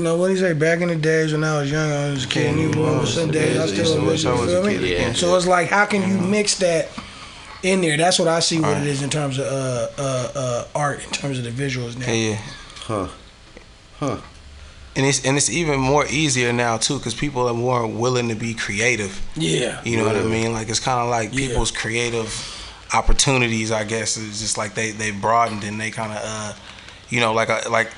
you 0.00 0.04
know 0.04 0.16
what 0.16 0.28
do 0.28 0.32
you 0.32 0.38
say? 0.38 0.54
Back 0.54 0.80
in 0.80 0.88
the 0.88 0.96
days 0.96 1.32
when 1.32 1.44
I 1.44 1.60
was 1.60 1.70
young, 1.70 1.92
I 1.92 2.10
was 2.10 2.24
a 2.24 2.28
kid. 2.28 2.46
And 2.46 2.58
you 2.58 2.70
remember 2.70 3.04
some 3.04 3.30
days 3.30 3.58
I 3.58 3.64
Used 3.64 3.76
to 3.76 3.84
still 3.84 4.06
wish 4.06 4.24
I 4.24 4.34
you 4.34 4.40
was 4.40 4.50
a 4.52 4.62
feel 4.62 4.66
me? 4.66 4.72
kid 4.78 4.84
again. 4.84 5.14
So 5.14 5.36
it's 5.36 5.46
like, 5.46 5.68
how 5.68 5.84
can 5.84 6.08
you 6.08 6.18
mix 6.18 6.58
that 6.60 6.88
in 7.62 7.82
there? 7.82 7.98
That's 7.98 8.18
what 8.18 8.26
I 8.28 8.40
see. 8.40 8.60
What 8.62 8.78
it 8.78 8.86
is 8.86 9.02
in 9.02 9.10
terms 9.10 9.38
of 9.38 9.44
uh, 9.44 9.88
uh, 9.98 10.32
uh, 10.34 10.64
art, 10.74 11.04
in 11.04 11.10
terms 11.10 11.38
of 11.38 11.44
the 11.44 11.50
visuals 11.50 11.98
now. 11.98 12.10
Yeah. 12.10 12.38
Huh. 12.76 13.08
Huh. 13.98 14.20
and 14.96 15.04
it's 15.04 15.26
and 15.26 15.36
it's 15.36 15.50
even 15.50 15.78
more 15.78 16.06
easier 16.08 16.50
now 16.54 16.78
too 16.78 16.96
because 16.96 17.12
people 17.14 17.46
are 17.46 17.52
more 17.52 17.86
willing 17.86 18.30
to 18.30 18.34
be 18.34 18.54
creative. 18.54 19.20
Yeah. 19.36 19.82
You 19.84 19.98
know 19.98 20.06
what 20.06 20.16
I 20.16 20.22
mean? 20.22 20.54
Like 20.54 20.70
it's 20.70 20.80
kind 20.80 20.98
of 21.00 21.10
like 21.10 21.32
people's 21.32 21.70
creative 21.70 22.32
opportunities. 22.94 23.70
I 23.70 23.84
guess 23.84 24.16
is 24.16 24.40
just 24.40 24.56
like 24.56 24.74
they 24.74 24.92
they 24.92 25.10
broadened 25.10 25.62
and 25.64 25.78
they 25.78 25.90
kind 25.90 26.12
of 26.12 26.18
uh, 26.24 26.54
you 27.10 27.20
know, 27.20 27.34
like 27.34 27.50
I 27.50 27.68
like. 27.68 27.90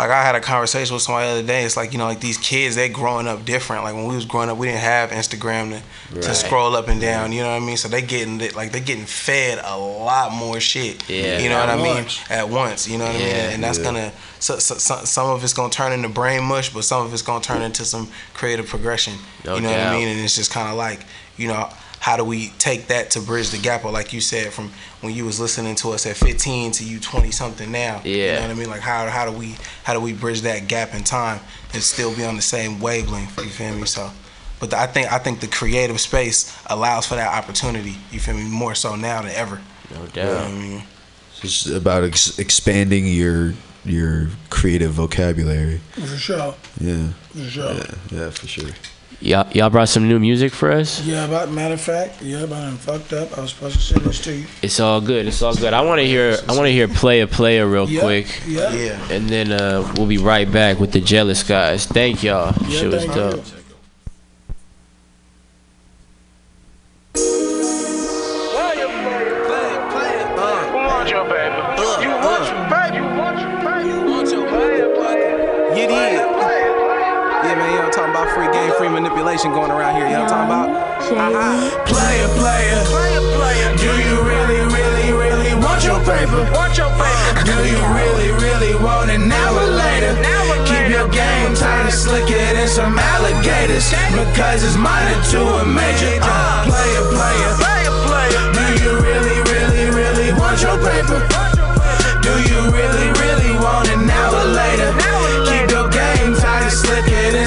Like 0.00 0.10
I 0.10 0.22
had 0.22 0.34
a 0.34 0.40
conversation 0.40 0.94
with 0.94 1.02
somebody 1.02 1.26
the 1.26 1.32
other 1.40 1.46
day. 1.46 1.64
It's 1.64 1.76
like 1.76 1.92
you 1.92 1.98
know, 1.98 2.06
like 2.06 2.20
these 2.20 2.38
kids, 2.38 2.74
they're 2.74 2.88
growing 2.88 3.28
up 3.28 3.44
different. 3.44 3.84
Like 3.84 3.94
when 3.94 4.06
we 4.06 4.14
was 4.14 4.24
growing 4.24 4.48
up, 4.48 4.56
we 4.56 4.66
didn't 4.68 4.80
have 4.80 5.10
Instagram 5.10 5.82
to, 6.14 6.20
to 6.22 6.34
scroll 6.34 6.74
up 6.74 6.88
and 6.88 6.98
down. 7.00 7.32
You 7.32 7.42
know 7.42 7.50
what 7.50 7.62
I 7.62 7.66
mean? 7.66 7.76
So 7.76 7.88
they 7.88 8.00
getting 8.00 8.38
like 8.54 8.72
they 8.72 8.80
getting 8.80 9.04
fed 9.04 9.60
a 9.62 9.78
lot 9.78 10.32
more 10.32 10.58
shit. 10.58 11.06
Yeah. 11.06 11.38
you 11.40 11.50
know 11.50 11.60
what 11.60 11.68
I 11.68 11.76
mean? 11.76 11.94
once. 11.96 12.30
At 12.30 12.48
once. 12.48 12.88
You 12.88 12.96
know 12.96 13.04
what 13.04 13.16
I 13.16 13.18
mean? 13.18 13.26
Yeah. 13.28 13.50
And 13.50 13.62
that's 13.62 13.78
Yeah. 13.78 13.84
gonna 13.84 14.12
so, 14.38 14.58
so, 14.58 14.76
so, 14.76 15.04
some 15.04 15.28
of 15.28 15.44
it's 15.44 15.52
gonna 15.52 15.70
turn 15.70 15.92
into 15.92 16.08
brain 16.08 16.44
mush, 16.44 16.72
but 16.72 16.84
some 16.84 17.04
of 17.04 17.12
it's 17.12 17.20
gonna 17.20 17.44
turn 17.44 17.60
into 17.60 17.84
some 17.84 18.08
creative 18.32 18.66
progression. 18.66 19.18
No 19.44 19.56
you 19.56 19.60
know 19.60 19.70
what. 19.70 19.80
I 19.80 19.92
mean? 19.92 20.08
And 20.08 20.20
it's 20.20 20.36
just 20.36 20.50
kind 20.50 20.70
of 20.70 20.76
like, 20.76 21.00
you 21.36 21.48
know, 21.48 21.68
how 22.00 22.16
do 22.16 22.24
we 22.24 22.48
take 22.58 22.86
that 22.88 23.10
to 23.10 23.20
bridge 23.20 23.50
the 23.50 23.58
gap? 23.58 23.84
Or 23.84 23.92
like 23.92 24.12
you 24.12 24.20
said, 24.20 24.52
from 24.52 24.72
when 25.02 25.14
you 25.14 25.24
was 25.26 25.38
listening 25.38 25.74
to 25.76 25.90
us 25.90 26.06
at 26.06 26.16
15 26.16 26.72
to 26.72 26.84
you 26.84 26.98
20 26.98 27.30
something 27.30 27.70
now. 27.70 28.00
Yeah. 28.04 28.14
You 28.14 28.32
know 28.32 28.40
what 28.40 28.50
I 28.50 28.54
mean? 28.54 28.70
Like 28.70 28.80
how 28.80 29.06
how 29.08 29.30
do 29.30 29.36
we 29.36 29.54
how 29.84 29.92
do 29.92 30.00
we 30.00 30.14
bridge 30.14 30.40
that 30.42 30.66
gap 30.66 30.94
in 30.94 31.04
time 31.04 31.40
and 31.74 31.82
still 31.82 32.14
be 32.16 32.24
on 32.24 32.36
the 32.36 32.42
same 32.42 32.80
wavelength? 32.80 33.36
You 33.38 33.50
feel 33.50 33.74
me? 33.74 33.86
So. 33.86 34.10
But 34.60 34.74
I 34.74 34.86
think 34.86 35.12
I 35.12 35.18
think 35.18 35.40
the 35.40 35.46
creative 35.46 36.00
space 36.00 36.54
allows 36.66 37.06
for 37.06 37.14
that 37.14 37.32
opportunity. 37.32 37.96
You 38.10 38.20
feel 38.20 38.34
me? 38.34 38.44
More 38.44 38.74
so 38.74 38.94
now 38.94 39.22
than 39.22 39.32
ever. 39.32 39.60
No 39.90 40.06
doubt. 40.06 40.14
You 40.16 40.22
know 40.22 40.34
what 40.34 40.44
I 40.44 40.52
mean? 40.52 40.82
It's 41.42 41.66
about 41.66 42.04
ex- 42.04 42.38
expanding 42.38 43.06
your 43.06 43.54
your 43.84 44.28
creative 44.50 44.92
vocabulary. 44.92 45.80
For 45.92 46.06
sure. 46.06 46.54
Yeah. 46.78 47.08
For 47.32 47.44
sure. 47.44 47.72
Yeah, 47.72 47.94
yeah, 48.10 48.30
for 48.30 48.46
sure. 48.46 48.70
Y'all, 49.22 49.46
y'all 49.52 49.68
brought 49.68 49.88
some 49.90 50.08
new 50.08 50.18
music 50.18 50.50
for 50.50 50.72
us. 50.72 51.04
Yeah, 51.04 51.26
about 51.26 51.50
matter 51.50 51.74
of 51.74 51.80
fact, 51.80 52.22
yeah, 52.22 52.46
but 52.46 52.56
I'm 52.56 52.78
fucked 52.78 53.12
up. 53.12 53.36
I 53.36 53.42
was 53.42 53.50
supposed 53.50 53.74
to 53.76 53.80
send 53.82 54.00
this 54.00 54.18
to 54.24 54.34
you. 54.34 54.46
It's 54.62 54.80
all 54.80 55.02
good. 55.02 55.26
It's 55.26 55.42
all 55.42 55.54
good. 55.54 55.74
I 55.74 55.82
want 55.82 56.00
to 56.00 56.06
hear. 56.06 56.38
I 56.48 56.52
want 56.52 56.66
to 56.66 56.72
hear 56.72 56.88
play 56.88 57.20
a 57.20 57.26
player 57.26 57.66
real 57.66 57.86
Yeah, 57.88 58.00
quick. 58.00 58.40
yeah. 58.46 58.72
Yeah. 58.72 59.10
And 59.12 59.28
then 59.28 59.52
uh, 59.52 59.92
we'll 59.98 60.06
be 60.06 60.16
right 60.16 60.50
back 60.50 60.80
with 60.80 60.92
the 60.92 61.00
jealous 61.00 61.42
guys. 61.42 61.84
Thank 61.84 62.22
y'all. 62.22 62.54
Yeah, 62.62 62.68
Shit 62.80 62.92
was 62.92 63.04
thank 63.04 63.14
dope. 63.14 63.36
you. 63.36 63.42
You 67.16 67.49
free 79.40 79.50
manipulation 79.50 79.52
going 79.52 79.70
around 79.70 79.96
here. 79.96 80.06
You 80.06 80.12
know 80.12 80.24
what 80.24 80.32
I'm 80.32 80.48
talking 80.48 81.32
about? 81.32 81.88
Player, 81.88 82.28
player, 82.36 82.78
player, 82.88 83.22
player. 83.36 83.68
Do 83.76 83.92
you 84.04 84.16
really, 84.22 84.60
really, 84.68 85.12
really 85.12 85.54
want 85.56 85.84
your 85.84 86.00
paper? 86.00 86.44
Want 86.52 86.76
your 86.76 86.90
paper? 86.90 87.44
Do 87.44 87.56
you 87.64 87.80
really, 87.96 88.30
really 88.36 88.74
want 88.82 89.10
it 89.10 89.18
now 89.18 89.56
or 89.56 89.70
later? 89.70 90.12
Keep 90.66 90.90
your 90.92 91.08
game 91.08 91.54
tight 91.54 91.88
and 91.88 91.92
slicker 91.92 92.52
than 92.54 92.68
some 92.68 92.98
alligators 92.98 93.90
because 94.12 94.62
it's 94.62 94.76
minor 94.76 95.20
to 95.32 95.40
a 95.40 95.64
major. 95.64 96.20
Uh, 96.22 96.64
player, 96.68 97.02
player, 97.10 97.50
player, 97.58 97.92
player. 98.06 98.42
Do 98.54 98.64
you 98.84 98.92
really, 99.00 99.38
really, 99.50 99.84
really 99.90 100.30
want 100.38 100.60
your 100.62 100.76
paper? 100.78 101.20
Do 102.22 102.32
you 102.46 102.60
really, 102.70 103.08
really 103.18 103.52
want 103.58 103.88
it 103.88 103.98
now 104.04 104.30
or 104.30 104.46
later? 104.52 104.89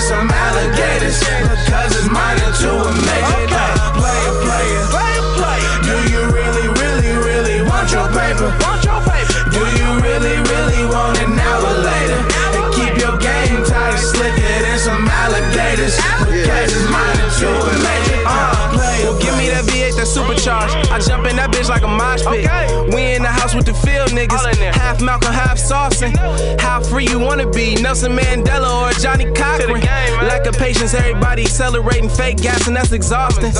Some 0.04 0.30
alligators 0.30 1.18
because 1.24 1.96
it's 1.96 2.10
minor 2.12 2.52
to 2.60 2.72
a 2.76 2.92
major. 3.08 3.56
Uh, 3.56 3.96
player, 3.96 4.34
player, 4.44 4.84
player, 4.92 5.24
player. 5.40 5.74
Do 5.88 5.96
you 6.12 6.22
really, 6.28 6.68
really, 6.76 7.16
really 7.24 7.58
want 7.64 7.88
your 7.88 8.12
paper? 8.12 8.52
Want 8.60 8.84
your 8.84 9.00
paper? 9.08 9.48
Do 9.56 9.64
you 9.64 9.88
really, 10.04 10.36
really 10.52 10.84
want 10.92 11.16
it 11.24 11.32
now 11.32 11.56
or 11.64 11.78
later? 11.88 12.20
And 12.52 12.68
keep 12.76 13.00
your 13.00 13.16
game 13.16 13.64
tight 13.64 13.96
slicker 13.96 14.56
than 14.68 14.78
some 14.78 15.08
alligators 15.08 15.96
because 16.28 16.68
it's 16.68 16.88
minor 16.92 17.30
to 17.40 17.48
a 17.48 17.74
major. 17.80 18.20
Uh, 18.28 18.76
well, 18.76 19.16
give 19.24 19.36
me 19.40 19.48
that 19.56 19.64
V8 19.72 19.96
that's 19.96 20.12
supercharged. 20.12 20.76
I 20.92 21.00
jump 21.00 21.28
in 21.32 21.38
that 21.38 21.52
bitch 21.56 21.70
like 21.70 21.84
a 21.84 21.88
mosh 21.88 22.28
pit. 22.28 22.52
We 22.94 23.16
in 23.16 23.24
the 23.24 23.32
house 23.32 23.56
with 23.56 23.66
the 23.66 23.74
field 24.08 24.18
niggas. 24.18 24.56
Half 24.74 25.02
Malcolm, 25.02 25.34
half 25.34 25.58
Saucin. 25.58 26.16
How 26.60 26.82
free 26.82 27.08
you 27.08 27.20
wanna 27.20 27.50
be? 27.50 27.76
Nelson 27.76 28.14
Mandela 28.14 28.90
or 28.90 28.94
Johnnie 29.00 29.32
Cochran? 29.34 29.82
Lack 30.28 30.46
of 30.46 30.56
patience, 30.58 30.94
everybody 30.94 31.44
accelerating 31.44 32.10
fake 32.10 32.38
gas, 32.38 32.68
and 32.68 32.76
that's 32.76 32.92
exhausting. 32.92 33.52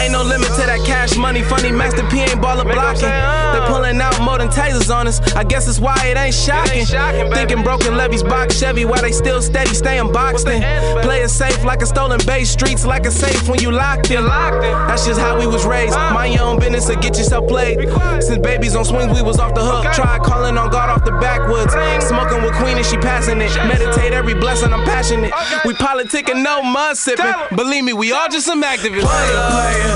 Ain't 0.00 0.12
no 0.12 0.22
limit 0.22 0.48
to 0.48 0.66
that 0.66 0.80
cash 0.86 1.16
money. 1.16 1.42
Funny 1.42 1.72
Master 1.72 2.06
P 2.08 2.20
ain't 2.20 2.40
baller 2.40 2.64
blocking. 2.64 3.02
They 3.02 3.66
pulling 3.66 4.00
out 4.00 4.20
more 4.20 4.38
than 4.38 4.48
tasers 4.48 4.94
on 4.94 5.06
us. 5.06 5.20
I 5.34 5.44
guess 5.44 5.68
it's 5.68 5.80
why 5.80 5.96
it 6.04 6.16
ain't 6.16 6.34
shocking. 6.34 6.86
Thinking 7.32 7.62
broken 7.62 7.96
levees 7.96 8.22
box 8.22 8.58
Chevy, 8.58 8.84
why 8.84 9.00
they 9.00 9.12
still 9.12 9.42
steady 9.42 9.74
staying 9.74 10.12
boxed 10.12 10.48
in. 10.48 10.62
Play 11.02 11.22
it 11.22 11.30
safe 11.30 11.64
like 11.64 11.82
a 11.82 11.86
stolen 11.86 12.20
base, 12.26 12.50
streets 12.50 12.84
like 12.84 13.06
a 13.06 13.10
safe 13.10 13.48
when 13.48 13.60
you 13.60 13.70
locked 13.70 14.10
in. 14.10 14.24
That's 14.24 15.06
just 15.06 15.20
how 15.20 15.38
we 15.38 15.46
was 15.46 15.64
raised. 15.64 15.94
Mind 15.94 16.34
your 16.34 16.44
own 16.44 16.58
business 16.58 16.88
or 16.90 16.96
get 16.96 17.16
yourself 17.16 17.48
played. 17.48 17.88
Since 18.22 18.38
babies 18.38 18.76
on 18.76 18.84
swings, 18.84 19.12
we 19.12 19.22
was 19.22 19.38
off 19.38 19.54
the 19.54 19.64
hook. 19.64 19.89
Tried 19.94 20.22
calling 20.22 20.56
on 20.56 20.70
God 20.70 20.88
off 20.88 21.04
the 21.04 21.12
backwoods. 21.12 21.72
Smoking 22.06 22.42
with 22.42 22.54
Queen 22.54 22.76
and 22.76 22.86
she 22.86 22.96
passing 22.96 23.40
it. 23.40 23.50
Meditate 23.66 24.12
every 24.12 24.34
blessing, 24.34 24.72
I'm 24.72 24.84
passionate. 24.84 25.32
We 25.64 25.74
politicking, 25.74 26.42
no 26.42 26.62
mud 26.62 26.96
sipping. 26.96 27.32
Believe 27.56 27.84
me, 27.84 27.92
we 27.92 28.12
all 28.12 28.28
just 28.28 28.46
some 28.46 28.62
activists. 28.62 29.02
player. 29.06 29.94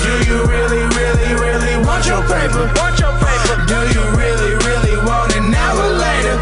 Do 0.00 0.12
you 0.28 0.44
really, 0.44 0.84
really, 0.96 1.32
really 1.40 1.74
want 1.86 2.06
your 2.06 2.22
paper? 2.22 2.70
Want 2.76 2.98
your 3.00 3.12
paper? 3.18 3.56
Do 3.66 3.80
you 3.94 4.02
really, 4.16 4.52
really 4.68 4.96
want 5.06 5.34
it 5.34 5.44
now 5.48 5.74
or 5.76 5.92
later? 5.96 6.36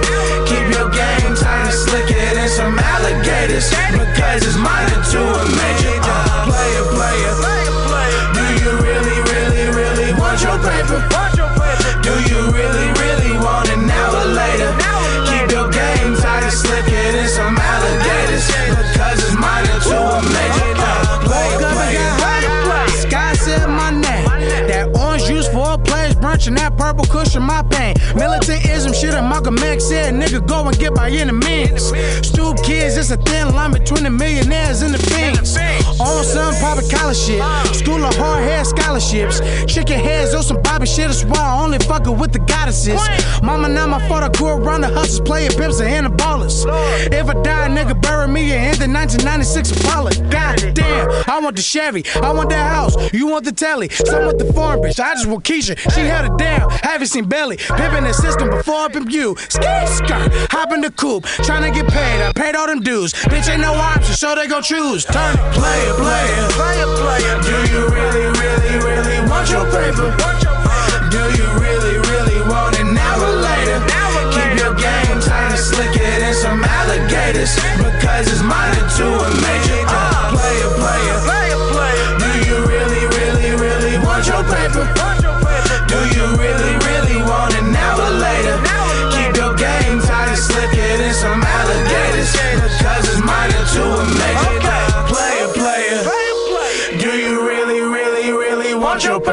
Keep 0.47 0.75
your 0.75 0.89
game 0.91 1.35
tight 1.37 1.69
and 1.69 1.75
slicker 1.75 2.15
than 2.35 2.49
some 2.49 2.79
alligators 2.79 3.71
because 3.93 4.45
it's 4.47 4.57
minor 4.57 5.01
to 5.13 5.21
a 5.21 5.45
purple 26.89 27.05
cushion 27.05 27.43
my 27.43 27.63
pain. 27.65 27.98
Militantism 28.15 28.93
shit 28.93 29.15
and 29.15 29.29
Malcolm 29.29 29.59
X 29.59 29.87
said, 29.87 30.15
nigga, 30.15 30.47
go 30.47 30.67
and 30.67 30.79
get 30.79 30.95
by 30.95 31.11
enemies. 31.11 31.93
Stoop 32.27 32.63
kids, 32.63 32.97
it's 32.97 33.11
a 33.11 33.17
thin 33.17 33.55
line 33.55 33.73
between 33.73 34.05
the 34.05 34.11
millionaires 34.11 34.83
and 34.83 34.95
the 34.95 34.99
fiends. 34.99 35.57
On 36.01 36.25
some 36.25 36.55
private 36.57 36.91
college 36.91 37.17
shit. 37.17 37.43
School 37.75 38.05
of 38.05 38.15
hard 38.17 38.45
hair 38.45 38.65
scholarships. 38.65 39.41
Chicken 39.73 39.99
heads 39.99 40.35
on 40.35 40.43
some 40.43 40.63
Bobby 40.63 40.87
shit. 40.87 41.09
That's 41.09 41.25
why 41.25 41.41
I 41.41 41.65
only 41.65 41.79
fuckin' 41.79 42.19
with 42.19 42.33
the 42.33 42.39
goddesses. 42.41 43.01
Mama, 43.43 43.69
now 43.69 43.87
my 43.87 44.07
father 44.09 44.31
grew 44.39 44.49
around 44.49 44.83
the 44.83 44.89
hustlers, 44.89 45.21
playing 45.21 45.51
pimps 45.53 45.81
and 45.81 46.07
the 46.07 46.11
ballers. 46.11 46.65
If 47.13 47.29
I 47.29 47.35
die, 47.43 47.69
nigga, 47.69 48.01
bury 48.01 48.29
me 48.29 48.53
in 48.53 48.79
the 48.79 48.89
1996 48.89 49.73
Impala. 49.73 50.15
God 50.31 50.75
damn, 50.75 51.11
I 51.29 51.41
want 51.41 51.57
the 51.57 51.63
Chevy. 51.63 52.05
I 52.23 52.33
want 52.33 52.51
that 52.51 52.71
house. 52.73 53.13
You 53.13 53.27
want 53.27 53.45
the 53.45 53.53
telly. 53.53 53.89
Some 53.89 54.27
with 54.27 54.39
the 54.39 54.53
foreign 54.53 54.81
bitch. 54.81 55.01
I 55.01 55.15
just 55.15 55.27
want 55.27 55.45
Keisha. 55.45 55.79
She 55.95 56.01
held 56.01 56.33
it 56.33 56.39
down. 56.39 56.71
Haven't 56.71 57.09
seen 57.09 57.25
Belly. 57.25 57.57
The 58.05 58.13
system 58.13 58.51
before 58.51 58.87
I 58.87 58.89
pimp 58.89 59.11
you. 59.11 59.37
Skirt, 59.49 59.89
skirt. 59.89 60.31
Hop 60.53 60.73
in 60.73 60.81
the 60.81 60.91
coupe. 60.91 61.25
Tryna 61.43 61.75
get 61.75 61.89
paid. 61.89 62.23
I 62.23 62.33
paid 62.33 62.55
all 62.55 62.67
them 62.67 62.81
dues. 62.81 63.13
Bitch 63.33 63.51
ain't 63.51 63.61
no 63.61 63.73
option, 63.75 64.15
so 64.15 64.35
they 64.35 64.47
gon' 64.47 64.63
choose. 64.63 65.05
Turn 65.05 65.35
it. 65.35 65.41
Player, 65.53 65.95
player, 65.95 66.47
player, 66.55 66.89
player. 67.01 67.35
Do 67.43 67.57
you 67.73 67.83
really, 67.89 68.27
really, 68.39 68.75
really 68.87 69.19
want 69.29 69.51
your 69.51 69.65
paper? 69.73 70.15
Do 71.11 71.23
you 71.35 71.47
really, 71.59 71.97
really 72.13 72.41
want 72.47 72.79
it 72.79 72.85
now 72.85 73.19
or 73.19 73.35
later? 73.41 73.79
Keep 74.31 74.61
your 74.61 74.75
game 74.75 75.19
tight 75.25 75.51
and 75.51 75.59
slicker 75.59 75.99
than 75.99 76.35
some 76.35 76.63
alligators 76.63 77.57
because 77.81 78.29
it's 78.29 78.43
minor 78.43 78.85
to 79.01 79.07
a 79.09 79.29
major. 79.43 79.81
Uh, 79.89 80.31
player, 80.37 80.71
player, 80.77 81.17
player, 81.27 81.59
player. 81.73 82.09
Do 82.21 82.31
you 82.47 82.57
really, 82.69 83.05
really, 83.17 83.51
really 83.57 83.99
want 84.05 84.27
your 84.27 84.45
paper? 84.45 85.08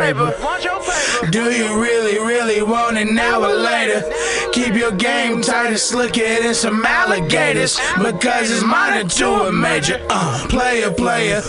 Paper? 0.05 1.31
Do 1.31 1.51
you 1.51 1.81
really, 1.81 2.19
really 2.19 2.61
want 2.61 2.97
it 2.97 3.11
now 3.11 3.41
or 3.41 3.55
later? 3.55 4.03
Keep 4.51 4.75
your 4.75 4.91
game 4.91 5.41
tight 5.41 5.67
and 5.67 5.79
slick 5.79 6.17
it 6.17 6.45
in 6.45 6.53
some 6.53 6.85
alligators. 6.85 7.79
Because 7.97 8.51
it's 8.51 8.63
minor 8.63 9.09
to 9.09 9.27
a 9.47 9.51
major. 9.51 10.05
Uh, 10.09 10.45
player, 10.49 10.91
player. 10.91 11.41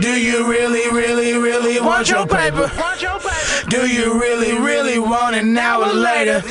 Do 0.00 0.10
you 0.20 0.48
really, 0.48 0.88
really, 0.90 1.32
really 1.36 1.80
want 1.80 2.08
your 2.08 2.26
paper? 2.26 2.70
Do 3.68 3.88
you 3.88 4.20
really, 4.20 4.52
really 4.52 4.98
want 4.98 5.34
it 5.34 5.44
now 5.44 5.82
or 5.82 5.92
later? 5.92 6.42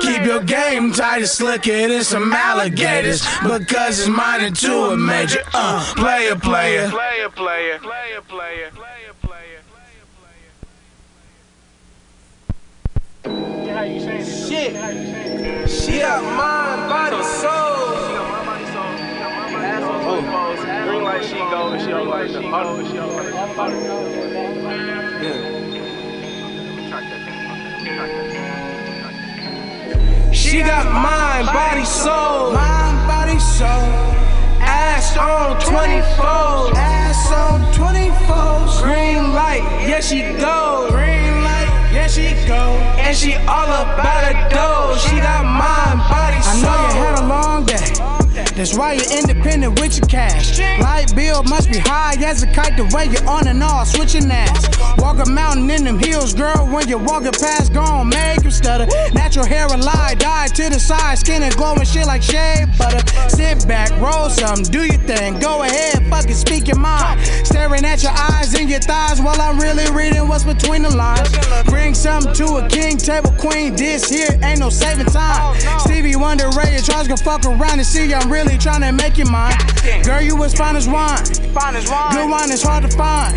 Keep 0.00 0.24
your 0.24 0.42
game 0.42 0.92
tight 0.92 1.18
and 1.18 1.28
slick 1.28 1.66
it 1.66 1.90
in 1.90 2.02
some 2.02 2.32
alligators. 2.32 3.24
Because 3.42 4.00
it's 4.00 4.08
minor 4.08 4.50
to 4.50 4.74
a 4.92 4.96
major. 4.96 5.42
Uh, 5.52 5.84
player, 5.96 6.34
player. 6.36 6.90
Player, 6.90 7.28
player, 7.28 7.78
player, 7.78 8.20
player. 8.22 8.93
Shit. 13.74 14.70
She 15.68 15.98
got 15.98 16.22
mind, 16.22 16.88
body, 16.88 17.22
soul. 17.24 17.74
Green 20.86 21.02
light, 21.02 21.24
she 21.24 21.34
go, 21.34 21.72
and 21.72 21.82
she 21.82 21.88
don't 21.88 22.06
like 22.08 22.30
the 22.30 22.44
auto, 22.44 22.84
she 22.86 22.92
don't 22.94 23.16
like 23.16 23.26
the 23.26 23.32
She 30.32 30.62
got 30.62 30.86
mind, 30.92 31.46
body, 31.46 31.84
soul. 31.84 32.52
Mind, 32.52 33.08
body, 33.08 33.40
soul. 33.40 34.14
Ass 34.60 35.16
on 35.16 35.60
24. 35.60 36.76
Ass 36.76 37.32
on 37.32 37.72
24. 37.74 38.84
Green 38.84 39.32
light, 39.32 39.62
yeah, 39.88 40.00
she 40.00 40.20
go. 40.38 40.86
Green 40.90 41.42
light, 41.42 41.43
yeah, 41.94 42.08
she 42.08 42.34
go. 42.46 42.74
And 42.98 43.16
she 43.16 43.34
all 43.34 43.68
about 43.68 44.24
a 44.30 44.48
dough. 44.52 44.96
She 44.98 45.16
got 45.16 45.44
mind, 45.44 46.00
body, 46.10 46.42
soul. 46.42 46.68
I 46.68 46.76
know 46.76 46.88
you 46.88 47.04
had 47.04 47.18
a 47.20 47.26
long 47.26 47.64
day. 47.64 48.23
That's 48.34 48.76
why 48.76 48.94
you're 48.94 49.18
independent 49.18 49.80
with 49.80 49.96
your 49.98 50.06
cash. 50.08 50.58
Light 50.80 51.14
bill 51.14 51.42
must 51.44 51.70
be 51.70 51.78
high 51.78 52.14
as 52.24 52.42
a 52.42 52.46
kite 52.46 52.76
the 52.76 52.84
way 52.94 53.06
you're 53.06 53.28
on 53.28 53.46
and 53.46 53.62
off, 53.62 53.88
switching 53.88 54.30
ass. 54.30 54.68
Walk 54.98 55.24
a 55.24 55.28
mountain 55.28 55.70
in 55.70 55.84
them 55.84 55.98
hills, 55.98 56.34
girl. 56.34 56.66
When 56.66 56.88
you're 56.88 56.98
walking 56.98 57.32
past, 57.32 57.72
gon' 57.72 58.08
make 58.08 58.42
him 58.42 58.50
stutter. 58.50 58.86
Natural 59.12 59.46
hair 59.46 59.66
a 59.66 59.76
lie, 59.76 60.14
dye 60.18 60.48
to 60.48 60.68
the 60.68 60.80
side, 60.80 61.18
skin 61.18 61.42
and 61.42 61.54
glowing 61.56 61.84
shit 61.84 62.06
like 62.06 62.22
shea 62.22 62.66
butter. 62.78 63.02
Sit 63.28 63.66
back, 63.68 63.90
roll 64.00 64.28
some, 64.28 64.62
do 64.62 64.84
your 64.84 65.02
thing. 65.06 65.38
Go 65.38 65.62
ahead, 65.62 66.06
fucking 66.08 66.34
speak 66.34 66.66
your 66.68 66.78
mind. 66.78 67.20
Staring 67.44 67.84
at 67.84 68.02
your 68.02 68.12
eyes 68.12 68.54
and 68.54 68.68
your 68.68 68.80
thighs 68.80 69.20
while 69.20 69.40
I'm 69.40 69.58
really 69.58 69.90
reading 69.92 70.26
what's 70.28 70.44
between 70.44 70.82
the 70.82 70.94
lines. 70.94 71.30
Bring 71.66 71.94
something 71.94 72.32
to 72.34 72.56
a 72.56 72.68
king, 72.68 72.96
table 72.96 73.32
queen. 73.38 73.76
This 73.76 74.08
here 74.08 74.38
ain't 74.42 74.60
no 74.60 74.70
saving 74.70 75.06
time. 75.06 75.58
Stevie 75.80 76.16
Wonder, 76.16 76.48
Ray 76.50 76.78
Charles 76.82 77.08
gonna 77.08 77.16
fuck 77.16 77.44
around 77.44 77.78
and 77.78 77.86
see 77.86 78.08
I'm 78.24 78.32
really 78.32 78.56
trying 78.56 78.80
to 78.80 78.90
make 78.90 79.18
you 79.18 79.26
mine. 79.26 79.54
Girl, 80.02 80.22
you 80.22 80.42
as 80.44 80.54
fine 80.54 80.76
as 80.76 80.88
wine. 80.88 81.22
Good 81.24 82.30
wine 82.30 82.50
is 82.50 82.62
hard 82.62 82.84
to 82.84 82.96
find. 82.96 83.36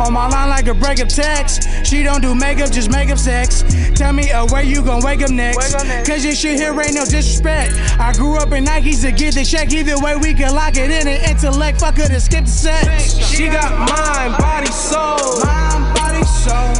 On 0.00 0.12
my 0.12 0.26
line 0.26 0.48
like 0.48 0.66
a 0.66 0.74
breakup 0.74 1.08
text. 1.08 1.86
She 1.86 2.02
don't 2.02 2.20
do 2.20 2.34
makeup, 2.34 2.72
just 2.72 2.90
makeup 2.90 3.18
sex. 3.18 3.62
Tell 3.94 4.12
me 4.12 4.32
uh, 4.32 4.44
where 4.46 4.64
you 4.64 4.82
gon' 4.82 5.04
wake 5.04 5.22
up 5.22 5.30
next. 5.30 5.72
Cause 6.04 6.24
this 6.24 6.40
shit 6.40 6.58
here 6.58 6.72
ain't 6.80 6.94
no 6.94 7.04
disrespect. 7.04 7.74
I 8.00 8.12
grew 8.14 8.34
up 8.34 8.50
in 8.50 8.64
Nikes 8.64 9.02
to 9.02 9.12
get 9.12 9.34
the 9.34 9.44
check. 9.44 9.72
Either 9.72 10.00
way, 10.00 10.16
we 10.16 10.34
can 10.34 10.52
lock 10.52 10.76
it 10.76 10.90
in 10.90 11.06
an 11.06 11.30
intellect. 11.30 11.78
Fuck 11.78 11.98
her 11.98 12.08
to 12.08 12.20
skip 12.20 12.44
the 12.46 12.50
sex. 12.50 13.16
She 13.16 13.46
got 13.46 13.70
mind, 13.88 14.36
body, 14.36 14.66
soul. 14.72 15.44
Mind, 15.44 15.94
body, 15.94 16.24
soul. 16.24 16.74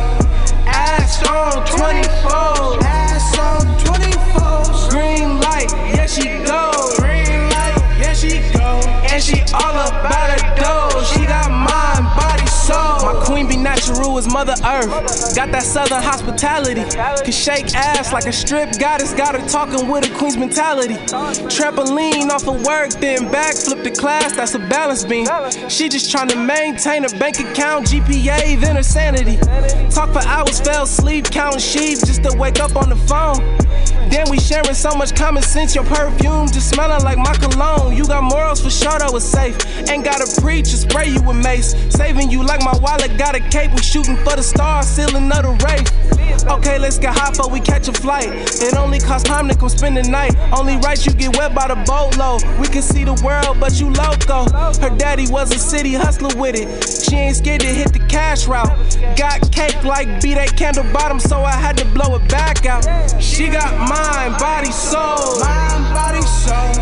Ass 0.67 1.23
on 1.29 1.65
24. 1.69 2.83
Ass 2.83 3.39
on 3.39 3.79
24. 3.85 4.91
Green 4.91 5.39
light, 5.39 5.71
yeah, 5.95 6.07
she 6.07 6.45
go. 6.45 6.84
And 9.15 9.23
she 9.23 9.41
all 9.55 9.71
about 9.71 10.35
a 10.35 10.61
dough. 10.61 11.05
She 11.05 11.25
got 11.25 11.49
mind, 11.49 12.05
body, 12.17 12.47
soul. 12.49 12.75
My 13.07 13.23
queen 13.25 13.47
be 13.47 13.57
natural 13.57 14.19
as 14.19 14.27
Mother 14.27 14.57
Earth. 14.67 15.37
Got 15.37 15.53
that 15.53 15.63
southern 15.63 16.03
hospitality. 16.03 16.83
Can 17.23 17.33
shake 17.33 17.77
ass 17.77 18.13
like 18.13 18.27
a 18.27 18.33
strip 18.33 18.77
goddess. 18.77 19.15
Got 19.15 19.41
her 19.41 19.49
talking 19.49 19.89
with 19.89 20.11
a 20.11 20.19
queen's 20.19 20.37
mentality. 20.37 20.95
Trampoline 21.47 22.29
off 22.31 22.49
of 22.49 22.67
work, 22.67 22.91
then 22.99 23.31
backflip 23.31 23.85
the 23.85 23.93
class. 23.93 24.35
That's 24.35 24.57
a 24.57 24.59
balance 24.59 25.05
beam. 25.05 25.29
She 25.69 25.89
just 25.89 26.11
trying 26.11 26.27
to 26.31 26.37
maintain 26.37 27.05
her 27.05 27.17
bank 27.17 27.39
account, 27.39 27.87
GPA, 27.87 28.61
then 28.61 28.75
her 28.75 28.83
sanity. 28.83 29.37
Talk 29.95 30.13
for 30.13 30.27
hours, 30.27 30.59
fell 30.59 30.83
asleep, 30.83 31.27
counting 31.27 31.61
sheep 31.61 32.01
just 32.01 32.25
to 32.25 32.37
wake 32.37 32.59
up 32.59 32.75
on 32.75 32.89
the 32.89 32.97
phone. 32.97 33.39
Then 34.15 34.31
we 34.31 34.39
sharing 34.39 34.75
so 34.75 34.95
much 34.95 35.17
common 35.17 35.43
sense. 35.43 35.75
Your 35.75 35.83
perfume 35.83 36.47
just 36.47 36.71
smelling 36.71 37.03
like 37.03 37.19
my 37.19 37.35
cologne. 37.35 37.97
You 37.97 38.07
got 38.07 38.23
morals 38.23 38.61
for 38.61 38.71
sure, 38.71 38.97
that 38.97 39.13
was 39.13 39.25
safe. 39.25 39.57
Ain't 39.91 40.05
gotta 40.05 40.41
preach 40.41 40.73
or 40.73 40.77
spray 40.77 41.09
you 41.09 41.21
with 41.23 41.43
mace. 41.43 41.75
Saving 41.93 42.31
you 42.31 42.45
like 42.45 42.63
my 42.63 42.79
wallet 42.79 43.19
got 43.19 43.35
a 43.35 43.41
cape. 43.41 43.73
We 43.73 43.83
shooting 43.83 44.17
for 44.19 44.37
the 44.37 44.43
stars, 44.45 44.87
still 44.87 45.17
another 45.17 45.51
race. 45.67 45.91
Okay, 46.47 46.79
let's 46.79 46.99
get 46.99 47.17
high 47.17 47.31
before 47.31 47.51
we 47.51 47.59
catch 47.59 47.89
a 47.89 47.93
flight. 47.93 48.29
It 48.29 48.77
only 48.77 49.01
costs 49.01 49.29
time 49.29 49.49
to 49.49 49.55
come 49.57 49.69
spend 49.69 49.97
the 49.97 50.03
night. 50.03 50.37
Only 50.57 50.77
right 50.77 51.05
you 51.05 51.13
get 51.13 51.37
wet 51.37 51.53
by 51.53 51.67
the 51.69 51.77
boatload. 51.87 52.45
We 52.61 52.69
can 52.69 52.83
see 52.83 53.03
the 53.03 53.15
world, 53.25 53.59
but 53.59 53.81
you 53.81 53.91
loco. 53.91 54.45
Her 54.79 54.97
daddy 54.97 55.27
was 55.29 55.53
a 55.53 55.59
city 55.59 55.95
hustler 55.95 56.39
with 56.39 56.55
it. 56.55 56.69
She 56.87 57.17
ain't 57.17 57.37
scared 57.37 57.63
to 57.63 57.67
hit 57.67 57.93
the 57.93 57.99
cash 58.07 58.47
route. 58.47 58.71
Got 59.17 59.51
cake 59.51 59.83
like 59.83 60.23
B 60.23 60.35
that 60.35 60.57
candle 60.57 60.85
bottom, 60.93 61.19
so 61.19 61.41
I 61.41 61.53
had 61.53 61.77
to 61.79 61.85
blow 61.87 62.15
it 62.17 62.29
back 62.29 62.65
out. 62.67 62.85
She 63.21 63.49
got 63.49 63.73
mind, 64.05 64.39
body, 64.39 64.73
soul. 64.73 65.41
Mind, 65.41 65.85
body, 65.95 66.23
soul. 66.23 66.75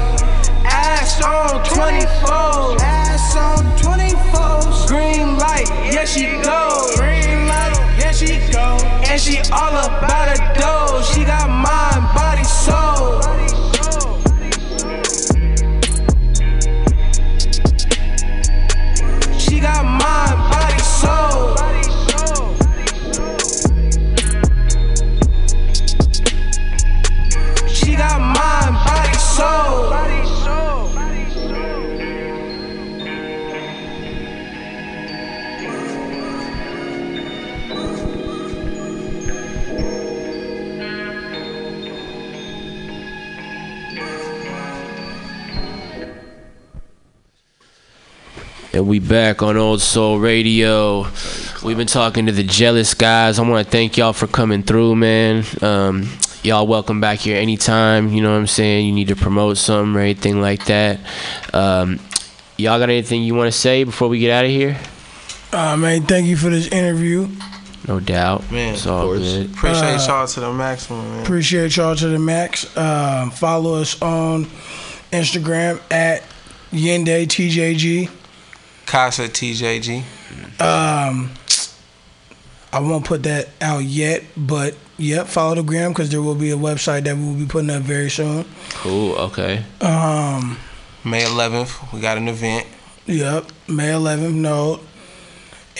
Ass 0.64 1.22
on 1.22 1.62
24. 1.64 2.82
Ass 2.82 3.36
on 3.36 3.62
24. 3.78 4.88
Green 4.88 5.38
light, 5.38 5.68
yeah, 5.92 6.04
she 6.04 6.24
go. 6.42 6.60
Green 6.96 7.46
light, 7.46 7.76
yeah, 7.98 8.12
she 8.12 8.32
go. 8.52 8.66
And 9.08 9.20
she 9.20 9.38
all 9.52 9.76
about 9.86 10.28
a 10.34 10.38
dough. 10.58 11.02
She 11.02 11.24
got 11.24 11.48
mind, 11.48 12.02
body, 12.14 12.44
soul. 12.44 13.22
She 19.38 19.60
got 19.60 19.84
mind, 19.84 20.38
body, 20.50 20.78
soul. 20.78 21.51
Soul. 29.42 29.92
And 48.74 48.88
we 48.88 49.00
back 49.00 49.42
on 49.42 49.58
Old 49.58 49.82
Soul 49.82 50.18
Radio. 50.18 51.06
We've 51.62 51.76
been 51.76 51.86
talking 51.86 52.26
to 52.26 52.32
the 52.32 52.42
jealous 52.42 52.94
guys. 52.94 53.38
I 53.38 53.42
want 53.46 53.66
to 53.66 53.70
thank 53.70 53.98
y'all 53.98 54.14
for 54.14 54.26
coming 54.26 54.62
through, 54.62 54.96
man. 54.96 55.44
Um, 55.60 56.08
y'all 56.42 56.66
welcome 56.66 57.00
back 57.00 57.18
here 57.20 57.36
anytime. 57.36 58.08
You 58.08 58.22
know 58.22 58.30
what 58.30 58.38
I'm 58.38 58.46
saying? 58.46 58.86
You 58.86 58.92
need 58.92 59.08
to 59.08 59.16
promote 59.16 59.56
something 59.58 59.94
or 59.96 60.00
anything 60.00 60.40
like 60.40 60.64
that. 60.66 61.00
Um, 61.52 62.00
y'all 62.56 62.78
got 62.78 62.90
anything 62.90 63.22
you 63.22 63.34
want 63.34 63.52
to 63.52 63.58
say 63.58 63.84
before 63.84 64.08
we 64.08 64.18
get 64.18 64.30
out 64.32 64.44
of 64.44 64.50
here? 64.50 64.78
Uh, 65.52 65.76
man, 65.76 66.02
thank 66.02 66.26
you 66.26 66.36
for 66.36 66.50
this 66.50 66.68
interview. 66.68 67.28
No 67.86 67.98
doubt. 68.00 68.50
Man, 68.50 68.74
it's 68.74 68.86
all 68.86 69.08
good. 69.08 69.50
Appreciate 69.52 69.96
Uh, 69.96 70.06
y'all 70.06 70.26
to 70.26 70.40
the 70.40 70.52
maximum, 70.52 71.08
man. 71.10 71.22
Appreciate 71.22 71.76
y'all 71.76 71.96
to 71.96 72.08
the 72.08 72.18
max. 72.18 72.76
Um, 72.76 73.30
follow 73.32 73.80
us 73.80 74.00
on 74.00 74.44
Instagram 75.12 75.80
at 75.90 76.22
Yende 76.72 77.26
TJG. 77.26 78.08
Casa 78.86 79.22
TJG. 79.28 80.02
Um, 80.60 81.30
I 82.72 82.80
won't 82.80 83.04
put 83.04 83.24
that 83.24 83.48
out 83.60 83.82
yet, 83.82 84.22
but 84.36 84.74
yep, 85.02 85.26
follow 85.26 85.54
the 85.56 85.62
gram 85.62 85.92
because 85.92 86.10
there 86.10 86.22
will 86.22 86.34
be 86.34 86.50
a 86.50 86.56
website 86.56 87.04
that 87.04 87.16
we 87.16 87.24
will 87.24 87.34
be 87.34 87.46
putting 87.46 87.70
up 87.70 87.82
very 87.82 88.08
soon. 88.10 88.44
Cool. 88.70 89.14
Okay. 89.16 89.64
Um, 89.80 90.58
May 91.04 91.22
11th, 91.24 91.92
we 91.92 92.00
got 92.00 92.16
an 92.16 92.28
event. 92.28 92.66
Yep, 93.06 93.46
May 93.68 93.88
11th, 93.90 94.34
no. 94.34 94.80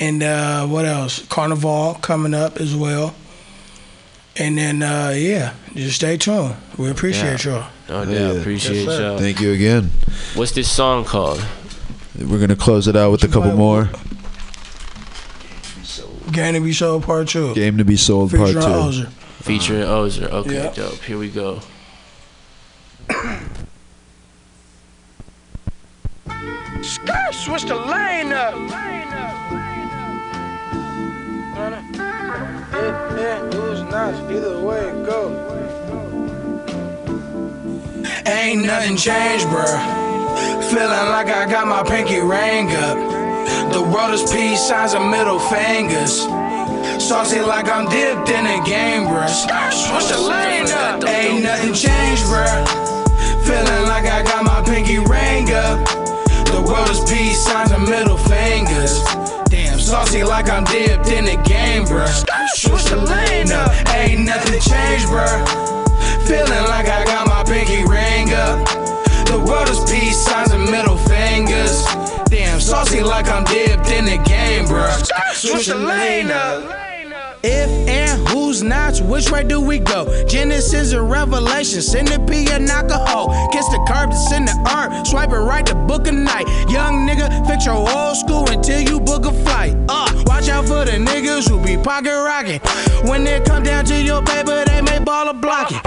And 0.01 0.23
uh, 0.23 0.67
what 0.67 0.85
else? 0.85 1.25
Carnival 1.27 1.95
coming 2.03 2.35
up 2.35 2.57
as 2.61 2.75
well. 2.75 3.15
And 4.37 4.57
then, 4.57 4.83
uh, 4.83 5.13
yeah, 5.15 5.53
just 5.75 5.97
stay 5.97 6.17
tuned. 6.17 6.57
We 6.79 6.91
appreciate 6.91 7.45
Yeah. 7.45 7.71
y'all. 7.89 8.05
No 8.07 8.13
doubt. 8.13 8.37
Appreciate 8.39 8.85
Yes, 8.85 8.99
y'all. 8.99 9.19
Thank 9.19 9.41
you 9.41 9.53
again. 9.53 9.91
What's 10.35 10.53
this 10.53 10.71
song 10.71 11.05
called? 11.05 11.45
We're 12.19 12.39
gonna 12.41 12.57
close 12.57 12.89
it 12.89 12.97
out 12.97 13.11
with 13.13 13.23
a 13.25 13.29
couple 13.29 13.53
more. 13.53 13.91
Game 16.33 16.55
to 16.55 16.61
be 16.61 16.73
sold 16.73 17.03
part 17.05 17.29
two. 17.29 17.55
Game 17.55 17.77
to 17.79 17.85
be 17.85 17.97
sold 17.97 18.31
part 18.31 18.49
Featuring 18.49 18.65
two. 18.65 18.73
Ozer. 18.73 19.07
Featuring 19.43 19.83
uh-huh. 19.83 19.99
Ozer. 19.99 20.29
Okay, 20.29 20.55
Yeah. 20.55 20.73
dope. 20.73 20.95
Here 21.03 21.19
we 21.19 21.29
go. 21.29 21.61
Skirt, 26.83 27.33
switch 27.33 27.65
the 27.65 27.77
lane 27.77 28.33
up. 28.33 28.55
Yeah, 32.75 33.17
yeah, 33.17 33.47
it 33.47 33.55
was 33.55 33.83
nice. 33.83 34.17
Either 34.31 34.61
way 34.61 34.81
it 34.89 35.07
go. 35.07 35.31
Ain't 38.27 38.65
nothing 38.65 38.97
changed, 38.97 39.47
bruh. 39.47 40.63
Feeling 40.71 40.89
like 40.89 41.29
I 41.29 41.47
got 41.51 41.67
my 41.67 41.83
pinky 41.83 42.21
ring 42.21 42.73
up. 42.73 43.22
The 43.71 43.83
world 43.83 44.13
is 44.13 44.23
peace 44.33 44.61
signs 44.61 44.95
and 44.95 45.11
middle 45.11 45.39
fingers. 45.39 46.23
Saucy 46.99 47.41
like 47.41 47.69
I'm 47.69 47.89
dipped 47.89 48.29
in 48.29 48.47
a 48.47 48.59
game, 48.65 49.05
bruh. 49.07 49.29
Switch 49.71 50.09
the 50.09 50.21
lane 50.21 50.69
up. 50.69 51.05
Ain't 51.07 51.45
nothing 51.45 51.75
changed, 51.75 52.25
bruh. 52.25 52.67
Feeling 53.47 53.87
like 53.89 54.07
I 54.07 54.23
got 54.25 54.45
my 54.45 54.63
pinky 54.65 54.99
ring 54.99 55.53
up. 55.53 55.79
The 56.47 56.61
world 56.61 56.89
is 56.91 57.01
peace 57.11 57.45
signs 57.45 57.71
and 57.71 57.85
middle 57.85 58.17
fingers. 58.17 59.03
Damn, 59.49 59.79
saucy 59.79 60.25
like 60.25 60.51
I'm 60.51 60.65
dipped 60.65 61.09
in 61.09 61.25
the 61.25 61.37
game, 61.43 61.85
bruh. 61.85 62.09
Switch 62.55 62.85
the 62.85 62.97
lane 62.97 63.53
up. 63.53 63.71
Ain't 63.95 64.25
nothing 64.25 64.61
changed, 64.61 65.07
bruh. 65.07 65.39
Feeling 66.27 66.65
like 66.69 66.89
I 66.89 67.05
got 67.05 67.27
my 67.27 67.45
pinky 67.45 67.85
ring 67.85 68.33
up. 68.35 68.67
The 69.27 69.39
world 69.39 69.69
is 69.69 69.81
peace 69.91 70.19
signs 70.19 70.53
and 70.53 70.65
middle 70.71 70.97
fingers. 70.97 71.82
Saucy 72.73 73.03
like 73.03 73.29
I'm 73.29 73.45
dipped 73.45 73.91
in 73.91 74.07
the 74.07 74.17
game, 74.25 74.65
bruh. 74.65 75.07
Switch 75.35 75.67
the 75.67 75.75
lane 75.75 76.31
up. 76.31 76.65
If 77.43 77.69
and 77.87 78.27
who's 78.29 78.63
not, 78.63 78.99
which 79.01 79.31
way 79.31 79.45
do 79.45 79.61
we 79.61 79.79
go? 79.79 80.25
Genesis 80.25 80.95
and 80.95 81.11
Revelation, 81.11 81.83
send 81.83 82.09
the 82.09 82.19
P 82.21 82.51
and 82.51 82.67
knock 82.67 82.89
a 82.89 82.97
hole. 82.97 83.29
Kiss 83.51 83.69
the 83.69 83.77
curb 83.87 84.09
to 84.13 84.17
send 84.17 84.49
the 84.49 84.57
art, 84.75 85.07
swipe 85.07 85.33
it 85.33 85.37
right 85.37 85.67
to 85.67 85.75
book 85.75 86.07
a 86.09 86.13
night. 86.13 86.47
Young 86.71 87.07
nigga, 87.07 87.47
fix 87.47 87.67
your 87.67 87.75
old 87.75 88.17
school 88.17 88.49
until 88.49 88.81
you 88.81 88.99
book 89.01 89.27
a 89.27 89.33
flight. 89.45 89.77
Uh, 89.91 90.09
watch 90.25 90.49
out 90.49 90.65
for 90.65 90.87
the 90.87 90.93
niggas 90.93 91.51
who 91.51 91.63
be 91.63 91.77
pocket 91.77 92.17
rocking. 92.25 92.61
When 93.07 93.27
it 93.27 93.45
come 93.45 93.65
down 93.65 93.85
to 93.85 94.03
your 94.03 94.23
paper, 94.23 94.65
they 94.65 94.81
may 94.81 94.99
ball 94.99 95.29
a 95.29 95.35
block 95.35 95.73
it. 95.73 95.82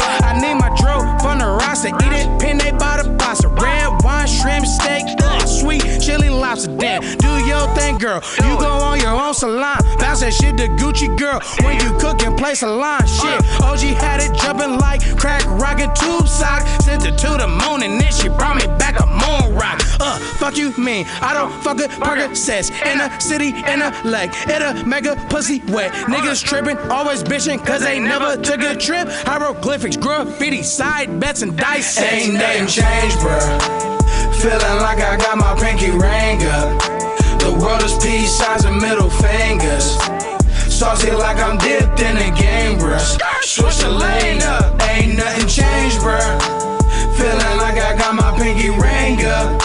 Do 6.86 7.46
your 7.46 7.68
thing, 7.74 7.98
girl. 7.98 8.22
You 8.38 8.58
go 8.60 8.70
on 8.70 9.00
your 9.00 9.20
own 9.20 9.34
salon, 9.34 9.78
bounce 9.98 10.20
that 10.22 10.34
shit 10.34 10.56
to 10.58 10.68
Gucci, 10.68 11.18
girl. 11.18 11.40
When 11.64 11.80
you 11.82 11.98
cook 11.98 12.22
and 12.22 12.38
place 12.38 12.62
a 12.62 12.68
line, 12.68 13.06
shit. 13.08 13.42
OG 13.62 13.98
had 13.98 14.22
it 14.22 14.38
jumping 14.38 14.78
like 14.78 15.02
crack 15.18 15.44
rockin' 15.46 15.92
tube 15.96 16.28
sock. 16.28 16.62
Sent 16.82 17.06
it 17.06 17.18
to 17.18 17.30
the 17.38 17.48
moon 17.48 17.82
and 17.82 18.00
then 18.00 18.12
she 18.12 18.30
brought 18.30 18.58
me 18.58 18.68
back 18.78 19.00
a 19.00 19.08
moon 19.08 19.56
rock. 19.56 19.82
Uh, 20.00 20.20
fuck 20.38 20.58
you 20.58 20.72
mean? 20.78 21.06
I 21.22 21.34
don't 21.34 21.52
fuck 21.64 21.78
with 21.78 21.92
Percocets 21.92 22.70
in 22.86 23.02
a 23.02 23.20
city 23.20 23.50
in 23.50 23.82
a 23.82 23.90
leg. 24.04 24.36
It'll 24.48 24.86
make 24.86 25.06
a 25.06 25.16
pussy 25.30 25.64
wet. 25.70 25.92
Niggas 26.06 26.44
tripping, 26.44 26.78
always 26.92 27.24
bitching, 27.24 27.66
cause 27.66 27.82
they 27.82 28.00
never 28.00 28.38
took 28.38 28.62
a 28.62 28.76
trip. 28.76 29.08
Hieroglyphics, 29.10 29.98
graffiti, 29.98 30.62
side 30.62 31.20
bets, 31.20 31.42
and 31.42 31.58
dice. 31.58 32.00
Ain't 32.00 32.34
nothing 32.34 32.68
changed, 32.68 33.18
bruh. 33.18 33.95
Feeling 34.42 34.80
like 34.82 35.00
I 35.00 35.18
got 35.18 35.38
my 35.38 35.56
pinky 35.56 35.92
ring 35.92 36.44
up. 36.46 36.80
The 37.40 37.52
world 37.60 37.82
is 37.84 37.94
peace 38.04 38.38
signs 38.38 38.66
and 38.66 38.78
middle 38.82 39.10
fingers. 39.10 39.98
Saucy 40.72 41.12
like 41.12 41.38
I'm 41.38 41.58
dipped 41.58 42.00
in 42.02 42.18
a 42.18 42.30
game, 42.36 42.78
bruh. 42.78 43.00
Switch 43.44 43.78
the 43.78 43.90
lane 43.90 44.42
up. 44.42 44.82
Ain't 44.82 45.18
nothing 45.18 45.48
changed, 45.48 46.00
bruh. 46.00 46.40
Feeling 47.18 47.58
like 47.58 47.78
I 47.80 47.96
got 47.98 48.14
my 48.16 48.38
pinky 48.38 48.70
ring 48.70 49.26
up. 49.26 49.62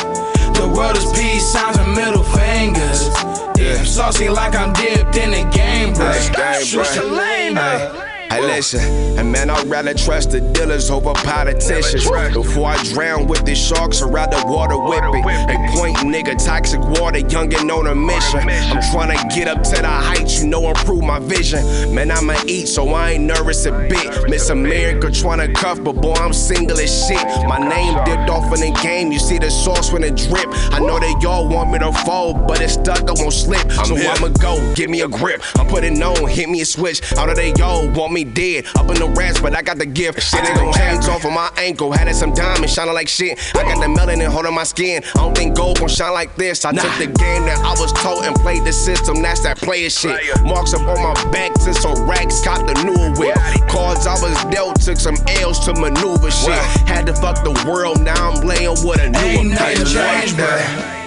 The 0.55 0.69
world 0.69 0.97
is 0.97 1.11
peace 1.13 1.51
signs 1.53 1.77
and 1.77 1.95
middle 1.95 2.23
fingers. 2.23 3.09
Damn, 3.55 3.85
saucy 3.85 4.29
like 4.29 4.55
I'm 4.55 4.73
dipped 4.73 5.17
in 5.17 5.35
a 5.35 5.51
game, 5.51 5.95
bruh. 5.95 6.63
Switch 6.63 6.95
the 6.95 7.05
lane 7.05 7.59
up. 7.59 8.10
Hey, 8.31 8.43
listen, 8.43 8.81
and 9.19 9.33
man, 9.33 9.51
I'd 9.51 9.67
rather 9.67 9.93
trust 9.93 10.31
the 10.31 10.41
dealers 10.41 10.89
over 10.89 11.13
politicians. 11.15 12.05
Before 12.33 12.67
I 12.67 12.81
drown 12.85 13.27
with 13.27 13.45
the 13.45 13.57
sharks, 13.57 14.01
I'd 14.03 14.13
rather 14.13 14.41
water 14.47 14.79
whip 14.79 15.03
it. 15.03 15.49
They 15.49 15.57
point 15.77 15.97
nigga, 15.97 16.39
toxic 16.39 16.81
water, 16.81 17.19
youngin' 17.19 17.69
on 17.77 17.89
a 17.89 17.95
mission. 17.97 18.49
I'm 18.49 18.81
trying 18.93 19.19
to 19.19 19.35
get 19.35 19.49
up 19.49 19.65
to 19.65 19.83
the 19.83 19.89
heights, 19.89 20.41
you 20.41 20.49
know, 20.49 20.69
improve 20.69 21.03
my 21.03 21.19
vision. 21.19 21.93
Man, 21.93 22.13
I'ma 22.13 22.37
eat, 22.47 22.69
so 22.69 22.89
I 22.91 23.11
ain't 23.13 23.25
nervous 23.25 23.67
a 23.67 23.73
bit. 23.73 24.31
Miss 24.31 24.49
America 24.51 25.11
trying 25.11 25.39
to 25.39 25.53
cuff, 25.53 25.83
but 25.83 25.95
boy, 25.95 26.15
I'm 26.15 26.33
single 26.33 26.79
as 26.79 27.09
shit. 27.09 27.27
My 27.49 27.59
name 27.59 27.95
dipped 28.05 28.31
off 28.31 28.45
in 28.55 28.61
the 28.61 28.79
game, 28.81 29.11
you 29.11 29.19
see 29.19 29.39
the 29.39 29.51
sauce 29.51 29.93
when 29.93 30.05
it 30.05 30.15
drip. 30.15 30.47
I 30.73 30.79
know 30.79 31.01
that 31.01 31.19
y'all 31.21 31.49
want 31.49 31.73
me 31.73 31.81
to 31.81 31.93
fold, 32.05 32.47
but 32.47 32.61
it's 32.61 32.75
stuck, 32.75 33.11
I 33.11 33.13
won't 33.21 33.33
slip. 33.33 33.73
So. 33.73 33.97
I'ma 33.97 34.29
go, 34.29 34.73
give 34.77 34.89
me 34.89 35.01
a 35.01 35.09
grip. 35.09 35.43
I'm 35.59 35.67
putting 35.67 36.01
on, 36.01 36.29
hit 36.29 36.49
me 36.49 36.61
a 36.61 36.65
switch. 36.65 37.13
Out 37.15 37.29
of 37.29 37.35
they 37.35 37.53
all 37.55 37.91
want 37.91 38.13
me 38.13 38.20
dead. 38.25 38.67
Up 38.77 38.89
in 38.89 38.97
the 38.97 39.09
rats, 39.17 39.41
but 39.41 39.55
I 39.55 39.63
got 39.63 39.79
the 39.79 39.87
gift. 39.87 40.19
I 40.35 40.45
took 40.45 40.55
the 40.55 40.73
chains 40.77 41.09
off 41.09 41.25
of 41.25 41.33
my 41.33 41.51
ankle, 41.57 41.93
had 41.93 42.09
it 42.09 42.15
some 42.15 42.33
diamonds 42.33 42.73
shining 42.73 42.95
like 42.95 43.09
shit. 43.09 43.39
I 43.55 43.63
got 43.63 43.81
the 43.81 43.87
melanin 43.87 44.29
holding 44.29 44.55
my 44.55 44.65
skin. 44.65 45.03
I 45.15 45.19
don't 45.19 45.37
think 45.37 45.57
gold 45.57 45.79
gon' 45.79 45.89
shine 45.89 46.13
like 46.13 46.35
this. 46.37 46.65
I 46.65 46.73
took 46.73 46.93
the 46.99 47.07
game 47.07 47.45
that 47.47 47.59
I 47.65 47.79
was 47.81 47.93
told 47.95 48.25
and 48.25 48.35
played 48.37 48.65
the 48.65 48.73
system. 48.73 49.23
That's 49.23 49.41
that 49.43 49.59
player 49.59 49.91
shit. 49.91 50.19
Marks 50.43 50.75
up 50.75 50.83
on 50.83 51.03
my 51.03 51.15
back 51.31 51.57
since 51.59 51.81
so 51.81 51.95
racks 52.05 52.45
caught 52.45 52.67
the 52.67 52.75
new 52.85 53.21
whip. 53.21 53.37
Cards 53.69 54.07
I 54.07 54.15
was 54.21 54.45
dealt, 54.53 54.81
took 54.81 54.97
some 54.97 55.17
L's 55.41 55.59
to 55.67 55.75
maneuver 55.75 56.31
shit. 56.31 56.59
Had 56.87 57.07
to 57.07 57.15
fuck 57.15 57.43
the 57.45 57.53
world, 57.69 58.01
now 58.03 58.31
I'm 58.31 58.47
laying 58.47 58.71
with 58.85 59.01
a 59.01 59.11
new 59.11 59.19
Ain't 59.19 59.51
nothing 59.51 59.87
changed, 59.87 60.37
bruh. 60.37 61.01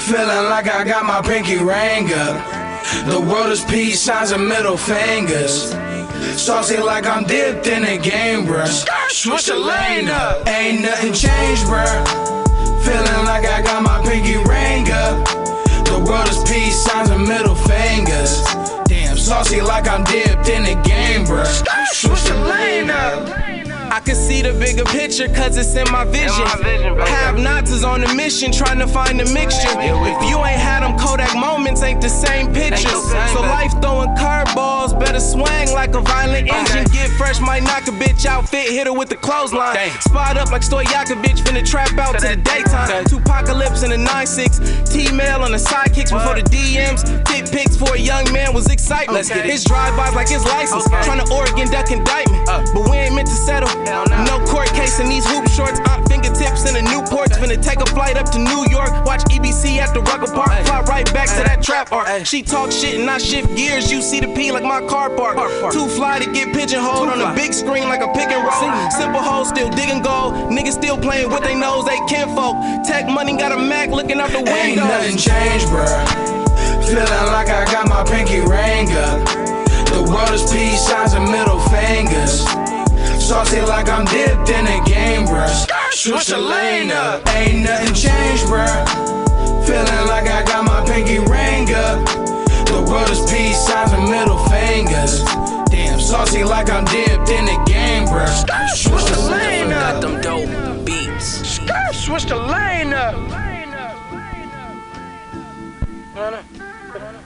Feeling 0.00 0.50
like 0.50 0.68
I 0.68 0.84
got 0.84 1.04
my 1.04 1.22
pinky 1.22 1.58
ring 1.58 2.12
up. 2.12 2.60
The 3.06 3.20
world 3.20 3.52
is 3.52 3.64
peace 3.64 4.00
signs 4.00 4.32
and 4.32 4.48
middle 4.48 4.76
fingers. 4.76 5.72
Saucy 6.36 6.78
like 6.78 7.06
I'm 7.06 7.24
dipped 7.24 7.66
in 7.66 7.82
the 7.82 7.98
game, 7.98 8.46
bruh. 8.46 8.68
Switch 9.10 9.46
the 9.46 9.56
lane 9.56 10.08
up. 10.08 10.46
Ain't 10.46 10.82
nothing 10.82 11.12
changed, 11.12 11.64
bruh. 11.64 12.06
Feeling 12.84 13.24
like 13.24 13.46
I 13.46 13.62
got 13.62 13.82
my 13.82 14.02
pinky 14.02 14.36
ring 14.36 14.90
up. 14.90 15.26
The 15.86 16.02
world 16.06 16.28
is 16.28 16.42
peace 16.50 16.82
signs 16.84 17.10
and 17.10 17.26
middle 17.26 17.54
fingers. 17.54 18.42
Damn, 18.86 19.16
saucy 19.16 19.60
like 19.60 19.88
I'm 19.88 20.04
dipped 20.04 20.48
in 20.48 20.64
the 20.64 20.74
game, 20.82 21.24
bruh. 21.26 21.46
Switch 21.92 22.24
the 22.24 22.34
lane 22.34 22.90
up. 22.90 23.59
I 23.90 23.98
can 23.98 24.14
see 24.14 24.40
the 24.40 24.52
bigger 24.52 24.84
picture 24.84 25.26
cause 25.28 25.56
it's 25.56 25.74
in 25.74 25.90
my 25.90 26.04
vision. 26.04 26.46
Have 26.46 27.38
nots 27.38 27.72
is 27.72 27.82
on 27.82 28.04
a 28.04 28.14
mission 28.14 28.52
trying 28.52 28.78
to 28.78 28.86
find 28.86 29.20
a 29.20 29.24
mixture. 29.34 29.68
If 29.74 30.30
you 30.30 30.38
ain't 30.38 30.60
had 30.60 30.84
them 30.84 30.96
Kodak 30.96 31.34
moments, 31.34 31.82
ain't 31.82 32.00
the 32.00 32.08
same 32.08 32.52
pictures. 32.54 33.02
So 33.34 33.40
life 33.42 33.72
throwing 33.82 34.10
curveballs, 34.14 34.98
better 34.98 35.18
swing 35.18 35.74
like 35.74 35.94
a 35.94 36.00
violent 36.00 36.48
engine. 36.48 36.84
Get 36.92 37.10
fresh, 37.18 37.40
might 37.40 37.64
knock 37.64 37.88
a 37.88 37.90
bitch 37.90 38.26
out, 38.26 38.48
fit, 38.48 38.70
hit 38.70 38.86
her 38.86 38.92
with 38.92 39.08
the 39.08 39.16
clothesline. 39.16 39.90
Spot 40.00 40.36
up 40.36 40.52
like 40.52 40.62
Stojakovic, 40.62 41.42
finna 41.42 41.66
trap 41.68 41.98
out 41.98 42.18
to 42.20 42.28
the 42.28 42.36
daytime. 42.36 43.04
Two 43.06 43.18
apocalypse 43.18 43.82
in 43.82 43.90
the 43.90 43.96
9-6, 43.96 44.92
T-mail 44.92 45.42
on 45.42 45.50
the 45.50 45.58
sidekicks 45.58 46.12
before 46.12 46.36
the 46.36 46.46
DMs. 46.46 47.02
Dick 47.24 47.50
pics 47.50 47.76
for 47.76 47.94
a 47.94 47.98
young 47.98 48.30
man 48.32 48.54
was 48.54 48.70
excitement. 48.70 49.26
His 49.28 49.64
drive-bys 49.64 50.14
like 50.14 50.28
his 50.28 50.44
license, 50.44 50.86
trying 51.04 51.24
to 51.26 51.34
Oregon 51.34 51.68
duck 51.70 51.90
indictment. 51.90 52.46
But 52.46 52.88
we 52.88 52.96
ain't 52.96 53.16
meant 53.16 53.26
to 53.26 53.34
settle. 53.34 53.79
No 54.26 54.44
court 54.46 54.68
case 54.68 55.00
in 55.00 55.08
these 55.08 55.26
hoop 55.26 55.48
shorts, 55.48 55.80
uh, 55.80 56.02
fingertips 56.08 56.68
in 56.68 56.74
the 56.74 56.84
Newports. 56.90 57.32
Finna 57.38 57.62
take 57.62 57.80
a 57.80 57.86
flight 57.86 58.16
up 58.16 58.30
to 58.32 58.38
New 58.38 58.66
York, 58.68 58.90
watch 59.04 59.22
EBC 59.30 59.78
at 59.78 59.94
the 59.94 60.00
Rucker 60.02 60.32
Park, 60.32 60.50
fly 60.66 60.82
right 60.82 61.12
back 61.12 61.28
to 61.28 61.42
that 61.44 61.62
trap 61.62 61.92
art. 61.92 62.26
She 62.26 62.42
talk 62.42 62.70
shit 62.70 63.00
and 63.00 63.08
I 63.10 63.18
shift 63.18 63.56
gears, 63.56 63.90
you 63.90 64.02
see 64.02 64.20
the 64.20 64.28
P 64.34 64.52
like 64.52 64.62
my 64.62 64.80
car 64.86 65.10
park. 65.10 65.36
Too 65.72 65.86
fly 65.88 66.18
to 66.18 66.30
get 66.30 66.52
pigeonholed 66.52 67.08
on 67.08 67.20
a 67.20 67.34
big 67.34 67.52
screen 67.52 67.84
like 67.84 68.00
a 68.00 68.08
pick 68.12 68.28
and 68.28 68.44
roll. 68.44 68.90
Simple 68.90 69.22
hoes 69.22 69.48
still 69.48 69.70
digging 69.70 70.02
gold, 70.02 70.34
niggas 70.52 70.72
still 70.72 70.98
playing 70.98 71.30
with 71.30 71.42
they 71.42 71.54
nose, 71.54 71.84
they 71.86 71.98
kinfolk. 72.06 72.56
Tech 72.84 73.06
money 73.08 73.36
got 73.36 73.52
a 73.52 73.58
Mac 73.58 73.90
looking 73.90 74.20
out 74.20 74.30
the 74.30 74.38
window. 74.38 74.52
Ain't 74.52 74.76
nothing 74.76 75.16
changed, 75.16 75.66
bruh. 75.66 76.40
Feeling 76.86 77.06
like 77.32 77.48
I 77.48 77.64
got 77.70 77.88
my 77.88 78.04
pinky 78.04 78.40
ring 78.40 78.90
up. 78.92 79.50
The 79.90 80.02
world 80.02 80.30
is 80.30 80.42
peace 80.50 80.86
signs 80.86 81.14
and 81.14 81.24
middle 81.30 81.58
fingers. 81.68 82.44
Saucy 83.30 83.60
like 83.60 83.88
I'm 83.88 84.04
dipped 84.06 84.50
in 84.50 84.66
a 84.66 84.84
game, 84.84 85.24
bruh. 85.24 85.48
Switch 85.92 86.26
the 86.26 86.36
lane 86.36 86.90
up. 86.90 87.24
Ain't 87.28 87.62
nothing 87.62 87.94
changed, 87.94 88.42
bruh. 88.46 88.84
Feeling 89.64 90.08
like 90.08 90.26
I 90.26 90.42
got 90.44 90.64
my 90.64 90.84
pinky 90.84 91.20
ring 91.20 91.72
up. 91.72 92.04
The 92.66 92.84
world 92.90 93.08
is 93.08 93.20
peace 93.30 93.56
signs 93.56 93.92
and 93.92 94.10
middle 94.10 94.36
fingers. 94.48 95.22
Damn, 95.70 96.00
saucy 96.00 96.42
like 96.42 96.70
I'm 96.70 96.84
dipped 96.86 97.28
in 97.30 97.44
a 97.44 97.64
game, 97.66 98.08
bruh. 98.08 98.26
Switch 98.74 99.04
the 99.04 99.20
lane 99.30 99.72
up. 99.72 99.92
Got 99.92 100.00
them 100.00 100.20
dope 100.20 100.84
beats. 100.84 101.60
Switch 101.92 102.24
the 102.24 102.34
lane 102.34 102.92
up. 102.92 103.14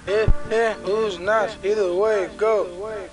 Yeah, 0.06 0.30
yeah, 0.50 0.74
who's 0.74 1.18
not? 1.18 1.56
Either 1.64 1.94
way, 1.94 2.28
go. 2.36 2.66
Play 2.78 3.08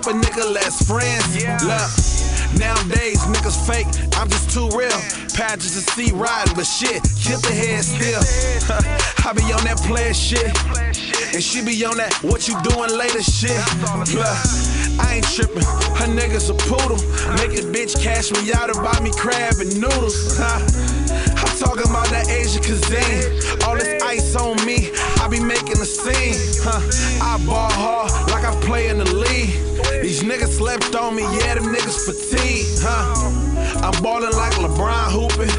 More 0.00 0.14
paper, 0.14 0.18
nigga, 0.18 0.54
less 0.54 0.86
friends. 0.86 1.36
Look, 1.64 2.58
nowadays 2.58 3.20
niggas 3.28 3.66
fake. 3.66 3.86
I'm 4.16 4.28
just 4.28 4.50
too 4.50 4.68
real. 4.76 4.96
Patches 5.34 5.74
to 5.74 5.82
see 5.92 6.12
riding, 6.12 6.54
but 6.54 6.64
shit, 6.64 7.02
kill 7.20 7.40
the 7.40 7.52
head 7.52 7.84
still. 7.84 8.20
I 9.26 9.32
be 9.32 9.42
on 9.52 9.64
that 9.64 9.76
player 9.84 10.14
shit, 10.14 10.48
and 11.34 11.42
she 11.42 11.64
be 11.64 11.84
on 11.84 11.96
that 11.98 12.14
what 12.22 12.48
you 12.48 12.56
doing 12.62 12.96
later 12.96 13.22
shit. 13.22 13.56
Look, 14.14 14.24
I 15.00 15.20
ain't 15.20 15.28
tripping. 15.28 15.68
Her 15.96 16.08
niggas 16.08 16.48
a 16.48 16.56
poodle. 16.56 17.00
Make 17.36 17.58
a 17.58 17.64
bitch 17.68 18.00
cash 18.02 18.30
me 18.32 18.52
out 18.52 18.70
and 18.70 18.80
buy 18.80 18.98
me 19.00 19.10
crab 19.12 19.60
and 19.60 19.80
noodles. 19.80 20.38
Huh. 20.38 20.64
I'm 21.44 21.52
talking 21.58 21.88
about 21.90 22.08
that 22.08 22.28
Asian 22.30 22.62
cuisine. 22.62 23.36
All 23.66 23.76
this 23.76 24.02
ice 24.02 24.36
on 24.36 24.56
me, 24.64 24.92
I 25.20 25.28
be 25.28 25.40
making 25.40 25.76
a 25.76 25.88
scene. 25.88 26.40
Huh. 26.64 26.80
I 27.20 27.36
ball 27.44 27.70
hard 27.70 28.10
like 28.32 28.44
I 28.44 28.54
play 28.64 28.88
in 28.88 28.98
the 28.98 29.12
league. 29.14 29.69
These 30.02 30.22
niggas 30.22 30.56
slept 30.56 30.94
on 30.96 31.14
me, 31.14 31.22
yeah, 31.22 31.54
them 31.54 31.72
niggas 31.74 32.08
fatigued. 32.08 32.80
Huh. 32.80 33.84
I'm 33.84 34.02
ballin' 34.02 34.32
like 34.32 34.54
LeBron 34.56 35.12
hooping. 35.12 35.52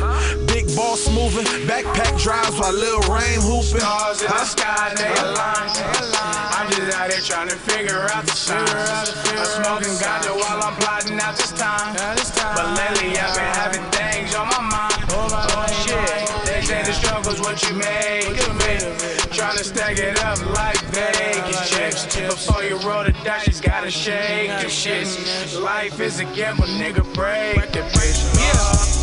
Big 0.47 0.65
boss 0.75 1.09
moving, 1.13 1.45
backpack 1.69 2.17
drives 2.17 2.57
while 2.57 2.73
Lil 2.73 3.01
Rain 3.05 3.39
hooping. 3.39 3.85
Stars 3.85 4.21
in 4.21 4.27
the 4.27 4.45
sky, 4.45 4.93
they 4.97 5.13
align. 5.21 5.69
I'm 6.57 6.67
just 6.73 6.97
out 6.97 7.11
here 7.11 7.21
trying 7.21 7.49
to 7.49 7.55
figure 7.55 8.09
out 8.11 8.25
the 8.25 8.33
signs. 8.33 9.13
I'm 9.29 9.45
smoking 9.45 9.95
ganja 10.01 10.33
while 10.33 10.61
I'm 10.63 10.75
plotting 10.81 11.19
out 11.21 11.37
this 11.37 11.51
time. 11.53 11.95
But 11.95 12.77
lately 12.77 13.17
I've 13.17 13.33
been 13.37 13.53
having 13.61 13.85
things 13.93 14.33
on 14.35 14.47
my 14.49 14.59
mind. 14.59 15.05
Oh 15.13 15.29
Shit, 15.85 15.95
they 15.95 16.10
struggle's 17.31 17.41
what 17.41 17.69
you 17.69 17.75
make. 17.75 19.31
Trying 19.31 19.57
to 19.57 19.63
stack 19.63 19.97
it 19.97 20.23
up 20.23 20.39
like 20.53 20.79
Vegas 20.91 21.69
chips. 21.69 22.15
Before 22.15 22.63
you 22.63 22.77
roll 22.77 23.03
the 23.03 23.13
dice, 23.23 23.61
gotta 23.61 23.91
shake 23.91 24.49
the 24.61 24.69
shit. 24.69 25.07
Life 25.61 25.99
is 25.99 26.19
a 26.19 26.25
gamble, 26.25 26.65
nigga. 26.65 27.03
Break 27.13 27.71
the 27.71 27.79
bitch. 27.79 28.39
Yeah. 28.39 29.00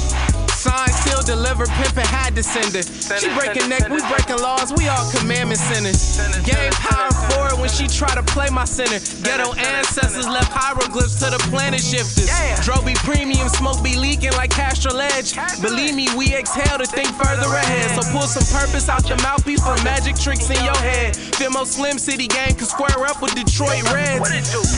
Sign, 0.59 0.90
seal, 0.90 1.22
deliver, 1.22 1.66
pimpin', 1.66 2.02
had 2.02 2.35
to 2.35 2.43
send 2.43 2.74
it. 2.74 2.90
She 3.22 3.30
breaking 3.39 3.70
neck, 3.70 3.86
we 3.94 4.02
breaking 4.10 4.43
laws, 4.43 4.74
we 4.74 4.89
all 4.89 5.06
commandment 5.14 5.60
sinners. 5.60 6.18
Game 6.43 6.72
power 6.72 7.14
forward 7.30 7.62
when 7.62 7.70
she 7.70 7.86
try 7.86 8.10
to 8.10 8.24
play 8.35 8.51
my 8.51 8.64
center. 8.64 8.98
Ghetto 9.22 9.55
ancestors 9.55 10.26
left 10.26 10.51
hieroglyphs 10.51 11.22
to 11.22 11.30
the 11.30 11.39
planet 11.55 11.78
shifters. 11.78 12.26
Droby 12.66 12.98
premium, 13.06 13.48
smoke 13.48 13.85
be 13.85 13.94
leaking 13.94 14.32
like 14.32 14.51
Castro 14.51 14.98
Edge. 14.98 15.39
Believe 15.62 15.94
me, 15.94 16.09
we 16.18 16.35
exhale 16.35 16.78
to 16.78 16.86
think 16.86 17.06
further 17.14 17.47
ahead. 17.55 17.94
So 17.94 18.02
pull 18.10 18.26
some 18.26 18.43
purpose 18.51 18.89
out 18.89 19.09
your 19.09 19.18
mouthpiece 19.22 19.62
for 19.62 19.78
magic 19.86 20.18
tricks 20.18 20.51
in 20.51 20.59
your 20.64 20.78
head. 20.82 21.14
Fimo 21.39 21.66
Slim 21.66 21.98
City 21.98 22.26
gang 22.26 22.59
can 22.59 22.66
square 22.66 23.06
up 23.06 23.22
with 23.22 23.30
Detroit 23.39 23.86
Reds. 23.94 24.26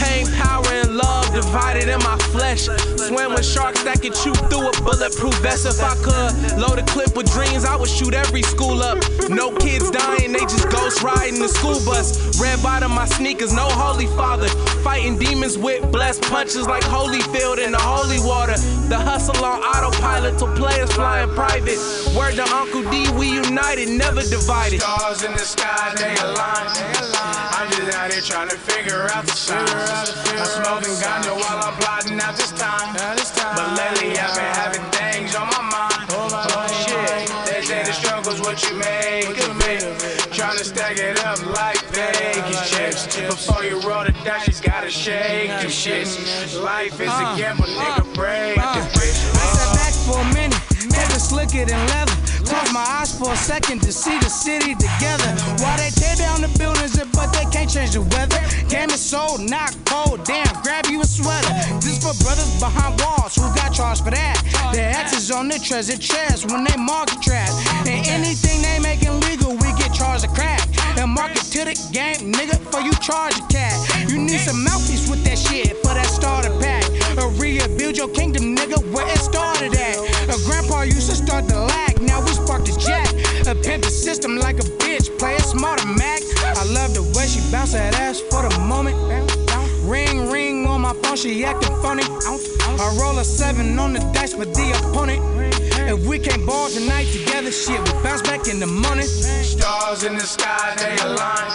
Pain, 0.04 0.28
power, 0.36 0.68
and 0.84 0.92
love 1.00 1.32
divided 1.32 1.88
in 1.88 2.04
my 2.04 2.20
flesh. 2.36 2.68
Swim 3.00 3.32
with 3.32 3.48
sharks 3.48 3.82
that 3.84 4.02
can 4.02 4.12
chew 4.12 4.36
through 4.52 4.68
a 4.68 4.72
bulletproof 4.84 5.32
vest 5.40 5.69
if 5.70 5.80
I 5.80 5.94
could. 6.02 6.58
Load 6.58 6.78
a 6.78 6.84
clip 6.84 7.16
with 7.16 7.30
dreams, 7.30 7.64
I 7.64 7.76
would 7.76 7.88
shoot 7.88 8.14
every 8.14 8.42
school 8.42 8.82
up. 8.82 8.98
No 9.28 9.54
kids 9.56 9.90
dying, 9.90 10.32
they 10.32 10.40
just 10.40 10.68
ghost 10.68 11.02
riding 11.02 11.38
the 11.38 11.48
school 11.48 11.78
bus. 11.84 12.40
Red 12.40 12.62
bottom 12.62 12.92
my 12.92 13.06
sneakers, 13.06 13.52
no 13.52 13.68
holy 13.68 14.06
father. 14.18 14.48
Fighting 14.82 15.18
demons 15.18 15.56
with 15.56 15.90
blessed 15.92 16.22
punches 16.22 16.66
like 16.66 16.82
Holyfield 16.82 17.64
in 17.64 17.72
the 17.72 17.78
holy 17.78 18.18
water. 18.20 18.56
The 18.88 18.98
hustle 18.98 19.44
on 19.44 19.62
autopilot 19.62 20.38
till 20.38 20.54
players 20.56 20.90
flying 20.92 21.30
private. 21.30 21.78
Word 22.16 22.34
to 22.34 22.46
Uncle 22.50 22.82
D, 22.90 23.10
we 23.12 23.30
united, 23.30 23.88
never 23.88 24.22
divided. 24.22 24.80
Stars 24.80 25.22
in 25.22 25.32
the 25.32 25.38
sky, 25.38 25.94
they 25.96 26.14
align. 26.24 26.66
I'm 27.54 27.70
just 27.70 27.96
out 27.96 28.12
here 28.12 28.22
trying 28.22 28.48
to 28.48 28.56
figure 28.56 29.08
out 29.12 29.24
the 29.26 29.32
signs. 29.32 29.70
I'm 29.70 30.46
smoking 30.46 30.96
ganja 30.98 31.32
while 31.36 31.62
I'm 31.62 31.74
plotting 31.78 32.20
out 32.20 32.34
this 32.36 32.52
time. 32.52 32.96
But 33.54 33.76
lately 33.78 34.18
I've 34.18 34.34
been 34.34 34.54
having 34.54 34.89
what 38.60 38.70
you 38.70 39.54
make 39.54 39.82
of 39.82 40.02
it. 40.04 40.32
Trying 40.32 40.58
to 40.58 40.64
stack 40.64 40.98
it 40.98 41.24
up 41.24 41.44
like 41.46 41.78
Vegas 41.92 42.70
chips. 42.70 43.16
Before 43.16 43.64
you 43.64 43.80
roll 43.80 44.04
the 44.04 44.12
dice, 44.24 44.48
you 44.48 44.68
gotta 44.68 44.90
shake 44.90 45.48
the 45.62 45.68
shit. 45.68 46.06
Life 46.62 47.00
is 47.00 47.08
a 47.08 47.12
uh, 47.12 47.36
gamble, 47.36 47.64
uh, 47.64 47.68
nigga. 47.68 48.14
Break 48.14 48.58
uh. 48.58 48.74
the 48.74 48.80
bitch. 48.98 49.18
I 49.34 49.46
sat 49.56 49.70
back 49.76 49.94
for 50.06 50.20
a 50.20 50.34
minute, 50.34 50.60
is 51.16 51.28
slicker 51.28 51.64
than 51.64 51.80
leather. 51.88 52.16
Close 52.44 52.72
my 52.72 52.80
eyes 52.80 53.16
for 53.16 53.32
a 53.32 53.36
second 53.36 53.80
to 53.82 53.92
see 53.92 54.18
the 54.18 54.30
city 54.30 54.74
together. 54.74 55.30
While 55.62 55.76
they 55.76 55.90
tear 55.90 56.16
down 56.16 56.40
the 56.40 56.50
buildings, 56.58 56.98
but 57.12 57.32
they 57.32 57.44
can't 57.52 57.68
change 57.68 57.92
the 57.92 58.02
weather. 58.02 58.40
Game 58.68 58.90
is 58.90 59.00
so 59.00 59.36
not 59.36 59.76
cold, 59.84 60.24
damn, 60.24 60.48
grab 60.62 60.86
you 60.86 61.00
a 61.00 61.04
sweater. 61.04 61.52
This 61.84 62.00
for 62.00 62.16
brothers 62.24 62.48
behind 62.58 63.00
walls 63.00 63.36
who 63.36 63.46
got 63.54 63.72
charged 63.72 64.04
for 64.04 64.10
that. 64.10 64.40
Their 64.72 64.90
exes 64.96 65.19
on 65.32 65.48
the 65.48 65.58
treasure 65.58 65.96
chest 65.96 66.50
when 66.50 66.64
they 66.64 66.76
market 66.76 67.20
trash. 67.22 67.50
And 67.86 68.06
anything 68.06 68.62
they 68.62 68.78
make 68.78 69.02
illegal, 69.02 69.52
we 69.52 69.72
get 69.78 69.92
charged 69.92 70.24
a 70.24 70.28
crack. 70.28 70.66
And 70.98 71.10
market 71.10 71.42
to 71.54 71.64
the 71.64 71.74
game, 71.92 72.32
nigga, 72.32 72.58
for 72.70 72.80
you 72.80 72.92
charge 72.98 73.36
a 73.38 73.46
cat. 73.46 73.74
You 74.08 74.18
need 74.18 74.40
some 74.40 74.64
mouthpiece 74.64 75.08
with 75.08 75.22
that 75.24 75.38
shit 75.38 75.76
for 75.78 75.94
that 75.94 76.06
starter 76.06 76.50
pack. 76.58 76.84
A 77.18 77.28
rebuild 77.38 77.96
your 77.96 78.08
kingdom, 78.08 78.56
nigga, 78.56 78.78
where 78.92 79.06
it 79.06 79.18
started 79.18 79.74
at. 79.74 79.98
A 80.28 80.38
grandpa 80.46 80.82
used 80.82 81.10
to 81.10 81.16
start 81.16 81.46
the 81.48 81.58
lag, 81.58 82.00
now 82.00 82.20
we 82.20 82.30
spark 82.30 82.64
the 82.64 82.72
jack. 82.78 83.10
A 83.46 83.54
pimp 83.54 83.84
the 83.84 83.90
system 83.90 84.36
like 84.36 84.58
a 84.58 84.66
bitch, 84.82 85.16
play 85.18 85.34
it 85.34 85.42
smarter, 85.42 85.86
Mac. 85.86 86.22
I 86.44 86.64
love 86.72 86.94
the 86.94 87.02
way 87.16 87.26
she 87.26 87.40
bounce 87.50 87.72
that 87.72 87.94
ass 87.98 88.20
for 88.20 88.48
the 88.48 88.58
moment. 88.60 89.49
Ring, 89.90 90.30
ring 90.30 90.66
on 90.66 90.82
my 90.82 90.92
phone, 91.02 91.16
she 91.16 91.44
acting 91.44 91.74
funny. 91.82 92.04
I 92.04 92.96
roll 93.00 93.18
a 93.18 93.24
seven 93.24 93.76
on 93.76 93.92
the 93.92 93.98
dice 94.14 94.36
with 94.36 94.54
the 94.54 94.70
opponent. 94.78 95.20
If 95.90 96.06
we 96.06 96.20
can't 96.20 96.46
ball 96.46 96.68
tonight 96.68 97.08
together, 97.10 97.50
shit, 97.50 97.80
we 97.80 97.92
bounce 98.04 98.22
back 98.22 98.46
in 98.46 98.60
the 98.60 98.68
morning. 98.68 99.04
Stars 99.04 100.04
in 100.04 100.14
the 100.14 100.22
sky, 100.22 100.76
they 100.78 100.94
align. 101.02 101.50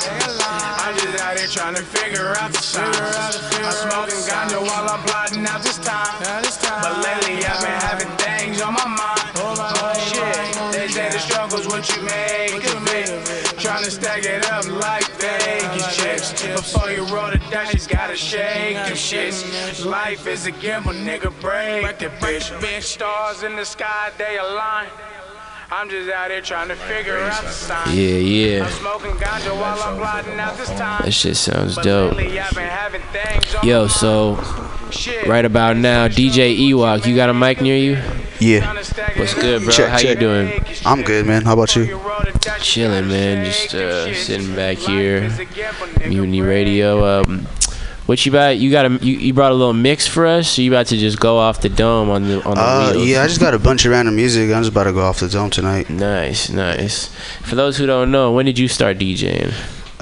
I'm 0.83 0.97
just 0.99 1.23
out 1.23 1.39
here 1.39 1.47
trying 1.47 1.75
to 1.75 1.81
figure 1.81 2.35
out 2.35 2.51
the 2.51 2.59
signs. 2.59 2.99
I'm 2.99 3.71
smoking 3.71 4.19
ganja 4.27 4.59
while 4.59 4.89
I'm 4.89 4.99
plotting 5.07 5.47
out 5.47 5.63
this 5.63 5.77
time. 5.77 6.19
But 6.19 6.91
lately 7.07 7.39
I've 7.45 7.61
been 7.63 7.79
having 7.87 8.11
things 8.19 8.61
on 8.61 8.73
my 8.73 8.85
mind. 8.85 9.31
Shit, 9.95 10.35
they 10.73 10.89
say 10.89 11.09
the 11.09 11.19
struggle's 11.19 11.67
what 11.67 11.87
you 11.95 12.03
make 12.03 12.65
of 12.75 12.83
it. 12.91 13.55
Trying 13.59 13.85
to 13.85 13.91
stack 13.91 14.25
it 14.25 14.45
up 14.51 14.67
like 14.67 15.07
Vegas 15.23 15.95
chips. 15.95 16.43
Before 16.43 16.91
you 16.91 17.05
roll 17.05 17.31
you 17.63 17.79
gotta 17.87 18.17
shake 18.17 18.75
the 18.89 18.95
shit. 18.95 19.85
Life 19.85 20.27
is 20.27 20.45
a 20.45 20.51
gamble, 20.51 20.91
nigga. 20.91 21.31
Break 21.39 21.99
the 21.99 22.07
bitch. 22.19 22.81
Stars 22.81 23.43
in 23.43 23.55
the 23.55 23.63
sky, 23.63 24.11
they 24.17 24.37
align. 24.37 24.89
I'm 25.71 25.89
just 25.89 26.09
out 26.11 26.29
here 26.29 26.41
trying 26.41 26.67
to 26.67 26.75
figure 26.75 27.17
out 27.17 27.41
the 27.43 27.49
signs. 27.49 27.95
Yeah, 27.95 28.17
yeah. 28.17 28.65
I'm 28.65 28.71
smoking 28.71 29.11
ganja 29.13 29.51
while 29.59 29.81
I'm 29.81 29.97
plotting 29.97 30.39
out 30.39 30.57
this 30.57 30.69
time. 30.69 31.01
That 31.03 31.11
shit 31.11 31.35
sounds 31.35 31.75
dope. 31.77 32.15
lately 32.15 32.39
I've 32.39 32.53
been 32.53 32.69
having 32.69 33.01
things 33.11 33.55
on 33.55 33.67
Yo, 33.67 33.87
so 33.87 34.35
right 35.25 35.43
about 35.43 35.77
now. 35.77 36.07
DJ 36.07 36.57
Ewok, 36.57 37.05
you 37.07 37.15
got 37.15 37.29
a 37.29 37.33
mic 37.33 37.61
near 37.61 37.77
you? 37.77 37.93
Yeah. 38.39 38.73
What's 38.73 39.33
good, 39.33 39.63
bro? 39.63 39.71
Check, 39.71 39.89
How 39.89 39.97
check. 39.97 40.15
you 40.15 40.27
doing? 40.27 40.65
I'm 40.85 41.01
good, 41.01 41.25
man. 41.25 41.43
How 41.43 41.53
about 41.53 41.75
you? 41.75 41.99
Chilling, 42.59 43.07
man. 43.07 43.45
Just 43.45 43.73
uh, 43.73 44.13
sitting 44.13 44.55
back 44.55 44.77
here. 44.77 45.29
Mutiny 46.07 46.41
Radio. 46.41 47.21
Um, 47.21 47.47
what 48.05 48.25
you 48.25 48.31
about? 48.31 48.57
You 48.57 48.71
got 48.71 48.85
a 48.85 48.89
you, 49.05 49.17
you 49.17 49.33
brought 49.33 49.51
a 49.51 49.55
little 49.55 49.73
mix 49.73 50.05
for 50.07 50.25
us? 50.27 50.57
Or 50.57 50.61
you 50.61 50.71
about 50.71 50.87
to 50.87 50.97
just 50.97 51.19
go 51.19 51.37
off 51.37 51.61
the 51.61 51.69
dome 51.69 52.09
on 52.09 52.23
the 52.27 52.43
on 52.43 52.55
the 52.55 52.61
Uh, 52.61 52.91
wheels? 52.93 53.07
yeah, 53.07 53.23
I 53.23 53.27
just 53.27 53.39
got 53.39 53.53
a 53.53 53.59
bunch 53.59 53.85
of 53.85 53.91
random 53.91 54.15
music. 54.15 54.51
I'm 54.51 54.61
just 54.61 54.71
about 54.71 54.83
to 54.85 54.93
go 54.93 55.01
off 55.01 55.19
the 55.19 55.27
dome 55.29 55.49
tonight. 55.49 55.89
Nice, 55.89 56.49
nice. 56.49 57.07
For 57.43 57.55
those 57.55 57.77
who 57.77 57.85
don't 57.85 58.11
know, 58.11 58.31
when 58.31 58.45
did 58.45 58.59
you 58.59 58.67
start 58.67 58.97
DJing? 58.97 59.53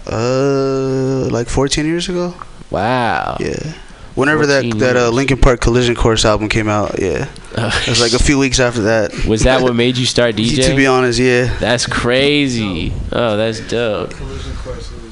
Uh, 0.05 1.29
like 1.31 1.47
14 1.47 1.85
years 1.85 2.09
ago. 2.09 2.33
Wow. 2.69 3.37
Yeah. 3.39 3.73
Whenever 4.15 4.45
that 4.45 4.61
14 4.63 4.77
that 4.79 4.95
uh, 4.95 4.99
years. 5.01 5.11
Linkin 5.13 5.37
Park 5.39 5.59
Collision 5.61 5.95
Course 5.95 6.23
album 6.23 6.47
came 6.47 6.67
out, 6.69 6.99
yeah, 6.99 7.27
it 7.57 7.87
was 7.89 7.99
like 7.99 8.13
a 8.13 8.23
few 8.23 8.37
weeks 8.37 8.59
after 8.59 8.81
that. 8.83 9.25
Was 9.25 9.41
that 9.43 9.61
what 9.63 9.73
made 9.75 9.97
you 9.97 10.05
start 10.05 10.35
DJing? 10.37 10.67
to 10.69 10.75
be 10.75 10.85
honest, 10.85 11.17
yeah. 11.17 11.57
That's 11.59 11.87
crazy. 11.87 12.93
Oh, 13.11 13.37
that's 13.37 13.59
dope. 13.61 14.13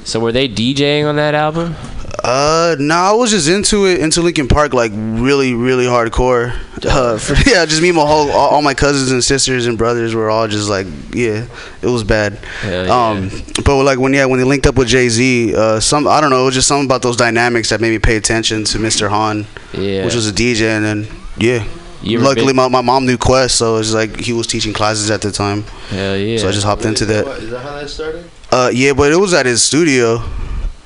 So 0.04 0.20
were 0.20 0.30
they 0.30 0.48
DJing 0.48 1.08
on 1.08 1.16
that 1.16 1.34
album? 1.34 1.74
Uh, 2.22 2.76
no, 2.78 2.94
I 2.94 3.12
was 3.12 3.30
just 3.30 3.48
into 3.48 3.86
it, 3.86 4.00
into 4.00 4.20
Linkin 4.22 4.46
Park, 4.48 4.74
like 4.74 4.92
really, 4.94 5.54
really 5.54 5.86
hardcore. 5.86 6.56
Uh, 6.84 7.16
for, 7.18 7.34
yeah, 7.48 7.64
just 7.64 7.80
me, 7.80 7.90
and 7.90 7.96
my 7.96 8.04
whole, 8.04 8.28
all, 8.32 8.48
all 8.54 8.60
my 8.62 8.74
cousins 8.74 9.12
and 9.12 9.22
sisters 9.22 9.66
and 9.66 9.78
brothers 9.78 10.16
were 10.16 10.28
all 10.28 10.48
just 10.48 10.68
like, 10.68 10.84
yeah, 11.12 11.46
it 11.80 11.86
was 11.86 12.02
bad. 12.02 12.40
Yeah. 12.64 12.88
Um, 12.90 13.30
but 13.64 13.84
like 13.84 14.00
when 14.00 14.12
yeah, 14.12 14.24
when 14.24 14.40
they 14.40 14.44
linked 14.44 14.66
up 14.66 14.74
with 14.74 14.88
Jay 14.88 15.08
Z, 15.08 15.54
uh, 15.54 15.78
some 15.78 16.08
I 16.08 16.20
don't 16.20 16.30
know, 16.30 16.42
it 16.42 16.46
was 16.46 16.54
just 16.54 16.66
something 16.66 16.86
about 16.86 17.02
those 17.02 17.16
dynamics 17.16 17.68
that 17.68 17.80
made 17.80 17.90
me 17.90 18.00
pay 18.00 18.16
attention 18.16 18.64
to 18.64 18.78
Mr. 18.78 19.08
Hahn, 19.08 19.46
Yeah. 19.72 20.04
which 20.04 20.16
was 20.16 20.28
a 20.28 20.32
DJ, 20.32 20.62
and 20.76 20.84
then 20.84 21.06
yeah. 21.38 21.64
You 22.02 22.18
Luckily, 22.18 22.46
been- 22.48 22.56
my, 22.56 22.66
my 22.66 22.80
mom 22.80 23.06
knew 23.06 23.16
Quest, 23.16 23.54
so 23.58 23.76
it's 23.76 23.92
like 23.94 24.18
he 24.18 24.32
was 24.32 24.48
teaching 24.48 24.72
classes 24.72 25.08
at 25.12 25.22
the 25.22 25.30
time. 25.30 25.62
Hell 25.88 26.16
yeah. 26.16 26.38
So 26.38 26.48
I 26.48 26.50
just 26.50 26.66
hopped 26.66 26.84
into 26.84 27.04
that. 27.06 27.28
Is 27.38 27.50
that 27.50 27.60
how 27.60 27.76
that 27.76 27.88
started? 27.88 28.28
Uh, 28.50 28.72
yeah, 28.74 28.92
but 28.92 29.12
it 29.12 29.16
was 29.18 29.32
at 29.34 29.46
his 29.46 29.62
studio. 29.62 30.20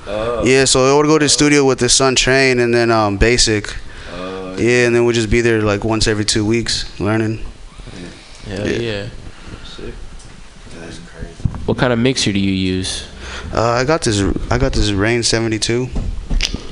Oh. 0.09 0.45
Yeah, 0.45 0.63
so 0.65 0.93
I 0.93 0.97
would 0.97 1.05
go 1.07 1.19
to 1.19 1.25
the 1.25 1.29
studio 1.29 1.65
with 1.65 1.79
the 1.79 1.89
Sun 1.89 2.15
Train 2.15 2.59
and 2.59 2.73
then 2.73 2.91
um, 2.91 3.17
Basic. 3.17 3.75
Oh, 4.13 4.55
yeah, 4.57 4.85
and 4.85 4.95
then 4.95 5.03
we'd 5.03 5.13
just 5.13 5.29
be 5.29 5.41
there 5.41 5.61
like 5.61 5.83
once 5.83 6.07
every 6.07 6.23
two 6.23 6.45
weeks 6.45 6.99
learning. 6.99 7.43
Hell 8.45 8.67
yeah. 8.67 9.09
Sick. 9.65 9.93
That's 10.71 10.99
crazy. 10.99 11.33
What 11.65 11.77
kind 11.77 11.91
of 11.91 11.99
mixer 11.99 12.31
do 12.31 12.39
you 12.39 12.53
use? 12.53 13.05
Uh, 13.53 13.61
I 13.61 13.83
got 13.83 14.01
this. 14.01 14.21
I 14.49 14.57
got 14.57 14.71
this 14.71 14.91
Rane 14.91 15.23
seventy 15.23 15.59
two. 15.59 15.87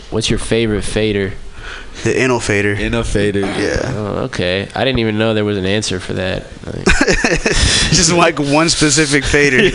What's 0.10 0.30
your 0.30 0.40
favorite 0.40 0.84
fader? 0.84 1.34
The 2.04 2.14
Innofader. 2.14 2.76
Innofader. 2.76 3.42
Yeah. 3.42 3.92
Oh, 3.96 4.24
okay. 4.26 4.68
I 4.76 4.84
didn't 4.84 5.00
even 5.00 5.18
know 5.18 5.34
there 5.34 5.46
was 5.46 5.58
an 5.58 5.66
answer 5.66 6.00
for 6.00 6.14
that. 6.14 6.46
Like, 6.66 6.84
just 7.94 8.12
like 8.12 8.40
one 8.40 8.70
specific 8.70 9.24
fader. 9.24 9.70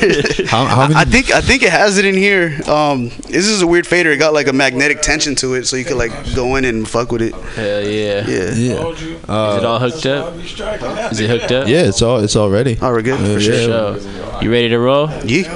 How- 0.49 0.67
how 0.67 0.83
I- 0.83 1.01
I 1.01 1.05
think 1.05 1.31
I 1.31 1.41
think 1.41 1.63
it 1.63 1.71
has 1.71 1.99
it 1.99 2.05
in 2.05 2.15
here. 2.17 2.61
Um, 2.69 3.09
this 3.29 3.47
is 3.47 3.63
a 3.63 3.67
weird 3.67 3.87
fader. 3.87 4.11
It 4.11 4.19
got 4.19 4.33
like 4.33 4.49
a 4.49 4.53
magnetic 4.53 5.01
tension 5.03 5.35
to 5.37 5.55
it, 5.55 5.67
so 5.67 5.77
you 5.77 5.85
could 5.85 5.97
like 5.97 6.13
go 6.35 6.57
in 6.57 6.65
and 6.65 6.87
fuck 6.89 7.13
with 7.13 7.23
it. 7.23 7.33
Hell 7.35 7.83
yeah. 7.83 8.27
Yeah. 8.27 8.51
Yeah. 8.55 8.89
Is 8.89 9.09
it 9.29 9.29
all 9.31 9.79
hooked 9.79 10.05
up? 10.07 10.35
Is 10.37 11.21
it 11.21 11.31
hooked 11.31 11.53
up? 11.53 11.69
Yeah, 11.69 11.83
it's 11.87 12.03
all 12.03 12.19
it's 12.19 12.35
all 12.37 12.51
ready. 12.51 12.77
Oh, 12.83 12.91
we're 12.91 13.03
good. 13.03 13.21
Uh, 13.21 13.35
For 13.35 13.41
yeah. 13.41 13.99
sure. 13.99 14.43
You 14.43 14.51
ready 14.51 14.69
to 14.69 14.79
roll? 14.79 15.09
Yeah. 15.25 15.49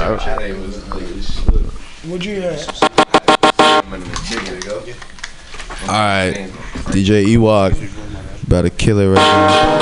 All 0.00 0.14
right. 0.16 0.54
Would 2.06 2.24
you 2.24 2.34
hear? 2.40 2.56
All 5.82 5.96
right, 5.96 6.50
DJ 6.92 7.24
Ewok, 7.24 7.72
about 8.46 8.62
to 8.62 8.70
kill 8.70 8.98
it 8.98 9.06
right 9.08 9.16
now. 9.16 9.80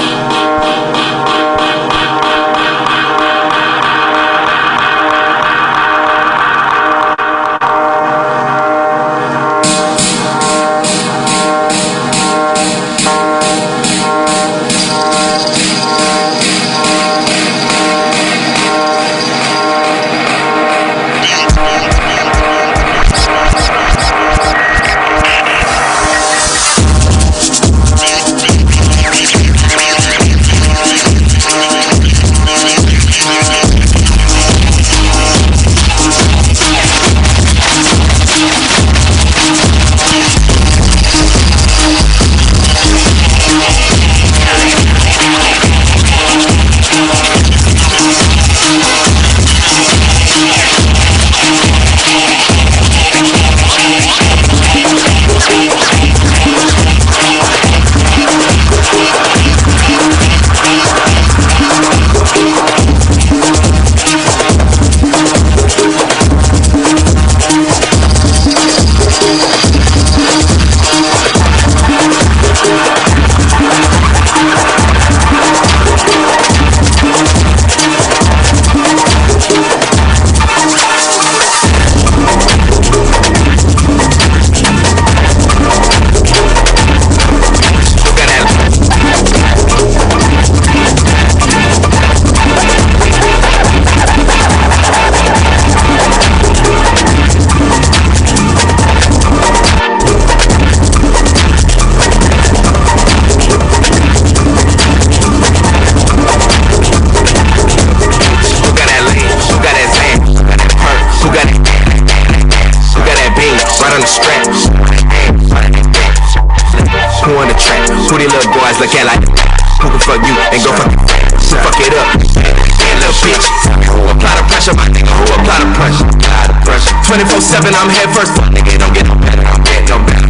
Seven, 127.39 127.73
I'm 127.73 127.89
head 127.89 128.11
first. 128.13 128.35
But 128.35 128.51
nigga, 128.51 128.77
don't 128.77 128.93
get 128.93 129.07
no 129.07 129.15
better, 129.15 129.41
I'm 129.47 129.63
getting 129.63 129.89
no 129.89 129.99
better. 130.05 130.27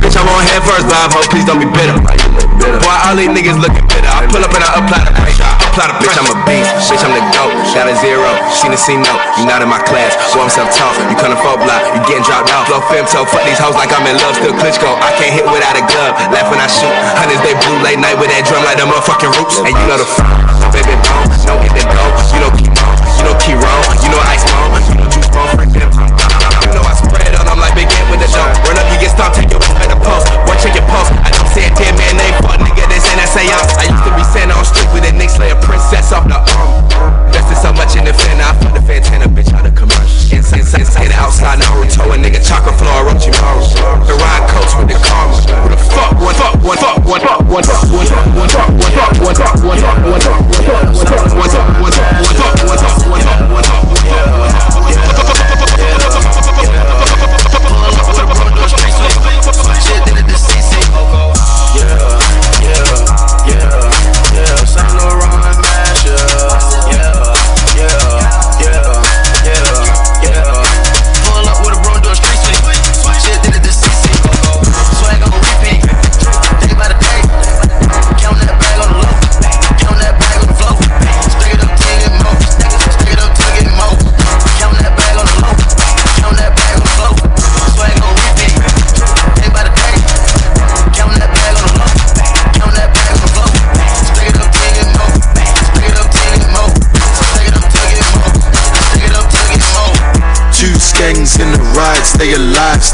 Bitch, 0.00 0.16
I'm 0.16 0.26
on 0.26 0.42
head 0.48 0.64
first. 0.64 0.88
Live 0.88 1.12
hoe, 1.12 1.28
please 1.28 1.44
don't 1.44 1.60
be 1.60 1.68
bitter. 1.68 1.94
Boy, 2.00 2.96
all 3.04 3.14
these 3.14 3.30
niggas 3.30 3.60
looking 3.60 3.84
bitter. 3.86 4.08
I 4.08 4.24
pull 4.26 4.40
up 4.42 4.50
and 4.56 4.64
I 4.64 4.80
apply 4.80 5.06
the 5.06 5.12
pressure. 5.12 5.44
Apply 5.70 5.86
the 5.92 5.96
bitch, 6.00 6.16
I'm 6.16 6.26
a 6.26 6.36
beast. 6.48 6.72
Bitch, 6.88 7.04
I'm 7.04 7.12
the 7.12 7.22
GOAT. 7.36 7.52
Got 7.76 7.86
a 7.92 7.94
zero. 8.00 8.26
Seen 8.50 8.72
a 8.72 8.80
C 8.80 8.96
no. 8.96 9.12
You 9.38 9.44
not 9.44 9.60
in 9.60 9.68
my 9.68 9.78
class. 9.84 10.16
Boy, 10.32 10.48
I'm 10.48 10.50
self-taught. 10.50 10.96
You 11.12 11.16
couldn't 11.20 11.38
fall 11.44 11.60
block. 11.60 11.84
You 11.92 12.00
getting 12.08 12.24
dropped 12.24 12.48
out. 12.48 12.64
Flow 12.66 12.80
femto. 12.88 13.28
Fuck 13.28 13.44
these 13.44 13.60
hoes 13.60 13.76
like 13.76 13.92
I'm 13.92 14.08
in 14.08 14.16
love. 14.16 14.34
Still 14.34 14.56
Klitschko. 14.56 14.88
I 15.04 15.12
can't 15.20 15.36
hit 15.36 15.44
without 15.46 15.76
a 15.76 15.84
glove. 15.84 16.16
Laugh 16.32 16.48
when 16.48 16.58
I 16.64 16.66
shoot. 16.66 16.90
Hundreds, 17.20 17.44
they 17.44 17.54
blue 17.60 17.78
late 17.84 18.00
night 18.00 18.16
with 18.16 18.32
that 18.32 18.48
drum 18.48 18.64
like 18.64 18.80
the 18.80 18.88
motherfucking 18.88 19.30
roots. 19.36 19.60
And 19.62 19.76
you 19.76 19.84
know 19.84 20.00
the 20.00 20.08
fuck. 20.08 20.26
Baby. 20.72 21.27
stop, 29.18 29.34
taking 29.34 29.50
your 29.50 29.58
ass 29.58 29.74
by 29.74 29.86
the 29.90 29.98
post. 29.98 30.30
Boy, 30.46 30.54
your 30.70 30.86
pulse. 30.86 31.10
I 31.26 31.34
don't 31.34 31.50
say 31.50 31.66
a 31.66 31.72
dead 31.74 31.98
man 31.98 32.14
name, 32.14 32.34
fuck 32.38 32.62
nigga, 32.62 32.86
this 32.86 33.02
ain't 33.10 33.18
SAOs. 33.26 33.74
I 33.74 33.90
used 33.90 34.06
to 34.06 34.12
be 34.14 34.22
sent 34.22 34.54
on 34.54 34.62
street 34.62 34.86
with 34.94 35.10
a 35.10 35.12
nigga 35.12 35.34
slay 35.34 35.50
princess 35.58 36.14
off 36.14 36.30
the 36.30 36.38
arm. 36.38 36.86
Invested 37.26 37.58
so 37.58 37.74
much 37.74 37.98
in 37.98 38.06
the 38.06 38.14
fan, 38.14 38.38
I 38.38 38.54
fucked 38.62 38.78
the 38.78 38.82
Fantana 38.86 39.26
bitch 39.26 39.50
out 39.50 39.66
of 39.66 39.74
commercial. 39.74 40.14
Inside, 40.30 40.62
inside, 40.62 40.86
inside, 40.86 41.10
outside, 41.18 41.58
Naruto, 41.58 42.14
a 42.14 42.16
nigga, 42.16 42.38
chocolate 42.38 42.78
floor, 42.78 43.10
Orochimaru. 43.10 43.66
The 44.06 44.14
ride 44.14 44.46
coach 44.54 44.72
with 44.78 44.94
the 44.94 44.98
karma. 45.02 45.34
Who 45.34 45.74
the 45.74 45.78
fuck, 45.82 46.14
one, 46.22 46.34
fuck, 46.38 46.54
one, 46.62 46.78
fuck, 46.78 47.02
What 47.02 47.18
fuck, 47.18 47.42
one, 47.50 47.64
fuck, 47.66 47.82
What 47.90 48.06
fuck, 48.06 48.22
one, 48.38 48.46
fuck, 48.46 48.70
What 48.78 48.94
fuck, 48.94 49.18
one, 49.18 49.34
fuck, 49.34 49.34
What 49.34 49.34
fuck, 49.34 49.58
one, 49.66 49.78
fuck, 49.82 49.98
What 50.06 50.22
fuck, 50.22 50.38
one, 50.38 50.62
fuck, 50.62 50.94
What 50.94 51.08
fuck, 51.10 51.34
one, 51.34 51.50
fuck, 51.50 51.77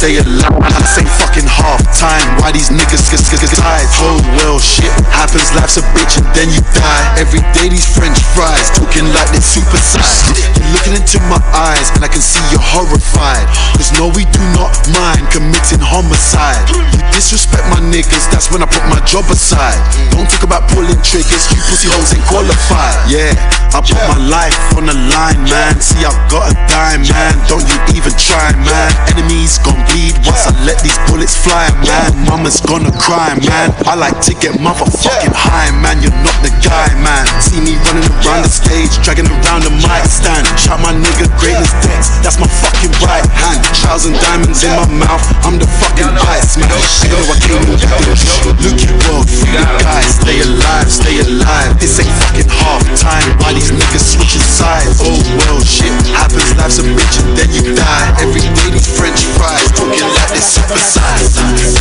stay 0.05 0.19
alive. 0.19 0.99
Ain't 0.99 1.09
fucking 1.09 1.49
half 1.49 1.64
time. 1.95 2.27
Why 2.43 2.51
these 2.51 2.71
niggas 2.71 3.07
get, 3.11 3.23
tired? 3.55 3.89
Oh 4.03 4.19
well, 4.43 4.59
shit 4.59 4.91
happens. 5.15 5.55
Life's 5.55 5.79
a 5.79 5.85
bitch 5.95 6.19
and 6.19 6.27
then 6.35 6.51
you 6.51 6.61
die. 6.75 7.05
Every 7.19 7.41
day 7.55 7.71
these 7.71 7.87
French 7.87 8.19
fries 8.35 8.71
talking 8.75 9.07
like 9.15 9.31
they 9.31 9.43
super 9.43 9.79
size. 9.79 10.27
You're 10.59 10.71
looking 10.75 10.95
into 10.99 11.23
my 11.31 11.41
eyes 11.55 11.95
and 11.95 12.03
I 12.03 12.11
can 12.11 12.23
see 12.23 12.43
you're 12.51 12.63
horrified. 12.63 13.47
Cause 13.79 13.95
no, 13.95 14.11
we 14.11 14.27
do 14.35 14.43
not 14.59 14.75
mind 14.91 15.31
committing 15.31 15.83
homicide. 15.83 16.63
You 16.71 17.03
disrespect 17.15 17.67
my 17.71 17.79
niggas, 17.79 18.27
that's 18.31 18.51
when 18.51 18.63
I 18.63 18.69
put 18.69 18.83
my 18.91 18.99
job 19.07 19.27
aside. 19.31 19.79
Don't 20.11 20.27
talk 20.27 20.43
about 20.43 20.67
pulling 20.75 20.99
triggers, 21.07 21.47
you 21.55 21.59
pussy 21.71 21.89
hoes 21.95 22.11
ain't 22.11 22.27
qualified. 22.27 22.97
Yeah, 23.07 23.35
I 23.71 23.79
put 23.83 23.99
my 24.11 24.21
life 24.27 24.57
on 24.75 24.91
the 24.91 24.97
line, 25.11 25.41
man. 25.47 25.79
See, 25.79 26.03
I 26.03 26.11
got 26.31 26.51
a 26.51 26.55
dime, 26.67 27.07
man. 27.07 27.35
Don't 27.47 27.65
you 27.65 27.79
even 27.95 28.15
try, 28.19 28.51
man. 28.67 28.91
Enemies 29.15 29.59
gon' 29.63 29.79
bleed 29.93 30.19
once 30.27 30.47
I 30.47 30.53
let 30.67 30.81
these 30.83 30.99
bullets 31.07 31.37
fly, 31.39 31.71
man. 31.83 31.84
Mama's 32.29 32.61
gonna 32.61 32.93
cry, 32.99 33.37
man. 33.47 33.71
I 33.87 33.95
like 33.95 34.19
to 34.27 34.35
get 34.35 34.57
motherfucking 34.59 35.33
high, 35.33 35.71
man. 35.81 36.03
You're 36.03 36.17
not 36.25 36.37
the 36.43 36.51
guy, 36.65 36.91
man. 37.01 37.25
See 37.41 37.61
me 37.61 37.77
running 37.87 38.09
around 38.25 38.43
the 38.45 38.53
stage, 38.53 38.91
dragging 39.05 39.29
around 39.29 39.63
the 39.65 39.73
mic 39.85 40.05
stand. 40.09 40.45
Shout 40.59 40.81
my 40.81 40.93
nigga 40.93 41.29
greatness 41.39 41.73
Dex, 41.85 42.21
that's 42.23 42.39
my 42.41 42.49
fucking 42.49 42.93
right 43.05 43.25
hand. 43.37 43.61
Trials 43.75 44.07
and 44.07 44.17
diamonds 44.19 44.63
in 44.65 44.73
my 44.77 44.87
mouth, 45.05 45.25
I'm 45.45 45.59
the 45.59 45.69
fucking 45.69 46.11
ice 46.31 46.57
man. 46.57 46.71
I 46.71 47.07
know 47.11 47.21
I 47.29 47.37
came 47.43 47.61
in 47.61 47.71
with 47.71 47.83
this. 47.83 48.23
Look 48.65 48.79
you 48.81 48.95
world, 49.07 49.29
free 49.29 49.53
the 49.53 49.65
guys. 49.85 50.19
Stay 50.21 50.41
alive, 50.41 50.89
stay 50.89 51.17
alive. 51.21 51.77
This 51.79 52.01
ain't 52.01 52.13
fucking 52.25 52.51
half 52.51 52.83
time. 52.97 53.29
Why 53.41 53.53
these 53.53 53.71
niggas 53.71 54.17
switching 54.17 54.45
sides? 54.45 55.01
Oh 55.03 55.21
well, 55.45 55.61
shit 55.61 55.93
happens. 56.15 56.51
Life's 56.57 56.81
a 56.81 56.85
bitch 56.87 57.17
and 57.21 57.31
then 57.37 57.51
you 57.53 57.75
die. 57.77 58.09
Every 58.23 58.43
day 58.43 58.69
these 58.73 58.89
French 58.89 59.27
fries 59.37 59.69
talking 59.77 60.01
like 60.01 60.31
they 60.33 60.43
super 60.43 60.79
size. 60.79 61.74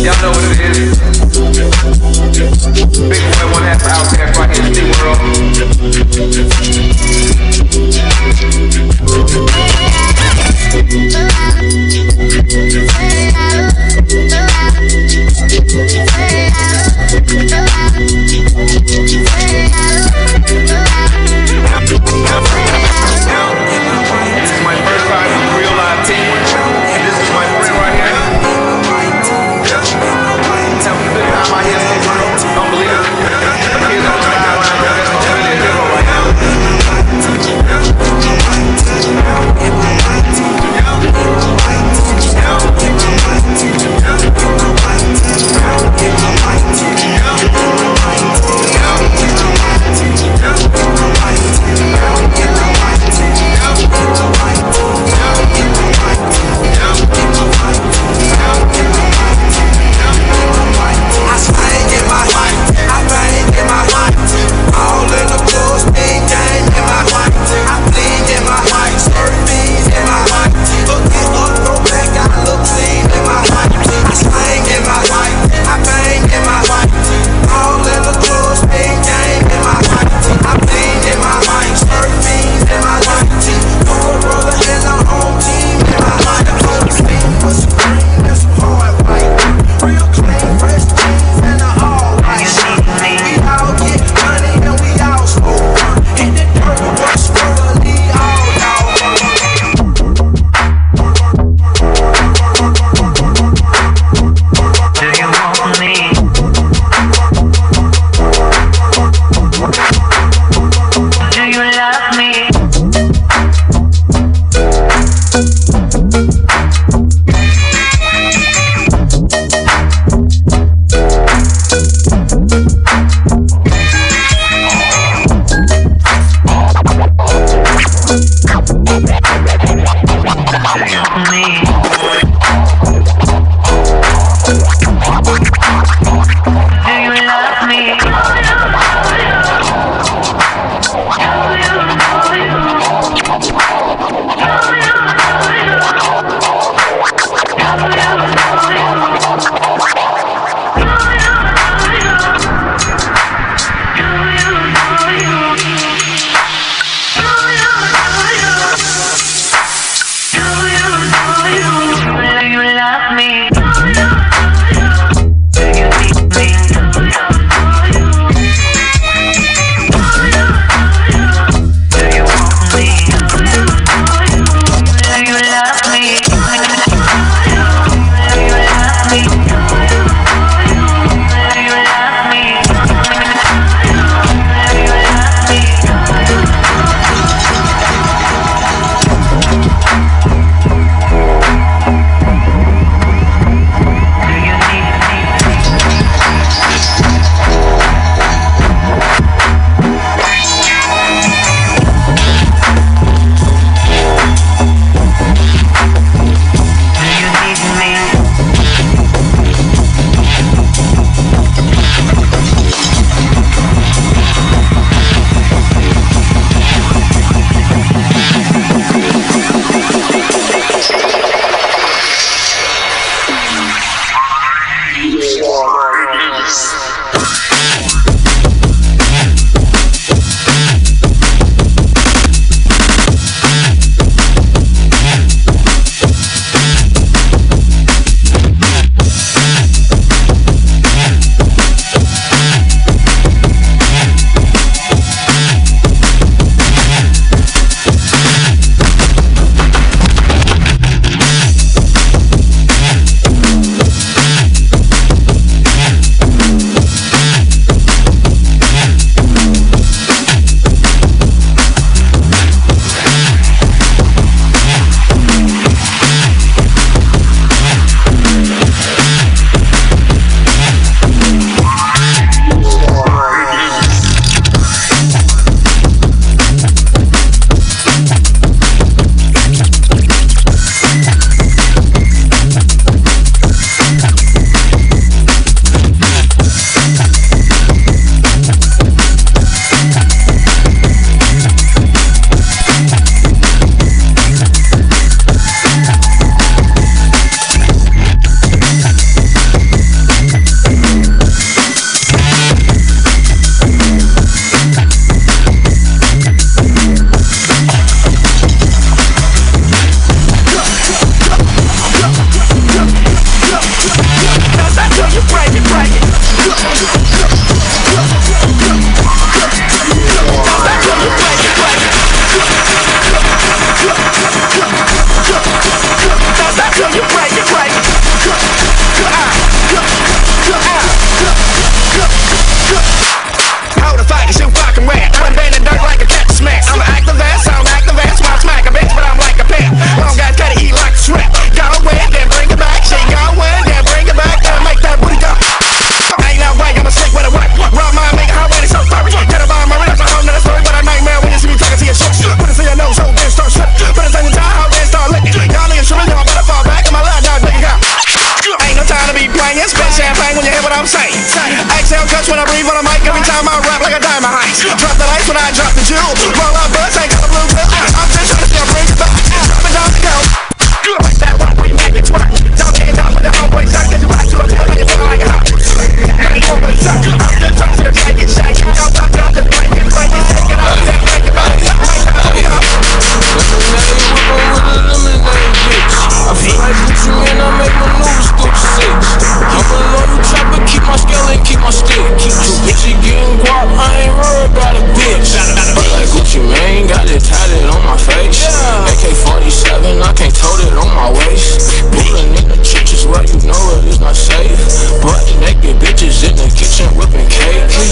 Y'all 0.00 0.16
know 0.22 0.30
what 0.30 0.44
it 0.44 0.76
is. 0.76 0.96
Big 2.72 2.88
boy, 2.90 3.46
one 3.52 3.64
half 3.64 3.84
out 3.86 4.06
there, 4.10 4.28
right 4.32 4.58
in 4.58 4.64
the 4.72 4.82
world. 5.02 5.20
This 21.90 22.69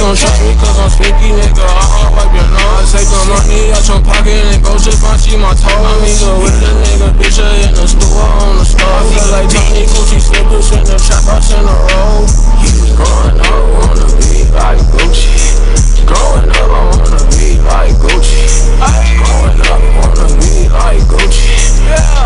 don't 0.08 0.16
try 0.16 0.32
me 0.40 0.56
cause 0.56 0.78
I'm 0.80 0.88
sneaky, 0.88 1.36
nigga. 1.36 1.68
I'll 1.68 2.08
wipe 2.16 2.32
your 2.32 2.48
nose. 2.48 2.88
Take 2.96 3.04
the 3.12 3.20
money 3.28 3.76
out 3.76 3.84
your 3.84 4.00
pocket 4.00 4.40
and 4.56 4.64
go 4.64 4.72
zip 4.80 4.96
on 5.04 5.20
see 5.20 5.36
my 5.36 5.52
toes. 5.52 5.68
I'm 5.68 6.00
either 6.00 6.32
with 6.40 6.64
a 6.64 6.72
nigga, 6.80 7.12
bitch, 7.20 7.36
or 7.36 7.52
in 7.60 7.76
the 7.76 7.84
store 7.84 8.24
on 8.40 8.56
the 8.56 8.64
stove. 8.64 8.88
I 8.88 9.04
feel 9.04 9.28
like 9.36 9.52
Johnny 9.52 9.84
Gucci 9.84 10.16
slippers 10.16 10.72
in 10.72 10.80
the 10.88 10.96
trap 10.96 11.28
house 11.28 11.52
in 11.52 11.60
a 11.60 11.76
row. 11.92 12.24
Growing 12.96 13.36
up, 13.36 13.52
wanna 13.76 14.08
be 14.16 14.48
like 14.56 14.80
Gucci. 14.96 15.28
Growing 16.08 16.56
up, 16.56 16.72
I 16.72 16.88
wanna 16.88 17.20
be 17.36 17.60
like 17.68 17.92
Gucci. 18.00 18.48
Growing 18.80 19.60
up, 19.60 19.76
wanna 19.92 20.24
be 20.40 20.72
like 20.72 21.04
Gucci. 21.04 21.52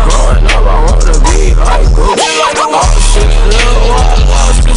Growing 0.07 0.47
up, 0.55 0.71
I 0.71 0.87
wanna 0.87 1.19
be 1.27 1.51
like 1.51 1.91
Gucci. 1.91 2.31
Oh 2.63 2.95
shit, 3.11 3.27
six 4.55 4.62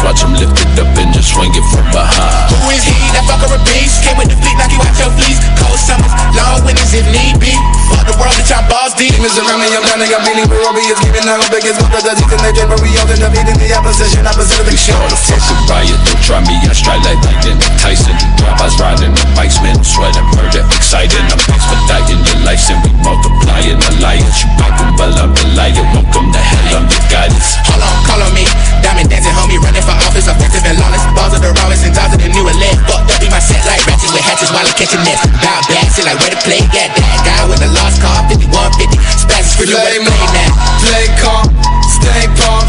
X 0.00 0.08
watch 0.08 0.24
him 0.24 0.32
lift 0.32 0.56
it 0.56 0.80
up 0.80 0.88
and 0.96 1.12
just 1.12 1.36
swing 1.36 1.52
it 1.52 1.64
from 1.68 1.84
behind. 1.92 2.48
Who 2.48 2.72
is 2.72 2.84
he? 2.84 2.96
That 3.12 3.24
fucker 3.28 3.52
a 3.52 3.60
beast. 3.68 4.00
Came 4.00 4.16
with 4.16 4.32
the 4.32 4.38
fleet, 4.40 4.56
knock 4.56 4.72
you 4.72 4.80
out 4.80 4.96
your 4.96 5.12
fleece. 5.12 5.40
Cold 5.60 5.76
summers, 5.76 6.12
long 6.32 6.64
winters 6.64 6.92
if 6.96 7.04
need 7.12 7.36
be. 7.36 7.52
Fuck 7.92 8.08
the 8.08 8.16
world, 8.16 8.32
bitch, 8.40 8.48
I'm 8.48 8.64
balls 8.64 8.96
deep. 8.96 9.12
Demons 9.12 9.36
around 9.36 9.60
me, 9.60 9.68
I'm 9.76 9.84
down, 9.84 10.00
I'm 10.00 10.22
beating 10.24 10.48
with 10.48 10.62
Robbie 10.64 10.88
is 10.88 11.00
giving 11.04 11.26
out 11.28 11.42
biggest 11.52 11.76
the 11.76 12.12
teeth 12.16 12.32
and 12.32 12.40
they 12.40 12.52
dread, 12.56 12.70
but 12.72 12.80
we 12.80 12.88
all 12.96 13.08
end 13.10 13.20
up 13.20 13.34
eating 13.34 13.58
the 13.60 13.68
opposition, 13.76 14.24
opposite 14.24 14.56
of 14.56 14.66
the 14.70 14.76
show. 14.78 14.96
Fucking 14.96 15.60
riot, 15.68 15.98
don't 16.08 16.22
try 16.24 16.40
me, 16.48 16.56
I 16.64 16.72
strike 16.72 17.02
like 17.04 17.20
lightning. 17.20 17.58
Tyson, 17.76 18.16
drive-bys 18.40 18.80
riding 18.80 19.12
the 19.12 19.24
bikes, 19.36 19.60
man, 19.60 19.76
sweating, 19.84 20.24
murder, 20.32 20.64
exciting. 20.80 21.24
I'm 21.28 21.42
expediting 21.44 22.20
your 22.24 22.40
life, 22.48 22.62
and 22.72 22.80
we 22.86 22.90
multiplying 23.04 23.76
alliance. 23.98 24.40
You 24.40 24.48
biting, 24.56 24.94
well, 24.96 25.12
I'm 25.18 25.34
the 25.36 25.44
liar. 25.58 25.84
Welcome 25.92 26.30
to 26.32 26.40
hell, 26.40 26.80
I'm 26.80 26.86
your 26.88 27.04
guidance. 27.10 27.58
Hold 27.68 27.82
on, 27.84 27.96
call 28.06 28.22
on 28.22 28.32
me. 28.32 28.46
Diamond 28.80 29.10
dancing, 29.10 29.34
homie, 29.34 29.58
running 29.58 29.82
for 29.90 29.98
office, 30.06 30.26
effective 30.30 30.62
and 30.62 30.78
lawless. 30.78 31.02
Balls 31.18 31.34
of 31.34 31.42
the 31.42 31.50
rawest 31.58 31.82
and 31.82 31.94
dolls 31.94 32.14
of 32.14 32.20
the 32.22 32.30
new 32.30 32.46
elect. 32.46 32.78
Fucked 32.86 33.10
up 33.10 33.22
in 33.22 33.30
my 33.34 33.42
set 33.42 33.62
like 33.66 33.82
ratchets 33.82 34.14
with 34.14 34.22
hatches 34.22 34.50
while 34.54 34.62
I'm 34.62 34.76
catching 34.78 35.02
nets. 35.02 35.26
Bow 35.42 35.58
back, 35.66 35.86
shit 35.90 36.06
like 36.06 36.18
where 36.22 36.30
to 36.30 36.40
play. 36.46 36.62
Got 36.70 36.94
that 36.94 37.18
guy 37.26 37.42
with 37.50 37.66
a 37.66 37.70
lost 37.74 37.98
car, 37.98 38.22
5150. 38.30 38.98
Spazzy 39.18 39.50
for 39.58 39.66
you, 39.66 39.74
where 39.74 39.90
to 39.90 40.02
play 40.06 40.26
now. 40.30 40.50
Play 40.86 41.06
calm, 41.18 41.46
stay 41.90 42.24
calm. 42.38 42.62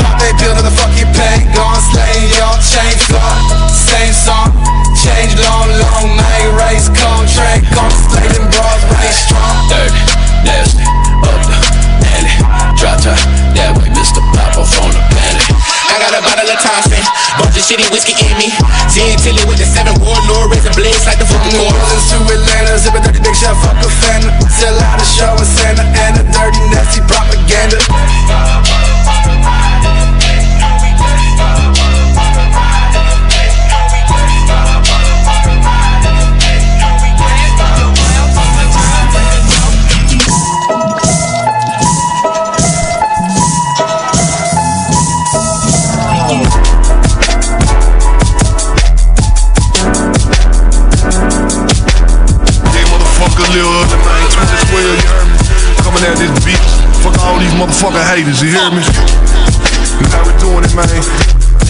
Pop 0.00 0.16
a 0.16 0.28
pill 0.40 0.52
to 0.56 0.62
the 0.64 0.72
fucking 0.72 1.12
pain. 1.12 1.52
Gone 1.52 1.82
slaying 1.92 2.32
y'all, 2.40 2.56
change 2.64 3.00
floor. 3.04 3.32
Same 3.68 4.14
song, 4.16 4.48
change 4.96 5.36
long, 5.44 5.68
long 5.68 6.16
night 6.16 6.48
race. 6.56 6.88
contract 6.88 7.28
track, 7.36 7.60
gone 7.76 7.96
slaying 8.08 8.48
bras, 8.48 8.80
rain 8.88 9.12
strong. 9.12 9.56
Dirty, 9.68 10.02
nasty, 10.48 10.86
up 11.20 11.40
the 11.44 11.56
alley. 12.16 12.34
Drop 12.80 12.96
top, 13.04 13.20
that 13.52 13.76
way, 13.76 13.92
Mr. 13.92 14.24
Pop 14.32 14.56
off 14.56 14.72
on 14.80 14.90
the 14.90 14.96
paddock. 14.96 15.01
I 15.01 15.01
bottle 16.52 16.68
of 16.68 16.84
Thompson, 16.84 17.04
bunch 17.38 17.56
of 17.56 17.64
shitty 17.64 17.88
whiskey 17.92 18.14
in 18.20 18.36
me. 18.36 18.52
Ten 18.92 19.16
Tilly 19.18 19.44
with 19.48 19.58
the 19.58 19.64
seven 19.64 19.96
warlord, 20.00 20.52
raising 20.52 20.72
blades 20.76 21.04
like 21.06 21.18
the 21.18 21.26
fucking 21.26 21.56
war. 21.58 21.72
Rolling 21.72 22.04
to 22.12 22.16
Atlanta, 22.28 22.78
zip 22.78 22.94
a 22.94 23.00
dirty 23.00 23.20
dick 23.20 23.34
shot, 23.34 23.56
fuck 23.64 23.76
a 23.80 23.88
fan. 24.04 24.22
Sell 24.48 24.76
out 24.80 25.00
a 25.00 25.04
show 25.04 25.32
in 25.36 25.44
Santa 25.44 25.84
Ana, 25.84 26.22
dirty, 26.32 26.60
nasty 26.70 27.00
propaganda. 27.08 27.80
Motherfucker 57.62 58.02
haters, 58.02 58.42
you 58.42 58.48
hear 58.48 58.70
me? 58.72 58.82
That's 58.82 60.12
how 60.12 60.26
we 60.26 60.36
doing 60.40 60.64
it, 60.64 60.74
man. 60.74 60.88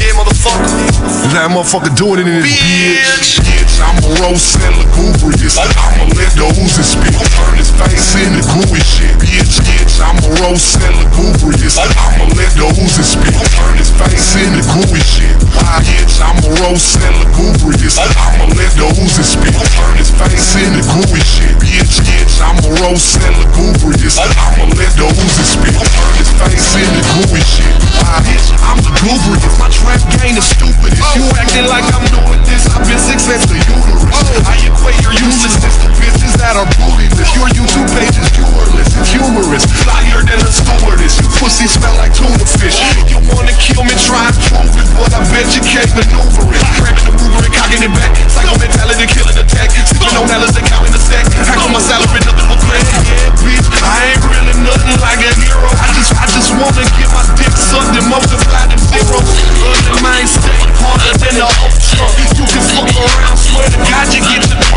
Yeah, 0.00 0.16
motherfucker. 0.16 0.91
That's 1.02 1.34
how 1.34 1.48
motherfucker 1.50 1.90
doing 1.98 2.22
it 2.22 2.28
in 2.30 2.42
this 2.42 2.46
bitch. 2.46 3.42
Bitch, 3.42 3.74
I'm 3.82 3.98
a 3.98 4.10
roast 4.22 4.54
and 4.62 4.74
lugubrious. 4.78 5.58
I'ma 5.58 6.06
let 6.14 6.30
the 6.38 6.46
oozes 6.46 6.94
spit. 6.94 7.10
Turn 7.34 7.58
his 7.58 7.70
face 7.74 8.14
into 8.22 8.42
gooey 8.54 8.82
shit. 8.86 9.10
Bitch, 9.18 9.58
bitch, 9.66 9.98
I'm 9.98 10.14
a 10.22 10.30
roast 10.46 10.78
and 10.78 10.94
lugubrious. 11.02 11.78
I'ma 11.78 12.30
let 12.38 12.54
the 12.54 12.70
oozes 12.70 13.18
spit. 13.18 13.34
Turn 13.58 13.74
his 13.74 13.90
face 13.90 14.38
into 14.38 14.62
gooey 14.70 15.02
shit. 15.02 15.34
Why, 15.58 15.82
bitch, 15.82 16.22
I'm 16.22 16.38
a 16.38 16.50
roast 16.62 17.02
and 17.02 17.16
lugubrious. 17.26 17.98
I'ma 17.98 18.46
let 18.54 18.70
the 18.78 18.86
oozes 18.86 19.34
spit. 19.34 19.54
Turn 19.74 19.98
his 19.98 20.10
face 20.14 20.54
into 20.54 20.86
gooey 20.86 21.22
shit. 21.26 21.58
Bitch, 21.58 21.98
bitch, 22.06 22.38
I'm 22.38 22.62
a 22.62 22.70
roast 22.86 23.18
and 23.18 23.34
lugubrious. 23.42 24.22
I'ma 24.22 24.70
let 24.78 24.92
the 24.94 25.10
oozes 25.10 25.50
spit. 25.50 25.74
Turn 25.74 26.12
his 26.14 26.30
face 26.38 26.78
into 26.78 27.02
gooey 27.18 27.42
shit. 27.42 27.81
Bitch, 28.22 28.52
I'm 28.62 28.78
lugubrious. 28.82 29.54
My 29.58 29.70
trap 29.72 30.02
game 30.18 30.36
is 30.36 30.46
stupid. 30.46 30.92
You 31.16 31.24
acting 31.38 31.66
like 31.66 31.86
I'm 31.94 32.04
doing 32.12 32.40
this. 32.44 32.68
I've 32.70 32.84
been 32.86 33.00
successful 33.00 33.56
uterus. 33.56 34.04
I 34.46 34.58
equate 34.68 34.98
your 35.02 35.14
uselessness 35.16 35.74
to 35.82 35.88
bitches 35.96 36.34
that 36.38 36.54
are 36.58 36.68
bootyless. 36.78 37.30
Your 37.34 37.48
YouTube 37.54 37.88
page 37.94 38.16
is 38.18 38.28
humorless 38.34 38.90
and 38.94 39.06
humorous. 39.06 39.64
Flyer 39.86 40.20
than 40.26 40.38
a 40.42 40.50
stewardess. 40.50 41.18
You 41.18 41.28
pussy 41.38 41.66
smell 41.66 41.94
like 41.96 42.12
tuna 42.12 42.46
fish. 42.58 42.78
You 43.08 43.18
wanna 43.32 43.54
kill 43.56 43.82
me, 43.86 43.94
try 44.04 44.28
and 44.28 44.36
prove 44.50 44.74
it, 44.76 44.88
but 44.98 45.10
I 45.14 45.20
bet 45.30 45.46
you 45.54 45.62
can't 45.62 45.90
maneuver 45.96 46.52
it. 46.52 46.62
Cramming 46.78 47.06
the 47.06 47.14
rubric, 47.16 47.52
cocking 47.54 47.82
it 47.86 47.92
back. 47.96 48.12
Psycho 48.28 48.54
mentality, 48.60 49.06
killing 49.08 49.36
the 49.38 49.46
tech. 49.46 49.70
Sipping 49.72 50.14
on 50.18 50.26
dollars 50.28 50.54
and 50.58 50.66
counting 50.66 50.92
the 50.92 51.00
stack. 51.00 51.26
Hack 51.32 51.58
on 51.62 51.72
my 51.72 51.82
salary, 51.82 52.20
nothing 52.26 52.46
but 52.50 52.60
crack. 52.66 52.84
Yeah, 53.08 53.30
bitch, 53.40 53.66
I 53.82 54.14
ain't 54.14 54.22
really 54.26 54.56
nothing 54.62 54.98
like 55.00 55.20
a 55.22 55.32
hero. 55.38 55.70
I 55.80 55.86
just, 55.96 56.12
I 56.18 56.26
just 56.30 56.50
wanna 56.54 56.84
get 56.98 57.08
my 57.14 57.24
dick 57.38 57.52
sucked 57.56 57.91
and 57.96 58.08
multiply 58.08 58.66
them 58.66 58.78
zeros. 58.78 59.28
Other 59.68 60.00
mind 60.00 60.28
state 60.28 60.68
harder 60.80 61.12
than 61.20 61.34
the 61.36 61.44
ultra. 61.44 62.06
You 62.36 62.44
can 62.48 62.62
fuck 62.72 62.88
around, 62.96 63.36
swear 63.36 63.68
to 63.68 63.78
God 63.84 64.06
you 64.14 64.20
get 64.24 64.48
your 64.48 64.71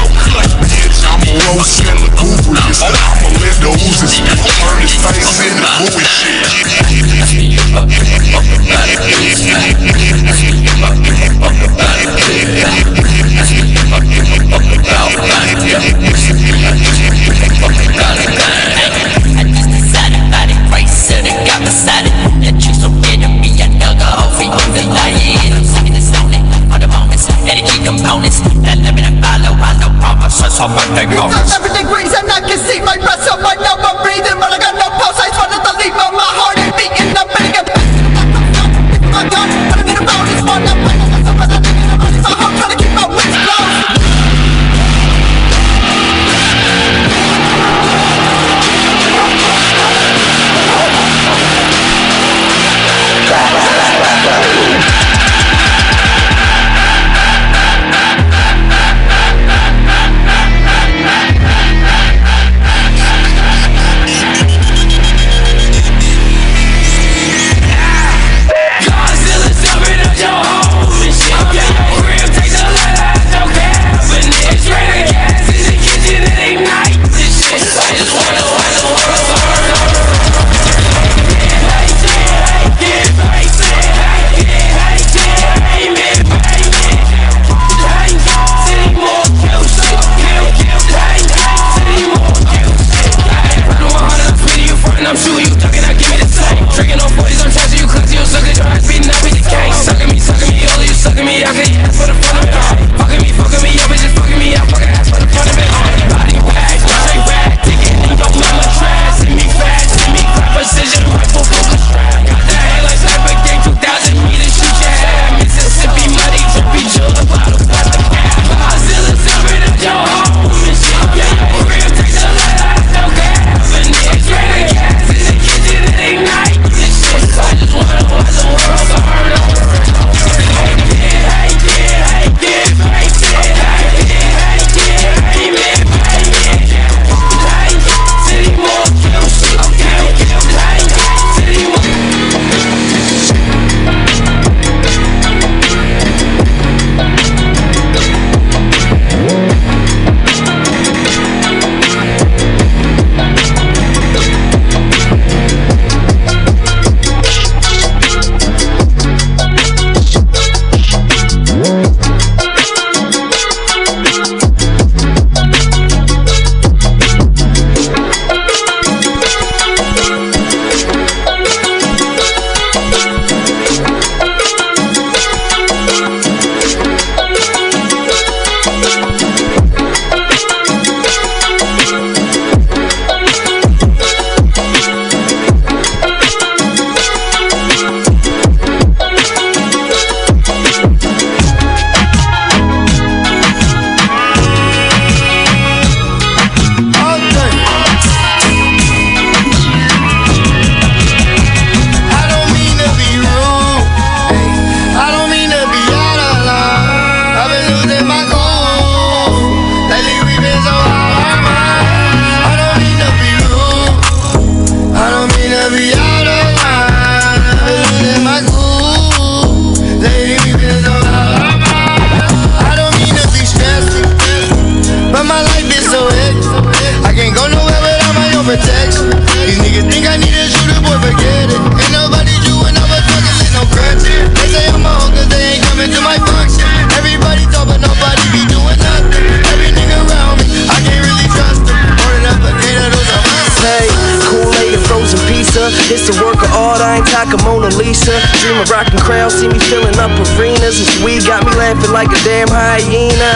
rocking 248.69 248.99
crowds, 248.99 249.35
see 249.35 249.47
me 249.47 249.57
filling 249.57 249.97
up 249.97 250.13
arenas. 250.37 250.77
This 250.77 250.93
weed 251.01 251.25
got 251.25 251.41
me 251.47 251.51
laughing 251.57 251.89
like 251.89 252.11
a 252.13 252.19
damn 252.21 252.47
hyena. 252.51 253.31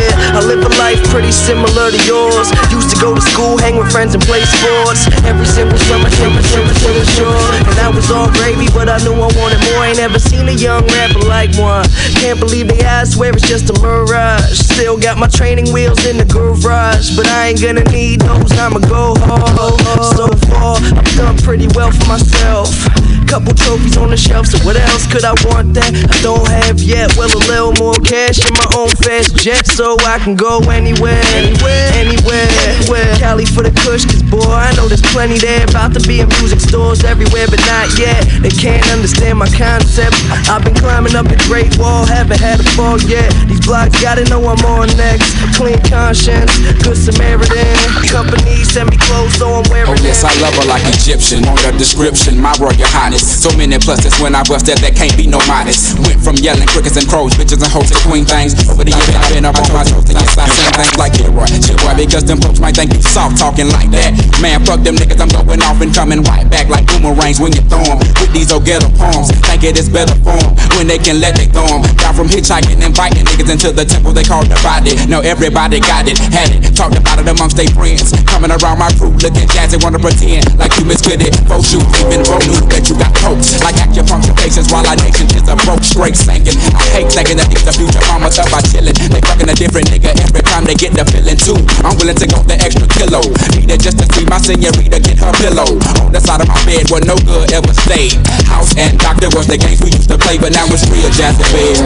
Yeah, 0.00 0.38
I 0.38 0.40
live 0.40 0.64
a 0.64 0.72
life 0.80 1.02
pretty 1.12 1.32
similar 1.32 1.92
to 1.92 2.00
yours. 2.08 2.48
Used 2.72 2.88
to 2.94 2.98
go 3.00 3.14
to 3.14 3.20
school, 3.20 3.58
hang 3.58 3.76
with 3.76 3.90
friends, 3.92 4.14
and 4.14 4.22
play 4.24 4.40
sports. 4.48 5.04
Every 5.28 5.46
single 5.46 5.78
summer, 5.90 6.10
summer, 6.10 6.42
summer, 6.42 6.74
summer, 6.80 7.04
sure. 7.12 7.48
And 7.66 7.76
that 7.76 7.92
was 7.92 8.08
all 8.10 8.30
gravy, 8.32 8.72
but 8.72 8.88
I 8.88 8.96
knew 9.04 9.14
I 9.14 9.28
wanted 9.36 9.60
more. 9.68 9.84
Ain't 9.84 9.98
ever 9.98 10.18
seen 10.18 10.48
a 10.48 10.56
young 10.56 10.86
rapper 10.96 11.26
like 11.28 11.52
one. 11.60 11.84
Can't 12.16 12.40
believe 12.40 12.68
they 12.68 12.80
asked 12.80 13.18
swear 13.18 13.32
it's 13.32 13.48
just 13.48 13.70
a 13.70 13.74
mirage. 13.80 14.58
Still 14.58 14.96
got 14.96 15.18
my 15.18 15.26
training 15.26 15.72
wheels 15.72 16.04
in 16.06 16.18
the 16.18 16.24
garage, 16.24 17.16
but 17.16 17.26
I 17.26 17.48
ain't 17.48 17.60
gonna 17.60 17.84
need 17.90 18.20
those. 18.20 18.52
I'ma 18.52 18.78
go 18.80 19.14
hard. 19.18 20.16
So 20.16 20.28
far, 20.48 20.76
I've 20.76 21.16
done 21.16 21.36
pretty 21.38 21.68
well 21.74 21.90
for 21.90 22.06
myself. 22.06 22.97
Couple 23.28 23.52
trophies 23.52 24.00
on 24.00 24.08
the 24.08 24.16
shelf, 24.16 24.46
so 24.48 24.56
what 24.64 24.80
else 24.80 25.04
could 25.04 25.20
I 25.20 25.36
want 25.44 25.76
that 25.76 25.92
I 25.92 26.16
don't 26.24 26.48
have 26.48 26.80
yet? 26.80 27.12
Well, 27.12 27.28
a 27.28 27.42
little 27.44 27.76
more 27.76 27.92
cash 28.00 28.40
in 28.40 28.56
my 28.56 28.64
own 28.72 28.88
fast 29.04 29.36
jet, 29.36 29.68
so 29.68 30.00
I 30.08 30.16
can 30.16 30.32
go 30.32 30.64
anywhere, 30.72 31.20
anywhere, 31.36 31.92
anywhere. 31.92 32.48
anywhere. 32.64 33.12
Cali 33.20 33.44
for 33.44 33.60
the 33.60 33.70
kush, 33.84 34.08
cause 34.08 34.24
boy, 34.24 34.48
I 34.48 34.72
know 34.80 34.88
there's 34.88 35.04
plenty 35.12 35.36
there. 35.36 35.68
About 35.68 35.92
to 35.92 36.02
be 36.08 36.24
in 36.24 36.28
music 36.40 36.56
stores 36.64 37.04
everywhere, 37.04 37.44
but 37.52 37.60
not 37.68 37.92
yet. 38.00 38.24
They 38.40 38.48
can't 38.48 38.80
understand 38.88 39.36
my 39.36 39.50
concept. 39.52 40.16
I've 40.48 40.64
been 40.64 40.74
climbing 40.80 41.12
up 41.12 41.28
the 41.28 41.36
Great 41.44 41.76
Wall, 41.76 42.08
haven't 42.08 42.40
had 42.40 42.64
a 42.64 42.66
fall 42.72 42.96
yet. 43.04 43.28
These 43.44 43.60
blocks 43.68 44.00
gotta 44.00 44.24
know 44.32 44.40
I'm 44.48 44.64
on 44.64 44.88
next. 44.96 45.28
Clean 45.52 45.76
conscience, 45.84 46.48
good 46.80 46.96
Samaritan. 46.96 47.76
Company 48.08 48.64
send 48.64 48.88
me 48.88 48.96
clothes, 48.96 49.36
so 49.36 49.52
I'm 49.52 49.68
wearing 49.68 49.92
Oh 49.92 50.00
yes, 50.00 50.24
I 50.24 50.32
love 50.40 50.56
her 50.56 50.64
like 50.64 50.82
Egyptian. 50.96 51.44
Want 51.44 51.60
the 51.60 51.76
description, 51.76 52.40
my 52.40 52.56
royal 52.56 52.88
highness. 52.88 53.17
So 53.18 53.50
many 53.56 53.76
pluses 53.78 54.14
when 54.22 54.34
I 54.34 54.42
bust 54.42 54.66
that, 54.66 54.80
can't 54.94 55.14
be 55.16 55.26
no 55.26 55.38
minus. 55.46 55.94
Went 56.06 56.20
from 56.22 56.36
yelling 56.38 56.66
crickets 56.66 56.96
and 56.96 57.06
crows, 57.06 57.34
bitches 57.34 57.62
and 57.62 57.70
hoes 57.70 57.90
to 57.90 57.96
queen 58.06 58.24
things. 58.24 58.54
Over 58.68 58.84
the 58.84 58.94
years, 58.94 59.14
I've 59.14 59.30
been 59.30 59.44
up 59.44 59.58
on 59.58 59.68
my 59.74 59.84
toes 59.84 60.04
to 60.06 60.12
yes, 60.14 60.38
I 60.38 60.46
sing 60.46 60.72
things 60.74 60.96
like 60.98 61.14
Leroy. 61.18 61.46
Shit, 61.46 61.78
boy, 61.82 61.94
because 61.98 62.24
them 62.24 62.38
folks 62.38 62.60
might 62.60 62.74
think 62.74 62.94
you 62.94 63.02
soft 63.02 63.38
talking 63.38 63.68
like 63.70 63.90
that. 63.94 64.14
Man, 64.42 64.62
fuck 64.64 64.82
them 64.82 64.94
niggas, 64.96 65.18
I'm 65.18 65.30
going 65.30 65.62
off 65.62 65.80
and 65.82 65.94
coming 65.94 66.22
right 66.26 66.46
back 66.50 66.68
like 66.68 66.86
boomerangs 66.86 67.38
when 67.38 67.54
you 67.54 67.62
throw 67.66 67.82
'em. 67.82 67.98
With 68.18 68.32
these 68.32 68.50
old 68.50 68.64
ghetto 68.64 68.90
poems, 68.94 69.30
think 69.46 69.64
it 69.64 69.78
is 69.78 69.88
better 69.88 70.14
form 70.22 70.54
when 70.78 70.86
they 70.86 70.98
can 70.98 71.20
let 71.20 71.34
they 71.34 71.46
throw 71.46 71.66
'em. 71.66 71.82
Down 71.98 72.14
from 72.14 72.28
hitchhiking 72.28 72.82
and 72.82 72.94
biting 72.94 73.24
niggas 73.26 73.50
into 73.50 73.72
the 73.72 73.84
temple 73.84 74.12
they 74.12 74.24
call 74.24 74.44
the 74.44 74.58
body. 74.62 74.94
Now 75.06 75.20
everybody 75.20 75.80
got 75.80 76.06
it, 76.06 76.18
had 76.30 76.50
it, 76.54 76.74
talked 76.76 76.96
about 76.96 77.18
it 77.18 77.26
amongst 77.26 77.56
their 77.56 77.70
friends. 77.74 78.12
Coming 78.26 78.50
around 78.50 78.78
my 78.78 78.90
crew, 78.98 79.10
looking 79.18 79.48
jazzy, 79.50 79.82
wanna 79.82 79.98
pretend 79.98 80.46
like 80.58 80.74
you 80.78 80.84
misfit 80.84 81.22
it. 81.22 81.34
Faux 81.48 81.66
shoot, 81.66 81.82
even 82.06 82.22
knew 82.22 82.60
that 82.68 82.86
you 82.88 82.94
got 82.94 83.07
pokes. 83.16 83.56
Like 83.64 83.76
acupuncture 83.80 84.36
patients 84.36 84.72
while 84.72 84.86
our 84.86 84.96
nation 84.96 85.26
is 85.32 85.46
a 85.48 85.56
broke, 85.64 85.84
straight 85.84 86.16
sinking. 86.16 86.56
I 86.74 86.84
hate 87.00 87.10
thinking 87.12 87.36
that 87.38 87.48
these 87.48 87.64
the 87.64 87.72
future 87.72 88.02
mamas 88.08 88.38
up 88.38 88.50
by 88.50 88.60
chilling. 88.68 88.94
They 88.96 89.22
fucking 89.24 89.48
a 89.48 89.56
different 89.56 89.88
nigga 89.88 90.12
every 90.20 90.42
time 90.42 90.64
they 90.64 90.74
get 90.74 90.92
the 90.92 91.04
feeling 91.08 91.38
too. 91.38 91.58
I'm 91.84 91.96
willing 91.96 92.18
to 92.18 92.26
go 92.26 92.42
the 92.44 92.56
extra 92.60 92.86
kilo. 92.88 93.22
Need 93.56 93.70
it 93.70 93.80
just 93.80 93.98
to 93.98 94.06
see 94.14 94.24
my 94.26 94.38
senorita 94.38 95.00
get 95.00 95.18
her 95.20 95.32
pillow. 95.40 95.68
On 96.04 96.12
the 96.12 96.20
side 96.20 96.40
of 96.40 96.48
my 96.48 96.58
bed 96.64 96.90
where 96.90 97.04
no 97.04 97.16
good 97.24 97.52
ever 97.52 97.72
stayed. 97.86 98.16
House 98.48 98.76
and 98.76 98.98
doctor 98.98 99.28
was 99.32 99.46
the 99.46 99.58
games 99.58 99.80
we 99.80 99.90
used 99.92 100.08
to 100.08 100.18
play, 100.18 100.38
but 100.38 100.52
now 100.52 100.66
it's 100.68 100.84
real 100.90 101.10
jazz 101.12 101.36
bed. 101.52 101.78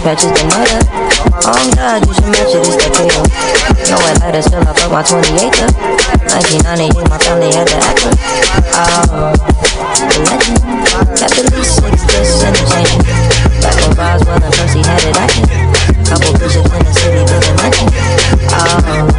Patches 0.00 0.32
the 0.32 0.48
mother. 0.48 0.80
Oh 1.44 1.60
God, 1.76 2.00
you 2.08 2.14
should 2.16 2.32
match 2.32 2.56
it, 2.56 2.64
it's 2.64 2.80
the 2.80 2.88
pill. 2.88 3.20
No 3.92 4.00
lighters 4.00 4.48
fill 4.48 4.64
up 4.64 4.80
up 4.80 4.88
my 4.88 5.04
28 5.04 5.52
up. 5.60 5.76
1990, 6.24 7.04
my 7.04 7.20
family 7.20 7.52
had 7.52 7.68
the 7.68 7.76
actor. 7.84 8.08
Oh, 8.80 9.36
the 10.08 10.24
legend. 10.24 10.56
Got 11.20 11.30
the 11.36 11.44
least 11.52 11.84
six 11.84 12.00
discs 12.08 12.40
and 12.40 12.56
the 12.56 12.64
chain. 12.72 12.96
Back 13.60 13.76
when 13.76 13.92
Roswell 13.92 14.40
and 14.40 14.54
Percy 14.56 14.80
had 14.80 15.04
it 15.04 15.20
acting. 15.20 15.52
Couple 16.08 16.32
bishops 16.40 16.72
in 16.72 16.80
the 16.80 16.92
city 16.96 17.20
building 17.28 17.56
mansion. 17.60 17.92
Oh, 18.56 19.09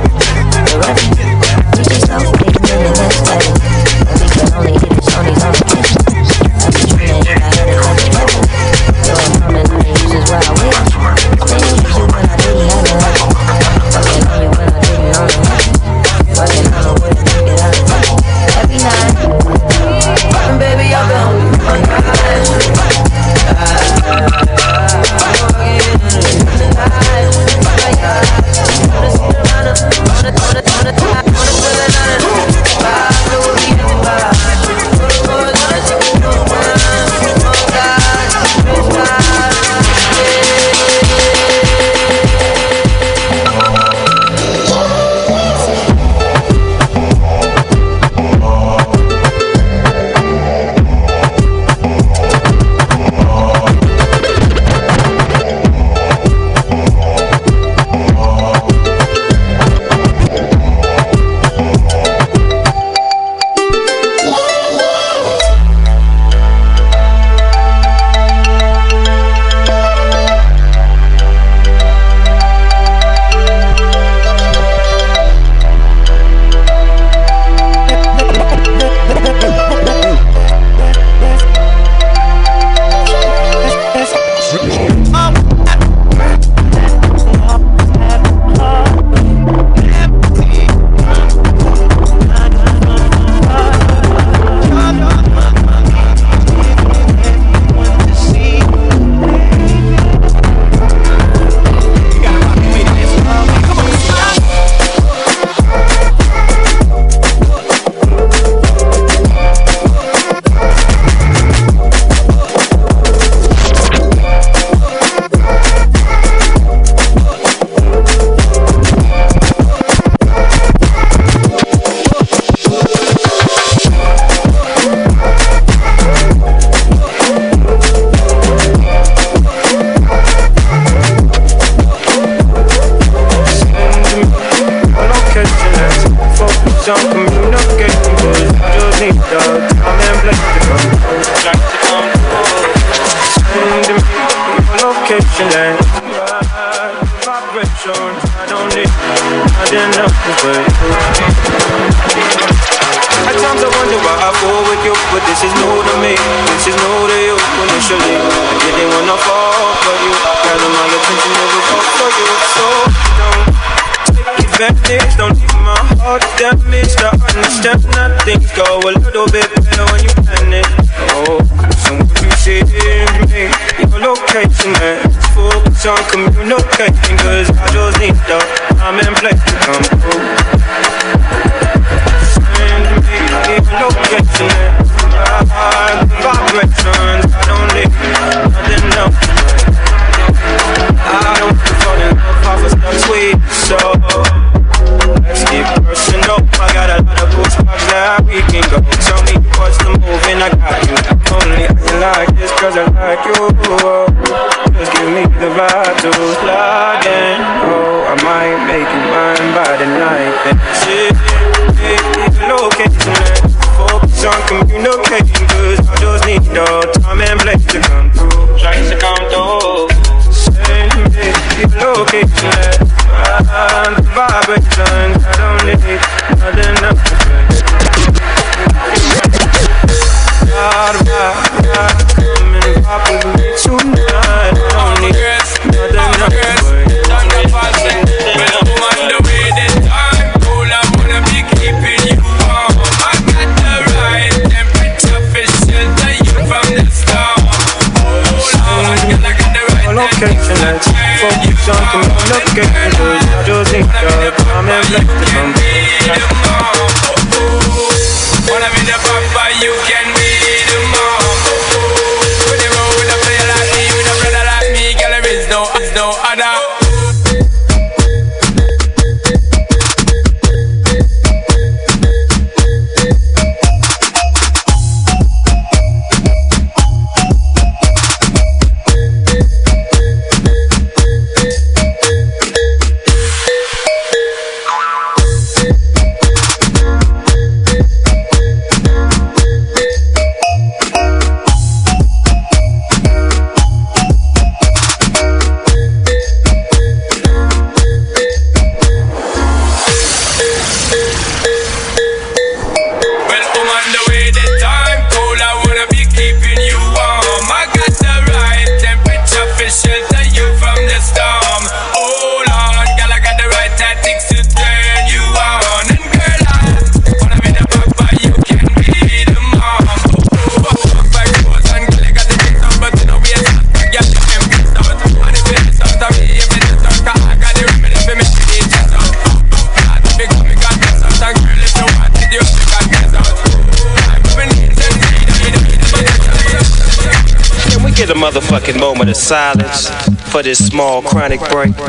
for 340.32 340.42
this 340.42 340.66
small 340.66 341.02
chronic 341.02 341.42
break. 341.42 341.76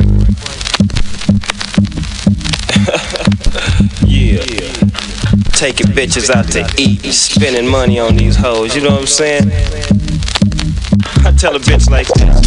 yeah. 4.04 4.42
Taking 5.52 5.86
bitches 5.86 6.28
out 6.28 6.50
to 6.50 6.68
eat, 6.76 7.02
spending 7.12 7.68
money 7.68 8.00
on 8.00 8.16
these 8.16 8.34
hoes, 8.34 8.74
you 8.74 8.82
know 8.82 8.90
what 8.90 9.02
I'm 9.02 9.06
saying? 9.06 9.48
I 11.24 11.30
tell 11.38 11.54
a 11.54 11.60
bitch 11.60 11.88
like 11.88 12.08
this. 12.08 12.42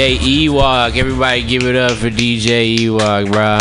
DJ 0.00 0.46
Ewok. 0.48 0.96
Everybody 0.96 1.42
give 1.42 1.64
it 1.64 1.76
up 1.76 1.90
for 1.90 2.08
DJ 2.08 2.74
Ewok, 2.78 3.30
bro. 3.30 3.58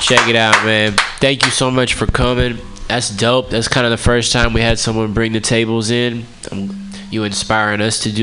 Check 0.00 0.28
it 0.28 0.34
out, 0.34 0.64
man. 0.64 0.94
Thank 1.20 1.44
you 1.44 1.52
so 1.52 1.70
much 1.70 1.94
for 1.94 2.04
coming. 2.06 2.58
That's 2.88 3.10
dope. 3.10 3.50
That's 3.50 3.68
kind 3.68 3.86
of 3.86 3.92
the 3.92 3.96
first 3.96 4.32
time 4.32 4.54
we 4.54 4.60
had 4.60 4.80
someone 4.80 5.12
bring 5.12 5.30
the 5.30 5.40
tables 5.40 5.92
in. 5.92 6.24
Um, 6.50 6.90
you 7.12 7.22
inspiring 7.22 7.80
us 7.80 8.00
to 8.00 8.10
do 8.10 8.14